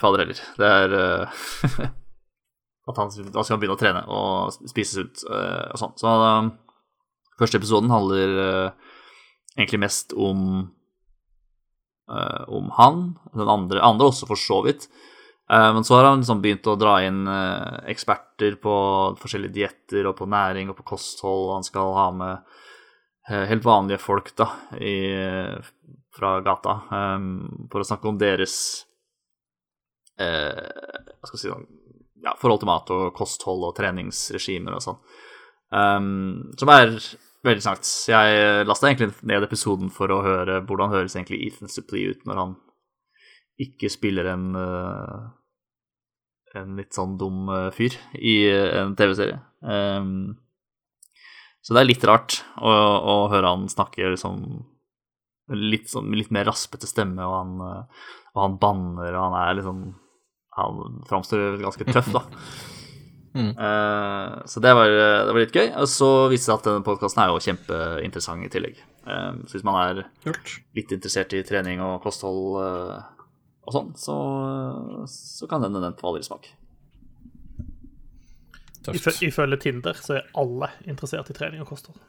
Fader 0.00 0.24
heller. 0.24 0.40
Det 0.58 0.66
er 0.66 0.94
eh, 0.98 1.42
at 2.90 2.96
han, 2.98 3.12
da 3.30 3.44
skal 3.44 3.54
han 3.54 3.60
begynne 3.62 3.76
å 3.76 3.78
trene 3.78 4.00
og 4.10 4.56
spise 4.72 4.96
sunt 4.96 5.22
og 5.30 5.78
sånn. 5.78 5.92
Så 6.00 6.10
eh, 6.10 6.48
første 7.38 7.60
episoden 7.60 7.92
handler 7.94 8.32
egentlig 9.54 9.78
mest 9.84 10.16
om 10.18 10.64
om 12.50 12.70
han. 12.76 13.02
Den 13.36 13.48
andre, 13.48 13.82
andre 13.84 14.10
også, 14.10 14.28
for 14.30 14.40
så 14.40 14.60
vidt. 14.66 14.88
Eh, 15.50 15.74
men 15.74 15.84
så 15.84 15.94
har 15.94 16.04
han 16.04 16.22
liksom 16.22 16.42
begynt 16.42 16.68
å 16.70 16.76
dra 16.78 17.00
inn 17.02 17.24
eh, 17.26 17.80
eksperter 17.90 18.54
på 18.62 18.74
forskjellige 19.18 19.56
dietter 19.56 20.06
og 20.06 20.16
på 20.20 20.28
næring 20.30 20.70
og 20.70 20.78
på 20.78 20.86
kosthold. 20.92 21.48
Og 21.48 21.54
Han 21.58 21.66
skal 21.66 21.94
ha 21.96 22.06
med 22.14 22.36
eh, 23.30 23.46
helt 23.50 23.66
vanlige 23.66 24.02
folk 24.02 24.30
da, 24.38 24.46
i, 24.78 24.94
fra 26.16 26.36
gata 26.46 26.76
eh, 27.00 27.26
for 27.72 27.82
å 27.82 27.88
snakke 27.88 28.12
om 28.12 28.20
deres 28.20 28.56
eh, 30.20 30.70
skal 31.24 31.34
jeg 31.34 31.42
si, 31.42 31.50
sånn, 31.50 31.66
ja, 32.22 32.36
forhold 32.38 32.62
til 32.62 32.70
mat 32.70 32.94
og 32.94 33.10
kosthold 33.16 33.66
og 33.66 33.74
treningsregimer 33.78 34.76
og 34.76 34.84
sånn. 34.84 35.02
Um, 35.70 36.50
som 36.58 36.70
er 36.74 36.96
veldig 37.46 37.64
snart. 37.64 37.88
Jeg 38.10 38.66
lasta 38.68 38.88
egentlig 38.88 39.12
ned 39.28 39.46
episoden 39.46 39.92
for 39.94 40.12
å 40.12 40.22
høre 40.24 40.60
hvordan 40.66 40.92
høres 40.92 41.16
egentlig 41.16 41.42
Ethan 41.46 41.72
Supplee 41.72 42.14
ut 42.14 42.26
når 42.28 42.40
han 42.42 42.56
ikke 43.60 43.90
spiller 43.92 44.30
en 44.30 44.46
uh, 44.56 45.28
en 46.58 46.74
litt 46.78 46.96
sånn 46.96 47.16
dum 47.20 47.48
uh, 47.52 47.68
fyr 47.74 47.94
i 48.18 48.34
en 48.50 48.96
TV-serie. 48.98 49.38
Um, 49.60 50.34
så 51.60 51.76
det 51.76 51.82
er 51.82 51.90
litt 51.90 52.06
rart 52.08 52.40
å, 52.56 52.70
å 52.72 53.16
høre 53.30 53.52
han 53.52 53.68
snakke 53.70 54.14
liksom 54.14 54.40
litt, 55.52 55.90
sånn, 55.92 56.08
litt 56.16 56.32
mer 56.32 56.48
raspete 56.48 56.88
stemme, 56.88 57.26
og 57.26 57.34
han, 57.36 57.86
og 58.32 58.40
han 58.40 58.58
banner, 58.62 59.12
og 59.12 59.24
han 59.28 59.40
er 59.42 59.58
liksom 59.58 59.82
Han 60.60 61.02
framstår 61.06 61.60
ganske 61.62 61.86
tøff, 61.86 62.08
da. 62.12 62.24
Mm. 63.30 63.52
Uh, 63.54 64.42
så 64.50 64.60
det 64.62 64.72
var, 64.74 64.90
det 64.90 65.30
var, 65.30 65.38
litt 65.38 65.54
gøy. 65.54 65.68
Og 65.78 65.88
så 65.90 66.10
viste 66.32 66.48
det 66.48 66.48
seg 66.48 66.56
at 66.58 66.68
denne 66.68 66.86
podkasten 66.86 67.22
er 67.22 67.30
jo 67.30 67.44
kjempeinteressant 67.44 68.46
i 68.46 68.52
tillegg. 68.52 68.80
Uh, 69.06 69.32
så 69.46 69.52
hvis 69.56 69.66
man 69.66 69.78
er 69.80 70.02
Kult. 70.24 70.56
litt 70.76 70.90
interessert 70.96 71.34
i 71.36 71.44
trening 71.46 71.82
og 71.84 72.00
kosthold 72.04 72.58
uh, 72.58 72.98
og 73.68 73.76
sånn, 73.76 73.92
så, 73.94 74.16
så 75.06 75.46
kan 75.50 75.62
den 75.62 75.78
den 75.78 75.98
falle 76.00 76.18
i 76.22 76.26
smak. 76.26 76.48
Tøft. 78.80 79.22
Ifølge 79.22 79.60
Tinder 79.60 79.94
så 80.00 80.16
er 80.18 80.30
alle 80.40 80.70
interessert 80.88 81.30
i 81.30 81.36
trening 81.36 81.60
og 81.62 81.68
kosthold. 81.70 82.00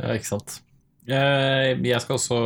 ja, 0.00 0.14
ikke 0.16 0.30
sant. 0.30 0.63
Jeg 1.04 2.00
skal 2.00 2.16
også 2.16 2.36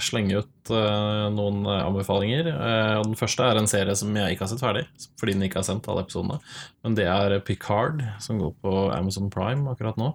slenge 0.00 0.38
ut 0.40 0.70
uh, 0.72 1.26
noen 1.34 1.66
anbefalinger. 1.68 2.48
Uh, 2.48 3.02
den 3.04 3.18
første 3.18 3.44
er 3.44 3.60
en 3.60 3.68
serie 3.68 3.92
som 3.98 4.14
jeg 4.16 4.32
ikke 4.32 4.46
har 4.46 4.50
sett 4.54 4.62
ferdig, 4.64 4.84
fordi 5.20 5.34
den 5.36 5.44
ikke 5.44 5.60
har 5.60 5.66
sendt 5.68 5.88
alle 5.92 6.06
episodene. 6.06 6.38
Men 6.86 6.96
det 6.96 7.04
er 7.12 7.36
Picard, 7.44 8.00
som 8.24 8.40
går 8.40 8.54
på 8.64 8.74
Amazon 8.94 9.28
Prime 9.32 9.68
akkurat 9.68 10.00
nå. 10.00 10.14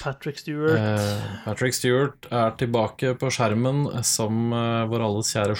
Patrick 0.00 0.40
Stewart. 0.40 0.80
Patrick 1.44 1.76
Stewart 1.76 2.28
er 2.32 2.56
tilbake 2.56 3.12
på 3.20 3.32
skjermen 3.34 3.84
som 4.06 4.56
vår 4.88 5.04
alles 5.04 5.34
kjære. 5.36 5.58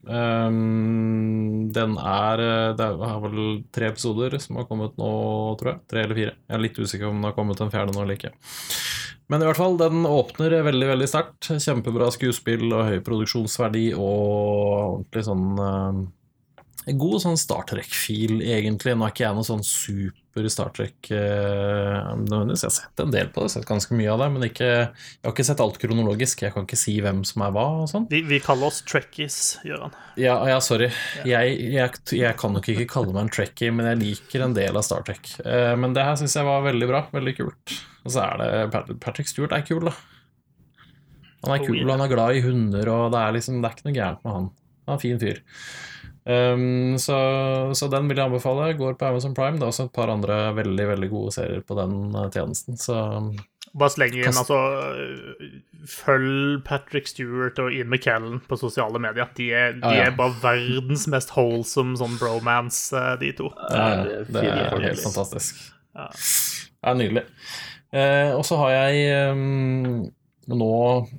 Um, 0.00 1.68
den 1.76 1.98
er 2.00 2.40
Det 2.78 2.86
er 2.86 3.18
vel 3.20 3.42
tre 3.68 3.90
episoder 3.92 4.38
som 4.40 4.56
har 4.56 4.68
kommet 4.70 4.96
nå, 4.96 5.12
tror 5.60 5.74
jeg. 5.74 5.84
Tre 5.92 6.06
eller 6.06 6.22
fire. 6.22 6.34
Jeg 6.48 6.56
er 6.56 6.64
litt 6.64 6.80
usikker 6.80 7.10
om 7.10 7.20
den 7.20 7.28
har 7.28 7.36
kommet 7.36 7.60
en 7.60 7.74
fjerde 7.74 7.92
nå 7.92 8.06
eller 8.06 8.16
ikke. 8.16 8.32
Men 9.30 9.44
i 9.44 9.46
hvert 9.46 9.60
fall, 9.60 9.76
den 9.78 10.02
åpner 10.08 10.56
veldig 10.66 10.88
veldig 10.90 11.06
sterkt. 11.06 11.52
Kjempebra 11.62 12.08
skuespill 12.10 12.66
og 12.72 12.88
høy 12.88 12.96
produksjonsverdi 13.06 13.92
og 13.94 14.24
ordentlig 14.80 15.22
sånn 15.28 15.44
uh, 15.54 16.00
God 16.86 17.20
sånn 17.20 17.36
Star 17.36 17.66
Trek-fil, 17.68 18.38
egentlig. 18.40 18.94
Nå 18.96 19.04
er 19.04 19.12
ikke 19.12 19.26
jeg 19.26 19.36
noe 19.36 19.44
sånn 19.44 19.62
super 19.66 20.46
Star 20.48 20.70
Trek 20.72 21.10
uh, 21.12 22.14
nødvendigvis. 22.16 22.62
Jeg 22.64 22.70
har 22.70 22.74
sett 22.76 23.02
en 23.04 23.12
del 23.12 23.28
på 23.34 23.44
det, 23.44 23.50
sett 23.52 23.66
ganske 23.68 23.96
mye 23.98 24.08
av 24.08 24.22
det, 24.22 24.28
men 24.32 24.46
ikke, 24.46 24.68
jeg 24.88 25.26
har 25.26 25.34
ikke 25.34 25.46
sett 25.50 25.60
alt 25.60 25.76
kronologisk. 25.82 26.44
Jeg 26.46 26.54
kan 26.54 26.64
ikke 26.64 26.78
si 26.80 26.94
hvem 27.04 27.20
som 27.28 27.44
er 27.44 27.52
hva 27.52 27.66
og 27.82 27.90
sånn. 27.92 28.06
Vi, 28.12 28.22
vi 28.30 28.40
kaller 28.42 28.70
oss 28.70 28.80
trekkies, 28.88 29.40
Gøran. 29.66 29.92
Ja, 30.20 30.38
ja, 30.48 30.56
sorry. 30.64 30.88
Jeg, 31.28 31.58
jeg, 31.74 32.00
jeg, 32.16 32.32
kan 32.40 32.56
nok 32.56 32.70
ikke 32.72 32.88
kalle 32.94 33.12
meg 33.12 33.26
en 33.26 33.34
trekkie, 33.36 33.74
men 33.76 33.90
jeg 33.90 34.00
liker 34.00 34.46
en 34.46 34.56
del 34.56 34.80
av 34.80 34.86
Star 34.86 35.04
Trek. 35.04 35.34
Uh, 35.44 35.74
men 35.80 35.92
det 35.96 36.06
her 36.08 36.16
syns 36.22 36.38
jeg 36.40 36.48
var 36.48 36.64
veldig 36.64 36.88
bra. 36.88 37.04
Veldig 37.12 37.36
kult. 37.42 37.76
Og 38.06 38.16
så 38.16 38.24
er 38.24 38.40
det 38.40 38.96
Patrick 39.04 39.28
Stewart 39.28 39.52
er 39.52 39.68
kul, 39.68 39.84
da. 39.90 39.94
Han 41.44 41.54
er 41.54 41.62
kul, 41.64 41.84
han 41.88 42.02
er 42.04 42.10
glad 42.10 42.36
i 42.36 42.42
hunder, 42.44 42.88
og 42.92 43.14
det 43.14 43.20
er 43.20 43.32
liksom 43.32 43.60
Det 43.60 43.68
er 43.68 43.76
ikke 43.76 43.88
noe 43.88 43.96
gærent 43.96 44.24
med 44.24 44.34
han. 44.36 44.50
Han 44.84 44.92
er 44.92 44.98
en 44.98 45.04
fin 45.04 45.20
fyr. 45.20 45.40
Um, 46.24 46.98
så, 47.00 47.16
så, 47.74 47.88
den 47.88 48.10
vil 48.10 48.20
jeg 48.20 48.28
anbefale. 48.28 48.72
Går 48.78 48.98
på 49.00 49.08
Amazon 49.08 49.34
Prime. 49.34 49.56
Det 49.58 49.66
er 49.66 49.72
også 49.72 49.88
et 49.88 49.94
par 49.96 50.12
andre 50.12 50.42
veldig 50.58 50.88
veldig 50.94 51.08
gode 51.12 51.32
serier 51.36 51.64
på 51.64 51.78
den 51.78 52.12
tjenesten. 52.34 52.76
Så 52.80 52.98
Bare 53.70 53.92
sleng 53.92 54.16
inn, 54.18 54.34
altså 54.34 54.56
Følg 55.86 56.58
Patrick 56.66 57.06
Stewart 57.06 57.58
og 57.62 57.70
Ian 57.70 57.86
McKellen 57.86 58.40
på 58.48 58.58
sosiale 58.58 58.98
medier. 58.98 59.30
De 59.36 59.46
er, 59.54 59.76
de 59.78 59.86
ah, 59.86 59.94
ja. 59.94 60.08
er 60.08 60.16
bare 60.18 60.34
verdens 60.42 61.06
mest 61.12 61.30
wholesome 61.36 61.94
sånn 62.00 62.18
bromance, 62.18 63.04
de 63.22 63.30
to. 63.38 63.52
Ja, 63.70 64.24
det 64.26 64.42
er 64.42 64.74
helt 64.74 65.04
fantastisk. 65.04 65.62
Det 65.94 66.90
er 66.90 66.98
nydelig. 66.98 67.24
Uh, 67.94 68.36
og 68.36 68.44
så 68.46 68.58
har 68.60 68.74
jeg 68.74 69.30
um, 69.34 70.10
nå 70.50 70.74
eh, 70.74 71.14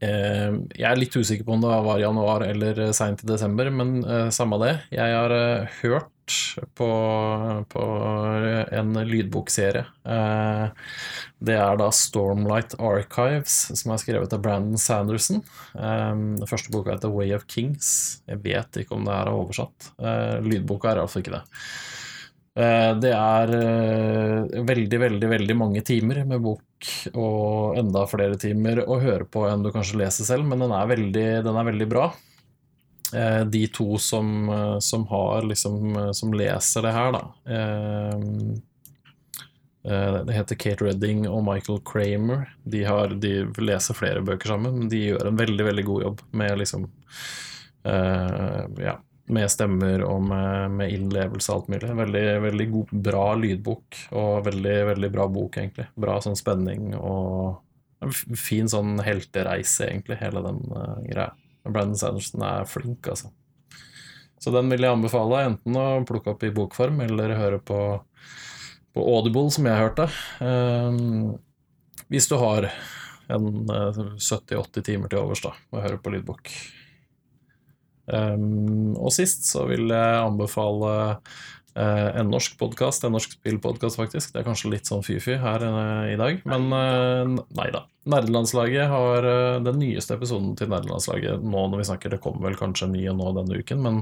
Jeg 0.00 0.86
er 0.86 0.98
litt 1.00 1.16
usikker 1.16 1.46
på 1.46 1.56
om 1.56 1.64
det 1.64 1.72
var 1.86 1.98
januar 1.98 2.44
eller 2.46 2.80
seint 2.94 3.24
i 3.24 3.28
desember, 3.28 3.70
men 3.74 3.98
eh, 4.04 4.28
samme 4.34 4.60
det. 4.62 4.76
Jeg 4.94 5.16
har 5.16 5.34
hørt 5.80 6.12
på, 6.74 6.88
på, 7.68 7.84
en 8.70 8.92
lydbokserie. 9.08 9.84
Eh, 10.04 10.64
det 11.38 11.56
er 11.56 11.78
da 11.80 11.88
Stormlight 11.94 12.76
Archives, 12.78 13.58
som 13.80 13.94
er 13.94 14.02
skrevet 14.02 14.34
av 14.34 14.42
Brandon 14.44 14.80
Sanderson. 14.80 15.42
Eh, 15.74 16.14
den 16.14 16.48
første 16.50 16.72
boka 16.74 16.94
heter 16.94 17.14
Way 17.14 17.34
of 17.36 17.46
Kings. 17.50 17.90
Jeg 18.28 18.42
vet 18.44 18.82
ikke 18.82 18.98
om 18.98 19.06
det 19.08 19.14
er 19.16 19.32
oversatt. 19.34 19.92
lydboka 20.44 20.92
er 20.92 21.02
iallfall 21.02 21.24
ikke 21.24 21.38
det. 21.38 21.44
Det 22.58 23.10
er 23.14 23.52
veldig, 24.66 24.98
veldig 24.98 25.28
veldig 25.30 25.54
mange 25.54 25.82
timer 25.86 26.24
med 26.26 26.42
bok 26.42 26.88
og 27.12 27.78
enda 27.78 28.02
flere 28.10 28.38
timer 28.40 28.80
å 28.82 28.96
høre 28.98 29.28
på 29.30 29.44
enn 29.46 29.62
du 29.62 29.70
kanskje 29.74 30.00
leser 30.00 30.26
selv, 30.26 30.48
men 30.48 30.64
den 30.64 30.74
er 30.74 30.88
veldig, 30.90 31.26
den 31.46 31.58
er 31.60 31.68
veldig 31.68 31.88
bra. 31.90 32.08
De 33.48 33.62
to 33.72 33.94
som, 34.02 34.50
som 34.84 35.06
har 35.08 35.46
liksom 35.48 35.94
Som 36.12 36.34
leser 36.36 36.84
det 36.84 36.90
her, 36.92 37.14
da 37.14 37.22
Det 40.26 40.34
heter 40.36 40.58
Kate 40.60 40.84
Redding 40.84 41.22
og 41.24 41.40
Michael 41.46 41.80
Kramer. 41.88 42.50
De, 42.68 42.82
har, 42.84 43.14
de 43.16 43.46
leser 43.64 43.96
flere 43.96 44.20
bøker 44.20 44.52
sammen, 44.52 44.82
men 44.82 44.92
de 44.92 45.06
gjør 45.06 45.30
en 45.30 45.40
veldig, 45.40 45.64
veldig 45.70 45.86
god 45.88 46.08
jobb 46.08 46.24
med 46.42 46.58
liksom 46.64 46.88
Ja 48.82 48.98
med 49.34 49.50
stemmer 49.52 50.02
og 50.06 50.22
med, 50.28 50.74
med 50.78 50.92
innlevelse 50.94 51.52
og 51.52 51.56
alt 51.56 51.72
mulig. 51.72 51.90
Veldig, 52.00 52.26
veldig 52.44 52.66
god, 52.72 52.92
bra 53.08 53.24
lydbok, 53.38 54.02
og 54.18 54.44
veldig, 54.48 54.76
veldig 54.92 55.10
bra 55.14 55.26
bok, 55.32 55.58
egentlig. 55.60 55.88
Bra 55.98 56.18
sånn 56.24 56.38
spenning 56.38 56.94
og 56.98 57.58
en 58.04 58.14
fin 58.38 58.68
sånn 58.70 58.98
heltereise, 59.02 59.88
egentlig, 59.88 60.20
hele 60.22 60.42
den 60.44 60.62
uh, 60.70 60.98
greia. 61.06 61.32
Brandon 61.68 61.98
Sanderson 61.98 62.44
er 62.46 62.68
flink, 62.70 63.08
altså. 63.10 63.32
Så 64.38 64.52
den 64.54 64.70
vil 64.70 64.84
jeg 64.86 64.94
anbefale, 64.94 65.42
enten 65.48 65.76
å 65.76 65.86
plukke 66.06 66.32
opp 66.32 66.44
i 66.46 66.52
bokform 66.54 67.02
eller 67.04 67.34
høre 67.36 67.58
på, 67.58 67.80
på 68.94 69.06
Audible, 69.16 69.50
som 69.54 69.66
jeg 69.66 69.82
hørte. 69.82 70.06
Um, 70.38 71.34
hvis 72.08 72.30
du 72.30 72.38
har 72.40 72.70
en 73.28 73.50
uh, 73.68 73.98
70-80 74.16 74.86
timer 74.86 75.12
til 75.12 75.24
overs 75.24 75.42
da, 75.44 75.56
og 75.74 75.82
hører 75.82 76.00
på 76.00 76.14
lydbok. 76.14 76.52
Um, 78.08 78.96
og 78.96 79.12
sist 79.12 79.44
så 79.50 79.66
vil 79.68 79.90
jeg 79.92 80.20
anbefale 80.22 80.92
uh, 81.18 82.08
en 82.16 82.30
norsk 82.32 82.56
podkast, 82.60 83.04
en 83.04 83.12
norsk 83.14 83.34
spillpodkast, 83.36 83.98
faktisk. 84.00 84.32
Det 84.32 84.40
er 84.40 84.46
kanskje 84.46 84.72
litt 84.72 84.88
sånn 84.88 85.04
fy-fy 85.04 85.36
her 85.42 85.64
uh, 85.66 86.08
i 86.08 86.16
dag, 86.20 86.40
men 86.48 86.68
uh, 86.72 87.36
nei 87.58 87.68
da. 87.74 87.84
Nerdelandslaget 88.08 88.88
har 88.88 89.26
den 89.66 89.82
nyeste 89.82 90.14
episoden 90.16 90.54
til 90.56 90.70
Nerdelandslaget 90.72 91.42
nå 91.44 91.66
når 91.68 91.82
vi 91.82 91.88
snakker. 91.90 92.14
Det 92.14 92.20
kommer 92.24 92.46
vel 92.46 92.56
kanskje 92.56 92.86
en 92.86 92.94
ny 92.96 93.02
nå 93.12 93.34
denne 93.36 93.58
uken, 93.60 93.82
men 93.84 93.98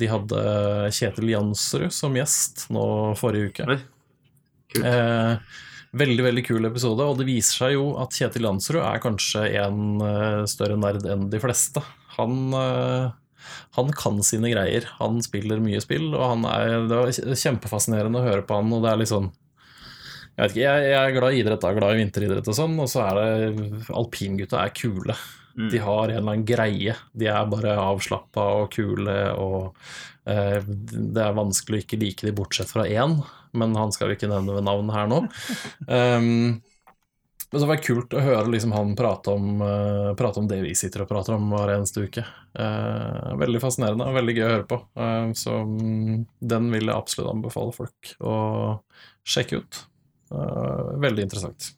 de 0.00 0.08
hadde 0.10 0.40
Kjetil 0.90 1.30
Jansrud 1.30 1.94
som 1.94 2.18
gjest 2.18 2.64
nå 2.74 2.82
forrige 3.20 3.52
uke. 3.52 3.68
Oi. 3.76 3.78
Veldig 6.02 6.26
veldig 6.26 6.44
kul 6.48 6.66
episode, 6.66 7.06
og 7.06 7.22
det 7.22 7.28
viser 7.30 7.60
seg 7.60 7.76
jo 7.76 7.92
at 8.02 8.18
Kjetil 8.18 8.48
Jansrud 8.48 8.82
er 8.82 9.04
kanskje 9.06 9.44
en 9.62 10.02
større 10.50 10.80
nerd 10.82 11.06
enn 11.06 11.28
de 11.30 11.44
fleste 11.46 11.84
han, 12.16 12.36
eh, 12.56 13.48
han 13.78 13.92
kan 13.96 14.20
sine 14.26 14.50
greier. 14.52 14.88
Han 14.98 15.20
spiller 15.24 15.62
mye 15.62 15.80
spill, 15.84 16.10
og 16.14 16.24
han 16.24 16.46
er, 16.50 16.76
det 16.90 17.00
var 17.00 17.40
kjempefascinerende 17.46 18.22
å 18.22 18.26
høre 18.26 18.46
på 18.46 18.60
han. 18.60 18.72
Og 18.76 18.84
det 18.84 18.92
er 18.92 19.02
litt 19.02 19.12
sånn 19.12 19.32
Jeg 20.36 20.42
vet 20.42 20.52
ikke, 20.52 20.66
jeg, 20.66 20.88
jeg 20.92 21.00
er 21.00 21.16
glad 21.16 21.32
i 21.32 21.40
idrett, 21.40 21.64
jeg 21.64 21.76
er 21.76 21.80
glad 21.80 21.94
i 21.94 22.00
vinteridrett 22.02 22.52
og 22.52 22.58
sånn, 22.58 22.76
og 22.82 22.90
så 22.92 23.06
er 23.06 23.20
det 23.20 23.86
Alpingutta 23.96 24.60
er 24.60 24.74
kule. 24.76 25.16
Mm. 25.56 25.70
De 25.72 25.80
har 25.80 26.02
en 26.10 26.18
eller 26.18 26.20
annen 26.26 26.44
greie. 26.48 26.96
De 27.16 27.30
er 27.32 27.48
bare 27.48 27.78
avslappa 27.80 28.44
og 28.60 28.68
kule, 28.74 29.16
og 29.40 29.72
eh, 30.28 30.60
det 30.66 31.24
er 31.24 31.38
vanskelig 31.38 31.80
å 31.80 31.86
ikke 31.86 32.00
like 32.02 32.28
de 32.28 32.34
bortsett 32.36 32.72
fra 32.72 32.84
én, 32.84 33.16
men 33.56 33.76
han 33.80 33.94
skal 33.94 34.10
vi 34.10 34.18
ikke 34.18 34.28
nevne 34.28 34.58
ved 34.58 34.66
navn 34.68 34.92
her 34.92 35.08
nå. 35.08 35.24
Um, 35.88 36.58
Men 37.52 37.60
så 37.62 37.66
var 37.68 37.78
det 37.78 37.86
kult 37.86 38.14
å 38.16 38.22
høre 38.24 38.50
liksom 38.50 38.72
han 38.74 38.96
prate 38.98 39.30
om, 39.30 39.60
uh, 39.62 40.14
prate 40.18 40.40
om 40.42 40.48
det 40.50 40.58
vi 40.64 40.74
sitter 40.74 41.04
og 41.04 41.10
prater 41.12 41.36
om 41.36 41.46
hver 41.54 41.76
eneste 41.76 42.02
uke. 42.02 42.24
Uh, 42.58 43.36
veldig 43.38 43.60
fascinerende 43.62 44.08
og 44.08 44.16
veldig 44.18 44.34
gøy 44.34 44.44
å 44.46 44.50
høre 44.50 44.66
på. 44.66 44.80
Uh, 44.98 45.30
så 45.38 45.60
um, 45.62 46.24
den 46.42 46.70
vil 46.74 46.90
jeg 46.90 46.96
absolutt 46.96 47.30
anbefale 47.30 47.74
folk 47.76 48.14
å 48.18 48.36
sjekke 49.26 49.62
ut. 49.62 49.82
Veldig 50.26 51.22
interessant. 51.22 51.68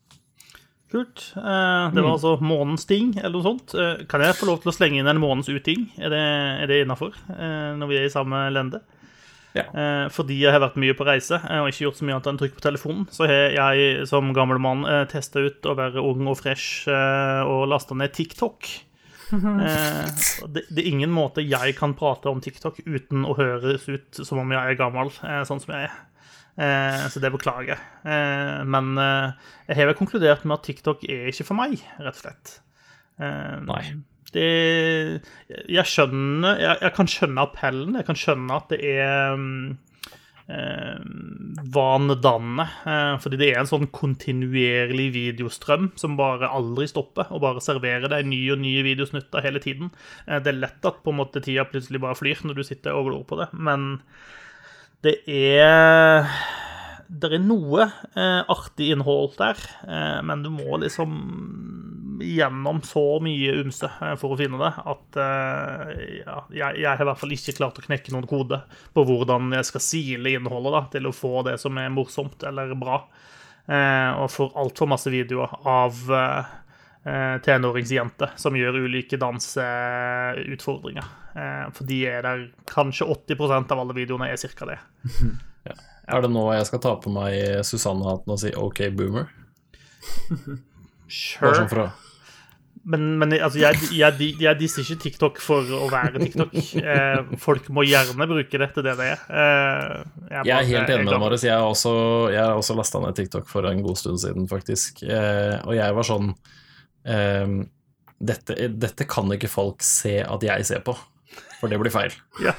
Kult. 0.89 1.35
Det 1.37 1.43
var 1.45 1.93
Mm. 1.93 2.15
altså 2.15 2.39
månens 2.41 2.87
ting, 2.89 3.11
eller 3.19 3.35
noe 3.37 3.45
sånt. 3.45 3.75
Kan 4.09 4.23
jeg 4.25 4.39
få 4.39 4.49
lov 4.49 4.63
til 4.63 4.71
å 4.73 4.75
slenge 4.77 5.03
inn 5.03 5.11
en 5.11 5.21
månens 5.21 5.51
uting? 5.53 5.85
Er 6.01 6.09
det, 6.09 6.23
er 6.63 6.71
det 6.71 6.79
innafor, 6.87 7.13
når 7.29 7.91
vi 7.91 7.99
er 8.01 8.07
i 8.09 8.13
samme 8.13 8.47
lende? 8.57 8.81
Ja. 9.59 9.67
Eh, 9.69 10.07
fordi 10.15 10.39
jeg 10.41 10.55
har 10.55 10.63
vært 10.63 10.79
mye 10.81 10.97
på 10.97 11.07
reise 11.09 11.39
eh, 11.41 11.61
og 11.61 11.71
ikke 11.71 11.87
gjort 11.87 12.01
så 12.01 12.09
mye 12.09 12.17
annet 12.17 12.31
enn 12.33 12.41
trykk 12.43 12.59
på 12.59 12.65
telefonen, 12.65 13.07
så 13.15 13.29
har 13.31 13.57
jeg 13.57 14.09
som 14.11 14.33
gammel 14.37 14.61
mann 14.63 14.85
eh, 14.89 15.05
testa 15.11 15.43
ut 15.45 15.69
å 15.69 15.77
være 15.79 16.05
ung 16.05 16.29
og 16.31 16.39
fresh 16.41 16.89
eh, 16.91 17.43
og 17.49 17.67
lasta 17.73 17.99
ned 17.99 18.15
TikTok. 18.17 18.69
Eh, 19.29 20.07
det, 20.49 20.63
det 20.73 20.81
er 20.81 20.87
ingen 20.89 21.11
måte 21.13 21.43
jeg 21.45 21.75
kan 21.77 21.93
prate 21.93 22.31
om 22.31 22.39
TikTok 22.41 22.79
uten 22.87 23.27
å 23.29 23.35
høres 23.37 23.85
ut 23.85 24.21
som 24.25 24.41
om 24.41 24.55
jeg 24.55 24.71
er 24.73 24.79
gammel, 24.79 25.11
eh, 25.21 25.43
sånn 25.45 25.61
som 25.61 25.75
jeg 25.75 25.91
er. 25.91 25.99
Eh, 26.59 27.03
så 27.13 27.21
det 27.21 27.31
beklager 27.35 27.75
jeg. 27.75 27.83
Eh, 28.09 28.63
men 28.67 28.97
eh, 28.99 29.51
jeg 29.69 29.79
har 29.79 29.91
vel 29.91 29.99
konkludert 30.01 30.47
med 30.49 30.57
at 30.57 30.65
TikTok 30.67 31.05
er 31.07 31.29
ikke 31.29 31.47
for 31.47 31.61
meg, 31.61 31.77
rett 32.01 32.17
og 32.17 32.23
slett. 32.23 32.55
Eh, 33.21 33.59
Nei. 33.69 33.83
Det 34.35 34.49
Jeg 35.69 35.85
skjønner 35.89 36.59
jeg, 36.61 36.81
jeg 36.85 36.97
kan 36.97 37.11
skjønne 37.11 37.45
appellen. 37.45 37.99
Jeg 38.01 38.09
kan 38.09 38.19
skjønne 38.19 38.59
at 38.59 38.73
det 38.73 38.81
er 38.85 39.37
mm, 39.39 39.77
eh, 40.49 40.99
vanedannende. 41.75 42.67
Eh, 42.85 43.15
fordi 43.23 43.41
det 43.41 43.51
er 43.53 43.63
en 43.63 43.71
sånn 43.71 43.89
kontinuerlig 43.95 45.09
videostrøm 45.17 45.91
som 46.01 46.19
bare 46.21 46.51
aldri 46.55 46.89
stopper, 46.91 47.31
og 47.33 47.43
bare 47.45 47.65
serverer 47.65 48.11
deg 48.13 48.29
nye 48.29 48.55
og 48.55 48.63
nye 48.65 48.85
videosnutter 48.87 49.45
hele 49.45 49.63
tiden. 49.65 49.93
Eh, 50.27 50.41
det 50.43 50.55
er 50.55 50.63
lett 50.63 50.89
at 50.89 51.03
på 51.05 51.15
en 51.15 51.21
måte 51.23 51.45
tida 51.45 51.67
plutselig 51.69 52.03
bare 52.05 52.19
flyr 52.19 52.45
når 52.45 52.61
du 52.61 52.67
sitter 52.67 52.97
og 52.97 53.11
glor 53.11 53.27
på 53.29 53.41
det, 53.43 53.51
men 53.57 53.95
det 55.07 55.21
er 55.31 56.27
Det 57.09 57.31
er 57.33 57.41
noe 57.41 57.87
eh, 57.89 58.43
artig 58.53 58.91
innhold 58.93 59.39
der, 59.39 59.57
eh, 59.89 60.19
men 60.21 60.43
du 60.45 60.51
må 60.53 60.77
liksom 60.77 61.15
gjennom 62.21 62.81
så 62.83 63.03
mye 63.23 63.53
ymse 63.63 63.89
eh, 64.03 64.15
for 64.21 64.35
å 64.35 64.39
finne 64.39 64.59
det 64.61 64.71
at 64.93 65.19
eh, 65.23 65.91
ja, 66.23 66.37
jeg, 66.51 66.79
jeg 66.83 66.89
har 66.91 67.03
i 67.05 67.09
hvert 67.09 67.21
fall 67.23 67.35
ikke 67.37 67.55
klart 67.59 67.81
å 67.81 67.85
knekke 67.85 68.15
noen 68.15 68.29
kode 68.31 68.61
på 68.97 69.05
hvordan 69.09 69.53
jeg 69.57 69.69
skal 69.69 69.85
sile 69.85 70.33
innholdet 70.37 70.75
da, 70.77 70.83
til 70.95 71.09
å 71.11 71.15
få 71.17 71.43
det 71.49 71.57
som 71.63 71.79
er 71.81 71.93
morsomt 71.95 72.43
eller 72.49 72.73
bra. 72.79 73.01
Eh, 73.69 74.11
og 74.23 74.31
får 74.33 74.57
altfor 74.65 74.91
masse 74.95 75.13
videoer 75.13 75.59
av 75.69 76.03
tenåringsjenter 77.45 78.35
som 78.37 78.57
gjør 78.59 78.83
ulike 78.85 79.17
danseutfordringer. 79.23 81.07
For 81.73 81.87
de 81.89 81.99
er 82.11 82.25
der 82.27 82.43
Kanskje 82.69 83.07
80% 83.15 83.71
av 83.73 83.81
alle 83.81 83.95
videoene 83.97 84.29
er 84.29 84.37
ca. 84.59 84.67
det. 84.69 84.81
Er 86.09 86.25
det 86.25 86.31
nå 86.33 86.43
jeg 86.57 86.65
skal 86.69 86.81
ta 86.81 86.95
på 87.01 87.11
meg 87.13 87.63
Susanne-hatten 87.69 88.33
og 88.35 88.39
si 88.41 88.53
OK, 88.57 88.83
boomer? 88.97 89.29
Bare 90.29 90.59
Sure. 91.09 91.55
sånn 91.57 91.69
for 91.71 91.83
å 91.87 91.89
Men, 92.85 93.19
men 93.19 93.33
altså, 93.39 93.59
jeg, 93.61 93.79
jeg, 93.97 94.29
jeg 94.41 94.59
disser 94.61 94.85
ikke 94.85 95.03
TikTok 95.03 95.41
for 95.43 95.67
å 95.79 95.89
være 95.93 96.21
TikTok. 96.23 96.55
Eh, 96.79 97.33
folk 97.43 97.67
må 97.75 97.83
gjerne 97.89 98.29
bruke 98.31 98.61
det 98.63 98.69
til 98.77 98.87
det 98.87 98.95
det 99.01 99.09
er. 99.15 99.25
Eh, 99.29 100.05
Jeg 100.45 100.55
er 100.55 100.69
helt 100.71 100.93
enig 100.95 101.05
med 101.07 101.13
deg. 101.15 101.21
Marius. 101.25 101.45
Jeg 101.49 101.57
har 101.57 101.67
også, 101.69 101.93
jeg 102.33 102.43
har 102.45 102.55
også 102.61 102.77
lasta 102.79 103.01
ned 103.03 103.17
TikTok 103.19 103.49
for 103.51 103.67
en 103.71 103.83
god 103.85 103.99
stund 104.01 104.21
siden, 104.23 104.47
faktisk. 104.51 105.03
Eh, 105.09 105.57
og 105.65 105.75
jeg 105.77 105.97
var 105.99 106.09
sånn 106.09 106.31
eh, 107.09 107.57
dette, 108.19 108.57
dette 108.79 109.07
kan 109.11 109.31
ikke 109.37 109.51
folk 109.53 109.83
se 109.87 110.19
at 110.25 110.43
jeg 110.49 110.65
ser 110.67 110.81
på, 110.87 110.95
for 111.61 111.71
det 111.71 111.79
blir 111.83 111.93
feil. 111.95 112.15
Ja. 112.45 112.55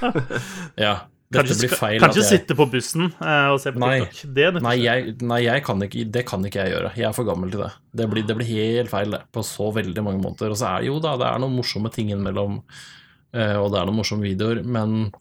Ja, 0.80 0.94
dette 1.30 1.46
Kanskje, 1.46 1.58
blir 1.62 1.78
feil. 1.78 2.00
kanskje 2.02 2.24
ikke 2.24 2.26
jeg, 2.26 2.42
sitte 2.42 2.56
på 2.58 2.66
bussen 2.72 3.04
uh, 3.20 3.52
og 3.54 3.60
se 3.62 3.74
på 3.76 3.82
Nei. 3.84 4.00
TikTok. 4.02 4.32
Det 4.34 4.64
Nei, 4.66 4.76
jeg, 4.82 5.12
nei 5.30 5.40
jeg 5.44 5.64
kan 5.68 5.86
ikke, 5.86 6.06
det 6.18 6.24
kan 6.26 6.46
ikke 6.48 6.64
jeg 6.64 6.74
gjøre. 6.74 6.94
Jeg 6.98 7.06
er 7.06 7.14
for 7.14 7.28
gammel 7.28 7.52
til 7.54 7.62
det. 7.62 7.70
Det 8.02 8.08
blir, 8.10 8.26
det 8.26 8.38
blir 8.40 8.50
helt 8.50 8.90
feil 8.90 9.14
det, 9.14 9.20
på 9.36 9.44
så 9.46 9.68
veldig 9.76 10.06
mange 10.08 10.24
måneder. 10.24 10.56
Og 10.56 10.58
så 10.58 10.72
er 10.72 10.82
det 10.82 10.90
jo 10.90 10.98
da, 11.04 11.14
det 11.22 11.28
er 11.30 11.44
noen 11.44 11.54
morsomme 11.60 11.92
ting 11.94 12.10
innimellom, 12.10 12.58
uh, 12.66 13.58
og 13.62 13.70
det 13.70 13.82
er 13.82 13.92
noen 13.92 14.00
morsomme 14.02 14.26
videoer, 14.26 14.64
men 14.66 15.12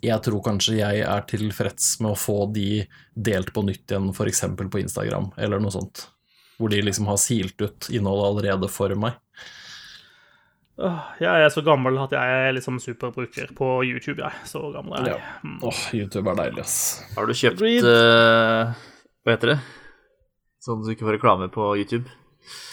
jeg 0.00 0.24
tror 0.24 0.40
kanskje 0.46 0.78
jeg 0.78 1.02
er 1.04 1.28
tilfreds 1.28 1.92
med 2.00 2.14
å 2.14 2.18
få 2.18 2.38
de 2.54 2.86
delt 3.12 3.52
på 3.52 3.64
nytt 3.66 3.92
igjen, 3.92 4.08
f.eks. 4.16 4.46
på 4.56 4.80
Instagram, 4.80 5.34
eller 5.36 5.60
noe 5.60 5.74
sånt. 5.74 6.06
Hvor 6.56 6.72
de 6.72 6.80
liksom 6.84 7.08
har 7.12 7.20
silt 7.20 7.60
ut 7.60 7.88
innholdet 7.92 8.30
allerede 8.30 8.72
for 8.72 8.96
meg. 8.96 9.20
Jeg 11.20 11.44
er 11.44 11.50
så 11.52 11.62
gammel 11.66 11.98
at 12.00 12.12
jeg 12.16 12.36
er 12.48 12.54
liksom 12.56 12.78
superbruker 12.80 13.50
på 13.56 13.68
YouTube. 13.84 14.22
Jeg. 14.22 14.32
Så 14.48 14.62
gammel 14.74 14.96
er 15.00 15.10
jeg. 15.12 15.20
Ja. 15.20 15.50
Åh, 15.68 15.80
YouTube 15.98 16.30
er 16.32 16.38
deilig, 16.40 16.62
ass. 16.64 16.76
Har 17.16 17.26
du 17.28 17.34
kjøpt 17.36 17.60
eh, 17.66 18.72
Hva 19.24 19.34
heter 19.34 19.52
det? 19.54 19.58
Sånn 20.64 20.80
at 20.80 20.88
du 20.88 20.92
ikke 20.94 21.06
får 21.08 21.16
reklame 21.18 21.50
på 21.52 21.70
YouTube? 21.80 22.08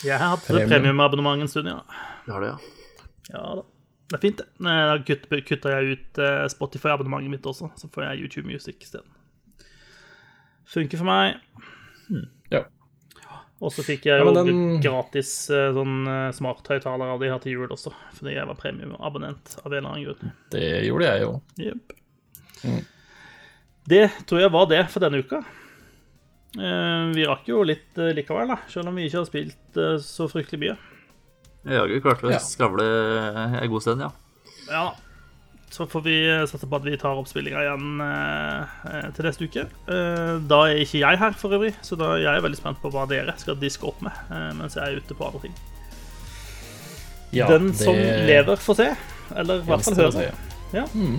Jeg 0.04 0.16
har 0.18 0.32
hatt 0.36 0.46
Premium. 0.46 0.70
premiumabonnement 0.72 1.44
en 1.44 1.48
stund, 1.52 1.68
ja. 1.68 1.82
Du 2.26 2.32
har 2.32 2.44
det, 2.44 2.54
ja. 2.54 3.04
Ja 3.34 3.42
da. 3.60 3.66
Det 4.08 4.16
er 4.16 4.22
fint, 4.24 4.38
det. 4.40 4.46
Da 4.64 4.96
kutt- 5.04 5.44
kutta 5.50 5.72
jeg 5.76 5.98
ut 5.98 6.18
eh, 6.24 6.46
Spotify-abonnementet 6.48 7.28
mitt 7.34 7.44
også, 7.50 7.68
så 7.76 7.90
får 7.92 8.06
jeg 8.06 8.22
YouTube 8.24 8.48
Music 8.48 8.80
isteden. 8.80 9.10
Funker 10.68 11.00
for 11.00 11.08
meg. 11.08 11.36
Ja. 12.08 12.24
Og 13.58 13.72
så 13.74 13.82
fikk 13.82 14.04
jeg 14.06 14.20
jo 14.22 14.28
ja, 14.30 14.34
den- 14.36 14.80
gratis 14.84 15.30
eh, 15.50 15.72
sånn 15.74 16.06
eh, 16.06 16.28
smarthøyttaler 16.36 17.10
av 17.14 17.18
de 17.22 17.30
her 17.32 17.40
til 17.42 17.56
jul 17.56 17.72
også, 17.74 17.90
fordi 18.14 18.36
jeg 18.36 18.46
var 18.46 18.54
premiumabonnent 18.60 19.56
av 19.64 19.72
en 19.72 19.78
eller 19.80 19.88
annen 19.90 20.04
grunn. 20.06 20.32
Det 20.54 20.68
gjorde 20.86 21.08
jeg 21.08 21.24
jo. 21.24 21.32
Yep. 21.58 21.96
Mm. 22.68 22.84
Det 23.88 24.04
tror 24.28 24.40
jeg 24.44 24.52
var 24.54 24.68
det 24.70 24.82
for 24.92 25.02
denne 25.02 25.22
uka. 25.24 25.40
Eh, 26.58 27.02
vi 27.16 27.26
rakk 27.26 27.50
jo 27.50 27.64
litt 27.66 27.98
likevel, 28.14 28.48
da, 28.54 28.60
selv 28.70 28.88
om 28.92 28.94
vi 29.00 29.08
ikke 29.08 29.22
har 29.24 29.28
spilt 29.28 29.82
så 30.06 30.28
fryktelig 30.30 30.62
mye. 30.62 30.78
Jaggu 31.68 31.98
klarte 32.00 32.28
vi 32.28 32.36
å 32.36 32.40
skravle 32.40 32.86
en 33.58 33.68
god 33.74 33.82
stund, 33.84 34.06
ja. 34.06 34.12
Ja, 34.70 34.86
så 35.70 35.86
får 35.90 36.02
vi 36.04 36.16
eh, 36.26 36.44
satse 36.48 36.66
på 36.68 36.78
at 36.78 36.86
vi 36.86 36.96
tar 37.00 37.18
oppspillinga 37.20 37.62
igjen 37.64 38.02
eh, 38.04 38.76
eh, 38.90 39.08
til 39.16 39.28
neste 39.28 39.48
uke. 39.48 39.64
Eh, 39.88 40.34
da 40.50 40.60
er 40.68 40.82
ikke 40.82 41.02
jeg 41.02 41.20
her, 41.20 41.36
for 41.38 41.54
øvrig, 41.58 41.74
så 41.84 41.98
da 42.00 42.14
er 42.16 42.24
jeg 42.24 42.34
er 42.40 42.44
veldig 42.46 42.60
spent 42.60 42.80
på 42.82 42.92
hva 42.94 43.06
dere 43.10 43.34
skal 43.40 43.58
diske 43.60 43.88
opp 43.88 44.00
med 44.04 44.22
eh, 44.32 44.50
mens 44.58 44.78
jeg 44.78 44.84
er 44.84 45.02
ute 45.02 45.18
på 45.18 45.28
andre 45.28 45.42
ting. 45.46 45.58
Ja, 47.36 47.48
Den 47.52 47.74
som 47.76 47.94
lever, 47.94 48.56
får 48.56 48.78
se. 48.78 48.92
Eller 49.36 49.60
i 49.60 49.66
hvert 49.68 49.84
fall 49.84 49.98
høre. 50.00 50.30
Ja. 50.72 50.86
Mm. 50.94 51.18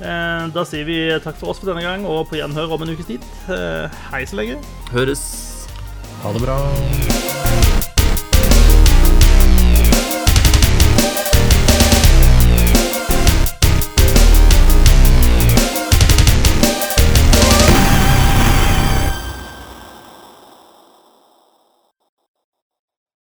Eh, 0.00 0.44
da 0.54 0.64
sier 0.68 0.84
vi 0.88 1.00
takk 1.24 1.40
for 1.40 1.52
oss 1.52 1.60
for 1.60 1.72
denne 1.72 1.84
gang, 1.84 2.04
og 2.08 2.28
på 2.28 2.40
gjenhør 2.40 2.76
om 2.76 2.84
en 2.84 2.94
ukes 2.94 3.08
tid. 3.08 3.24
Eh, 3.52 4.00
hei 4.12 4.24
så 4.28 4.40
lenge. 4.40 4.60
Høres. 4.92 5.24
Ha 6.20 6.36
det 6.36 6.44
bra. 6.44 7.79